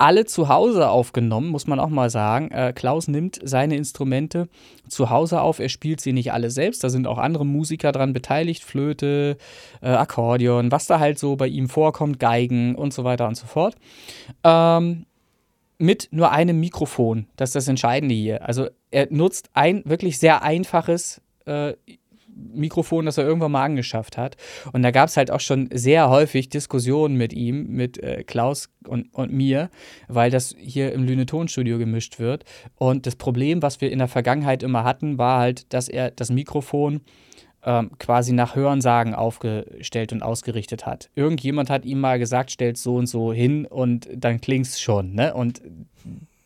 Alle 0.00 0.26
zu 0.26 0.48
Hause 0.48 0.90
aufgenommen, 0.90 1.48
muss 1.48 1.66
man 1.66 1.80
auch 1.80 1.88
mal 1.88 2.08
sagen. 2.08 2.52
Äh, 2.52 2.72
Klaus 2.72 3.08
nimmt 3.08 3.40
seine 3.42 3.76
Instrumente 3.76 4.48
zu 4.88 5.10
Hause 5.10 5.40
auf. 5.40 5.58
Er 5.58 5.68
spielt 5.68 6.00
sie 6.00 6.12
nicht 6.12 6.32
alle 6.32 6.50
selbst. 6.50 6.84
Da 6.84 6.88
sind 6.88 7.06
auch 7.08 7.18
andere 7.18 7.44
Musiker 7.44 7.90
dran 7.90 8.12
beteiligt. 8.12 8.62
Flöte, 8.62 9.36
äh, 9.80 9.88
Akkordeon, 9.88 10.70
was 10.70 10.86
da 10.86 11.00
halt 11.00 11.18
so 11.18 11.34
bei 11.34 11.48
ihm 11.48 11.68
vorkommt, 11.68 12.20
Geigen 12.20 12.76
und 12.76 12.92
so 12.92 13.02
weiter 13.02 13.26
und 13.26 13.36
so 13.36 13.46
fort. 13.46 13.74
Ähm, 14.44 15.06
mit 15.78 16.08
nur 16.10 16.30
einem 16.30 16.60
Mikrofon. 16.60 17.26
Das 17.36 17.50
ist 17.50 17.56
das 17.56 17.68
Entscheidende 17.68 18.14
hier. 18.14 18.46
Also 18.46 18.68
er 18.92 19.08
nutzt 19.10 19.50
ein 19.54 19.82
wirklich 19.84 20.18
sehr 20.18 20.42
einfaches 20.42 21.20
äh, 21.44 21.74
Mikrofon, 22.54 23.06
das 23.06 23.18
er 23.18 23.24
irgendwann 23.24 23.52
mal 23.52 23.64
angeschafft 23.64 24.16
hat. 24.16 24.36
Und 24.72 24.82
da 24.82 24.90
gab 24.90 25.08
es 25.08 25.16
halt 25.16 25.30
auch 25.30 25.40
schon 25.40 25.68
sehr 25.72 26.08
häufig 26.08 26.48
Diskussionen 26.48 27.16
mit 27.16 27.32
ihm, 27.32 27.68
mit 27.68 28.02
äh, 28.02 28.22
Klaus 28.24 28.70
und, 28.86 29.12
und 29.12 29.32
mir, 29.32 29.70
weil 30.08 30.30
das 30.30 30.54
hier 30.58 30.92
im 30.92 31.04
Lüne-Tonstudio 31.04 31.78
gemischt 31.78 32.18
wird. 32.18 32.44
Und 32.76 33.06
das 33.06 33.16
Problem, 33.16 33.62
was 33.62 33.80
wir 33.80 33.90
in 33.90 33.98
der 33.98 34.08
Vergangenheit 34.08 34.62
immer 34.62 34.84
hatten, 34.84 35.18
war 35.18 35.40
halt, 35.40 35.72
dass 35.72 35.88
er 35.88 36.10
das 36.10 36.30
Mikrofon 36.30 37.00
ähm, 37.64 37.90
quasi 37.98 38.32
nach 38.32 38.54
Hörensagen 38.54 39.14
aufgestellt 39.14 40.12
und 40.12 40.22
ausgerichtet 40.22 40.86
hat. 40.86 41.10
Irgendjemand 41.16 41.70
hat 41.70 41.84
ihm 41.84 42.00
mal 42.00 42.18
gesagt, 42.18 42.52
stellt 42.52 42.78
so 42.78 42.96
und 42.96 43.06
so 43.06 43.32
hin 43.32 43.66
und 43.66 44.08
dann 44.14 44.40
klingt's 44.40 44.80
schon. 44.80 45.12
Ne? 45.12 45.34
Und 45.34 45.60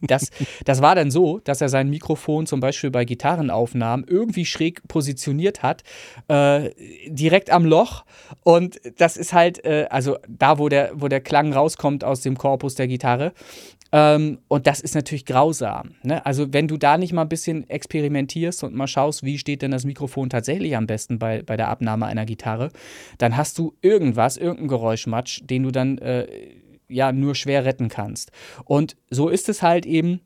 das, 0.03 0.31
das 0.65 0.83
war 0.83 0.95
dann 0.95 1.11
so, 1.11 1.39
dass 1.41 1.61
er 1.61 1.69
sein 1.69 1.89
Mikrofon 1.91 2.47
zum 2.47 2.61
Beispiel 2.61 2.91
bei 2.91 3.05
Gitarrenaufnahmen 3.05 4.07
irgendwie 4.09 4.45
schräg 4.45 4.87
positioniert 4.89 5.63
hat, 5.63 5.83
äh, 6.29 6.71
direkt 7.07 7.51
am 7.51 7.65
Loch. 7.65 8.05
Und 8.43 8.81
das 8.99 9.17
ist 9.17 9.33
halt, 9.33 9.65
äh, 9.65 9.87
also 9.91 10.17
da, 10.29 10.59
wo 10.59 10.69
der, 10.69 10.93
wo 10.95 11.09
der 11.09 11.21
Klang 11.21 11.53
rauskommt 11.53 12.05
aus 12.05 12.21
dem 12.21 12.37
Korpus 12.37 12.75
der 12.75 12.89
Gitarre. 12.89 13.33
Ähm, 13.93 14.39
und 14.49 14.67
das 14.67 14.81
ist 14.81 14.95
natürlich 14.95 15.27
grausam. 15.27 15.95
Ne? 16.03 16.25
Also, 16.25 16.53
wenn 16.53 16.67
du 16.67 16.79
da 16.79 16.97
nicht 16.97 17.13
mal 17.13 17.23
ein 17.23 17.29
bisschen 17.29 17.69
experimentierst 17.69 18.65
und 18.65 18.75
mal 18.75 18.87
schaust, 18.87 19.23
wie 19.23 19.39
steht 19.39 19.61
denn 19.61 19.71
das 19.71 19.85
Mikrofon 19.85 20.31
tatsächlich 20.31 20.77
am 20.77 20.87
besten 20.87 21.19
bei, 21.19 21.43
bei 21.43 21.59
der 21.59 21.69
Abnahme 21.69 22.07
einer 22.07 22.25
Gitarre, 22.25 22.71
dann 23.19 23.37
hast 23.37 23.59
du 23.59 23.75
irgendwas, 23.83 24.39
irgendeinen 24.39 24.69
Geräuschmatsch, 24.69 25.43
den 25.45 25.65
du 25.65 25.71
dann 25.71 25.99
äh, 25.99 26.27
ja 26.93 27.13
nur 27.13 27.35
schwer 27.35 27.65
retten 27.65 27.89
kannst. 27.89 28.31
Und 28.65 28.97
so 29.11 29.29
ist 29.29 29.49
es 29.49 29.63
halt 29.63 29.87
eben 29.87 30.21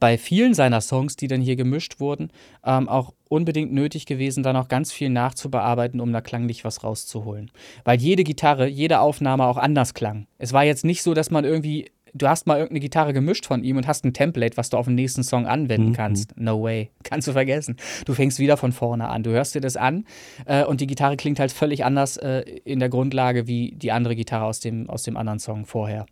bei 0.00 0.18
vielen 0.18 0.54
seiner 0.54 0.80
Songs, 0.80 1.16
die 1.16 1.28
dann 1.28 1.40
hier 1.40 1.56
gemischt 1.56 2.00
wurden, 2.00 2.30
ähm, 2.64 2.88
auch 2.88 3.14
unbedingt 3.28 3.72
nötig 3.72 4.06
gewesen, 4.06 4.42
da 4.42 4.52
noch 4.52 4.68
ganz 4.68 4.92
viel 4.92 5.10
nachzubearbeiten, 5.10 6.00
um 6.00 6.12
da 6.12 6.20
klanglich 6.20 6.64
was 6.64 6.82
rauszuholen. 6.82 7.50
Weil 7.84 8.00
jede 8.00 8.24
Gitarre, 8.24 8.66
jede 8.66 9.00
Aufnahme 9.00 9.46
auch 9.46 9.56
anders 9.56 9.94
klang. 9.94 10.26
Es 10.38 10.52
war 10.52 10.64
jetzt 10.64 10.84
nicht 10.84 11.02
so, 11.02 11.14
dass 11.14 11.30
man 11.30 11.44
irgendwie 11.44 11.90
du 12.16 12.28
hast 12.28 12.46
mal 12.46 12.56
irgendeine 12.56 12.80
Gitarre 12.80 13.12
gemischt 13.12 13.46
von 13.46 13.62
ihm 13.62 13.76
und 13.76 13.86
hast 13.86 14.04
ein 14.04 14.12
Template, 14.12 14.56
was 14.56 14.70
du 14.70 14.76
auf 14.76 14.86
den 14.86 14.94
nächsten 14.94 15.22
Song 15.22 15.46
anwenden 15.46 15.92
kannst. 15.92 16.36
No 16.36 16.62
way. 16.62 16.90
Kannst 17.02 17.28
du 17.28 17.32
vergessen. 17.32 17.76
Du 18.04 18.14
fängst 18.14 18.38
wieder 18.38 18.56
von 18.56 18.72
vorne 18.72 19.08
an. 19.08 19.22
Du 19.22 19.30
hörst 19.30 19.54
dir 19.54 19.60
das 19.60 19.76
an 19.76 20.04
äh, 20.46 20.64
und 20.64 20.80
die 20.80 20.86
Gitarre 20.86 21.16
klingt 21.16 21.38
halt 21.38 21.52
völlig 21.52 21.84
anders 21.84 22.16
äh, 22.16 22.40
in 22.64 22.80
der 22.80 22.88
Grundlage 22.88 23.46
wie 23.46 23.72
die 23.76 23.92
andere 23.92 24.16
Gitarre 24.16 24.44
aus 24.44 24.60
dem, 24.60 24.88
aus 24.88 25.02
dem 25.02 25.16
anderen 25.16 25.38
Song 25.38 25.66
vorher. 25.66 26.06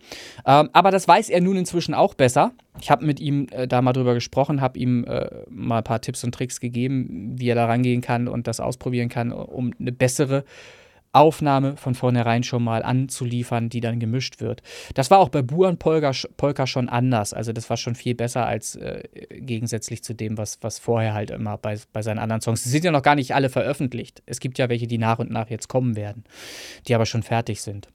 Ähm, 0.46 0.70
aber 0.72 0.90
das 0.90 1.08
weiß 1.08 1.30
er 1.30 1.40
nun 1.40 1.56
inzwischen 1.56 1.94
auch 1.94 2.14
besser. 2.14 2.52
Ich 2.80 2.90
habe 2.90 3.04
mit 3.04 3.20
ihm 3.20 3.46
äh, 3.50 3.66
da 3.66 3.82
mal 3.82 3.92
drüber 3.92 4.14
gesprochen, 4.14 4.60
habe 4.60 4.78
ihm 4.78 5.04
äh, 5.04 5.28
mal 5.48 5.78
ein 5.78 5.84
paar 5.84 6.00
Tipps 6.00 6.24
und 6.24 6.34
Tricks 6.34 6.60
gegeben, 6.60 7.34
wie 7.36 7.48
er 7.48 7.54
da 7.54 7.66
rangehen 7.66 8.00
kann 8.00 8.28
und 8.28 8.46
das 8.46 8.60
ausprobieren 8.60 9.08
kann, 9.08 9.32
um 9.32 9.72
eine 9.78 9.92
bessere 9.92 10.44
Aufnahme 11.14 11.76
von 11.76 11.94
vornherein 11.94 12.42
schon 12.42 12.64
mal 12.64 12.82
anzuliefern, 12.82 13.68
die 13.68 13.80
dann 13.80 14.00
gemischt 14.00 14.40
wird. 14.40 14.62
Das 14.94 15.10
war 15.10 15.18
auch 15.18 15.28
bei 15.28 15.42
Buan 15.42 15.78
Polka, 15.78 16.12
Polka 16.36 16.66
schon 16.66 16.88
anders. 16.88 17.32
Also 17.32 17.52
das 17.52 17.70
war 17.70 17.76
schon 17.76 17.94
viel 17.94 18.14
besser 18.14 18.46
als 18.46 18.76
äh, 18.76 19.02
gegensätzlich 19.30 20.02
zu 20.02 20.14
dem, 20.14 20.38
was, 20.38 20.58
was 20.62 20.78
vorher 20.78 21.14
halt 21.14 21.30
immer 21.30 21.58
bei, 21.58 21.78
bei 21.92 22.02
seinen 22.02 22.18
anderen 22.18 22.40
Songs. 22.40 22.62
Die 22.62 22.68
sind 22.68 22.84
ja 22.84 22.90
noch 22.90 23.02
gar 23.02 23.14
nicht 23.14 23.34
alle 23.34 23.48
veröffentlicht. 23.48 24.22
Es 24.26 24.40
gibt 24.40 24.58
ja 24.58 24.68
welche, 24.68 24.86
die 24.86 24.98
nach 24.98 25.18
und 25.18 25.30
nach 25.30 25.50
jetzt 25.50 25.68
kommen 25.68 25.96
werden, 25.96 26.24
die 26.88 26.94
aber 26.94 27.06
schon 27.06 27.22
fertig 27.22 27.62
sind. 27.62 27.88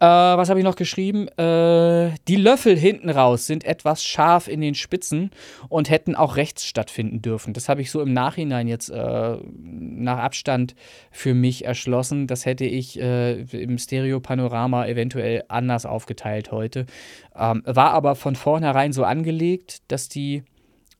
Äh, 0.00 0.06
was 0.06 0.50
habe 0.50 0.58
ich 0.58 0.64
noch 0.64 0.76
geschrieben? 0.76 1.28
Äh, 1.38 2.10
die 2.26 2.36
Löffel 2.36 2.76
hinten 2.76 3.10
raus 3.10 3.46
sind 3.46 3.64
etwas 3.64 4.04
scharf 4.04 4.48
in 4.48 4.60
den 4.60 4.74
Spitzen 4.74 5.30
und 5.68 5.88
hätten 5.88 6.14
auch 6.16 6.36
rechts 6.36 6.66
stattfinden 6.66 7.22
dürfen. 7.22 7.54
Das 7.54 7.68
habe 7.68 7.80
ich 7.80 7.90
so 7.90 8.00
im 8.00 8.12
Nachhinein 8.12 8.66
jetzt 8.66 8.90
äh, 8.90 9.36
nach 9.36 10.18
Abstand 10.18 10.74
für 11.10 11.34
mich 11.34 11.64
erschlossen. 11.64 12.26
Das 12.26 12.44
hätte 12.44 12.64
ich 12.64 13.00
äh, 13.00 13.42
im 13.42 13.78
Stereo-Panorama 13.78 14.86
eventuell 14.86 15.44
anders 15.48 15.86
aufgeteilt 15.86 16.50
heute. 16.50 16.86
Ähm, 17.36 17.62
war 17.64 17.92
aber 17.92 18.16
von 18.16 18.34
vornherein 18.34 18.92
so 18.92 19.04
angelegt, 19.04 19.82
dass 19.88 20.08
die 20.08 20.42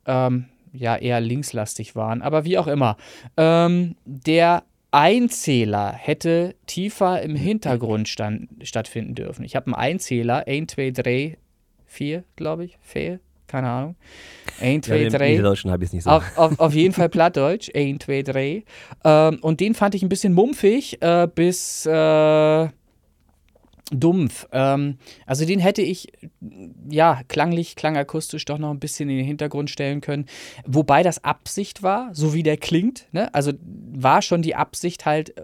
ähm, 0.07 0.47
ja 0.73 0.97
eher 0.97 1.21
linkslastig 1.21 1.97
waren. 1.97 2.23
Aber 2.23 2.45
wie 2.45 2.59
auch 2.59 2.69
immer. 2.69 2.97
Ähm, 3.37 3.97
der 4.05 4.65
Einzähler 4.95 5.93
hätte 5.93 6.55
tiefer 6.67 7.21
im 7.21 7.35
Hintergrund 7.35 8.09
stand, 8.09 8.49
stattfinden 8.63 9.17
dürfen. 9.17 9.45
Ich 9.45 9.57
habe 9.57 9.67
einen 9.67 9.75
Einzähler, 9.75 10.47
1, 10.47 10.73
2, 10.73 10.91
3, 10.93 11.39
4, 11.87 12.25
glaube 12.37 12.65
ich, 12.65 12.79
4, 12.81 13.19
keine 13.49 13.69
Ahnung. 13.69 13.97
1, 14.61 14.87
2, 14.87 15.09
3. 15.09 15.31
Niederdeutschen 15.31 15.73
habe 15.73 15.83
ich 15.83 15.89
es 15.89 15.95
nicht 15.95 16.05
so. 16.05 16.11
Auf, 16.11 16.39
auf, 16.39 16.61
auf, 16.61 16.75
jeden 16.75 16.95
Fall 16.95 17.09
Plattdeutsch, 17.09 17.71
1, 17.75 18.05
2, 18.05 18.23
3. 18.23 18.65
Ähm, 19.05 19.39
und 19.41 19.59
den 19.59 19.75
fand 19.75 19.97
ich 19.97 20.03
ein 20.03 20.09
bisschen 20.09 20.33
mumpfig, 20.33 21.03
äh, 21.03 21.27
bis. 21.27 21.87
Äh, 21.87 22.69
dumpf. 23.91 24.47
Ähm, 24.53 24.99
also 25.27 25.45
den 25.45 25.61
hätte 25.61 25.83
ich, 25.83 26.13
ja, 26.89 27.21
klanglich, 27.29 27.77
klangakustisch 27.77 28.45
doch 28.45 28.59
noch 28.59 28.71
ein 28.71 28.81
bisschen 28.81 29.09
in 29.09 29.19
den 29.19 29.27
Hintergrund 29.27 29.71
stellen 29.71 30.01
können. 30.01 30.27
Wobei 30.67 31.03
das 31.03 31.23
Absicht 31.23 31.83
war, 31.83 32.15
so 32.15 32.35
wie 32.35 32.43
der 32.43 32.57
klingt. 32.57 33.07
Ne? 33.13 33.33
Also 33.35 33.53
war 33.63 34.23
schon 34.23 34.43
die 34.43 34.55
Absicht 34.55 35.07
halt, 35.07 35.37
äh, 35.37 35.43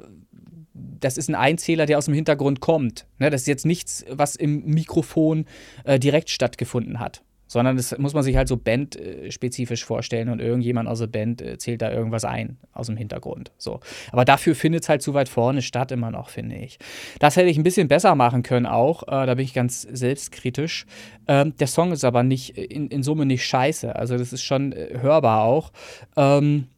das 0.72 1.16
ist 1.16 1.28
ein 1.28 1.34
Einzähler, 1.34 1.86
der 1.86 1.98
aus 1.98 2.06
dem 2.06 2.14
Hintergrund 2.14 2.60
kommt. 2.60 3.06
Ne? 3.18 3.30
Das 3.30 3.42
ist 3.42 3.46
jetzt 3.46 3.66
nichts, 3.66 4.04
was 4.10 4.36
im 4.36 4.64
Mikrofon 4.64 5.46
äh, 5.84 5.98
direkt 5.98 6.30
stattgefunden 6.30 6.98
hat 7.00 7.22
sondern 7.50 7.76
das 7.76 7.98
muss 7.98 8.14
man 8.14 8.22
sich 8.22 8.36
halt 8.36 8.46
so 8.46 8.56
bandspezifisch 8.56 9.84
vorstellen 9.84 10.28
und 10.28 10.40
irgendjemand 10.40 10.88
aus 10.88 11.00
der 11.00 11.08
Band 11.08 11.42
äh, 11.42 11.58
zählt 11.58 11.82
da 11.82 11.90
irgendwas 11.90 12.24
ein 12.24 12.58
aus 12.72 12.86
dem 12.86 12.96
Hintergrund. 12.96 13.50
So. 13.58 13.80
Aber 14.12 14.24
dafür 14.24 14.54
findet 14.54 14.84
es 14.84 14.88
halt 14.88 15.02
zu 15.02 15.14
weit 15.14 15.28
vorne 15.28 15.60
statt 15.60 15.90
immer 15.90 16.12
noch, 16.12 16.28
finde 16.28 16.54
ich. 16.54 16.78
Das 17.18 17.34
hätte 17.34 17.48
ich 17.48 17.58
ein 17.58 17.64
bisschen 17.64 17.88
besser 17.88 18.14
machen 18.14 18.44
können 18.44 18.66
auch, 18.66 19.02
äh, 19.02 19.26
da 19.26 19.34
bin 19.34 19.44
ich 19.44 19.52
ganz 19.52 19.82
selbstkritisch. 19.82 20.86
Ähm, 21.26 21.56
der 21.56 21.66
Song 21.66 21.90
ist 21.90 22.04
aber 22.04 22.22
nicht 22.22 22.56
in, 22.56 22.86
in 22.86 23.02
Summe 23.02 23.26
nicht 23.26 23.44
scheiße, 23.44 23.96
also 23.96 24.16
das 24.16 24.32
ist 24.32 24.44
schon 24.44 24.70
äh, 24.70 25.00
hörbar 25.00 25.42
auch. 25.42 25.72
Ähm, 26.16 26.68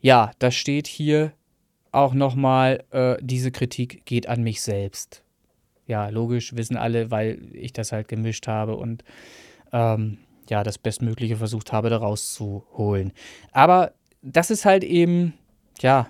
ja, 0.00 0.30
da 0.38 0.50
steht 0.50 0.86
hier 0.86 1.32
auch 1.90 2.14
nochmal, 2.14 2.82
äh, 2.92 3.16
diese 3.20 3.50
Kritik 3.50 4.06
geht 4.06 4.26
an 4.26 4.42
mich 4.42 4.62
selbst. 4.62 5.22
Ja, 5.86 6.08
logisch, 6.08 6.56
wissen 6.56 6.78
alle, 6.78 7.10
weil 7.10 7.42
ich 7.52 7.74
das 7.74 7.92
halt 7.92 8.08
gemischt 8.08 8.46
habe 8.46 8.76
und 8.76 9.04
ähm, 9.72 10.18
ja, 10.48 10.62
das 10.62 10.78
Bestmögliche 10.78 11.36
versucht 11.36 11.72
habe, 11.72 11.90
da 11.90 11.98
rauszuholen. 11.98 13.12
Aber 13.52 13.92
das 14.22 14.50
ist 14.50 14.64
halt 14.64 14.84
eben, 14.84 15.34
ja, 15.80 16.08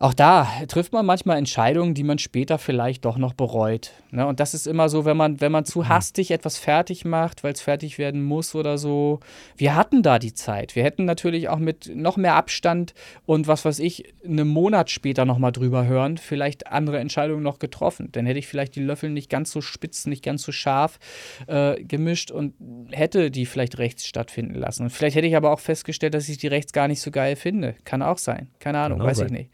auch 0.00 0.12
da 0.12 0.48
trifft 0.66 0.92
man 0.92 1.06
manchmal 1.06 1.38
Entscheidungen, 1.38 1.94
die 1.94 2.02
man 2.02 2.18
später 2.18 2.58
vielleicht 2.58 3.04
doch 3.04 3.16
noch 3.16 3.32
bereut. 3.32 3.92
Ne? 4.10 4.26
Und 4.26 4.40
das 4.40 4.52
ist 4.52 4.66
immer 4.66 4.88
so, 4.88 5.04
wenn 5.04 5.16
man, 5.16 5.40
wenn 5.40 5.52
man 5.52 5.64
zu 5.64 5.80
mhm. 5.80 5.88
hastig 5.88 6.32
etwas 6.32 6.58
fertig 6.58 7.04
macht, 7.04 7.44
weil 7.44 7.52
es 7.52 7.60
fertig 7.60 7.96
werden 7.98 8.22
muss 8.22 8.54
oder 8.54 8.76
so. 8.76 9.20
Wir 9.56 9.76
hatten 9.76 10.02
da 10.02 10.18
die 10.18 10.34
Zeit. 10.34 10.74
Wir 10.74 10.82
hätten 10.82 11.04
natürlich 11.04 11.48
auch 11.48 11.58
mit 11.58 11.94
noch 11.94 12.16
mehr 12.16 12.34
Abstand 12.34 12.92
und 13.24 13.46
was 13.46 13.64
weiß 13.64 13.78
ich, 13.78 14.12
einen 14.24 14.48
Monat 14.48 14.90
später 14.90 15.24
nochmal 15.24 15.52
drüber 15.52 15.86
hören, 15.86 16.18
vielleicht 16.18 16.66
andere 16.66 16.98
Entscheidungen 16.98 17.42
noch 17.42 17.60
getroffen. 17.60 18.08
Dann 18.12 18.26
hätte 18.26 18.40
ich 18.40 18.48
vielleicht 18.48 18.74
die 18.74 18.82
Löffel 18.82 19.10
nicht 19.10 19.30
ganz 19.30 19.52
so 19.52 19.60
spitz, 19.60 20.06
nicht 20.06 20.24
ganz 20.24 20.42
so 20.42 20.50
scharf 20.50 20.98
äh, 21.46 21.82
gemischt 21.84 22.32
und 22.32 22.54
hätte 22.90 23.30
die 23.30 23.46
vielleicht 23.46 23.78
rechts 23.78 24.06
stattfinden 24.06 24.54
lassen. 24.54 24.84
Und 24.84 24.90
vielleicht 24.90 25.14
hätte 25.14 25.28
ich 25.28 25.36
aber 25.36 25.52
auch 25.52 25.60
festgestellt, 25.60 26.14
dass 26.14 26.28
ich 26.28 26.38
die 26.38 26.48
rechts 26.48 26.72
gar 26.72 26.88
nicht 26.88 27.00
so 27.00 27.12
geil 27.12 27.36
finde. 27.36 27.76
Kann 27.84 28.02
auch 28.02 28.18
sein. 28.18 28.48
Keine 28.58 28.78
Ahnung, 28.78 28.98
genau 28.98 29.10
weiß 29.10 29.20
ich 29.20 29.30
nicht. 29.30 29.50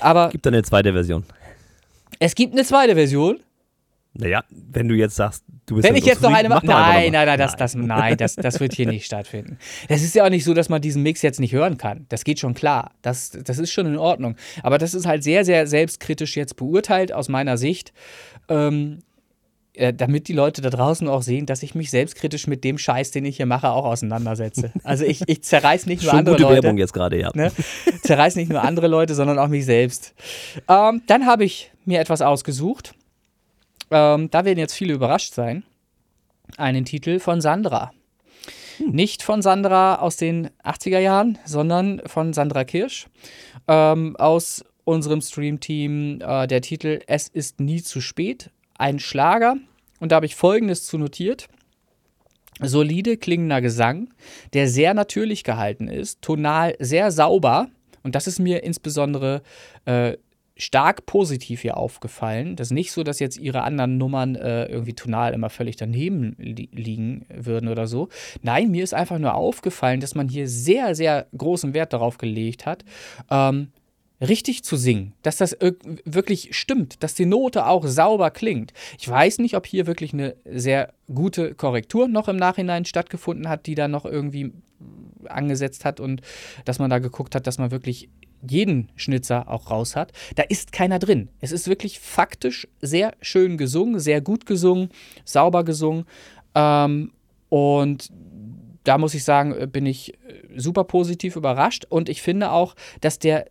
Aber 0.00 0.28
gibt 0.30 0.46
da 0.46 0.50
eine 0.50 0.62
zweite 0.62 0.92
Version. 0.92 1.24
Es 2.18 2.34
gibt 2.34 2.52
eine 2.52 2.64
zweite 2.64 2.94
Version. 2.94 3.40
Naja, 4.14 4.42
wenn 4.50 4.88
du 4.88 4.96
jetzt 4.96 5.14
sagst, 5.14 5.44
du 5.66 5.76
bist 5.76 5.88
Wenn 5.88 5.94
ich 5.94 6.04
jetzt 6.04 6.22
noch 6.22 6.32
eine 6.32 6.48
mache. 6.48 6.66
Nein, 6.66 7.12
nein, 7.12 7.26
nein, 7.26 7.38
das, 7.38 7.54
das, 7.54 7.74
nein 7.76 8.16
das, 8.16 8.34
das 8.34 8.58
wird 8.58 8.72
hier 8.74 8.86
nicht 8.88 9.04
stattfinden. 9.06 9.58
Das 9.88 10.02
ist 10.02 10.14
ja 10.14 10.24
auch 10.24 10.30
nicht 10.30 10.44
so, 10.44 10.54
dass 10.54 10.68
man 10.68 10.80
diesen 10.80 11.04
Mix 11.04 11.22
jetzt 11.22 11.38
nicht 11.38 11.52
hören 11.52 11.78
kann. 11.78 12.06
Das 12.08 12.24
geht 12.24 12.40
schon 12.40 12.54
klar. 12.54 12.92
Das, 13.02 13.30
das 13.30 13.58
ist 13.58 13.70
schon 13.70 13.86
in 13.86 13.96
Ordnung. 13.96 14.34
Aber 14.62 14.78
das 14.78 14.94
ist 14.94 15.06
halt 15.06 15.22
sehr, 15.22 15.44
sehr 15.44 15.66
selbstkritisch 15.68 16.36
jetzt 16.36 16.56
beurteilt 16.56 17.12
aus 17.12 17.28
meiner 17.28 17.56
Sicht. 17.58 17.92
Ähm, 18.48 19.00
äh, 19.78 19.94
damit 19.94 20.28
die 20.28 20.32
Leute 20.32 20.60
da 20.60 20.70
draußen 20.70 21.08
auch 21.08 21.22
sehen, 21.22 21.46
dass 21.46 21.62
ich 21.62 21.74
mich 21.74 21.90
selbstkritisch 21.90 22.46
mit 22.46 22.64
dem 22.64 22.78
Scheiß, 22.78 23.10
den 23.10 23.24
ich 23.24 23.36
hier 23.36 23.46
mache, 23.46 23.70
auch 23.70 23.84
auseinandersetze. 23.84 24.72
Also 24.84 25.04
ich, 25.04 25.22
ich 25.26 25.42
zerreiß 25.42 25.86
nicht 25.86 26.02
nur 26.02 26.10
Schon 26.10 26.20
andere 26.20 26.36
gute 26.36 26.44
Leute. 26.44 26.62
Werbung 26.62 26.78
jetzt 26.78 26.92
gerade, 26.92 27.20
ja. 27.20 27.30
Ne? 27.34 27.52
Zerreiß 28.02 28.36
nicht 28.36 28.50
nur 28.50 28.62
andere 28.62 28.88
Leute, 28.88 29.14
sondern 29.14 29.38
auch 29.38 29.48
mich 29.48 29.64
selbst. 29.64 30.14
Ähm, 30.68 31.02
dann 31.06 31.26
habe 31.26 31.44
ich 31.44 31.70
mir 31.84 32.00
etwas 32.00 32.22
ausgesucht. 32.22 32.94
Ähm, 33.90 34.30
da 34.30 34.44
werden 34.44 34.58
jetzt 34.58 34.74
viele 34.74 34.94
überrascht 34.94 35.34
sein. 35.34 35.64
Einen 36.56 36.84
Titel 36.84 37.18
von 37.18 37.40
Sandra. 37.40 37.92
Hm. 38.78 38.90
Nicht 38.90 39.22
von 39.22 39.42
Sandra 39.42 39.96
aus 39.96 40.16
den 40.16 40.50
80er 40.64 40.98
Jahren, 40.98 41.38
sondern 41.44 42.00
von 42.06 42.32
Sandra 42.32 42.64
Kirsch 42.64 43.06
ähm, 43.66 44.16
aus 44.16 44.64
unserem 44.84 45.20
Stream-Team. 45.20 46.20
Äh, 46.20 46.46
der 46.46 46.62
Titel 46.62 47.00
Es 47.06 47.28
ist 47.28 47.60
nie 47.60 47.82
zu 47.82 48.00
spät 48.00 48.50
ein 48.78 48.98
Schlager 49.00 49.56
und 50.00 50.12
da 50.12 50.16
habe 50.16 50.26
ich 50.26 50.36
Folgendes 50.36 50.86
zu 50.86 50.98
notiert. 50.98 51.48
Solide 52.60 53.16
klingender 53.16 53.60
Gesang, 53.60 54.10
der 54.52 54.68
sehr 54.68 54.92
natürlich 54.94 55.44
gehalten 55.44 55.86
ist, 55.88 56.22
tonal 56.22 56.74
sehr 56.80 57.12
sauber. 57.12 57.68
Und 58.02 58.14
das 58.14 58.26
ist 58.26 58.40
mir 58.40 58.64
insbesondere 58.64 59.42
äh, 59.84 60.16
stark 60.58 61.06
positiv 61.06 61.62
hier 61.62 61.76
aufgefallen. 61.76 62.56
Das 62.56 62.68
ist 62.68 62.72
nicht 62.72 62.92
so, 62.92 63.04
dass 63.04 63.20
jetzt 63.20 63.38
ihre 63.38 63.62
anderen 63.62 63.96
Nummern 63.96 64.34
äh, 64.34 64.66
irgendwie 64.66 64.94
tonal 64.94 65.32
immer 65.32 65.50
völlig 65.50 65.76
daneben 65.76 66.34
li 66.38 66.68
liegen 66.72 67.26
würden 67.32 67.68
oder 67.68 67.86
so. 67.86 68.08
Nein, 68.42 68.70
mir 68.70 68.82
ist 68.82 68.92
einfach 68.92 69.18
nur 69.18 69.34
aufgefallen, 69.34 70.00
dass 70.00 70.14
man 70.14 70.28
hier 70.28 70.48
sehr, 70.48 70.94
sehr 70.94 71.26
großen 71.36 71.74
Wert 71.74 71.92
darauf 71.92 72.18
gelegt 72.18 72.66
hat, 72.66 72.84
ähm, 73.30 73.68
richtig 74.20 74.64
zu 74.64 74.76
singen, 74.76 75.14
dass 75.22 75.36
das 75.36 75.56
wirklich 76.04 76.56
stimmt, 76.56 77.02
dass 77.02 77.14
die 77.14 77.26
Note 77.26 77.66
auch 77.66 77.86
sauber 77.86 78.30
klingt. 78.30 78.72
Ich 78.98 79.08
weiß 79.08 79.38
nicht, 79.38 79.56
ob 79.56 79.66
hier 79.66 79.86
wirklich 79.86 80.12
eine 80.12 80.36
sehr 80.44 80.92
gute 81.12 81.54
Korrektur 81.54 82.08
noch 82.08 82.28
im 82.28 82.36
Nachhinein 82.36 82.84
stattgefunden 82.84 83.48
hat, 83.48 83.66
die 83.66 83.74
da 83.74 83.88
noch 83.88 84.04
irgendwie 84.04 84.52
angesetzt 85.26 85.84
hat 85.84 86.00
und 86.00 86.22
dass 86.64 86.78
man 86.78 86.90
da 86.90 86.98
geguckt 86.98 87.34
hat, 87.34 87.46
dass 87.46 87.58
man 87.58 87.70
wirklich 87.70 88.08
jeden 88.46 88.90
Schnitzer 88.94 89.48
auch 89.48 89.70
raus 89.70 89.96
hat. 89.96 90.12
Da 90.36 90.44
ist 90.44 90.72
keiner 90.72 90.98
drin. 90.98 91.28
Es 91.40 91.52
ist 91.52 91.68
wirklich 91.68 91.98
faktisch 91.98 92.68
sehr 92.80 93.14
schön 93.20 93.56
gesungen, 93.56 93.98
sehr 93.98 94.20
gut 94.20 94.46
gesungen, 94.46 94.90
sauber 95.24 95.64
gesungen. 95.64 96.04
Ähm, 96.54 97.12
und 97.48 98.12
da 98.84 98.96
muss 98.98 99.14
ich 99.14 99.24
sagen, 99.24 99.70
bin 99.70 99.86
ich 99.86 100.14
super 100.56 100.84
positiv 100.84 101.36
überrascht. 101.36 101.84
Und 101.88 102.08
ich 102.08 102.22
finde 102.22 102.52
auch, 102.52 102.74
dass 103.00 103.18
der 103.18 103.46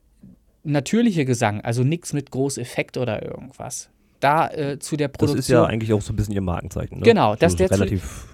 natürliche 0.68 1.26
Gesang, 1.26 1.62
also 1.62 1.84
nichts 1.84 2.14
mit 2.14 2.32
Großeffekt 2.32 2.98
oder 2.98 3.24
irgendwas. 3.24 3.90
Da 4.20 4.50
äh, 4.50 4.80
zu 4.80 4.98
der 4.98 5.08
Produktion. 5.08 5.38
Das 5.38 5.46
ist 5.46 5.52
ja 5.52 5.64
eigentlich 5.66 5.94
auch 5.94 6.02
so 6.02 6.14
ein 6.14 6.16
bisschen 6.16 6.34
ihr 6.34 6.42
Markenzeichen. 6.42 7.00
Ne? 7.00 7.04
Genau, 7.04 7.36
dass 7.36 7.54
so 7.54 7.58
der 7.60 7.72
relativ 7.72 8.28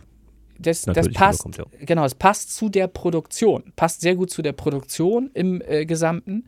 das, 0.60 0.84
das 0.84 1.10
passt. 1.10 1.46
Ja. 1.58 1.66
Genau, 1.82 2.06
es 2.06 2.16
passt 2.16 2.56
zu 2.56 2.70
der 2.70 2.88
Produktion, 2.88 3.74
passt 3.76 4.02
sehr 4.02 4.16
gut 4.16 4.30
zu 4.30 4.42
der 4.42 4.54
Produktion 4.54 5.30
im 5.34 5.62
äh, 5.62 5.86
Gesamten. 5.86 6.46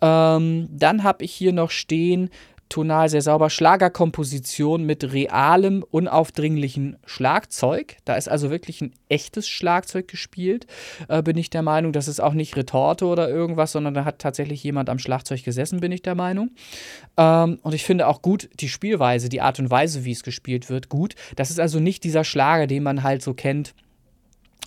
Ähm, 0.00 0.68
dann 0.70 1.02
habe 1.02 1.24
ich 1.24 1.32
hier 1.32 1.52
noch 1.52 1.70
stehen 1.70 2.30
tonal 2.68 3.08
sehr 3.08 3.22
sauber. 3.22 3.50
Schlagerkomposition 3.50 4.84
mit 4.84 5.12
realem, 5.12 5.84
unaufdringlichen 5.90 6.96
Schlagzeug. 7.06 7.96
Da 8.04 8.16
ist 8.16 8.28
also 8.28 8.50
wirklich 8.50 8.80
ein 8.80 8.92
echtes 9.08 9.48
Schlagzeug 9.48 10.08
gespielt, 10.08 10.66
äh, 11.08 11.22
bin 11.22 11.36
ich 11.36 11.50
der 11.50 11.62
Meinung. 11.62 11.92
Das 11.92 12.08
ist 12.08 12.20
auch 12.20 12.34
nicht 12.34 12.56
Retorte 12.56 13.06
oder 13.06 13.28
irgendwas, 13.28 13.72
sondern 13.72 13.94
da 13.94 14.04
hat 14.04 14.18
tatsächlich 14.18 14.62
jemand 14.62 14.90
am 14.90 14.98
Schlagzeug 14.98 15.44
gesessen, 15.44 15.80
bin 15.80 15.92
ich 15.92 16.02
der 16.02 16.14
Meinung. 16.14 16.50
Ähm, 17.16 17.58
und 17.62 17.74
ich 17.74 17.84
finde 17.84 18.06
auch 18.06 18.22
gut 18.22 18.48
die 18.60 18.68
Spielweise, 18.68 19.28
die 19.28 19.40
Art 19.40 19.58
und 19.58 19.70
Weise, 19.70 20.04
wie 20.04 20.12
es 20.12 20.22
gespielt 20.22 20.68
wird, 20.68 20.88
gut. 20.88 21.14
Das 21.36 21.50
ist 21.50 21.60
also 21.60 21.80
nicht 21.80 22.04
dieser 22.04 22.24
Schlager, 22.24 22.66
den 22.66 22.82
man 22.82 23.02
halt 23.02 23.22
so 23.22 23.34
kennt 23.34 23.74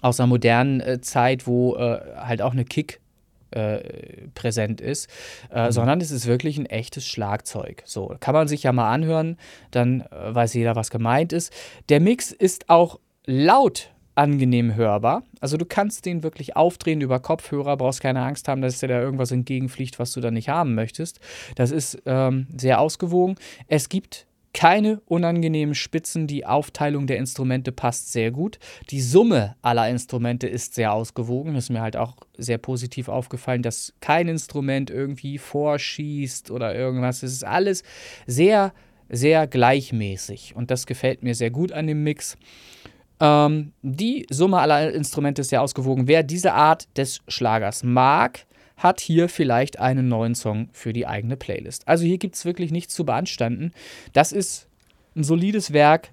aus 0.02 0.20
einer 0.20 0.28
modernen 0.28 0.80
äh, 0.80 1.02
Zeit, 1.02 1.46
wo 1.46 1.76
äh, 1.76 2.00
halt 2.18 2.42
auch 2.42 2.54
eine 2.54 2.66
Kick 2.66 3.01
äh, 3.52 4.28
präsent 4.34 4.82
ist, 4.82 5.10
äh, 5.52 5.68
mhm. 5.68 5.72
sondern 5.72 6.02
es 6.02 6.12
ist 6.12 6.26
wirklich 6.26 6.58
ein 6.58 6.66
echtes 6.66 7.06
Schlagzeug. 7.08 7.84
So, 7.86 8.16
kann 8.20 8.34
man 8.34 8.48
sich 8.48 8.64
ja 8.64 8.72
mal 8.72 8.92
anhören, 8.92 9.38
dann 9.72 10.02
äh, 10.02 10.36
weiß 10.36 10.54
jeder, 10.54 10.76
was 10.76 10.90
gemeint 10.90 11.34
ist. 11.34 11.54
Der 11.90 12.00
Mix 12.00 12.32
ist 12.32 12.70
auch 12.70 13.00
laut 13.26 13.92
angenehm 14.16 14.76
hörbar. 14.76 15.24
Also 15.40 15.58
du 15.58 15.66
kannst 15.66 16.06
den 16.06 16.24
wirklich 16.24 16.56
aufdrehen 16.56 17.02
über 17.02 17.20
Kopfhörer, 17.20 17.78
brauchst 17.78 18.02
keine 18.02 18.22
Angst 18.22 18.48
haben, 18.48 18.62
dass 18.62 18.80
dir 18.80 18.88
da 18.88 19.00
irgendwas 19.00 19.32
entgegenfliegt, 19.32 20.00
was 20.00 20.12
du 20.12 20.22
da 20.22 20.32
nicht 20.32 20.50
haben 20.50 20.76
möchtest. 20.76 21.20
Das 21.56 21.72
ist 21.72 22.02
ähm, 22.06 22.48
sehr 22.56 22.80
ausgewogen. 22.80 23.36
Es 23.68 23.90
gibt 23.90 24.28
keine 24.54 25.02
unangenehmen 25.06 25.76
Spitzen, 25.76 26.28
die 26.28 26.46
Aufteilung 26.46 27.08
der 27.08 27.18
Instrumente 27.18 27.72
passt 27.72 28.12
sehr 28.12 28.32
gut. 28.32 28.60
Die 28.90 29.02
Summe 29.02 29.56
aller 29.62 29.90
Instrumente 29.90 30.48
ist 30.48 30.76
sehr 30.76 30.94
ausgewogen. 30.94 31.54
Das 31.54 31.66
ist 31.66 31.70
mir 31.70 31.82
halt 31.82 31.96
auch 31.96 32.18
sehr 32.38 32.58
positiv 32.58 33.08
aufgefallen, 33.08 33.62
dass 33.62 33.94
kein 34.02 34.28
Instrument 34.28 34.90
irgendwie 34.90 35.38
vorschießt 35.38 36.52
oder 36.52 36.76
irgendwas. 36.76 37.24
Es 37.24 37.32
ist 37.34 37.46
alles 37.46 37.84
sehr, 38.28 38.74
sehr 39.10 39.48
gleichmäßig 39.48 40.56
und 40.56 40.72
das 40.72 40.86
gefällt 40.86 41.24
mir 41.24 41.36
sehr 41.36 41.52
gut 41.52 41.72
an 41.72 41.88
dem 41.88 42.04
Mix. 42.04 42.38
Ähm, 43.22 43.72
die 43.82 44.26
Summe 44.30 44.60
aller 44.60 44.92
Instrumente 44.92 45.42
ist 45.42 45.50
sehr 45.50 45.62
ausgewogen. 45.62 46.08
Wer 46.08 46.24
diese 46.24 46.54
Art 46.54 46.88
des 46.98 47.22
Schlagers 47.28 47.84
mag, 47.84 48.46
hat 48.82 49.00
hier 49.00 49.30
vielleicht 49.30 49.80
einen 49.80 50.08
neuen 50.08 50.34
Song 50.34 50.70
für 50.72 50.92
die 50.92 51.06
eigene 51.06 51.38
Playlist. 51.38 51.88
Also 51.88 52.04
hier 52.04 52.18
gibt 52.18 52.36
es 52.36 52.46
wirklich 52.46 52.72
nichts 52.72 52.96
zu 52.96 53.06
beanstanden. 53.06 53.74
Das 54.14 54.32
ist 54.32 54.68
ein 55.16 55.24
solides 55.24 55.72
Werk. 55.72 56.10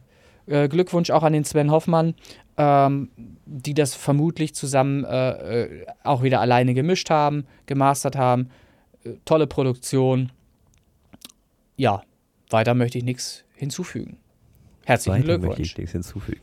Äh, 0.47 0.69
Glückwunsch 0.69 1.11
auch 1.11 1.23
an 1.23 1.33
den 1.33 1.45
Sven 1.45 1.71
Hoffmann, 1.71 2.15
ähm, 2.59 3.11
die 3.47 3.73
das 3.73 3.95
vermutlich 3.95 4.55
zusammen 4.55 5.05
äh, 5.05 5.63
äh 5.63 5.87
auch 6.05 6.23
wieder 6.23 6.41
alleine 6.41 6.75
gemischt 6.75 7.09
haben, 7.09 7.47
gemastert 7.65 8.17
haben. 8.17 8.51
Äh, 9.03 9.13
tolle 9.25 9.47
Produktion. 9.47 10.31
Ja, 11.77 12.03
weiter 12.51 12.75
möchte 12.75 12.99
ich 12.99 13.05
nichts 13.05 13.45
hinzufügen. 13.55 14.19
Herzlichen 14.89 15.17
Weiter 15.17 15.25
Glückwunsch. 15.27 15.49
möchte 15.59 15.63
ich 15.63 15.77
nichts 15.77 15.93
hinzufügen. 15.93 16.41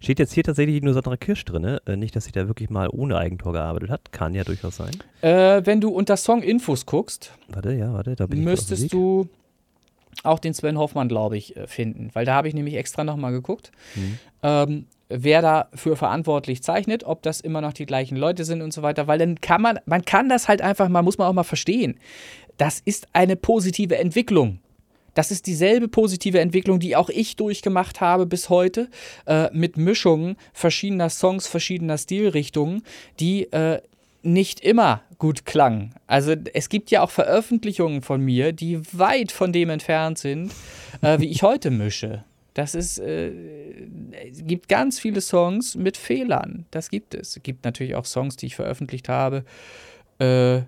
Steht 0.00 0.20
jetzt 0.20 0.32
hier 0.32 0.44
tatsächlich 0.44 0.80
nur 0.80 0.94
Sandra 0.94 1.16
Kirsch 1.16 1.44
drin? 1.44 1.64
Äh, 1.64 1.96
nicht, 1.96 2.14
dass 2.14 2.24
sie 2.24 2.30
da 2.30 2.46
wirklich 2.46 2.70
mal 2.70 2.88
ohne 2.88 3.18
Eigentor 3.18 3.52
gearbeitet 3.52 3.90
hat. 3.90 4.12
Kann 4.12 4.32
ja 4.32 4.44
durchaus 4.44 4.76
sein. 4.76 4.92
Äh, 5.22 5.62
wenn 5.64 5.80
du 5.80 5.88
unter 5.88 6.16
Song-Infos 6.16 6.86
guckst, 6.86 7.32
warte, 7.48 7.72
ja, 7.72 7.92
warte, 7.92 8.14
da 8.14 8.28
bin 8.28 8.44
müsstest 8.44 8.84
ich 8.84 8.90
du 8.92 9.28
auch 10.22 10.38
den 10.38 10.54
Sven 10.54 10.78
Hoffmann, 10.78 11.08
glaube 11.08 11.36
ich, 11.36 11.56
äh, 11.56 11.66
finden. 11.66 12.10
Weil 12.12 12.24
da 12.24 12.34
habe 12.34 12.46
ich 12.46 12.54
nämlich 12.54 12.76
extra 12.76 13.02
nochmal 13.02 13.32
geguckt. 13.32 13.72
Mhm. 13.96 14.18
Ähm, 14.44 14.86
wer 15.08 15.42
dafür 15.42 15.96
verantwortlich 15.96 16.62
zeichnet, 16.62 17.02
ob 17.02 17.22
das 17.22 17.40
immer 17.40 17.60
noch 17.60 17.72
die 17.72 17.86
gleichen 17.86 18.16
Leute 18.16 18.44
sind 18.44 18.62
und 18.62 18.72
so 18.72 18.82
weiter, 18.82 19.08
weil 19.08 19.18
dann 19.18 19.40
kann 19.40 19.60
man, 19.60 19.80
man 19.86 20.04
kann 20.04 20.28
das 20.28 20.46
halt 20.46 20.62
einfach 20.62 20.88
mal, 20.88 21.02
muss 21.02 21.18
man 21.18 21.26
auch 21.26 21.32
mal 21.32 21.42
verstehen. 21.42 21.98
Das 22.56 22.78
ist 22.78 23.08
eine 23.14 23.34
positive 23.34 23.98
Entwicklung. 23.98 24.60
Das 25.14 25.30
ist 25.30 25.46
dieselbe 25.46 25.88
positive 25.88 26.40
Entwicklung, 26.40 26.80
die 26.80 26.96
auch 26.96 27.08
ich 27.08 27.36
durchgemacht 27.36 28.00
habe 28.00 28.26
bis 28.26 28.48
heute, 28.48 28.88
äh, 29.26 29.48
mit 29.52 29.76
Mischungen 29.76 30.36
verschiedener 30.52 31.10
Songs, 31.10 31.46
verschiedener 31.46 31.98
Stilrichtungen, 31.98 32.82
die 33.18 33.52
äh, 33.52 33.80
nicht 34.22 34.60
immer 34.60 35.02
gut 35.18 35.46
klangen. 35.46 35.94
Also 36.06 36.34
es 36.52 36.68
gibt 36.68 36.90
ja 36.90 37.02
auch 37.02 37.10
Veröffentlichungen 37.10 38.02
von 38.02 38.20
mir, 38.22 38.52
die 38.52 38.80
weit 38.92 39.32
von 39.32 39.52
dem 39.52 39.70
entfernt 39.70 40.18
sind, 40.18 40.52
äh, 41.02 41.18
wie 41.20 41.28
ich 41.28 41.42
heute 41.42 41.70
mische. 41.70 42.24
Das 42.54 42.74
ist, 42.74 42.98
äh, 42.98 43.30
es 44.30 44.44
gibt 44.44 44.68
ganz 44.68 44.98
viele 44.98 45.20
Songs 45.20 45.76
mit 45.76 45.96
Fehlern. 45.96 46.66
Das 46.70 46.90
gibt 46.90 47.14
es. 47.14 47.36
Es 47.36 47.42
gibt 47.42 47.64
natürlich 47.64 47.94
auch 47.94 48.04
Songs, 48.04 48.36
die 48.36 48.46
ich 48.46 48.56
veröffentlicht 48.56 49.08
habe, 49.08 49.44
äh, 50.18 50.62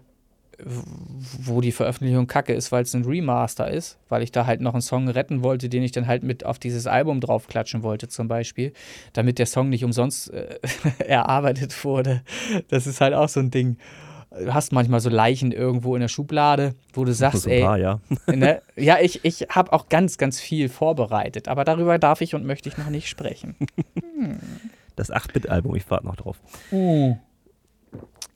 wo 0.64 1.60
die 1.60 1.72
Veröffentlichung 1.72 2.26
kacke 2.26 2.52
ist, 2.52 2.72
weil 2.72 2.82
es 2.82 2.94
ein 2.94 3.04
Remaster 3.04 3.70
ist, 3.70 3.98
weil 4.08 4.22
ich 4.22 4.32
da 4.32 4.46
halt 4.46 4.60
noch 4.60 4.74
einen 4.74 4.82
Song 4.82 5.08
retten 5.08 5.42
wollte, 5.42 5.68
den 5.68 5.82
ich 5.82 5.92
dann 5.92 6.06
halt 6.06 6.22
mit 6.22 6.44
auf 6.46 6.58
dieses 6.58 6.86
Album 6.86 7.20
draufklatschen 7.20 7.82
wollte, 7.82 8.08
zum 8.08 8.28
Beispiel, 8.28 8.72
damit 9.12 9.38
der 9.38 9.46
Song 9.46 9.68
nicht 9.68 9.84
umsonst 9.84 10.32
äh, 10.32 10.58
erarbeitet 10.98 11.84
wurde. 11.84 12.22
Das 12.68 12.86
ist 12.86 13.00
halt 13.00 13.14
auch 13.14 13.28
so 13.28 13.40
ein 13.40 13.50
Ding. 13.50 13.76
Du 14.30 14.54
hast 14.54 14.72
manchmal 14.72 15.00
so 15.00 15.10
Leichen 15.10 15.52
irgendwo 15.52 15.94
in 15.94 16.00
der 16.00 16.08
Schublade, 16.08 16.74
wo 16.94 17.04
du 17.04 17.12
sagst, 17.12 17.46
ey, 17.46 17.62
paar, 17.62 17.76
ja, 17.76 18.00
ne, 18.26 18.62
ja, 18.76 18.98
ich, 18.98 19.24
ich 19.24 19.48
habe 19.50 19.72
auch 19.72 19.88
ganz, 19.88 20.16
ganz 20.16 20.40
viel 20.40 20.68
vorbereitet, 20.68 21.48
aber 21.48 21.64
darüber 21.64 21.98
darf 21.98 22.22
ich 22.22 22.34
und 22.34 22.46
möchte 22.46 22.68
ich 22.68 22.78
noch 22.78 22.88
nicht 22.88 23.08
sprechen. 23.08 23.56
Hm. 24.00 24.38
Das 24.94 25.10
8-Bit-Album, 25.10 25.74
ich 25.74 25.90
warte 25.90 26.06
noch 26.06 26.16
drauf. 26.16 26.38
Uh. 26.70 27.16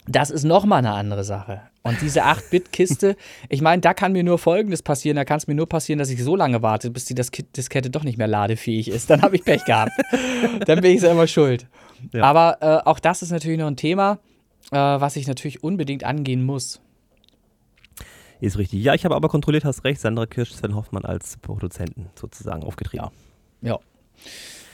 Das 0.08 0.30
ist 0.30 0.44
nochmal 0.44 0.78
eine 0.78 0.92
andere 0.92 1.24
Sache. 1.24 1.62
Und 1.82 2.00
diese 2.00 2.24
8-Bit-Kiste, 2.24 3.16
ich 3.48 3.60
meine, 3.60 3.80
da 3.80 3.92
kann 3.92 4.12
mir 4.12 4.22
nur 4.22 4.38
Folgendes 4.38 4.82
passieren. 4.82 5.16
Da 5.16 5.24
kann 5.24 5.38
es 5.38 5.46
mir 5.46 5.54
nur 5.54 5.68
passieren, 5.68 5.98
dass 5.98 6.10
ich 6.10 6.22
so 6.22 6.36
lange 6.36 6.62
warte, 6.62 6.90
bis 6.90 7.06
die 7.06 7.14
Diskette 7.14 7.90
doch 7.90 8.04
nicht 8.04 8.18
mehr 8.18 8.28
ladefähig 8.28 8.88
ist. 8.88 9.10
Dann 9.10 9.22
habe 9.22 9.36
ich 9.36 9.44
Pech 9.44 9.64
gehabt. 9.64 9.92
Dann 10.66 10.80
bin 10.80 10.92
ich 10.92 11.00
selber 11.00 11.26
schuld. 11.26 11.66
Ja. 12.12 12.22
Aber 12.22 12.58
äh, 12.60 12.88
auch 12.88 13.00
das 13.00 13.22
ist 13.22 13.30
natürlich 13.30 13.58
noch 13.58 13.66
ein 13.66 13.76
Thema, 13.76 14.18
äh, 14.70 14.76
was 14.76 15.16
ich 15.16 15.26
natürlich 15.26 15.64
unbedingt 15.64 16.04
angehen 16.04 16.44
muss. 16.44 16.80
Ist 18.40 18.58
richtig. 18.58 18.82
Ja, 18.82 18.94
ich 18.94 19.04
habe 19.04 19.16
aber 19.16 19.28
kontrolliert, 19.28 19.64
hast 19.64 19.84
recht, 19.84 20.00
Sandra 20.00 20.26
Kirsch, 20.26 20.52
Sven 20.52 20.74
Hoffmann 20.74 21.04
als 21.04 21.38
Produzenten 21.38 22.10
sozusagen 22.14 22.62
aufgetreten. 22.62 23.10
Ja. 23.62 23.70
Ja. 23.70 23.78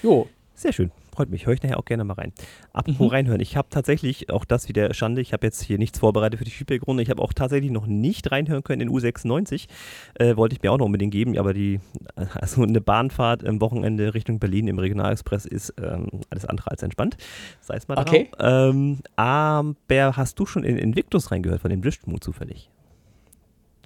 Jo. 0.03 0.28
Sehr 0.55 0.72
schön. 0.72 0.91
Freut 1.22 1.30
mich, 1.30 1.46
höre 1.46 1.54
ich 1.54 1.62
nachher 1.62 1.78
auch 1.78 1.84
gerne 1.84 2.02
mal 2.02 2.14
rein. 2.14 2.32
Apropos 2.72 3.06
mhm. 3.06 3.14
reinhören, 3.14 3.40
ich 3.40 3.56
habe 3.56 3.68
tatsächlich, 3.70 4.28
auch 4.30 4.44
das 4.44 4.68
wieder 4.68 4.92
Schande, 4.92 5.20
ich 5.20 5.32
habe 5.32 5.46
jetzt 5.46 5.62
hier 5.62 5.78
nichts 5.78 6.00
vorbereitet 6.00 6.40
für 6.40 6.44
die 6.44 6.50
Feedback-Runde, 6.50 7.00
ich 7.00 7.10
habe 7.10 7.22
auch 7.22 7.32
tatsächlich 7.32 7.70
noch 7.70 7.86
nicht 7.86 8.32
reinhören 8.32 8.64
können 8.64 8.80
in 8.80 8.90
U96. 8.90 9.68
Äh, 10.14 10.36
wollte 10.36 10.56
ich 10.56 10.62
mir 10.62 10.72
auch 10.72 10.78
noch 10.78 10.86
unbedingt 10.86 11.12
geben, 11.12 11.38
aber 11.38 11.54
die, 11.54 11.78
also 12.34 12.64
eine 12.64 12.80
Bahnfahrt 12.80 13.46
am 13.46 13.60
Wochenende 13.60 14.14
Richtung 14.14 14.40
Berlin 14.40 14.66
im 14.66 14.80
Regionalexpress 14.80 15.46
ist 15.46 15.74
ähm, 15.80 16.08
alles 16.30 16.44
andere 16.44 16.72
als 16.72 16.82
entspannt. 16.82 17.16
Sei 17.60 17.76
es 17.76 17.86
mal 17.86 17.98
okay. 17.98 18.28
Ähm, 18.40 18.98
aber 19.14 20.16
hast 20.16 20.40
du 20.40 20.44
schon 20.44 20.64
in 20.64 20.76
Invictus 20.76 21.30
reingehört 21.30 21.60
von 21.60 21.70
dem 21.70 21.82
Driftmood 21.82 22.24
zufällig? 22.24 22.68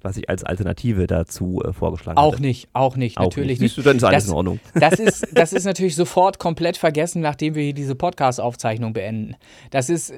Was 0.03 0.17
ich 0.17 0.29
als 0.29 0.43
Alternative 0.43 1.07
dazu 1.07 1.61
äh, 1.63 1.73
vorgeschlagen 1.73 2.17
habe. 2.17 2.27
Auch 2.27 2.39
nicht, 2.39 2.69
auch 2.73 2.95
nicht, 2.95 3.17
auch 3.17 3.23
natürlich 3.23 3.59
nicht. 3.59 3.75
Siehst 3.75 3.77
du, 3.77 3.81
dann 3.81 3.97
ist 3.97 4.03
alles 4.03 4.23
das, 4.23 4.31
in 4.31 4.37
Ordnung. 4.37 4.59
Das 4.73 4.99
ist, 4.99 5.27
das 5.33 5.53
ist 5.53 5.65
natürlich 5.65 5.95
sofort 5.95 6.39
komplett 6.39 6.77
vergessen, 6.77 7.21
nachdem 7.21 7.55
wir 7.55 7.63
hier 7.63 7.73
diese 7.73 7.95
Podcast-Aufzeichnung 7.95 8.93
beenden. 8.93 9.35
Das 9.71 9.89
ist, 9.89 10.13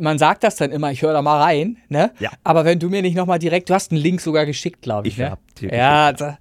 man 0.00 0.18
sagt 0.18 0.44
das 0.44 0.56
dann 0.56 0.70
immer, 0.70 0.90
ich 0.90 1.02
höre 1.02 1.12
da 1.12 1.22
mal 1.22 1.40
rein, 1.40 1.78
ne? 1.88 2.12
Ja. 2.18 2.30
Aber 2.44 2.64
wenn 2.64 2.78
du 2.78 2.88
mir 2.88 3.02
nicht 3.02 3.16
nochmal 3.16 3.38
direkt, 3.38 3.70
du 3.70 3.74
hast 3.74 3.92
einen 3.92 4.00
Link 4.00 4.20
sogar 4.20 4.46
geschickt, 4.46 4.82
glaube 4.82 5.08
ich, 5.08 5.14
ich 5.14 5.18
ne? 5.20 5.30
Hab 5.30 5.54
dir 5.54 5.72
ja, 5.72 6.12
da, 6.12 6.38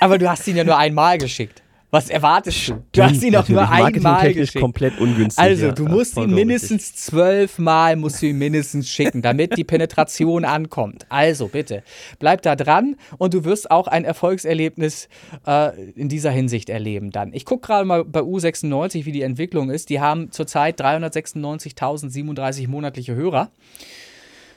aber 0.00 0.18
du 0.18 0.28
hast 0.28 0.46
ihn 0.48 0.56
ja 0.56 0.64
nur 0.64 0.76
einmal 0.76 1.18
geschickt. 1.18 1.62
Was 1.90 2.10
erwartest 2.10 2.68
du? 2.68 2.84
Du 2.92 3.02
hast 3.02 3.22
ihn 3.22 3.32
doch 3.32 3.48
nur 3.48 3.66
einmal 3.66 4.34
geschickt. 4.34 4.60
komplett 4.60 5.00
ungünstig. 5.00 5.42
Also, 5.42 5.66
ja, 5.66 5.72
du 5.72 5.86
musst 5.86 6.18
ihn 6.18 6.34
mindestens 6.34 6.94
zwölfmal 6.94 7.96
musst 7.96 8.20
du 8.20 8.26
ihn 8.26 8.36
mindestens 8.36 8.90
schicken, 8.90 9.22
damit 9.22 9.56
die 9.56 9.64
Penetration 9.64 10.44
ankommt. 10.44 11.06
Also, 11.08 11.48
bitte, 11.48 11.82
bleib 12.18 12.42
da 12.42 12.56
dran 12.56 12.96
und 13.16 13.32
du 13.32 13.44
wirst 13.44 13.70
auch 13.70 13.86
ein 13.86 14.04
Erfolgserlebnis 14.04 15.08
äh, 15.46 15.90
in 15.92 16.10
dieser 16.10 16.30
Hinsicht 16.30 16.68
erleben 16.68 17.10
dann. 17.10 17.32
Ich 17.32 17.46
gucke 17.46 17.66
gerade 17.66 17.86
mal 17.86 18.04
bei 18.04 18.20
U96, 18.20 19.06
wie 19.06 19.12
die 19.12 19.22
Entwicklung 19.22 19.70
ist. 19.70 19.88
Die 19.88 20.00
haben 20.00 20.30
zurzeit 20.30 20.78
396.037 20.80 22.68
monatliche 22.68 23.14
Hörer. 23.14 23.50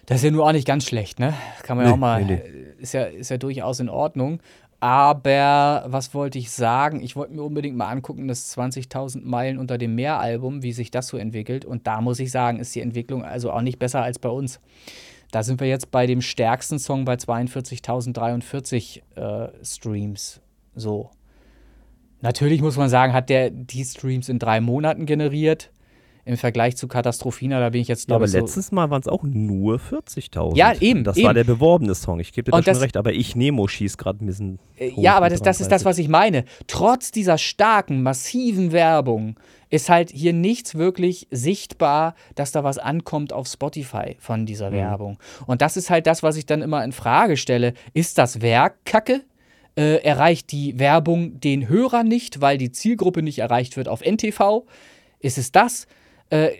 Das 0.06 0.18
ist 0.18 0.24
ja 0.24 0.32
nur 0.32 0.46
auch 0.46 0.52
nicht 0.52 0.68
ganz 0.68 0.86
schlecht, 0.86 1.20
ne? 1.20 1.34
Kann 1.64 1.78
man 1.78 1.86
nee, 1.86 1.92
ja 1.92 1.96
auch 1.96 2.00
mal, 2.00 2.26
nee, 2.26 2.42
nee. 2.44 2.82
Ist, 2.82 2.94
ja, 2.94 3.04
ist 3.04 3.30
ja 3.30 3.38
durchaus 3.38 3.80
in 3.80 3.88
Ordnung. 3.88 4.42
Aber 4.82 5.84
was 5.86 6.16
wollte 6.16 6.40
ich 6.40 6.50
sagen? 6.50 7.04
Ich 7.04 7.16
wollte 7.16 7.36
mir 7.36 7.44
unbedingt 7.44 7.78
mal 7.78 7.90
angucken, 7.90 8.28
das 8.28 8.58
20.000 8.58 9.22
Meilen 9.24 9.60
unter 9.60 9.78
dem 9.78 9.94
Meer-Album, 9.94 10.64
wie 10.64 10.74
sich 10.74 10.90
das 10.90 11.08
so 11.08 11.18
entwickelt. 11.18 11.66
Und 11.66 11.86
da 11.86 12.02
muss 12.02 12.20
ich 12.20 12.32
sagen, 12.32 12.60
ist 12.60 12.74
die 12.74 12.82
Entwicklung 12.82 13.24
also 13.24 13.52
auch 13.52 13.62
nicht 13.62 13.78
besser 13.78 14.02
als 14.02 14.18
bei 14.18 14.30
uns. 14.30 14.60
Da 15.30 15.44
sind 15.44 15.60
wir 15.60 15.68
jetzt 15.68 15.92
bei 15.92 16.08
dem 16.08 16.20
stärksten 16.20 16.80
Song 16.80 17.06
bei 17.06 17.14
42.043 17.14 19.02
äh, 19.16 19.50
Streams. 19.64 20.42
So. 20.76 21.12
Natürlich 22.22 22.62
muss 22.62 22.76
man 22.76 22.90
sagen, 22.90 23.14
hat 23.14 23.30
der 23.30 23.52
die 23.52 23.86
Streams 23.86 24.30
in 24.30 24.40
drei 24.40 24.62
Monaten 24.62 25.06
generiert. 25.06 25.72
Im 26.26 26.38
Vergleich 26.38 26.78
zu 26.78 26.88
Katastrophina, 26.88 27.60
da 27.60 27.70
bin 27.70 27.82
ich 27.82 27.88
jetzt, 27.88 28.04
Ja, 28.04 28.06
glaube 28.08 28.16
aber 28.24 28.26
ich, 28.26 28.32
so. 28.32 28.38
letztes 28.40 28.72
Mal 28.72 28.90
waren 28.90 29.02
es 29.02 29.08
auch 29.08 29.24
nur 29.24 29.80
40.000. 29.80 30.56
Ja, 30.56 30.74
eben, 30.80 31.04
Das 31.04 31.18
eben. 31.18 31.26
war 31.28 31.34
der 31.34 31.44
beworbene 31.44 31.96
Song. 31.96 32.20
Ich 32.20 32.32
gebe 32.32 32.46
dir 32.46 32.52
da 32.52 32.58
Und 32.58 32.64
schon 32.66 32.74
das- 32.76 32.82
recht, 32.84 32.98
aber 32.98 33.14
ich 33.14 33.36
Nemo 33.36 33.68
schießt 33.68 33.98
gerade 33.98 34.24
ein 34.24 34.28
bisschen. 34.28 34.60
Äh, 34.78 34.92
hoch 34.92 35.02
Ja, 35.02 35.16
aber 35.16 35.30
das, 35.30 35.42
das 35.42 35.62
ist 35.62 35.72
das, 35.72 35.84
33. 35.84 35.86
was 35.86 35.98
ich 35.98 36.08
meine. 36.10 36.46
Trotz 36.68 37.12
dieser 37.12 37.38
starken, 37.38 38.04
massiven 38.04 38.72
Werbung 38.72 39.36
ist 39.70 39.90
halt 39.90 40.12
hier 40.12 40.34
nichts 40.34 40.76
wirklich 40.76 41.28
sichtbar, 41.32 42.16
dass 42.36 42.52
da 42.52 42.64
was 42.64 42.78
ankommt 42.78 43.34
auf 43.34 43.48
Spotify 43.48 44.16
von 44.20 44.46
dieser 44.46 44.70
Mhm. 44.70 44.76
Werbung. 44.76 45.18
Und 45.48 45.62
das 45.62 45.78
ist 45.78 45.90
halt 45.90 46.08
das, 46.08 46.24
was 46.24 46.36
ich 46.38 46.46
dann 46.46 46.62
immer 46.62 46.84
in 46.84 46.92
Frage 46.92 47.38
stelle. 47.38 47.74
Ist 47.94 48.18
das 48.18 48.42
Werk 48.42 48.86
kacke? 48.86 49.22
Äh, 49.78 50.04
erreicht 50.04 50.52
die 50.52 50.78
Werbung 50.80 51.40
den 51.40 51.70
Hörer 51.70 52.04
nicht, 52.04 52.42
weil 52.42 52.58
die 52.58 52.72
Zielgruppe 52.74 53.22
nicht 53.24 53.40
erreicht 53.40 53.78
wird 53.78 53.88
auf 53.88 54.02
NTV? 54.02 54.66
Ist 55.20 55.38
es 55.38 55.54
das? 55.54 55.88
Äh, 56.32 56.52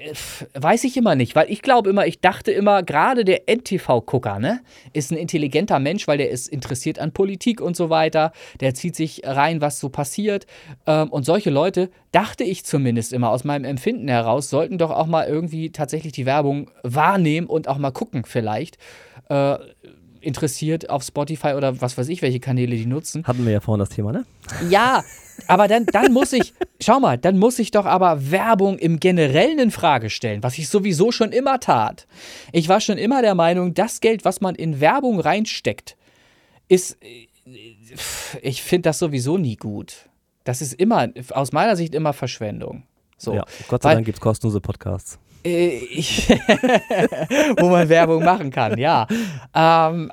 weiß 0.54 0.84
ich 0.84 0.98
immer 0.98 1.16
nicht, 1.16 1.34
weil 1.34 1.50
ich 1.50 1.62
glaube 1.62 1.90
immer, 1.90 2.06
ich 2.06 2.20
dachte 2.20 2.52
immer, 2.52 2.84
gerade 2.84 3.24
der 3.24 3.44
NTV-Gucker, 3.48 4.38
ne, 4.38 4.60
ist 4.92 5.12
ein 5.12 5.18
intelligenter 5.18 5.80
Mensch, 5.80 6.10
weil 6.10 6.18
der 6.18 6.30
ist 6.30 6.50
interessiert 6.50 7.00
an 7.00 7.14
Politik 7.14 7.62
und 7.62 7.78
so 7.78 7.90
weiter. 7.90 8.34
Der 8.60 8.74
zieht 8.74 8.98
sich 8.98 9.22
rein, 9.24 9.62
was 9.62 9.80
so 9.80 9.88
passiert. 9.88 10.46
Ähm, 10.86 11.10
und 11.10 11.24
solche 11.24 11.50
Leute, 11.50 11.90
dachte 12.12 12.44
ich 12.44 12.66
zumindest 12.66 13.14
immer 13.14 13.30
aus 13.30 13.46
meinem 13.46 13.64
Empfinden 13.64 14.10
heraus, 14.10 14.50
sollten 14.50 14.78
doch 14.78 14.92
auch 14.92 15.08
mal 15.08 15.26
irgendwie 15.26 15.72
tatsächlich 15.72 16.12
die 16.12 16.26
Werbung 16.26 16.70
wahrnehmen 16.84 17.48
und 17.48 17.70
auch 17.70 17.78
mal 17.78 17.92
gucken, 17.92 18.26
vielleicht. 18.26 18.78
Äh, 19.30 19.58
interessiert 20.20 20.90
auf 20.90 21.04
Spotify 21.04 21.54
oder 21.54 21.82
was 21.82 21.98
weiß 21.98 22.10
ich, 22.10 22.22
welche 22.22 22.40
Kanäle 22.40 22.76
die 22.76 22.86
nutzen. 22.86 23.26
Hatten 23.26 23.46
wir 23.46 23.54
ja 23.54 23.60
vorhin 23.60 23.80
das 23.80 23.90
Thema, 23.90 24.12
ne? 24.12 24.26
Ja, 24.70 25.04
aber 25.48 25.68
dann, 25.68 25.86
dann 25.86 26.12
muss 26.14 26.34
ich, 26.34 26.54
schau 26.80 27.00
mal, 27.00 27.18
dann 27.18 27.38
muss 27.38 27.60
ich 27.60 27.72
doch 27.72 27.86
aber 27.86 28.32
Werbung 28.32 28.78
im 28.78 29.00
Generellen 29.00 29.60
in 29.60 29.72
Frage 29.72 30.10
stellen, 30.10 30.44
was 30.44 30.58
ich 30.58 30.70
sowieso 30.70 31.12
schon 31.12 31.32
immer 31.32 31.60
tat. 31.60 32.08
Ich 32.52 32.70
war 32.70 32.82
schon 32.82 32.98
immer 32.98 33.22
der 33.22 33.36
Meinung, 33.36 33.74
das 33.74 34.00
Geld, 34.02 34.26
was 34.26 34.42
man 34.42 34.56
in 34.56 34.80
Werbung 34.80 35.20
reinsteckt, 35.20 35.98
ist, 36.68 36.98
äh, 37.04 37.28
ich 38.42 38.62
finde 38.62 38.90
das 38.90 39.00
sowieso 39.00 39.38
nie 39.38 39.56
gut. 39.58 40.10
Das 40.44 40.62
ist 40.62 40.74
immer, 40.74 41.10
aus 41.32 41.52
meiner 41.52 41.76
Sicht 41.76 41.94
immer 41.94 42.14
Verschwendung. 42.14 42.84
So. 43.18 43.36
Ja, 43.36 43.46
Gott 43.68 43.84
sei 43.84 43.90
Weil- 43.90 43.96
Dank 43.96 44.06
gibt 44.06 44.18
es 44.18 44.22
kostenlose 44.22 44.62
Podcasts. 44.62 45.20
Äh, 45.44 45.70
ich, 45.70 46.30
wo 47.60 47.70
man 47.70 47.90
Werbung 47.90 48.24
machen 48.24 48.52
kann, 48.52 48.78
ja. 48.78 49.08
Ähm, 49.56 50.12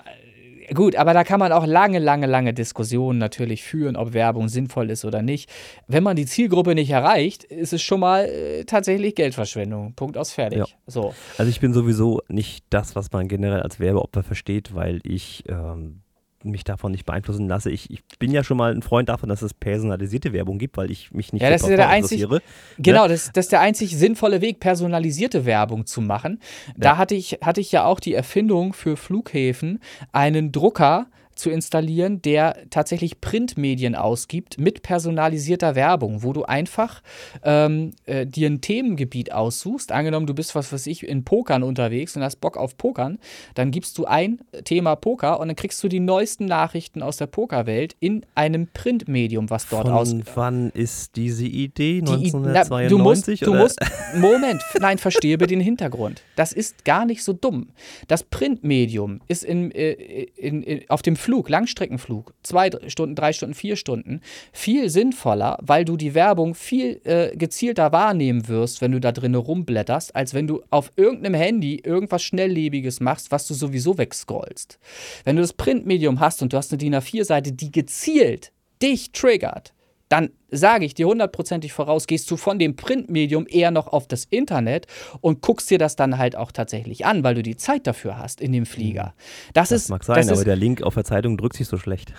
gut, 0.74 0.96
aber 0.96 1.14
da 1.14 1.24
kann 1.24 1.40
man 1.40 1.52
auch 1.52 1.66
lange, 1.66 1.98
lange, 1.98 2.26
lange 2.26 2.54
Diskussionen 2.54 3.18
natürlich 3.18 3.62
führen, 3.62 3.96
ob 3.96 4.12
Werbung 4.12 4.48
sinnvoll 4.48 4.90
ist 4.90 5.04
oder 5.04 5.22
nicht. 5.22 5.50
Wenn 5.86 6.02
man 6.02 6.16
die 6.16 6.26
Zielgruppe 6.26 6.74
nicht 6.74 6.90
erreicht, 6.90 7.44
ist 7.44 7.72
es 7.72 7.82
schon 7.82 8.00
mal 8.00 8.24
äh, 8.24 8.64
tatsächlich 8.64 9.14
Geldverschwendung. 9.14 9.94
Punkt 9.94 10.16
aus 10.16 10.32
fertig. 10.32 10.58
Ja. 10.58 10.66
So. 10.86 11.14
Also 11.36 11.50
ich 11.50 11.60
bin 11.60 11.72
sowieso 11.72 12.22
nicht 12.28 12.64
das, 12.70 12.96
was 12.96 13.12
man 13.12 13.28
generell 13.28 13.60
als 13.60 13.80
Werbeopfer 13.80 14.22
versteht, 14.22 14.74
weil 14.74 15.00
ich 15.04 15.44
ähm, 15.48 16.02
mich 16.44 16.64
davon 16.64 16.92
nicht 16.92 17.04
beeinflussen 17.04 17.48
lasse. 17.48 17.70
Ich, 17.70 17.90
ich 17.90 18.02
bin 18.18 18.30
ja 18.30 18.44
schon 18.44 18.56
mal 18.56 18.72
ein 18.74 18.82
Freund 18.82 19.08
davon, 19.08 19.28
dass 19.28 19.42
es 19.42 19.52
personalisierte 19.54 20.32
Werbung 20.32 20.58
gibt, 20.58 20.76
weil 20.76 20.90
ich 20.90 21.12
mich 21.12 21.32
nicht 21.32 21.42
Ja, 21.42 21.50
das 21.50 21.62
ist 21.62 21.68
ja 21.70 21.76
der 21.76 21.88
einzig- 21.88 22.22
interessiere. 22.22 22.42
Genau, 22.78 23.08
das, 23.08 23.30
das 23.32 23.46
ist 23.46 23.52
der 23.52 23.60
einzig 23.60 23.96
sinnvolle 23.96 24.40
Weg, 24.40 24.60
personalisierte 24.60 25.44
Werbung 25.44 25.86
zu 25.86 26.00
machen. 26.00 26.40
Da 26.76 26.96
hatte, 26.96 27.14
ich, 27.14 27.38
hatte 27.42 27.60
ich 27.60 27.72
ja 27.72 27.84
auch 27.84 28.00
die 28.00 28.14
Erfindung 28.14 28.72
für 28.72 28.96
Flughäfen, 28.96 29.80
einen 30.12 30.52
Drucker 30.52 31.06
zu 31.38 31.50
installieren, 31.50 32.22
der 32.22 32.56
tatsächlich 32.70 33.20
Printmedien 33.20 33.94
ausgibt 33.94 34.58
mit 34.58 34.82
personalisierter 34.82 35.74
Werbung, 35.74 36.22
wo 36.22 36.32
du 36.32 36.44
einfach 36.44 37.02
ähm, 37.42 37.92
äh, 38.06 38.26
dir 38.26 38.48
ein 38.48 38.60
Themengebiet 38.60 39.32
aussuchst. 39.32 39.92
Angenommen, 39.92 40.26
du 40.26 40.34
bist, 40.34 40.54
was 40.54 40.72
weiß 40.72 40.86
ich, 40.86 41.06
in 41.06 41.24
Pokern 41.24 41.62
unterwegs 41.62 42.16
und 42.16 42.22
hast 42.22 42.36
Bock 42.36 42.56
auf 42.56 42.76
Pokern, 42.76 43.18
dann 43.54 43.70
gibst 43.70 43.96
du 43.98 44.04
ein 44.04 44.40
Thema 44.64 44.96
Poker 44.96 45.40
und 45.40 45.48
dann 45.48 45.56
kriegst 45.56 45.82
du 45.82 45.88
die 45.88 46.00
neuesten 46.00 46.46
Nachrichten 46.46 47.02
aus 47.02 47.16
der 47.16 47.26
Pokerwelt 47.26 47.96
in 48.00 48.24
einem 48.34 48.68
Printmedium, 48.72 49.50
was 49.50 49.68
dort 49.68 49.88
aus 49.88 50.14
wann 50.34 50.70
ist 50.70 51.16
diese 51.16 51.46
Idee? 51.46 52.00
die 52.02 52.28
I- 52.28 52.34
1992? 52.34 52.68
na, 52.70 52.88
du 52.88 52.98
musst, 52.98 53.28
du 53.28 53.50
oder? 53.50 53.60
musst, 53.60 53.80
Moment, 54.16 54.62
nein, 54.80 54.98
verstehe 54.98 55.38
bitte 55.38 55.48
den 55.48 55.60
Hintergrund. 55.60 56.22
Das 56.36 56.52
ist 56.52 56.84
gar 56.84 57.04
nicht 57.04 57.22
so 57.22 57.32
dumm. 57.32 57.68
Das 58.06 58.22
Printmedium 58.22 59.20
ist 59.28 59.44
in, 59.44 59.70
äh, 59.72 59.92
in, 60.36 60.62
in, 60.62 60.90
auf 60.90 61.02
dem 61.02 61.16
Flug, 61.28 61.50
Langstreckenflug, 61.50 62.32
zwei 62.42 62.70
Stunden, 62.86 63.14
drei 63.14 63.34
Stunden, 63.34 63.54
vier 63.54 63.76
Stunden, 63.76 64.22
viel 64.50 64.88
sinnvoller, 64.88 65.58
weil 65.60 65.84
du 65.84 65.98
die 65.98 66.14
Werbung 66.14 66.54
viel 66.54 67.02
äh, 67.04 67.36
gezielter 67.36 67.92
wahrnehmen 67.92 68.48
wirst, 68.48 68.80
wenn 68.80 68.92
du 68.92 68.98
da 68.98 69.12
drinnen 69.12 69.34
rumblätterst, 69.34 70.16
als 70.16 70.32
wenn 70.32 70.46
du 70.46 70.62
auf 70.70 70.90
irgendeinem 70.96 71.34
Handy 71.34 71.82
irgendwas 71.84 72.22
Schnelllebiges 72.22 73.00
machst, 73.00 73.30
was 73.30 73.46
du 73.46 73.52
sowieso 73.52 73.98
wegscrollst. 73.98 74.78
Wenn 75.24 75.36
du 75.36 75.42
das 75.42 75.52
Printmedium 75.52 76.18
hast 76.18 76.40
und 76.40 76.54
du 76.54 76.56
hast 76.56 76.72
eine 76.72 76.78
DIN 76.78 76.94
A4-Seite, 76.94 77.52
die 77.52 77.72
gezielt 77.72 78.50
dich 78.80 79.12
triggert, 79.12 79.74
dann 80.08 80.30
sage 80.50 80.84
ich 80.84 80.94
dir 80.94 81.06
hundertprozentig 81.06 81.72
voraus, 81.72 82.06
gehst 82.06 82.30
du 82.30 82.36
von 82.36 82.58
dem 82.58 82.76
Printmedium 82.76 83.46
eher 83.48 83.70
noch 83.70 83.88
auf 83.88 84.08
das 84.08 84.24
Internet 84.24 84.86
und 85.20 85.42
guckst 85.42 85.70
dir 85.70 85.78
das 85.78 85.96
dann 85.96 86.18
halt 86.18 86.36
auch 86.36 86.52
tatsächlich 86.52 87.04
an, 87.04 87.22
weil 87.24 87.34
du 87.34 87.42
die 87.42 87.56
Zeit 87.56 87.86
dafür 87.86 88.18
hast 88.18 88.40
in 88.40 88.52
dem 88.52 88.66
Flieger. 88.66 89.14
Das, 89.52 89.68
Das 89.68 89.82
ist, 89.82 89.88
mag 89.90 90.04
sein, 90.04 90.16
das 90.16 90.28
aber 90.28 90.38
ist, 90.38 90.46
der 90.46 90.56
Link 90.56 90.82
auf 90.82 90.94
der 90.94 91.04
Zeitung 91.04 91.36
drückt 91.36 91.56
sich 91.56 91.68
so 91.68 91.76
schlecht. 91.76 92.12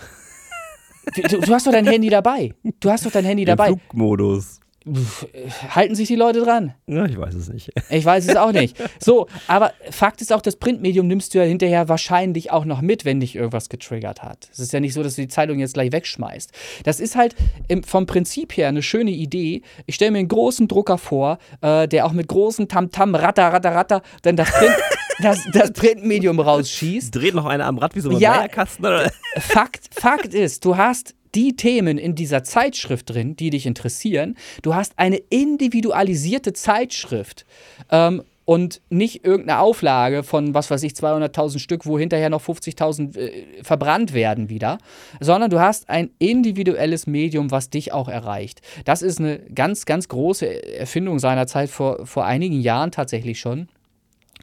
du, 1.16 1.40
du 1.40 1.54
hast 1.54 1.66
doch 1.66 1.72
dein 1.72 1.88
Handy 1.88 2.10
dabei. 2.10 2.54
Du 2.80 2.92
hast 2.92 3.06
doch 3.06 3.12
dein 3.12 3.26
Handy 3.26 3.44
Im 3.44 3.48
dabei. 3.48 3.68
Flugmodus. 3.68 4.60
Halten 5.70 5.94
sich 5.96 6.08
die 6.08 6.16
Leute 6.16 6.42
dran? 6.42 6.74
Ja, 6.88 7.06
ich 7.06 7.18
weiß 7.18 7.36
es 7.36 7.50
nicht. 7.50 7.70
Ich 7.90 8.06
weiß 8.06 8.28
es 8.28 8.36
auch 8.36 8.52
nicht. 8.52 8.78
So, 9.00 9.28
aber 9.48 9.74
Fakt 9.90 10.22
ist 10.22 10.32
auch, 10.32 10.42
das 10.42 10.56
Printmedium 10.56 11.08
nimmst 11.08 11.34
du 11.34 11.40
ja 11.40 11.44
hinterher 11.44 11.90
wahrscheinlich 11.90 12.52
auch 12.52 12.66
noch 12.66 12.82
mit, 12.82 13.04
wenn 13.04 13.20
dich 13.20 13.36
irgendwas 13.36 13.68
getriggert 13.70 14.22
hat. 14.22 14.48
Es 14.52 14.60
ist 14.60 14.72
ja 14.74 14.80
nicht 14.80 14.94
so, 14.94 15.02
dass 15.04 15.16
du 15.16 15.22
die 15.22 15.28
Zeitung 15.28 15.60
jetzt 15.60 15.74
gleich 15.74 15.92
wegschmeißt. 15.92 16.52
Das 16.84 17.00
ist 17.00 17.16
halt 17.16 17.36
im, 17.68 17.84
vom 17.84 18.06
Prinzip 18.06 18.56
her 18.58 18.68
eine 18.68 18.84
schöne 18.84 19.12
Idee. 19.12 19.64
Ich 19.86 19.96
stelle 19.96 20.12
mir 20.12 20.20
einen 20.20 20.28
großen 20.28 20.68
Drucker 20.68 20.98
vor, 20.98 21.40
äh, 21.62 21.88
der 21.88 22.06
auch 22.06 22.14
mit 22.14 22.28
großen 22.28 22.68
Tamtam, 22.68 23.16
ratter, 23.16 23.48
ratter, 23.52 23.72
ratter, 23.76 24.02
dann 24.22 24.36
das, 24.36 24.52
Print, 24.52 24.76
das, 25.20 25.48
das 25.52 25.72
Printmedium 25.74 26.40
rausschießt. 26.40 27.16
Dreht 27.16 27.34
noch 27.34 27.46
einer 27.46 27.66
am 27.66 27.78
Rad 27.80 27.96
wie 27.96 28.02
so 28.02 28.10
ein 28.12 28.18
Ja. 28.20 28.36
Meierkasten? 28.38 28.86
Oder? 28.86 29.12
Fakt, 29.38 29.90
Fakt 29.92 30.34
ist, 30.34 30.64
du 30.64 30.78
hast 30.78 31.16
die 31.36 31.56
Themen 31.56 31.98
in 31.98 32.16
dieser 32.16 32.44
Zeitschrift 32.44 33.10
drin, 33.10 33.36
die 33.36 33.50
dich 33.50 33.66
interessieren. 33.66 34.36
Du 34.62 34.76
hast 34.76 34.94
eine 34.98 35.18
individualisierte 35.18 36.54
Zeitschrift. 36.54 37.46
Ähm, 37.92 38.24
und 38.50 38.82
nicht 38.90 39.24
irgendeine 39.26 39.60
Auflage 39.60 40.24
von, 40.24 40.56
was 40.56 40.72
weiß 40.72 40.82
ich, 40.82 40.94
200.000 40.94 41.60
Stück, 41.60 41.86
wo 41.86 42.00
hinterher 42.00 42.32
noch 42.32 42.42
50.000 42.42 43.16
äh, 43.16 43.64
verbrannt 43.64 44.16
werden 44.16 44.50
wieder, 44.50 44.80
sondern 45.20 45.52
du 45.52 45.60
hast 45.60 45.88
ein 45.88 46.10
individuelles 46.18 47.06
Medium, 47.06 47.52
was 47.52 47.70
dich 47.70 47.94
auch 47.94 48.10
erreicht. 48.10 48.62
Das 48.86 49.04
ist 49.04 49.20
eine 49.20 49.38
ganz, 49.54 49.86
ganz 49.86 50.08
große 50.08 50.78
Erfindung 50.80 51.20
seiner 51.20 51.46
Zeit 51.46 51.70
vor, 51.70 52.08
vor 52.08 52.26
einigen 52.26 52.60
Jahren 52.60 52.90
tatsächlich 52.90 53.40
schon 53.40 53.68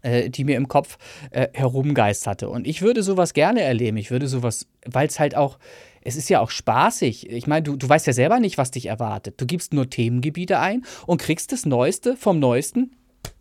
äh, 0.02 0.30
die 0.30 0.44
mir 0.44 0.56
im 0.56 0.68
Kopf 0.68 0.98
äh, 1.32 1.48
herumgeisterte. 1.52 2.48
Und 2.48 2.68
ich 2.68 2.82
würde 2.82 3.02
sowas 3.02 3.34
gerne 3.34 3.62
erleben. 3.62 3.96
Ich 3.96 4.12
würde 4.12 4.28
sowas, 4.28 4.68
weil 4.84 5.08
es 5.08 5.18
halt 5.18 5.36
auch, 5.36 5.58
es 6.06 6.16
ist 6.16 6.28
ja 6.28 6.40
auch 6.40 6.50
spaßig. 6.50 7.30
Ich 7.30 7.46
meine, 7.46 7.62
du, 7.62 7.76
du 7.76 7.88
weißt 7.88 8.06
ja 8.06 8.12
selber 8.12 8.38
nicht, 8.38 8.58
was 8.58 8.70
dich 8.70 8.86
erwartet. 8.86 9.40
Du 9.40 9.46
gibst 9.46 9.74
nur 9.74 9.90
Themengebiete 9.90 10.58
ein 10.60 10.84
und 11.06 11.20
kriegst 11.20 11.52
das 11.52 11.66
Neueste 11.66 12.16
vom 12.16 12.38
Neuesten 12.38 12.92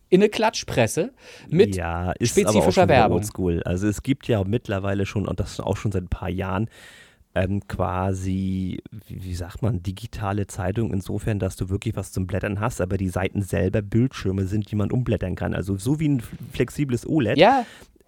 in 0.09 0.21
eine 0.21 0.29
Klatschpresse 0.29 1.13
mit 1.49 1.75
ja, 1.75 2.11
ist 2.13 2.37
aber 2.37 2.49
auch 2.49 2.53
spezifischer 2.53 2.81
schon 2.81 2.89
Werbung. 2.89 3.17
oldschool. 3.17 3.63
Also 3.63 3.87
es 3.87 4.01
gibt 4.03 4.27
ja 4.27 4.43
mittlerweile 4.43 5.05
schon, 5.05 5.27
und 5.27 5.39
das 5.39 5.59
auch 5.59 5.77
schon 5.77 5.91
seit 5.91 6.03
ein 6.03 6.09
paar 6.09 6.29
Jahren, 6.29 6.69
ähm, 7.35 7.67
quasi, 7.67 8.79
wie, 8.91 9.23
wie 9.23 9.35
sagt 9.35 9.61
man, 9.61 9.83
digitale 9.83 10.47
Zeitung 10.47 10.93
insofern, 10.93 11.37
dass 11.37 11.55
du 11.57 11.69
wirklich 11.69 11.95
was 11.95 12.11
zum 12.11 12.27
Blättern 12.27 12.59
hast, 12.59 12.81
aber 12.81 12.97
die 12.97 13.09
Seiten 13.09 13.41
selber 13.41 13.81
Bildschirme 13.81 14.45
sind, 14.45 14.71
die 14.71 14.75
man 14.75 14.89
umblättern 14.89 15.35
kann. 15.35 15.53
Also 15.53 15.75
so 15.77 15.99
wie 15.99 16.07
ein 16.07 16.23
flexibles 16.53 17.07
OLED. 17.07 17.37
Ja, 17.37 17.65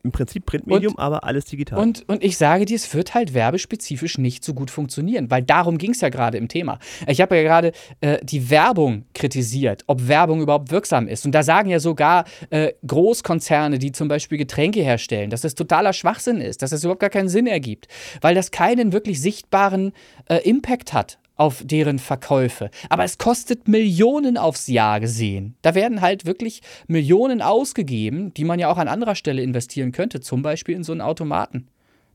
Im 0.07 0.13
Prinzip 0.13 0.45
Printmedium, 0.45 0.97
aber 0.97 1.25
alles 1.25 1.43
digital. 1.43 1.79
Und, 1.79 2.07
und 2.07 2.23
ich 2.23 2.37
sage 2.37 2.63
dir, 2.63 2.77
es 2.77 2.93
wird 2.93 3.13
halt 3.13 3.33
werbespezifisch 3.33 4.17
nicht 4.17 4.41
so 4.41 4.53
gut 4.53 4.71
funktionieren, 4.71 5.29
weil 5.29 5.43
darum 5.43 5.77
ging 5.77 5.91
es 5.91 5.99
ja 5.99 6.07
gerade 6.07 6.37
im 6.37 6.47
Thema. 6.47 6.79
Ich 7.07 7.19
habe 7.19 7.35
ja 7.35 7.43
gerade 7.43 7.73
äh, 7.99 8.19
die 8.23 8.49
Werbung 8.49 9.03
kritisiert, 9.13 9.83
ob 9.87 10.07
Werbung 10.07 10.39
überhaupt 10.39 10.71
wirksam 10.71 11.09
ist. 11.09 11.25
Und 11.25 11.33
da 11.33 11.43
sagen 11.43 11.69
ja 11.69 11.81
sogar 11.81 12.23
äh, 12.51 12.71
Großkonzerne, 12.87 13.79
die 13.79 13.91
zum 13.91 14.07
Beispiel 14.07 14.37
Getränke 14.37 14.79
herstellen, 14.79 15.29
dass 15.29 15.41
das 15.41 15.55
totaler 15.55 15.91
Schwachsinn 15.91 16.39
ist, 16.39 16.61
dass 16.61 16.69
das 16.69 16.85
überhaupt 16.85 17.01
gar 17.01 17.09
keinen 17.09 17.27
Sinn 17.27 17.47
ergibt, 17.47 17.89
weil 18.21 18.33
das 18.33 18.51
keinen 18.51 18.93
wirklich 18.93 19.21
sichtbaren 19.21 19.91
äh, 20.29 20.37
Impact 20.47 20.93
hat 20.93 21.19
auf 21.37 21.63
deren 21.63 21.99
Verkäufe. 21.99 22.69
Aber 22.89 23.03
es 23.03 23.17
kostet 23.17 23.67
Millionen 23.67 24.37
aufs 24.37 24.67
Jahr 24.67 24.99
gesehen. 24.99 25.55
Da 25.61 25.75
werden 25.75 26.01
halt 26.01 26.25
wirklich 26.25 26.61
Millionen 26.87 27.41
ausgegeben, 27.41 28.33
die 28.33 28.43
man 28.43 28.59
ja 28.59 28.69
auch 28.69 28.77
an 28.77 28.87
anderer 28.87 29.15
Stelle 29.15 29.43
investieren 29.43 29.91
könnte, 29.91 30.19
zum 30.19 30.41
Beispiel 30.41 30.75
in 30.75 30.83
so 30.83 30.91
einen 30.91 31.01
Automaten. 31.01 31.67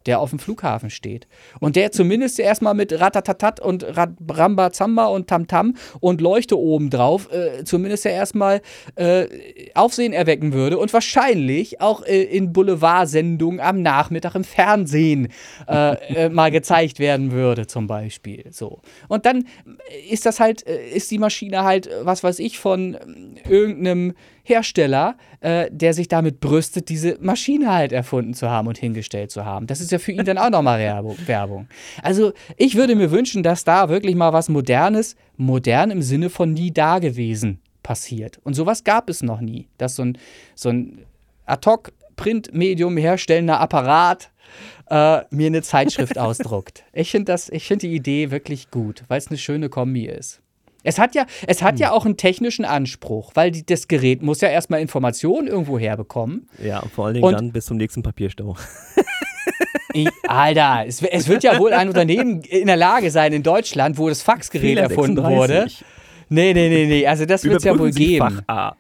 Der 0.07 0.21
auf 0.21 0.31
dem 0.31 0.39
Flughafen 0.39 0.91
steht. 0.91 1.27
Und 1.61 1.77
der 1.77 1.93
zumindest 1.93 2.39
erstmal 2.39 2.75
mit 2.75 2.99
Ratatatat 2.99 3.61
und 3.61 3.87
Rambazamba 4.29 5.07
und 5.07 5.29
Tamtam 5.29 5.75
und 6.01 6.21
Leuchte 6.21 6.59
obendrauf 6.59 7.31
äh, 7.33 7.65
zumindest 7.65 8.05
ja 8.05 8.13
erstmal 8.13 8.61
äh, 8.97 9.27
Aufsehen 9.75 10.13
erwecken 10.13 10.53
würde 10.53 10.79
und 10.79 10.93
wahrscheinlich 10.93 11.81
auch 11.81 12.05
äh, 12.05 12.23
in 12.23 12.53
Boulevardsendungen 12.53 13.61
am 13.61 13.83
Nachmittag 13.83 14.35
im 14.35 14.45
Fernsehen 14.45 15.29
äh, 15.69 15.93
äh, 16.27 16.29
mal 16.29 16.51
gezeigt 16.51 16.99
werden 16.99 17.33
würde, 17.33 17.67
zum 17.67 17.87
Beispiel. 17.87 18.45
So. 18.51 18.81
Und 19.09 19.27
dann 19.27 19.47
ist 20.11 20.27
das 20.27 20.41
halt, 20.41 20.67
äh, 20.67 20.89
ist 20.89 21.11
die 21.11 21.19
Maschine 21.19 21.65
halt, 21.65 21.89
was 22.03 22.23
weiß 22.23 22.39
ich, 22.39 22.59
von 22.59 22.97
irgendeinem 23.49 24.15
Hersteller, 24.43 25.17
äh, 25.41 25.69
der 25.71 25.95
sich 25.95 26.09
damit 26.09 26.41
brüstet, 26.41 26.89
diese 26.89 27.17
Maschine 27.21 27.73
halt 27.73 27.93
erfunden 27.93 28.35
zu 28.35 28.51
haben 28.51 28.67
und 28.69 28.79
hingestellt 28.79 29.31
zu 29.31 29.45
haben. 29.45 29.67
Das 29.67 29.81
ist 29.81 29.93
ja 29.93 29.99
für 29.99 30.13
ihn 30.13 30.25
dann 30.25 30.39
auch 30.39 30.51
nochmal 30.51 30.81
Werbung. 31.27 31.69
Also 32.03 32.33
ich 32.57 32.75
würde 32.75 32.97
mir 32.97 33.11
wünschen, 33.11 33.43
dass 33.43 33.65
da 33.65 33.89
wirklich 33.89 34.17
mal 34.17 34.33
was 34.33 34.49
Modernes, 34.49 35.17
modern 35.37 35.91
im 35.91 36.03
Sinne 36.03 36.31
von 36.31 36.53
nie 36.53 36.73
dagewesen 36.73 37.61
passiert. 37.83 38.41
Und 38.45 38.55
sowas 38.55 38.85
gab 38.85 39.09
es 39.09 39.23
noch 39.23 39.41
nie, 39.41 39.69
dass 39.79 39.97
so 39.97 40.03
ein, 40.03 40.19
so 40.55 40.71
ein 40.71 41.05
Ad-Hoc-Printmedium 41.47 42.97
herstellender 42.97 43.61
Apparat 43.61 44.31
äh, 44.91 45.23
mir 45.31 45.47
eine 45.47 45.63
Zeitschrift 45.63 46.19
ausdruckt. 46.19 46.85
Ich 46.93 47.11
finde 47.11 47.37
find 47.39 47.83
die 47.83 47.95
Idee 47.95 48.31
wirklich 48.31 48.71
gut, 48.71 49.05
weil 49.09 49.19
es 49.19 49.29
eine 49.29 49.39
schöne 49.39 49.69
Kombi 49.69 50.07
ist. 50.07 50.41
Es 50.83 50.99
hat 50.99 51.15
ja, 51.15 51.27
es 51.47 51.63
hat 51.63 51.75
hm. 51.75 51.81
ja 51.81 51.93
auch 51.93 52.05
einen 52.05 52.17
technischen 52.17 52.65
Anspruch, 52.65 53.33
weil 53.35 53.51
die, 53.51 53.65
das 53.65 53.89
Gerät 53.89 54.23
muss 54.23 54.41
ja 54.41 54.49
erstmal 54.49 54.81
Informationen 54.81 55.49
irgendwo 55.49 55.79
herbekommen. 55.79 56.49
Ja, 56.63 56.83
vor 56.95 57.07
allen 57.07 57.15
Dingen 57.15 57.27
und 57.27 57.33
dann 57.35 57.53
bis 57.53 57.67
zum 57.67 57.77
nächsten 57.77 58.03
Papierstau. 58.03 58.57
Alter, 60.27 60.85
es, 60.87 61.03
es, 61.03 61.29
wird 61.29 61.43
ja 61.43 61.59
wohl 61.59 61.73
ein 61.73 61.89
Unternehmen 61.89 62.41
in 62.43 62.67
der 62.67 62.77
Lage 62.77 63.11
sein 63.11 63.33
in 63.33 63.43
Deutschland, 63.43 63.99
wo 63.99 64.09
das 64.09 64.23
Faxgerät 64.23 64.79
erfunden 64.79 65.17
36. 65.17 65.37
wurde. 65.37 65.67
Nee, 66.31 66.55
nee, 66.55 66.69
nee, 66.71 66.87
nee. 66.87 67.07
Also 67.07 67.27
das 67.27 67.45
wird 67.45 67.57
es 67.57 67.65
ja 67.65 67.79
wohl 67.79 67.91
geben. 67.91 68.43
Fach 68.47 68.49
A. 68.49 68.77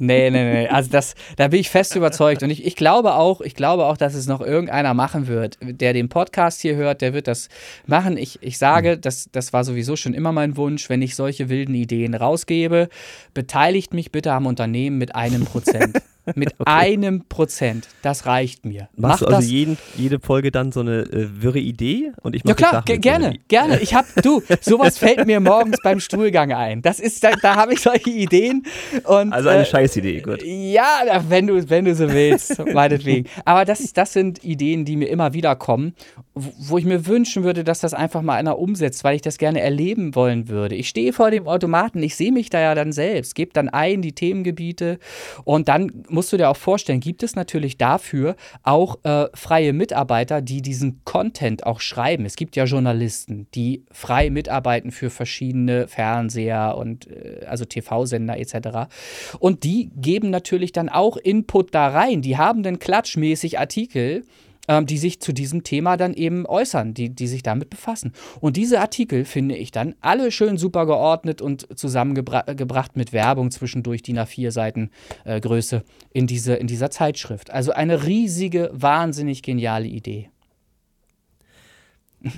Nee, 0.00 0.30
nee, 0.30 0.42
nee. 0.42 0.68
Also 0.68 0.90
das, 0.90 1.14
da 1.36 1.48
bin 1.48 1.60
ich 1.60 1.68
fest 1.68 1.94
überzeugt. 1.94 2.42
Und 2.42 2.50
ich, 2.50 2.64
ich 2.64 2.74
glaube 2.74 3.14
auch, 3.14 3.42
ich 3.42 3.54
glaube 3.54 3.84
auch, 3.84 3.98
dass 3.98 4.14
es 4.14 4.26
noch 4.26 4.40
irgendeiner 4.40 4.94
machen 4.94 5.26
wird, 5.26 5.58
der 5.60 5.92
den 5.92 6.08
Podcast 6.08 6.62
hier 6.62 6.74
hört, 6.76 7.02
der 7.02 7.12
wird 7.12 7.28
das 7.28 7.48
machen. 7.86 8.16
Ich, 8.16 8.38
ich 8.42 8.56
sage, 8.56 8.98
das, 8.98 9.28
das 9.30 9.52
war 9.52 9.62
sowieso 9.62 9.96
schon 9.96 10.14
immer 10.14 10.32
mein 10.32 10.56
Wunsch, 10.56 10.88
wenn 10.88 11.02
ich 11.02 11.16
solche 11.16 11.50
wilden 11.50 11.74
Ideen 11.74 12.14
rausgebe, 12.14 12.88
beteiligt 13.34 13.92
mich 13.92 14.10
bitte 14.10 14.32
am 14.32 14.46
Unternehmen 14.46 14.96
mit 14.96 15.14
einem 15.14 15.44
Prozent. 15.44 16.00
Mit 16.34 16.54
okay. 16.58 16.70
einem 16.70 17.24
Prozent. 17.28 17.88
Das 18.02 18.26
reicht 18.26 18.64
mir. 18.64 18.88
Machst 18.96 19.22
Mach 19.22 19.28
du 19.28 19.34
also 19.36 19.48
jeden, 19.48 19.78
jede 19.96 20.20
Folge 20.20 20.50
dann 20.50 20.72
so 20.72 20.80
eine 20.80 21.00
äh, 21.00 21.42
wirre 21.42 21.58
Idee 21.58 22.12
und 22.22 22.34
ich 22.34 22.42
Ja 22.44 22.54
klar, 22.54 22.82
gerne, 22.84 23.38
gerne. 23.48 23.80
Ich 23.80 23.94
habe, 23.94 24.06
du, 24.22 24.42
sowas 24.60 24.98
fällt 24.98 25.26
mir 25.26 25.40
morgens 25.40 25.78
beim 25.82 26.00
Stuhlgang 26.00 26.52
ein. 26.52 26.82
Das 26.82 27.00
ist, 27.00 27.22
da, 27.24 27.30
da 27.42 27.56
habe 27.56 27.74
ich 27.74 27.80
solche 27.80 28.10
Ideen. 28.10 28.64
Und, 29.04 29.32
also 29.32 29.48
eine 29.48 29.62
äh, 29.62 29.66
Scheißidee, 29.66 30.20
gut. 30.20 30.42
Ja, 30.42 31.22
wenn 31.28 31.46
du, 31.46 31.68
wenn 31.70 31.84
du 31.84 31.94
so 31.94 32.10
willst, 32.12 32.58
meinetwegen. 32.72 33.28
Aber 33.44 33.64
das, 33.64 33.92
das 33.92 34.12
sind 34.12 34.44
Ideen, 34.44 34.84
die 34.84 34.96
mir 34.96 35.08
immer 35.08 35.32
wieder 35.32 35.56
kommen, 35.56 35.94
wo 36.34 36.78
ich 36.78 36.84
mir 36.84 37.06
wünschen 37.06 37.44
würde, 37.44 37.64
dass 37.64 37.80
das 37.80 37.94
einfach 37.94 38.22
mal 38.22 38.36
einer 38.36 38.58
umsetzt, 38.58 39.04
weil 39.04 39.16
ich 39.16 39.22
das 39.22 39.38
gerne 39.38 39.60
erleben 39.60 40.14
wollen 40.14 40.48
würde. 40.48 40.74
Ich 40.74 40.88
stehe 40.88 41.12
vor 41.12 41.30
dem 41.30 41.46
Automaten, 41.46 42.02
ich 42.02 42.16
sehe 42.16 42.32
mich 42.32 42.50
da 42.50 42.60
ja 42.60 42.74
dann 42.74 42.92
selbst, 42.92 43.34
gebe 43.34 43.52
dann 43.52 43.68
ein 43.68 44.02
die 44.02 44.12
Themengebiete 44.12 44.98
und 45.44 45.68
dann 45.68 46.04
muss 46.08 46.19
musst 46.20 46.34
du 46.34 46.36
dir 46.36 46.50
auch 46.50 46.56
vorstellen, 46.58 47.00
gibt 47.00 47.22
es 47.22 47.34
natürlich 47.34 47.78
dafür 47.78 48.36
auch 48.62 48.98
äh, 49.04 49.28
freie 49.32 49.72
Mitarbeiter, 49.72 50.42
die 50.42 50.60
diesen 50.60 51.02
Content 51.04 51.64
auch 51.64 51.80
schreiben. 51.80 52.26
Es 52.26 52.36
gibt 52.36 52.56
ja 52.56 52.64
Journalisten, 52.64 53.46
die 53.54 53.84
frei 53.90 54.28
mitarbeiten 54.28 54.90
für 54.90 55.08
verschiedene 55.08 55.88
Fernseher 55.88 56.76
und 56.76 57.06
äh, 57.06 57.46
also 57.46 57.64
TV-Sender 57.64 58.36
etc. 58.38 58.92
Und 59.38 59.64
die 59.64 59.90
geben 59.96 60.28
natürlich 60.28 60.72
dann 60.72 60.90
auch 60.90 61.16
Input 61.16 61.74
da 61.74 61.88
rein. 61.88 62.20
Die 62.20 62.36
haben 62.36 62.62
dann 62.62 62.78
klatschmäßig 62.78 63.58
Artikel 63.58 64.24
ähm, 64.68 64.86
die 64.86 64.98
sich 64.98 65.20
zu 65.20 65.32
diesem 65.32 65.64
Thema 65.64 65.96
dann 65.96 66.14
eben 66.14 66.46
äußern, 66.46 66.94
die, 66.94 67.10
die 67.10 67.26
sich 67.26 67.42
damit 67.42 67.70
befassen. 67.70 68.12
Und 68.40 68.56
diese 68.56 68.80
Artikel 68.80 69.24
finde 69.24 69.56
ich 69.56 69.70
dann 69.70 69.94
alle 70.00 70.30
schön 70.30 70.56
super 70.56 70.86
geordnet 70.86 71.42
und 71.42 71.66
zusammengebracht 71.78 72.96
mit 72.96 73.12
Werbung 73.12 73.50
zwischendurch 73.50 74.02
DIN 74.02 74.18
A4 74.18 74.50
Seiten 74.50 74.90
äh, 75.24 75.40
Größe 75.40 75.84
in, 76.12 76.26
diese, 76.26 76.54
in 76.54 76.66
dieser 76.66 76.90
Zeitschrift. 76.90 77.50
Also 77.50 77.72
eine 77.72 78.06
riesige, 78.06 78.70
wahnsinnig 78.72 79.42
geniale 79.42 79.86
Idee. 79.86 80.30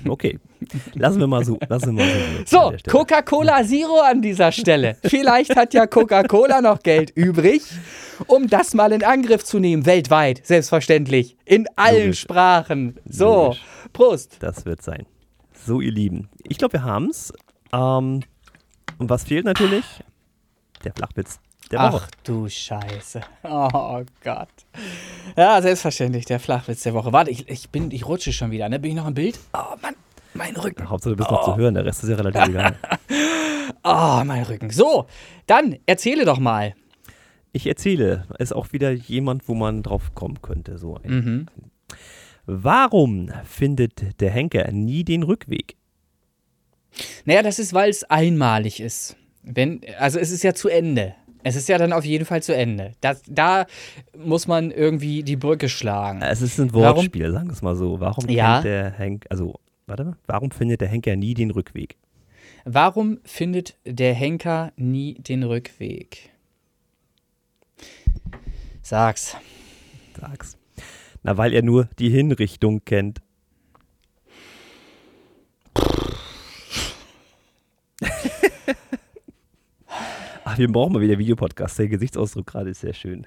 Okay, 0.07 0.39
lassen 0.93 1.19
wir 1.19 1.27
mal 1.27 1.43
so. 1.43 1.59
Lassen 1.67 1.97
wir 1.97 2.05
mal 2.05 2.45
so, 2.45 2.71
so 2.71 2.91
Coca-Cola 2.91 3.63
Zero 3.65 3.99
an 3.99 4.21
dieser 4.21 4.51
Stelle. 4.51 4.97
Vielleicht 5.03 5.55
hat 5.55 5.73
ja 5.73 5.87
Coca-Cola 5.87 6.61
noch 6.61 6.79
Geld 6.79 7.11
übrig, 7.11 7.63
um 8.27 8.47
das 8.47 8.73
mal 8.73 8.93
in 8.93 9.03
Angriff 9.03 9.43
zu 9.43 9.59
nehmen, 9.59 9.85
weltweit, 9.85 10.45
selbstverständlich, 10.45 11.35
in 11.45 11.67
allen 11.75 12.05
Logisch. 12.05 12.21
Sprachen. 12.21 12.97
So, 13.09 13.43
Logisch. 13.45 13.61
Prost. 13.91 14.37
Das 14.39 14.65
wird 14.65 14.81
sein. 14.81 15.05
So, 15.65 15.81
ihr 15.81 15.91
Lieben, 15.91 16.29
ich 16.43 16.57
glaube, 16.57 16.73
wir 16.73 16.83
haben 16.83 17.09
es. 17.09 17.33
Ähm, 17.73 18.21
und 18.99 19.09
was 19.09 19.23
fehlt 19.25 19.45
natürlich? 19.45 19.85
Der 20.83 20.93
Flachwitz 20.93 21.39
der 21.71 21.79
Woche. 21.79 22.03
Ach 22.05 22.11
du 22.23 22.47
Scheiße. 22.47 23.21
Oh 23.43 24.03
Gott. 24.23 24.49
Ja, 25.37 25.61
selbstverständlich, 25.61 26.25
der 26.25 26.39
Flachwitz 26.39 26.83
der 26.83 26.93
Woche. 26.93 27.11
Warte, 27.13 27.31
ich, 27.31 27.47
ich, 27.49 27.69
bin, 27.69 27.91
ich 27.91 28.07
rutsche 28.07 28.33
schon 28.33 28.51
wieder. 28.51 28.69
Ne? 28.69 28.79
Bin 28.79 28.91
ich 28.91 28.97
noch 28.97 29.07
im 29.07 29.13
Bild? 29.13 29.39
Oh 29.53 29.75
Mann, 29.81 29.95
mein 30.33 30.55
Rücken. 30.55 30.89
Hauptsache, 30.89 31.11
du 31.11 31.17
bist 31.17 31.29
oh. 31.29 31.33
noch 31.33 31.45
zu 31.45 31.57
hören. 31.57 31.73
Der 31.73 31.85
Rest 31.85 32.03
ist 32.03 32.09
ja 32.09 32.15
relativ 32.15 32.49
egal. 32.49 32.75
oh, 33.83 34.23
mein 34.25 34.43
Rücken. 34.43 34.69
So, 34.69 35.07
dann 35.47 35.77
erzähle 35.85 36.25
doch 36.25 36.39
mal. 36.39 36.75
Ich 37.51 37.67
erzähle. 37.67 38.25
Ist 38.39 38.53
auch 38.53 38.73
wieder 38.73 38.91
jemand, 38.91 39.47
wo 39.47 39.53
man 39.53 39.83
drauf 39.83 40.15
kommen 40.15 40.41
könnte. 40.41 40.77
So 40.77 40.97
ein, 40.97 41.11
mhm. 41.11 41.45
Warum 42.45 43.31
findet 43.45 44.19
der 44.19 44.31
Henker 44.31 44.69
nie 44.71 45.03
den 45.03 45.23
Rückweg? 45.23 45.77
Naja, 47.25 47.41
das 47.41 47.59
ist, 47.59 47.73
weil 47.73 47.89
es 47.89 48.03
einmalig 48.03 48.79
ist. 48.79 49.15
Wenn, 49.43 49.81
also 49.97 50.19
es 50.19 50.31
ist 50.31 50.43
ja 50.43 50.53
zu 50.53 50.69
Ende. 50.69 51.15
Es 51.43 51.55
ist 51.55 51.67
ja 51.67 51.77
dann 51.77 51.93
auf 51.93 52.05
jeden 52.05 52.25
Fall 52.25 52.41
zu 52.41 52.55
Ende. 52.55 52.93
Das, 53.01 53.21
da 53.27 53.65
muss 54.17 54.47
man 54.47 54.71
irgendwie 54.71 55.23
die 55.23 55.35
Brücke 55.35 55.69
schlagen. 55.69 56.21
Es 56.21 56.41
ist 56.41 56.59
ein 56.59 56.73
Wortspiel, 56.73 57.23
warum, 57.23 57.33
sagen 57.33 57.47
wir 57.47 57.53
es 57.53 57.61
mal 57.61 57.75
so. 57.75 57.99
Warum 57.99 58.29
ja? 58.29 58.61
der 58.61 58.91
Henk, 58.91 59.25
also, 59.29 59.59
warte 59.85 60.05
mal, 60.05 60.15
warum 60.25 60.51
findet 60.51 60.81
der 60.81 60.87
Henker 60.87 61.15
nie 61.15 61.33
den 61.33 61.51
Rückweg? 61.51 61.97
Warum 62.65 63.19
findet 63.25 63.75
der 63.85 64.13
Henker 64.13 64.71
nie 64.77 65.15
den 65.15 65.43
Rückweg? 65.43 66.31
Sag's. 68.81 69.35
Sag's. 70.19 70.57
Na, 71.23 71.37
weil 71.37 71.53
er 71.53 71.61
nur 71.61 71.89
die 71.99 72.09
Hinrichtung 72.09 72.83
kennt. 72.85 73.21
Ach, 80.53 80.57
wir 80.59 80.71
brauchen 80.71 80.93
mal 80.93 81.01
wieder 81.01 81.17
Videopodcast. 81.17 81.79
Der 81.79 81.87
Gesichtsausdruck 81.87 82.45
gerade 82.45 82.69
ist 82.69 82.81
sehr 82.81 82.93
schön. 82.93 83.25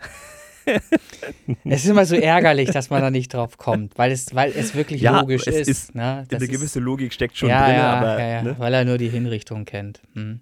es 1.65 1.85
ist 1.85 1.89
immer 1.89 2.07
so 2.07 2.15
ärgerlich, 2.15 2.71
dass 2.71 2.91
man 2.91 3.01
da 3.01 3.11
nicht 3.11 3.35
drauf 3.35 3.59
kommt, 3.59 3.99
weil 3.99 4.13
es, 4.13 4.35
weil 4.35 4.53
es 4.57 4.75
wirklich 4.75 5.01
ja, 5.01 5.21
logisch 5.21 5.47
es 5.47 5.57
ist. 5.57 5.69
ist 5.69 5.95
ne? 5.95 6.25
Eine 6.31 6.49
gewisse 6.49 6.79
Logik 6.79 7.13
steckt 7.13 7.37
schon 7.37 7.49
ja, 7.49 7.67
drin, 7.67 7.77
ja, 7.77 7.93
aber. 7.95 8.21
Ja, 8.23 8.43
ne? 8.43 8.55
Weil 8.59 8.75
er 8.75 8.85
nur 8.85 8.99
die 8.99 9.09
Hinrichtung 9.09 9.65
kennt. 9.65 10.01
Hm. 10.15 10.41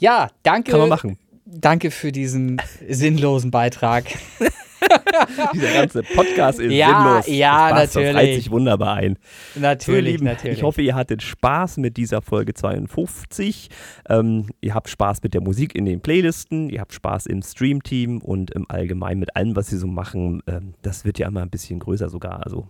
Ja. 0.00 0.30
danke. 0.42 0.70
Kann 0.70 0.80
man 0.80 0.88
machen. 0.88 1.18
Danke 1.44 1.90
für 1.90 2.12
diesen 2.12 2.60
sinnlosen 2.88 3.50
Beitrag. 3.50 4.04
Dieser 5.54 5.72
ganze 5.72 6.02
Podcast 6.02 6.60
ist 6.60 6.72
ja, 6.72 7.22
sinnlos. 7.22 7.38
Ja, 7.38 7.68
Spaß, 7.68 7.94
natürlich. 7.94 8.12
Das 8.12 8.22
reiht 8.22 8.34
sich 8.34 8.50
wunderbar 8.50 8.94
ein. 8.94 9.18
Natürlich, 9.54 10.18
so, 10.18 10.24
natürlich. 10.24 10.58
Ich 10.58 10.62
hoffe, 10.62 10.82
ihr 10.82 10.94
hattet 10.94 11.22
Spaß 11.22 11.76
mit 11.78 11.96
dieser 11.96 12.22
Folge 12.22 12.54
52. 12.54 13.68
Ähm, 14.08 14.46
ihr 14.60 14.74
habt 14.74 14.88
Spaß 14.88 15.22
mit 15.22 15.34
der 15.34 15.40
Musik 15.40 15.74
in 15.74 15.84
den 15.84 16.00
Playlisten. 16.00 16.70
Ihr 16.70 16.80
habt 16.80 16.92
Spaß 16.92 17.26
im 17.26 17.42
Stream-Team 17.42 18.18
und 18.18 18.50
im 18.50 18.70
Allgemeinen 18.70 19.20
mit 19.20 19.36
allem, 19.36 19.56
was 19.56 19.68
sie 19.68 19.78
so 19.78 19.86
machen. 19.86 20.42
Ähm, 20.46 20.74
das 20.82 21.04
wird 21.04 21.18
ja 21.18 21.28
immer 21.28 21.42
ein 21.42 21.50
bisschen 21.50 21.78
größer 21.78 22.08
sogar. 22.08 22.44
Also 22.44 22.68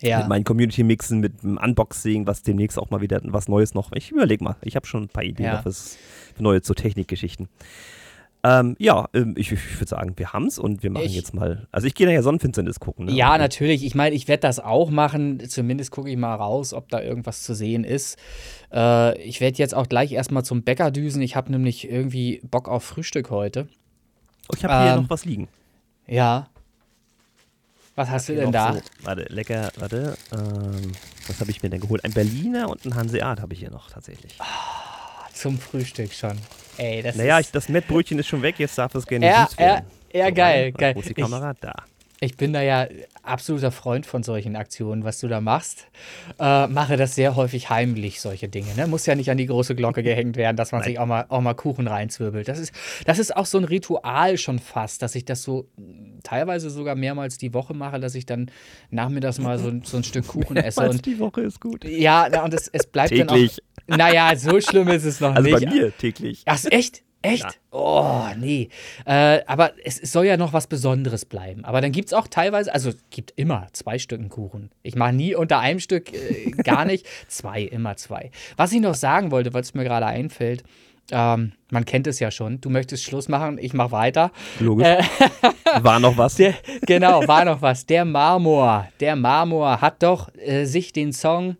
ja. 0.00 0.18
mit 0.18 0.28
meinen 0.28 0.44
Community-Mixen, 0.44 1.20
mit 1.20 1.42
dem 1.42 1.58
Unboxing, 1.58 2.26
was 2.26 2.42
demnächst 2.42 2.78
auch 2.78 2.90
mal 2.90 3.00
wieder 3.00 3.20
was 3.24 3.48
Neues 3.48 3.74
noch. 3.74 3.92
Ich 3.92 4.10
überlege 4.10 4.42
mal. 4.42 4.56
Ich 4.62 4.76
habe 4.76 4.86
schon 4.86 5.04
ein 5.04 5.08
paar 5.08 5.24
Ideen 5.24 5.46
ja. 5.46 5.62
für 5.62 5.72
neue 6.42 6.62
so 6.62 6.74
Technikgeschichten. 6.74 7.48
Ähm, 8.46 8.76
ja, 8.78 9.08
ähm, 9.12 9.34
ich, 9.36 9.50
ich 9.50 9.80
würde 9.80 9.88
sagen, 9.88 10.12
wir 10.16 10.32
haben 10.32 10.46
es 10.46 10.60
und 10.60 10.84
wir 10.84 10.90
machen 10.90 11.06
ich, 11.06 11.16
jetzt 11.16 11.34
mal. 11.34 11.66
Also 11.72 11.88
ich 11.88 11.94
gehe 11.94 12.06
nachher 12.06 12.22
Sonnenfinsternis 12.22 12.78
gucken. 12.78 13.06
Ne? 13.06 13.12
Ja, 13.12 13.38
natürlich. 13.38 13.84
Ich 13.84 13.96
meine, 13.96 14.14
ich 14.14 14.28
werde 14.28 14.42
das 14.42 14.60
auch 14.60 14.88
machen. 14.90 15.40
Zumindest 15.48 15.90
gucke 15.90 16.08
ich 16.08 16.16
mal 16.16 16.34
raus, 16.36 16.72
ob 16.72 16.88
da 16.88 17.00
irgendwas 17.02 17.42
zu 17.42 17.54
sehen 17.56 17.82
ist. 17.82 18.18
Äh, 18.72 19.20
ich 19.20 19.40
werde 19.40 19.58
jetzt 19.58 19.74
auch 19.74 19.88
gleich 19.88 20.12
erstmal 20.12 20.44
zum 20.44 20.62
Bäcker 20.62 20.92
düsen. 20.92 21.22
Ich 21.22 21.34
habe 21.34 21.50
nämlich 21.50 21.90
irgendwie 21.90 22.40
Bock 22.48 22.68
auf 22.68 22.84
Frühstück 22.84 23.30
heute. 23.30 23.66
Oh, 24.48 24.54
ich 24.56 24.64
habe 24.64 24.74
ähm, 24.74 24.82
hier 24.82 25.02
noch 25.02 25.10
was 25.10 25.24
liegen. 25.24 25.48
Ja. 26.06 26.48
Was 27.96 28.10
hast 28.10 28.28
du 28.28 28.36
denn 28.36 28.52
da? 28.52 28.74
So, 28.74 28.80
warte, 29.02 29.22
lecker, 29.24 29.72
warte. 29.78 30.16
Ähm, 30.32 30.92
was 31.26 31.40
habe 31.40 31.50
ich 31.50 31.64
mir 31.64 31.70
denn 31.70 31.80
geholt? 31.80 32.04
Ein 32.04 32.12
Berliner 32.12 32.68
und 32.68 32.84
ein 32.84 32.94
Hanseat 32.94 33.40
habe 33.40 33.54
ich 33.54 33.58
hier 33.58 33.70
noch 33.70 33.90
tatsächlich. 33.90 34.38
Zum 35.32 35.58
Frühstück 35.58 36.12
schon. 36.12 36.38
Ey, 36.78 37.02
das 37.02 37.16
naja, 37.16 37.40
ich, 37.40 37.50
das 37.50 37.68
Mettbrötchen 37.68 38.18
ist 38.18 38.26
schon 38.28 38.42
weg, 38.42 38.56
jetzt 38.58 38.76
darf 38.78 38.94
es 38.94 39.06
gerne 39.06 39.26
Ja, 39.26 39.46
süß 39.46 39.58
werden. 39.58 39.86
ja, 40.12 40.18
ja, 40.20 40.26
So, 40.28 40.34
geil, 40.34 40.72
geil. 40.72 40.94
Wo 40.94 41.00
ist 41.00 41.08
die 41.08 41.12
Ich- 41.12 41.16
Kamera? 41.16 41.54
da. 41.60 41.72
Ich 42.20 42.38
bin 42.38 42.54
da 42.54 42.62
ja 42.62 42.86
absoluter 43.22 43.70
Freund 43.70 44.06
von 44.06 44.22
solchen 44.22 44.56
Aktionen, 44.56 45.04
was 45.04 45.20
du 45.20 45.28
da 45.28 45.42
machst. 45.42 45.86
Äh, 46.40 46.66
mache 46.66 46.96
das 46.96 47.14
sehr 47.14 47.36
häufig 47.36 47.68
heimlich, 47.68 48.22
solche 48.22 48.48
Dinge. 48.48 48.68
Ne? 48.74 48.86
Muss 48.86 49.04
ja 49.04 49.14
nicht 49.14 49.30
an 49.30 49.36
die 49.36 49.44
große 49.44 49.74
Glocke 49.74 50.02
gehängt 50.02 50.36
werden, 50.36 50.56
dass 50.56 50.72
man 50.72 50.82
sich 50.82 50.98
auch 50.98 51.04
mal, 51.04 51.26
auch 51.28 51.42
mal 51.42 51.52
Kuchen 51.52 51.86
reinzwirbelt. 51.86 52.48
Das 52.48 52.58
ist, 52.58 52.72
das 53.04 53.18
ist 53.18 53.36
auch 53.36 53.44
so 53.44 53.58
ein 53.58 53.64
Ritual 53.64 54.38
schon 54.38 54.58
fast, 54.58 55.02
dass 55.02 55.14
ich 55.14 55.26
das 55.26 55.42
so 55.42 55.68
mh, 55.76 56.20
teilweise 56.22 56.70
sogar 56.70 56.94
mehrmals 56.94 57.36
die 57.36 57.52
Woche 57.52 57.74
mache, 57.74 58.00
dass 58.00 58.14
ich 58.14 58.24
dann 58.24 58.50
nachmittags 58.90 59.38
mal 59.38 59.58
so, 59.58 59.68
ein- 59.68 59.82
so 59.84 59.98
ein 59.98 60.04
Stück 60.04 60.26
Kuchen 60.28 60.56
esse. 60.56 60.88
Und 60.88 61.04
die 61.04 61.18
Woche 61.18 61.42
ist 61.42 61.60
gut. 61.60 61.84
ja, 61.84 62.42
und 62.44 62.54
es, 62.54 62.68
es 62.68 62.86
bleibt 62.86 63.10
Täglich. 63.10 63.58
dann 63.86 63.94
auch. 63.94 63.98
Naja, 63.98 64.34
so 64.36 64.58
schlimm 64.60 64.88
ist 64.88 65.04
es 65.04 65.20
noch 65.20 65.34
Also 65.34 65.50
nicht. 65.50 65.64
bei 65.66 65.70
mir 65.70 65.96
täglich. 65.96 66.42
Ach, 66.46 66.58
echt? 66.70 67.02
Echt? 67.26 67.44
Ja. 67.44 67.50
Oh, 67.70 68.24
nee. 68.38 68.68
Äh, 69.04 69.40
aber 69.46 69.72
es, 69.84 69.98
es 69.98 70.12
soll 70.12 70.26
ja 70.26 70.36
noch 70.36 70.52
was 70.52 70.66
Besonderes 70.66 71.24
bleiben. 71.24 71.64
Aber 71.64 71.80
dann 71.80 71.92
gibt 71.92 72.08
es 72.08 72.12
auch 72.14 72.28
teilweise, 72.28 72.72
also 72.72 72.90
es 72.90 72.96
gibt 73.10 73.32
immer 73.36 73.66
zwei 73.72 73.98
Stücken 73.98 74.28
Kuchen. 74.28 74.70
Ich 74.82 74.94
mache 74.96 75.12
nie 75.12 75.34
unter 75.34 75.58
einem 75.60 75.80
Stück, 75.80 76.12
äh, 76.12 76.50
gar 76.62 76.84
nicht. 76.84 77.06
zwei, 77.28 77.62
immer 77.62 77.96
zwei. 77.96 78.30
Was 78.56 78.72
ich 78.72 78.80
noch 78.80 78.94
sagen 78.94 79.30
wollte, 79.30 79.52
weil 79.54 79.62
es 79.62 79.74
mir 79.74 79.84
gerade 79.84 80.06
einfällt, 80.06 80.64
ähm, 81.10 81.52
man 81.70 81.84
kennt 81.84 82.06
es 82.06 82.18
ja 82.18 82.30
schon. 82.30 82.60
Du 82.60 82.70
möchtest 82.70 83.04
Schluss 83.04 83.28
machen, 83.28 83.58
ich 83.58 83.72
mache 83.74 83.92
weiter. 83.92 84.32
Logisch. 84.58 84.86
Äh, 84.86 85.02
War 85.82 86.00
noch 86.00 86.16
was? 86.16 86.36
Der, 86.36 86.54
genau, 86.82 87.26
war 87.26 87.44
noch 87.44 87.60
was. 87.60 87.86
Der 87.86 88.04
Marmor. 88.04 88.88
Der 89.00 89.16
Marmor 89.16 89.80
hat 89.80 90.02
doch 90.02 90.34
äh, 90.34 90.64
sich 90.64 90.92
den 90.92 91.12
Song 91.12 91.56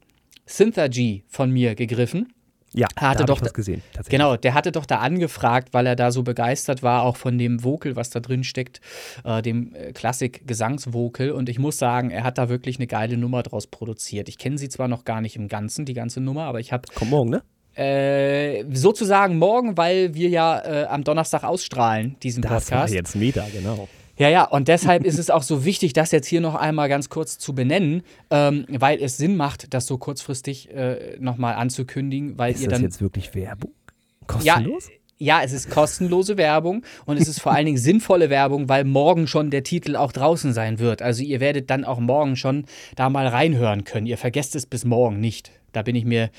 Synthergy 0.47 1.25
von 1.29 1.51
mir 1.51 1.75
gegriffen. 1.75 2.33
Ja, 2.77 2.87
hatte 2.97 3.21
da 3.21 3.25
doch 3.25 3.39
ich 3.39 3.43
was 3.45 3.55
gesehen. 3.55 3.83
Genau, 4.09 4.37
der 4.37 4.55
hatte 4.55 4.71
doch 4.71 4.87
da 4.87 4.99
angefragt, 4.99 5.69
weil 5.73 5.87
er 5.87 5.97
da 5.97 6.13
so 6.13 6.23
begeistert 6.23 6.83
war, 6.83 7.03
auch 7.03 7.17
von 7.17 7.39
dem 7.39 7.65
Vocal, 7.65 7.97
was 7.97 8.11
da 8.11 8.21
drin 8.21 8.45
steckt, 8.45 8.81
äh, 9.25 9.41
dem 9.43 9.75
äh, 9.75 9.93
Klassik-Gesangsvocal. 9.93 11.31
Und 11.31 11.49
ich 11.49 11.59
muss 11.59 11.79
sagen, 11.79 12.11
er 12.11 12.23
hat 12.23 12.39
da 12.39 12.49
wirklich 12.49 12.77
eine 12.77 12.87
geile 12.87 13.17
Nummer 13.17 13.43
draus 13.43 13.67
produziert. 13.67 14.29
Ich 14.29 14.39
kenne 14.39 14.59
sie 14.59 14.69
zwar 14.69 14.89
noch 14.89 15.05
gar 15.05 15.21
nicht 15.21 15.37
im 15.37 15.49
Ganzen, 15.49 15.87
die 15.87 15.95
ganze 15.95 16.21
Nummer, 16.21 16.45
aber 16.45 16.61
ich 16.61 16.73
habe 16.73 16.87
Kommt 16.95 17.11
morgen, 17.11 17.31
ne? 17.31 17.43
äh, 17.77 18.65
sozusagen 18.73 19.39
morgen, 19.39 19.77
weil 19.77 20.15
wir 20.15 20.29
ja 20.29 20.61
äh, 20.61 20.85
am 20.87 21.05
Donnerstag 21.05 21.45
ausstrahlen, 21.45 22.17
diesen 22.23 22.43
Das 22.43 22.51
war 22.51 22.61
Podcast. 22.61 22.95
jetzt 22.95 23.17
Meta, 23.17 23.47
genau. 23.53 23.89
Ja, 24.19 24.29
ja, 24.31 24.45
und 24.45 24.69
deshalb 24.69 25.05
ist 25.05 25.19
es 25.19 25.29
auch 25.29 25.43
so 25.43 25.65
wichtig, 25.65 25.93
das 25.93 26.11
jetzt 26.11 26.27
hier 26.27 26.41
noch 26.41 26.55
einmal 26.55 26.89
ganz 26.89 27.11
kurz 27.11 27.39
zu 27.39 27.55
benennen, 27.55 28.03
ähm, 28.31 28.65
weil 28.69 29.03
es 29.03 29.19
Sinn 29.19 29.37
macht, 29.37 29.75
das 29.75 29.87
so 29.87 29.99
kurzfristig 29.99 30.71
äh, 30.75 31.17
nochmal 31.21 31.55
anzukündigen, 31.57 32.39
weil 32.39 32.55
Ist 32.55 32.63
ihr 32.63 32.69
das 32.69 32.79
dann. 32.79 32.85
jetzt 32.85 33.01
wirklich 33.03 33.35
Werbung? 33.35 33.73
ja, 34.43 34.55
Kostenlos? 34.55 34.89
ja, 35.19 35.43
es 35.43 35.53
ist 35.53 35.71
kostenlose 35.71 36.37
Werbung 36.37 36.83
und 37.05 37.19
es 37.19 37.29
ist 37.29 37.41
vor 37.41 37.53
allen 37.53 37.67
Dingen 37.67 37.79
sinnvolle 37.79 38.31
Werbung, 38.31 38.69
weil 38.69 38.85
morgen 38.85 39.27
schon 39.27 39.51
der 39.51 39.63
Titel 39.63 39.97
auch 39.97 40.13
draußen 40.13 40.53
sein 40.53 40.79
wird. 40.79 41.03
Also 41.03 41.23
ihr 41.23 41.41
werdet 41.41 41.71
dann 41.71 41.85
auch 41.85 42.01
morgen 42.01 42.37
schon 42.37 42.65
da 42.97 43.09
mal 43.11 43.27
reinhören 43.27 43.85
können. 43.85 44.07
Ihr 44.07 44.19
vergesst 44.19 44.57
es 44.57 44.67
bis 44.67 44.85
morgen 44.85 45.21
nicht. 45.21 45.53
Da 45.73 45.83
bin 45.83 45.95
ich 45.95 46.05
mir 46.05 46.31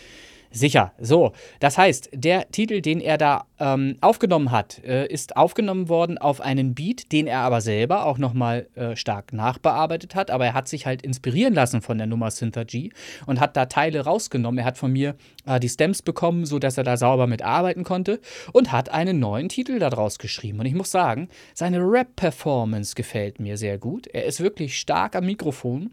sicher. 0.60 0.94
So, 1.00 1.34
das 1.60 1.78
heißt, 1.78 2.10
der 2.14 2.50
Titel, 2.52 2.82
den 2.82 3.00
er 3.00 3.18
da 3.18 3.46
ähm, 3.60 3.98
aufgenommen 4.02 4.52
hat, 4.52 4.84
äh, 4.84 5.08
ist 5.08 5.38
aufgenommen 5.38 5.90
worden 5.90 6.18
auf 6.18 6.42
einen 6.42 6.76
Beat, 6.76 7.12
den 7.12 7.28
er 7.28 7.40
aber 7.40 7.62
selber 7.62 8.06
auch 8.06 8.18
nochmal 8.18 8.68
äh, 8.76 8.96
stark 8.96 9.34
nachbearbeitet 9.34 10.16
hat. 10.16 10.32
Aber 10.32 10.46
er 10.46 10.54
hat 10.54 10.68
sich 10.68 10.86
halt 10.86 11.02
inspirieren 11.02 11.54
lassen 11.54 11.82
von 11.82 11.98
der 11.98 12.08
Nummer 12.08 12.32
Synthergy 12.32 12.92
und 13.26 13.40
hat 13.40 13.58
da 13.58 13.66
Teile 13.66 14.02
rausgenommen. 14.02 14.60
Er 14.60 14.66
hat 14.66 14.78
von 14.78 14.92
mir 14.92 15.16
äh, 15.46 15.60
die 15.60 15.70
Stems 15.70 16.02
bekommen, 16.02 16.46
sodass 16.46 16.78
er 16.78 16.84
da 16.84 16.98
sauber 16.98 17.28
mitarbeiten 17.28 17.84
konnte 17.84 18.20
und 18.54 18.72
hat 18.72 18.90
einen 18.90 19.20
neuen 19.20 19.50
Titel 19.50 19.80
daraus 19.80 20.20
geschrieben. 20.20 20.60
Und 20.60 20.66
ich 20.66 20.74
muss 20.74 20.92
sagen, 20.92 21.30
seine 21.54 21.80
Rap-Performance 21.80 22.96
gefällt 22.96 23.40
mir 23.40 23.58
sehr 23.58 23.78
gut. 23.78 24.08
Er 24.08 24.26
ist 24.26 24.42
wirklich 24.42 24.80
stark 24.80 25.16
am 25.16 25.26
Mikrofon. 25.26 25.92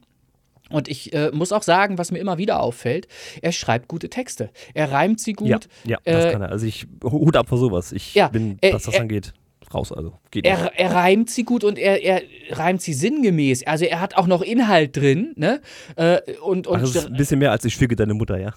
Und 0.70 0.88
ich 0.88 1.12
äh, 1.12 1.30
muss 1.32 1.52
auch 1.52 1.62
sagen, 1.62 1.98
was 1.98 2.10
mir 2.10 2.18
immer 2.18 2.38
wieder 2.38 2.60
auffällt, 2.60 3.06
er 3.42 3.52
schreibt 3.52 3.86
gute 3.88 4.08
Texte. 4.08 4.50
Er 4.72 4.90
reimt 4.92 5.20
sie 5.20 5.34
gut. 5.34 5.48
Ja, 5.48 5.58
ja, 5.84 5.98
das 6.04 6.24
Äh, 6.24 6.32
kann 6.32 6.42
er. 6.42 6.50
Also 6.50 6.66
ich 6.66 6.86
Hut 7.02 7.36
ab 7.36 7.48
vor 7.48 7.58
sowas. 7.58 7.92
Ich 7.92 8.14
Ja, 8.14 8.28
bin, 8.28 8.58
äh, 8.62 8.72
was 8.72 8.84
das 8.84 8.94
äh, 8.94 9.00
angeht, 9.00 9.34
raus. 9.72 9.92
Also 9.92 10.14
geht 10.30 10.44
nicht. 10.44 10.52
Er, 10.52 10.72
er 10.78 10.92
reimt 10.94 11.28
sie 11.28 11.44
gut 11.44 11.64
und 11.64 11.78
er, 11.78 12.02
er 12.02 12.22
reimt 12.50 12.80
sie 12.80 12.94
sinngemäß. 12.94 13.66
Also 13.66 13.84
er 13.84 14.00
hat 14.00 14.16
auch 14.16 14.26
noch 14.26 14.40
Inhalt 14.42 14.96
drin, 14.96 15.32
ne? 15.36 15.60
Äh, 15.96 16.20
und 16.42 16.66
und 16.66 16.76
Ach, 16.76 16.80
das 16.80 16.94
ist 16.94 17.06
ein 17.06 17.16
bisschen 17.16 17.38
mehr 17.40 17.50
als 17.52 17.64
ich 17.64 17.74
schwicke 17.74 17.94
deine 17.94 18.14
Mutter, 18.14 18.38
ja. 18.38 18.54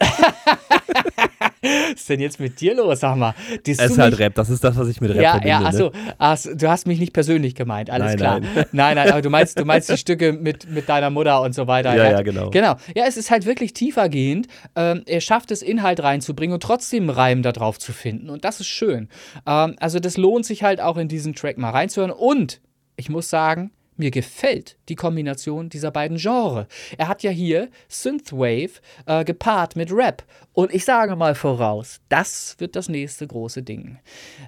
was 1.66 1.94
ist 2.00 2.08
denn 2.08 2.20
jetzt 2.20 2.40
mit 2.40 2.60
dir 2.60 2.74
los, 2.74 3.00
sag 3.00 3.16
mal? 3.16 3.34
Es 3.66 3.78
ist 3.78 3.98
halt? 3.98 4.18
Rap, 4.18 4.34
das 4.34 4.50
ist 4.50 4.62
das, 4.64 4.76
was 4.76 4.88
ich 4.88 5.00
mit 5.00 5.10
Rap 5.10 5.20
Ja, 5.22 5.30
verbinde. 5.32 5.48
ja, 5.48 5.60
ne? 5.60 5.66
achso, 5.66 5.92
ach, 6.18 6.38
du 6.54 6.68
hast 6.68 6.86
mich 6.86 6.98
nicht 6.98 7.12
persönlich 7.12 7.54
gemeint, 7.54 7.90
alles 7.90 8.08
Nein, 8.08 8.16
klar. 8.16 8.40
nein. 8.40 8.64
nein, 8.72 8.94
nein, 8.96 9.10
aber 9.10 9.22
du 9.22 9.30
meinst, 9.30 9.58
du 9.58 9.64
meinst 9.64 9.88
die 9.90 9.96
Stücke 9.96 10.32
mit, 10.32 10.68
mit 10.70 10.88
deiner 10.88 11.10
Mutter 11.10 11.40
und 11.42 11.54
so 11.54 11.66
weiter. 11.66 11.94
Ja, 11.96 12.10
ja, 12.10 12.16
hat- 12.18 12.24
genau. 12.24 12.50
Genau. 12.50 12.76
Ja, 12.94 13.04
es 13.06 13.16
ist 13.16 13.30
halt 13.30 13.46
wirklich 13.46 13.72
tiefergehend. 13.74 14.46
Ähm, 14.74 15.02
er 15.06 15.20
schafft 15.20 15.50
es, 15.50 15.62
Inhalt 15.62 16.02
reinzubringen 16.02 16.54
und 16.54 16.62
trotzdem 16.62 17.04
einen 17.04 17.10
Reim 17.10 17.42
da 17.42 17.52
drauf 17.52 17.78
zu 17.78 17.92
finden. 17.92 18.30
Und 18.30 18.44
das 18.44 18.60
ist 18.60 18.66
schön. 18.68 19.08
Ähm, 19.46 19.76
also, 19.80 19.98
das 20.00 20.16
lohnt 20.16 20.46
sich 20.46 20.62
halt 20.62 20.80
auch 20.80 20.96
in 20.96 21.08
diesen 21.08 21.34
Track 21.34 21.58
mal 21.58 21.70
reinzuhören. 21.70 22.10
Und 22.12 22.60
ich 22.96 23.08
muss 23.08 23.28
sagen, 23.30 23.70
mir 23.98 24.10
gefällt 24.10 24.76
die 24.88 24.94
Kombination 24.94 25.68
dieser 25.68 25.90
beiden 25.90 26.16
Genres. 26.16 26.66
Er 26.96 27.08
hat 27.08 27.22
ja 27.22 27.30
hier 27.30 27.68
Synthwave 27.88 28.80
äh, 29.06 29.24
gepaart 29.24 29.76
mit 29.76 29.92
Rap. 29.92 30.24
Und 30.52 30.72
ich 30.72 30.84
sage 30.84 31.16
mal 31.16 31.34
voraus, 31.34 32.00
das 32.08 32.56
wird 32.58 32.76
das 32.76 32.88
nächste 32.88 33.26
große 33.26 33.62
Ding. 33.62 33.98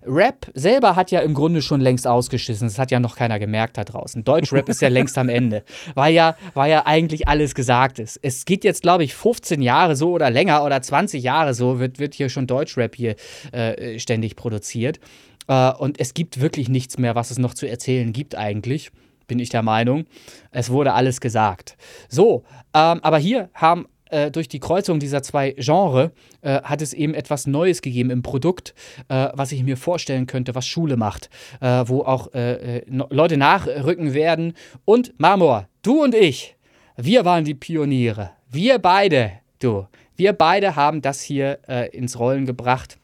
Rap 0.07 0.51
selber 0.55 0.97
hat 0.97 1.11
ja 1.11 1.21
im 1.21 1.35
Grunde 1.35 1.61
schon 1.61 1.83
längst 1.83 2.07
ausgeschissen. 2.07 2.67
Das 2.67 2.79
hat 2.79 2.91
ja 2.91 2.99
noch 2.99 3.17
keiner 3.17 3.39
gemerkt 3.39 3.77
da 3.77 3.85
draußen. 3.85 4.25
Deutschrap 4.25 4.69
ist 4.71 4.81
ja 4.81 4.89
längst 4.89 5.19
am 5.19 5.29
Ende. 5.29 5.65
Weil 5.95 6.15
ja, 6.15 6.37
weil 6.55 6.71
ja 6.71 6.87
eigentlich 6.87 7.29
alles 7.29 7.55
gesagt 7.55 7.99
ist. 7.99 8.19
Es 8.23 8.47
geht 8.47 8.65
jetzt, 8.65 8.83
glaube 8.83 9.05
ich, 9.05 9.15
15 9.15 9.61
Jahre 9.61 9.97
so 9.97 10.13
oder 10.13 10.31
länger 10.31 10.65
oder 10.65 10.81
20 10.81 11.23
Jahre 11.23 11.53
so, 11.53 11.79
wird, 11.79 11.99
wird 11.99 12.15
hier 12.15 12.31
schon 12.31 12.47
Deutschrap 12.47 12.95
hier 12.95 13.17
äh, 13.53 13.99
ständig 13.99 14.35
produziert. 14.35 15.01
Äh, 15.47 15.73
und 15.73 16.01
es 16.01 16.15
gibt 16.15 16.41
wirklich 16.41 16.71
nichts 16.71 16.97
mehr, 16.97 17.15
was 17.15 17.31
es 17.31 17.39
noch 17.39 17.53
zu 17.53 17.69
erzählen 17.69 18.13
gibt 18.13 18.35
eigentlich 18.35 18.91
bin 19.29 19.39
ich 19.39 19.51
der 19.51 19.63
Meinung. 19.63 20.07
Es 20.51 20.71
wurde 20.71 20.95
alles 20.95 21.21
gesagt. 21.21 21.77
So, 22.09 22.43
ähm, 22.75 22.99
aber 23.03 23.19
hier 23.19 23.51
haben 23.55 23.87
äh, 24.11 24.31
durch 24.31 24.49
die 24.49 24.59
Kreuzung 24.59 24.99
dieser 24.99 25.23
zwei 25.23 25.53
Genres 25.53 26.11
äh, 26.41 26.63
hat 26.63 26.83
es 26.83 26.93
eben 26.93 27.15
etwas 27.15 27.47
Neues 27.47 27.83
gegeben 27.83 28.11
im 28.11 28.23
Produkt, 28.23 28.75
äh, 29.09 29.29
was 29.35 29.53
ich 29.53 29.63
mir 29.63 29.77
vorstellen 29.77 30.27
könnte, 30.27 30.55
was 30.55 30.67
Schule 30.67 30.97
macht, 30.97 31.31
äh, 31.61 31.85
wo 31.87 32.03
auch 32.03 32.33
äh, 32.35 32.79
äh, 32.79 32.83
no 32.89 33.07
Leute 33.11 33.37
nachrücken 33.37 34.15
werden. 34.15 34.55
Und 34.85 35.19
Marmor, 35.19 35.69
du 35.83 36.03
und 36.03 36.15
ich, 36.15 36.57
wir 36.97 37.25
waren 37.25 37.45
die 37.45 37.55
Pioniere. 37.55 38.31
Wir 38.51 38.79
beide, 38.79 39.33
du, 39.61 39.87
wir 40.17 40.33
beide 40.33 40.75
haben 40.75 41.01
das 41.01 41.21
hier 41.21 41.59
ins 41.93 42.19
Rollen 42.19 42.45
gebracht. 42.45 42.99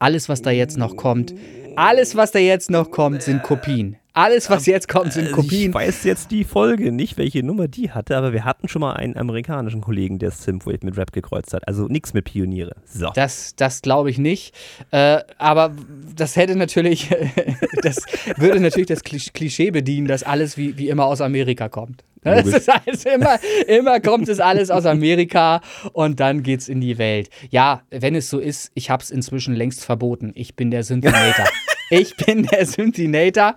Alles, 0.00 0.28
was 0.28 0.42
da 0.42 0.50
jetzt 0.50 0.76
noch 0.76 0.96
kommt, 0.96 1.32
alles, 1.76 2.16
was 2.16 2.32
da 2.32 2.40
jetzt 2.40 2.70
noch 2.70 2.90
kommt, 2.90 3.22
sind 3.22 3.42
Kopien. 3.44 3.98
Alles, 4.16 4.48
was 4.48 4.66
jetzt 4.66 4.86
kommt, 4.88 5.12
sind 5.12 5.24
Also 5.24 5.36
Kopien. 5.36 5.70
Ich 5.70 5.74
weiß 5.74 6.04
jetzt 6.04 6.30
die 6.30 6.44
Folge 6.44 6.92
nicht, 6.92 7.18
welche 7.18 7.42
Nummer 7.42 7.66
die 7.66 7.90
hatte, 7.90 8.16
aber 8.16 8.32
wir 8.32 8.44
hatten 8.44 8.68
schon 8.68 8.80
mal 8.80 8.92
einen 8.94 9.16
amerikanischen 9.16 9.80
Kollegen, 9.80 10.20
der 10.20 10.30
Synthwave 10.30 10.78
mit 10.82 10.96
Rap 10.96 11.12
gekreuzt 11.12 11.52
hat. 11.52 11.66
Also 11.66 11.88
nichts 11.88 12.14
mit 12.14 12.24
Pioniere. 12.26 12.76
So. 12.86 13.10
Das, 13.14 13.56
das 13.56 13.82
glaube 13.82 14.10
ich 14.10 14.18
nicht. 14.18 14.54
Äh, 14.92 15.18
aber 15.36 15.72
das 16.14 16.36
hätte 16.36 16.54
natürlich, 16.54 17.10
das 17.82 17.96
würde 18.36 18.60
natürlich 18.60 18.86
das 18.86 19.02
Klisch- 19.04 19.32
Klischee 19.32 19.72
bedienen, 19.72 20.06
dass 20.06 20.22
alles 20.22 20.56
wie, 20.56 20.78
wie 20.78 20.88
immer 20.90 21.06
aus 21.06 21.20
Amerika 21.20 21.68
kommt. 21.68 22.04
Ne? 22.24 22.36
Das 22.36 22.46
ist 22.46 22.70
alles 22.70 23.04
immer, 23.04 23.38
immer 23.66 23.98
kommt 23.98 24.28
es 24.28 24.38
alles 24.38 24.70
aus 24.70 24.86
Amerika 24.86 25.60
und 25.92 26.20
dann 26.20 26.44
geht's 26.44 26.68
in 26.68 26.80
die 26.80 26.98
Welt. 26.98 27.30
Ja, 27.50 27.82
wenn 27.90 28.14
es 28.14 28.30
so 28.30 28.38
ist, 28.38 28.70
ich 28.74 28.90
habe 28.90 29.02
es 29.02 29.10
inzwischen 29.10 29.54
längst 29.54 29.84
verboten. 29.84 30.30
Ich 30.36 30.54
bin 30.54 30.70
der 30.70 30.84
Synthinator. 30.84 31.46
Ich 31.90 32.16
bin 32.16 32.44
der 32.44 32.66
Synthinator. 32.66 33.56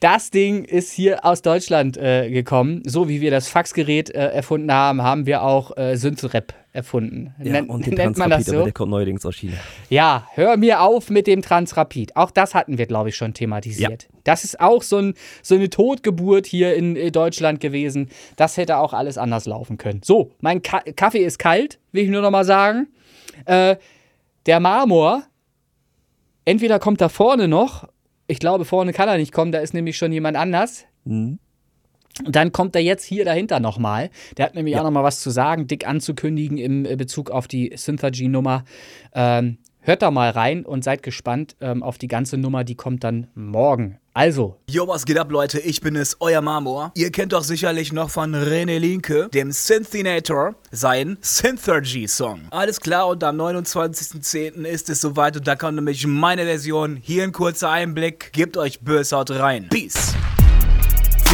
Das 0.00 0.30
Ding 0.30 0.64
ist 0.64 0.92
hier 0.92 1.24
aus 1.24 1.42
Deutschland 1.42 1.96
äh, 1.96 2.30
gekommen. 2.30 2.82
So 2.84 3.08
wie 3.08 3.20
wir 3.20 3.30
das 3.30 3.48
Faxgerät 3.48 4.10
äh, 4.10 4.28
erfunden 4.28 4.72
haben, 4.72 5.02
haben 5.02 5.26
wir 5.26 5.42
auch 5.42 5.76
äh, 5.76 5.96
Synthrap 5.96 6.54
erfunden. 6.72 7.32
Ja, 7.42 7.62
und 7.62 7.86
den 7.86 7.94
nennt 7.94 8.18
man 8.18 8.30
das 8.30 8.44
Transrapid, 8.44 8.48
aber 8.48 8.58
so? 8.58 8.64
der 8.64 8.72
kommt 8.72 8.90
neuerdings 8.90 9.24
aus 9.24 9.36
China. 9.36 9.54
Ja, 9.88 10.26
hör 10.34 10.56
mir 10.56 10.82
auf 10.82 11.08
mit 11.08 11.26
dem 11.28 11.40
Transrapid. 11.40 12.16
Auch 12.16 12.32
das 12.32 12.54
hatten 12.54 12.78
wir, 12.78 12.86
glaube 12.86 13.10
ich, 13.10 13.16
schon 13.16 13.32
thematisiert. 13.32 14.08
Das 14.24 14.42
ist 14.42 14.60
auch 14.60 14.82
so, 14.82 14.98
ein, 14.98 15.14
so 15.42 15.54
eine 15.54 15.70
Totgeburt 15.70 16.46
hier 16.46 16.74
in 16.74 16.96
äh, 16.96 17.10
Deutschland 17.12 17.60
gewesen. 17.60 18.08
Das 18.36 18.56
hätte 18.56 18.78
auch 18.78 18.92
alles 18.92 19.18
anders 19.18 19.46
laufen 19.46 19.78
können. 19.78 20.00
So, 20.02 20.32
mein 20.40 20.62
Ka 20.62 20.82
Kaffee 20.96 21.24
ist 21.24 21.38
kalt, 21.38 21.78
will 21.92 22.04
ich 22.04 22.10
nur 22.10 22.22
noch 22.22 22.30
mal 22.30 22.44
sagen. 22.44 22.88
Äh, 23.46 23.76
der 24.46 24.60
Marmor, 24.60 25.22
entweder 26.44 26.78
kommt 26.78 27.00
da 27.00 27.08
vorne 27.08 27.48
noch, 27.48 27.88
ich 28.26 28.38
glaube, 28.38 28.64
vorne 28.64 28.92
kann 28.92 29.08
er 29.08 29.18
nicht 29.18 29.32
kommen, 29.32 29.52
da 29.52 29.58
ist 29.58 29.74
nämlich 29.74 29.96
schon 29.96 30.12
jemand 30.12 30.36
anders. 30.36 30.84
Hm? 31.04 31.38
Dann 32.24 32.52
kommt 32.52 32.76
er 32.76 32.82
jetzt 32.82 33.04
hier 33.04 33.24
dahinter 33.24 33.58
nochmal. 33.58 34.08
Der 34.36 34.46
hat 34.46 34.54
nämlich 34.54 34.76
auch 34.76 34.84
nochmal 34.84 35.02
was 35.02 35.20
zu 35.20 35.30
sagen, 35.30 35.66
dick 35.66 35.86
anzukündigen 35.86 36.58
im 36.58 36.84
äh, 36.84 36.94
Bezug 36.94 37.30
auf 37.30 37.48
die 37.48 37.72
Synthergy-Nummer. 37.74 38.64
Ähm, 39.14 39.58
hört 39.84 40.02
da 40.02 40.10
mal 40.10 40.30
rein 40.30 40.64
und 40.64 40.82
seid 40.82 41.02
gespannt 41.02 41.56
ähm, 41.60 41.82
auf 41.82 41.98
die 41.98 42.08
ganze 42.08 42.36
Nummer, 42.36 42.64
die 42.64 42.74
kommt 42.74 43.04
dann 43.04 43.28
morgen. 43.34 43.98
Also, 44.16 44.56
Yo, 44.70 44.86
was 44.86 45.06
geht 45.06 45.18
ab, 45.18 45.30
Leute? 45.32 45.58
Ich 45.58 45.80
bin 45.80 45.96
es, 45.96 46.16
euer 46.20 46.40
Marmor. 46.40 46.92
Ihr 46.94 47.10
kennt 47.10 47.32
doch 47.32 47.42
sicherlich 47.42 47.92
noch 47.92 48.10
von 48.10 48.34
René 48.34 48.78
Linke, 48.78 49.28
dem 49.34 49.50
Synthinator, 49.50 50.54
seinen 50.70 51.18
Synthergy-Song. 51.20 52.42
Alles 52.50 52.80
klar, 52.80 53.08
und 53.08 53.24
am 53.24 53.40
29.10. 53.40 54.64
ist 54.64 54.88
es 54.88 55.00
soweit 55.00 55.36
und 55.36 55.46
da 55.46 55.56
kommt 55.56 55.74
nämlich 55.74 56.06
meine 56.06 56.44
Version. 56.44 56.96
Hier 56.96 57.24
ein 57.24 57.32
kurzer 57.32 57.70
Einblick. 57.70 58.32
Gebt 58.32 58.56
euch 58.56 58.80
Böshaut 58.80 59.32
rein. 59.32 59.68
Peace. 59.68 60.14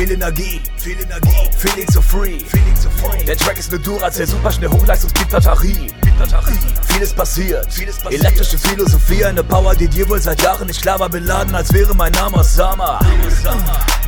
Viel 0.00 0.12
Energie, 0.12 0.62
viel 0.78 0.98
Energie, 0.98 1.50
feeling 1.58 1.86
so 1.92 2.00
free, 2.00 2.38
feeling 2.38 2.74
so 2.74 2.88
free. 2.88 3.22
Der 3.22 3.36
Track 3.36 3.58
ist 3.58 3.70
eine 3.70 3.82
Duracell, 3.82 4.26
super 4.26 4.50
schnell 4.50 4.70
Hochleistungs-Beat-Batterie. 4.70 5.92
Vieles 6.88 7.12
passiert, 7.12 7.70
vieles 7.70 7.98
passiert. 7.98 8.24
Elektrische 8.24 8.56
Philosophie, 8.56 9.26
eine 9.26 9.44
Power, 9.44 9.74
die 9.74 9.88
dir 9.88 10.08
wohl 10.08 10.18
seit 10.18 10.40
Jahren 10.40 10.68
nicht 10.68 10.80
klar 10.80 10.98
war, 11.00 11.10
beladen, 11.10 11.54
als 11.54 11.70
wäre 11.74 11.94
mein 11.94 12.12
Name 12.12 12.38
Osama. 12.38 12.98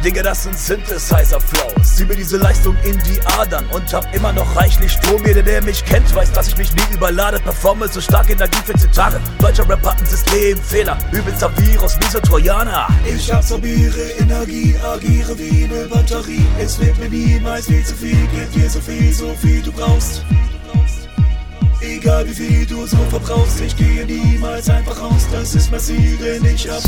Digga, 0.03 0.23
das 0.23 0.43
sind 0.45 0.59
Synthesizer-Flows. 0.59 1.97
Zieh 1.97 2.07
mir 2.07 2.17
diese 2.17 2.39
Leistung 2.39 2.75
in 2.85 2.99
die 3.05 3.21
Adern 3.39 3.65
und 3.67 3.93
hab 3.93 4.13
immer 4.15 4.33
noch 4.33 4.57
reichlich 4.57 4.93
Strom. 4.93 5.25
Jeder, 5.25 5.43
der 5.43 5.63
mich 5.63 5.85
kennt, 5.85 6.13
weiß, 6.15 6.33
dass 6.33 6.49
ich 6.49 6.57
mich 6.57 6.75
nie 6.75 6.95
überlade. 6.95 7.39
Performe 7.39 7.87
so 7.87 8.01
stark 8.01 8.29
Energie 8.29 8.59
für 8.65 8.75
10 8.75 8.93
Tage. 8.93 9.21
Deutscher 9.39 9.69
Rap 9.69 9.87
hat 9.87 10.01
ein 10.01 10.07
Systemfehler. 10.07 10.99
Übelster 11.13 11.57
Virus, 11.57 11.97
wie 12.01 12.11
so 12.11 12.19
Trojaner. 12.19 12.89
Ich 13.07 13.33
absorbiere 13.33 14.01
Energie, 14.19 14.75
agiere 14.83 15.39
wie 15.39 15.65
eine 15.65 15.82
Batterie. 15.87 16.45
Es 16.61 16.79
wird 16.79 16.99
mir 16.99 17.09
niemals 17.09 17.67
viel 17.67 17.85
zu 17.85 17.95
viel, 17.95 18.29
gib 18.35 18.53
dir 18.53 18.69
so 18.69 18.81
viel, 18.81 19.13
so 19.13 19.35
viel 19.41 19.63
du 19.63 19.73
brauchst. 19.73 20.25
Egal 21.81 22.27
wie 22.29 22.35
viel 22.35 22.67
du 22.67 22.87
so 22.87 22.97
verbrauchst, 23.11 23.61
ich 23.61 23.77
gehe 23.77 24.05
niemals 24.07 24.69
einfach 24.71 25.01
raus. 25.01 25.27
Das 25.33 25.55
ist 25.55 25.71
mein 25.71 25.81
Ziel, 25.81 26.17
denn 26.17 26.45
ich 26.45 26.69
hab 26.69 26.83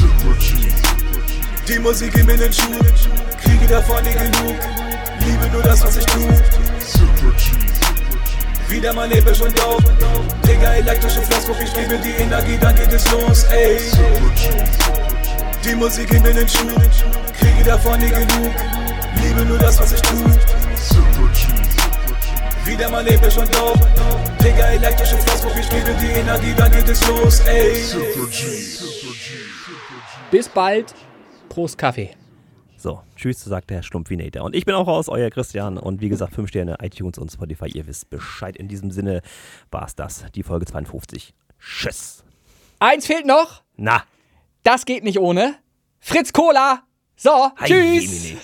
die 1.68 1.78
Musik 1.78 2.14
in 2.16 2.26
den 2.26 2.52
Schuh. 2.52 2.78
Kriege 3.42 3.66
davon 3.68 4.04
nie 4.04 4.12
genug. 4.12 4.56
Liebe 5.20 5.48
nur 5.52 5.62
das, 5.62 5.82
was 5.82 5.96
ich 5.96 6.06
tu. 6.06 6.20
Wieder 8.68 8.92
mal 8.92 9.10
episch 9.12 9.40
und 9.40 9.58
dope. 9.58 9.84
Digga, 10.46 10.74
elektrische 10.74 11.22
Flaschbuch, 11.22 11.56
ich 11.62 11.72
gebe 11.72 11.98
die 11.98 12.22
Energie, 12.22 12.58
dann 12.60 12.74
geht 12.74 12.92
es 12.92 13.10
los, 13.10 13.44
ey. 13.44 13.78
Die 15.64 15.74
Musik 15.74 16.12
in 16.12 16.22
den 16.22 16.48
Schuh. 16.48 16.68
Kriege 17.38 17.64
davon 17.64 17.98
nie 17.98 18.10
genug. 18.10 18.52
Liebe 19.24 19.44
nur 19.44 19.58
das, 19.58 19.78
was 19.80 19.92
ich 19.92 20.02
tu. 20.02 20.16
Wieder 22.66 22.90
mal 22.90 23.06
episch 23.06 23.36
und 23.36 23.54
dope. 23.54 23.78
Digga, 24.42 24.68
elektrische 24.72 25.16
Flaschbuch, 25.16 25.56
ich 25.56 25.68
gebe 25.68 25.94
die 26.00 26.06
Energie, 26.18 26.54
dann 26.56 26.70
geht 26.70 26.88
es 26.88 27.06
los, 27.08 27.40
ey. 27.40 27.74
bis 30.30 30.48
bald. 30.48 30.94
Prost 31.48 31.78
Kaffee. 31.78 32.10
So, 32.76 33.00
tschüss, 33.16 33.42
sagt 33.42 33.70
der 33.70 33.82
Schlumpfinator. 33.82 34.42
Und 34.44 34.54
ich 34.54 34.66
bin 34.66 34.74
auch 34.74 34.86
raus, 34.86 35.08
euer 35.08 35.30
Christian. 35.30 35.78
Und 35.78 36.02
wie 36.02 36.10
gesagt, 36.10 36.34
5 36.34 36.48
Sterne, 36.48 36.76
iTunes 36.82 37.16
und 37.16 37.32
Spotify. 37.32 37.68
Ihr 37.68 37.86
wisst 37.86 38.10
Bescheid. 38.10 38.56
In 38.56 38.68
diesem 38.68 38.90
Sinne 38.90 39.22
war 39.70 39.86
es 39.86 39.94
das, 39.94 40.24
die 40.34 40.42
Folge 40.42 40.66
52. 40.66 41.32
Tschüss. 41.58 42.24
Eins 42.80 43.06
fehlt 43.06 43.24
noch. 43.24 43.62
Na, 43.76 44.02
Das 44.64 44.84
geht 44.84 45.02
nicht 45.04 45.18
ohne. 45.18 45.54
Fritz 46.00 46.32
Cola. 46.34 46.82
So, 47.16 47.30
Hi, 47.56 47.68
tschüss. 47.68 48.24
Jemine. 48.24 48.40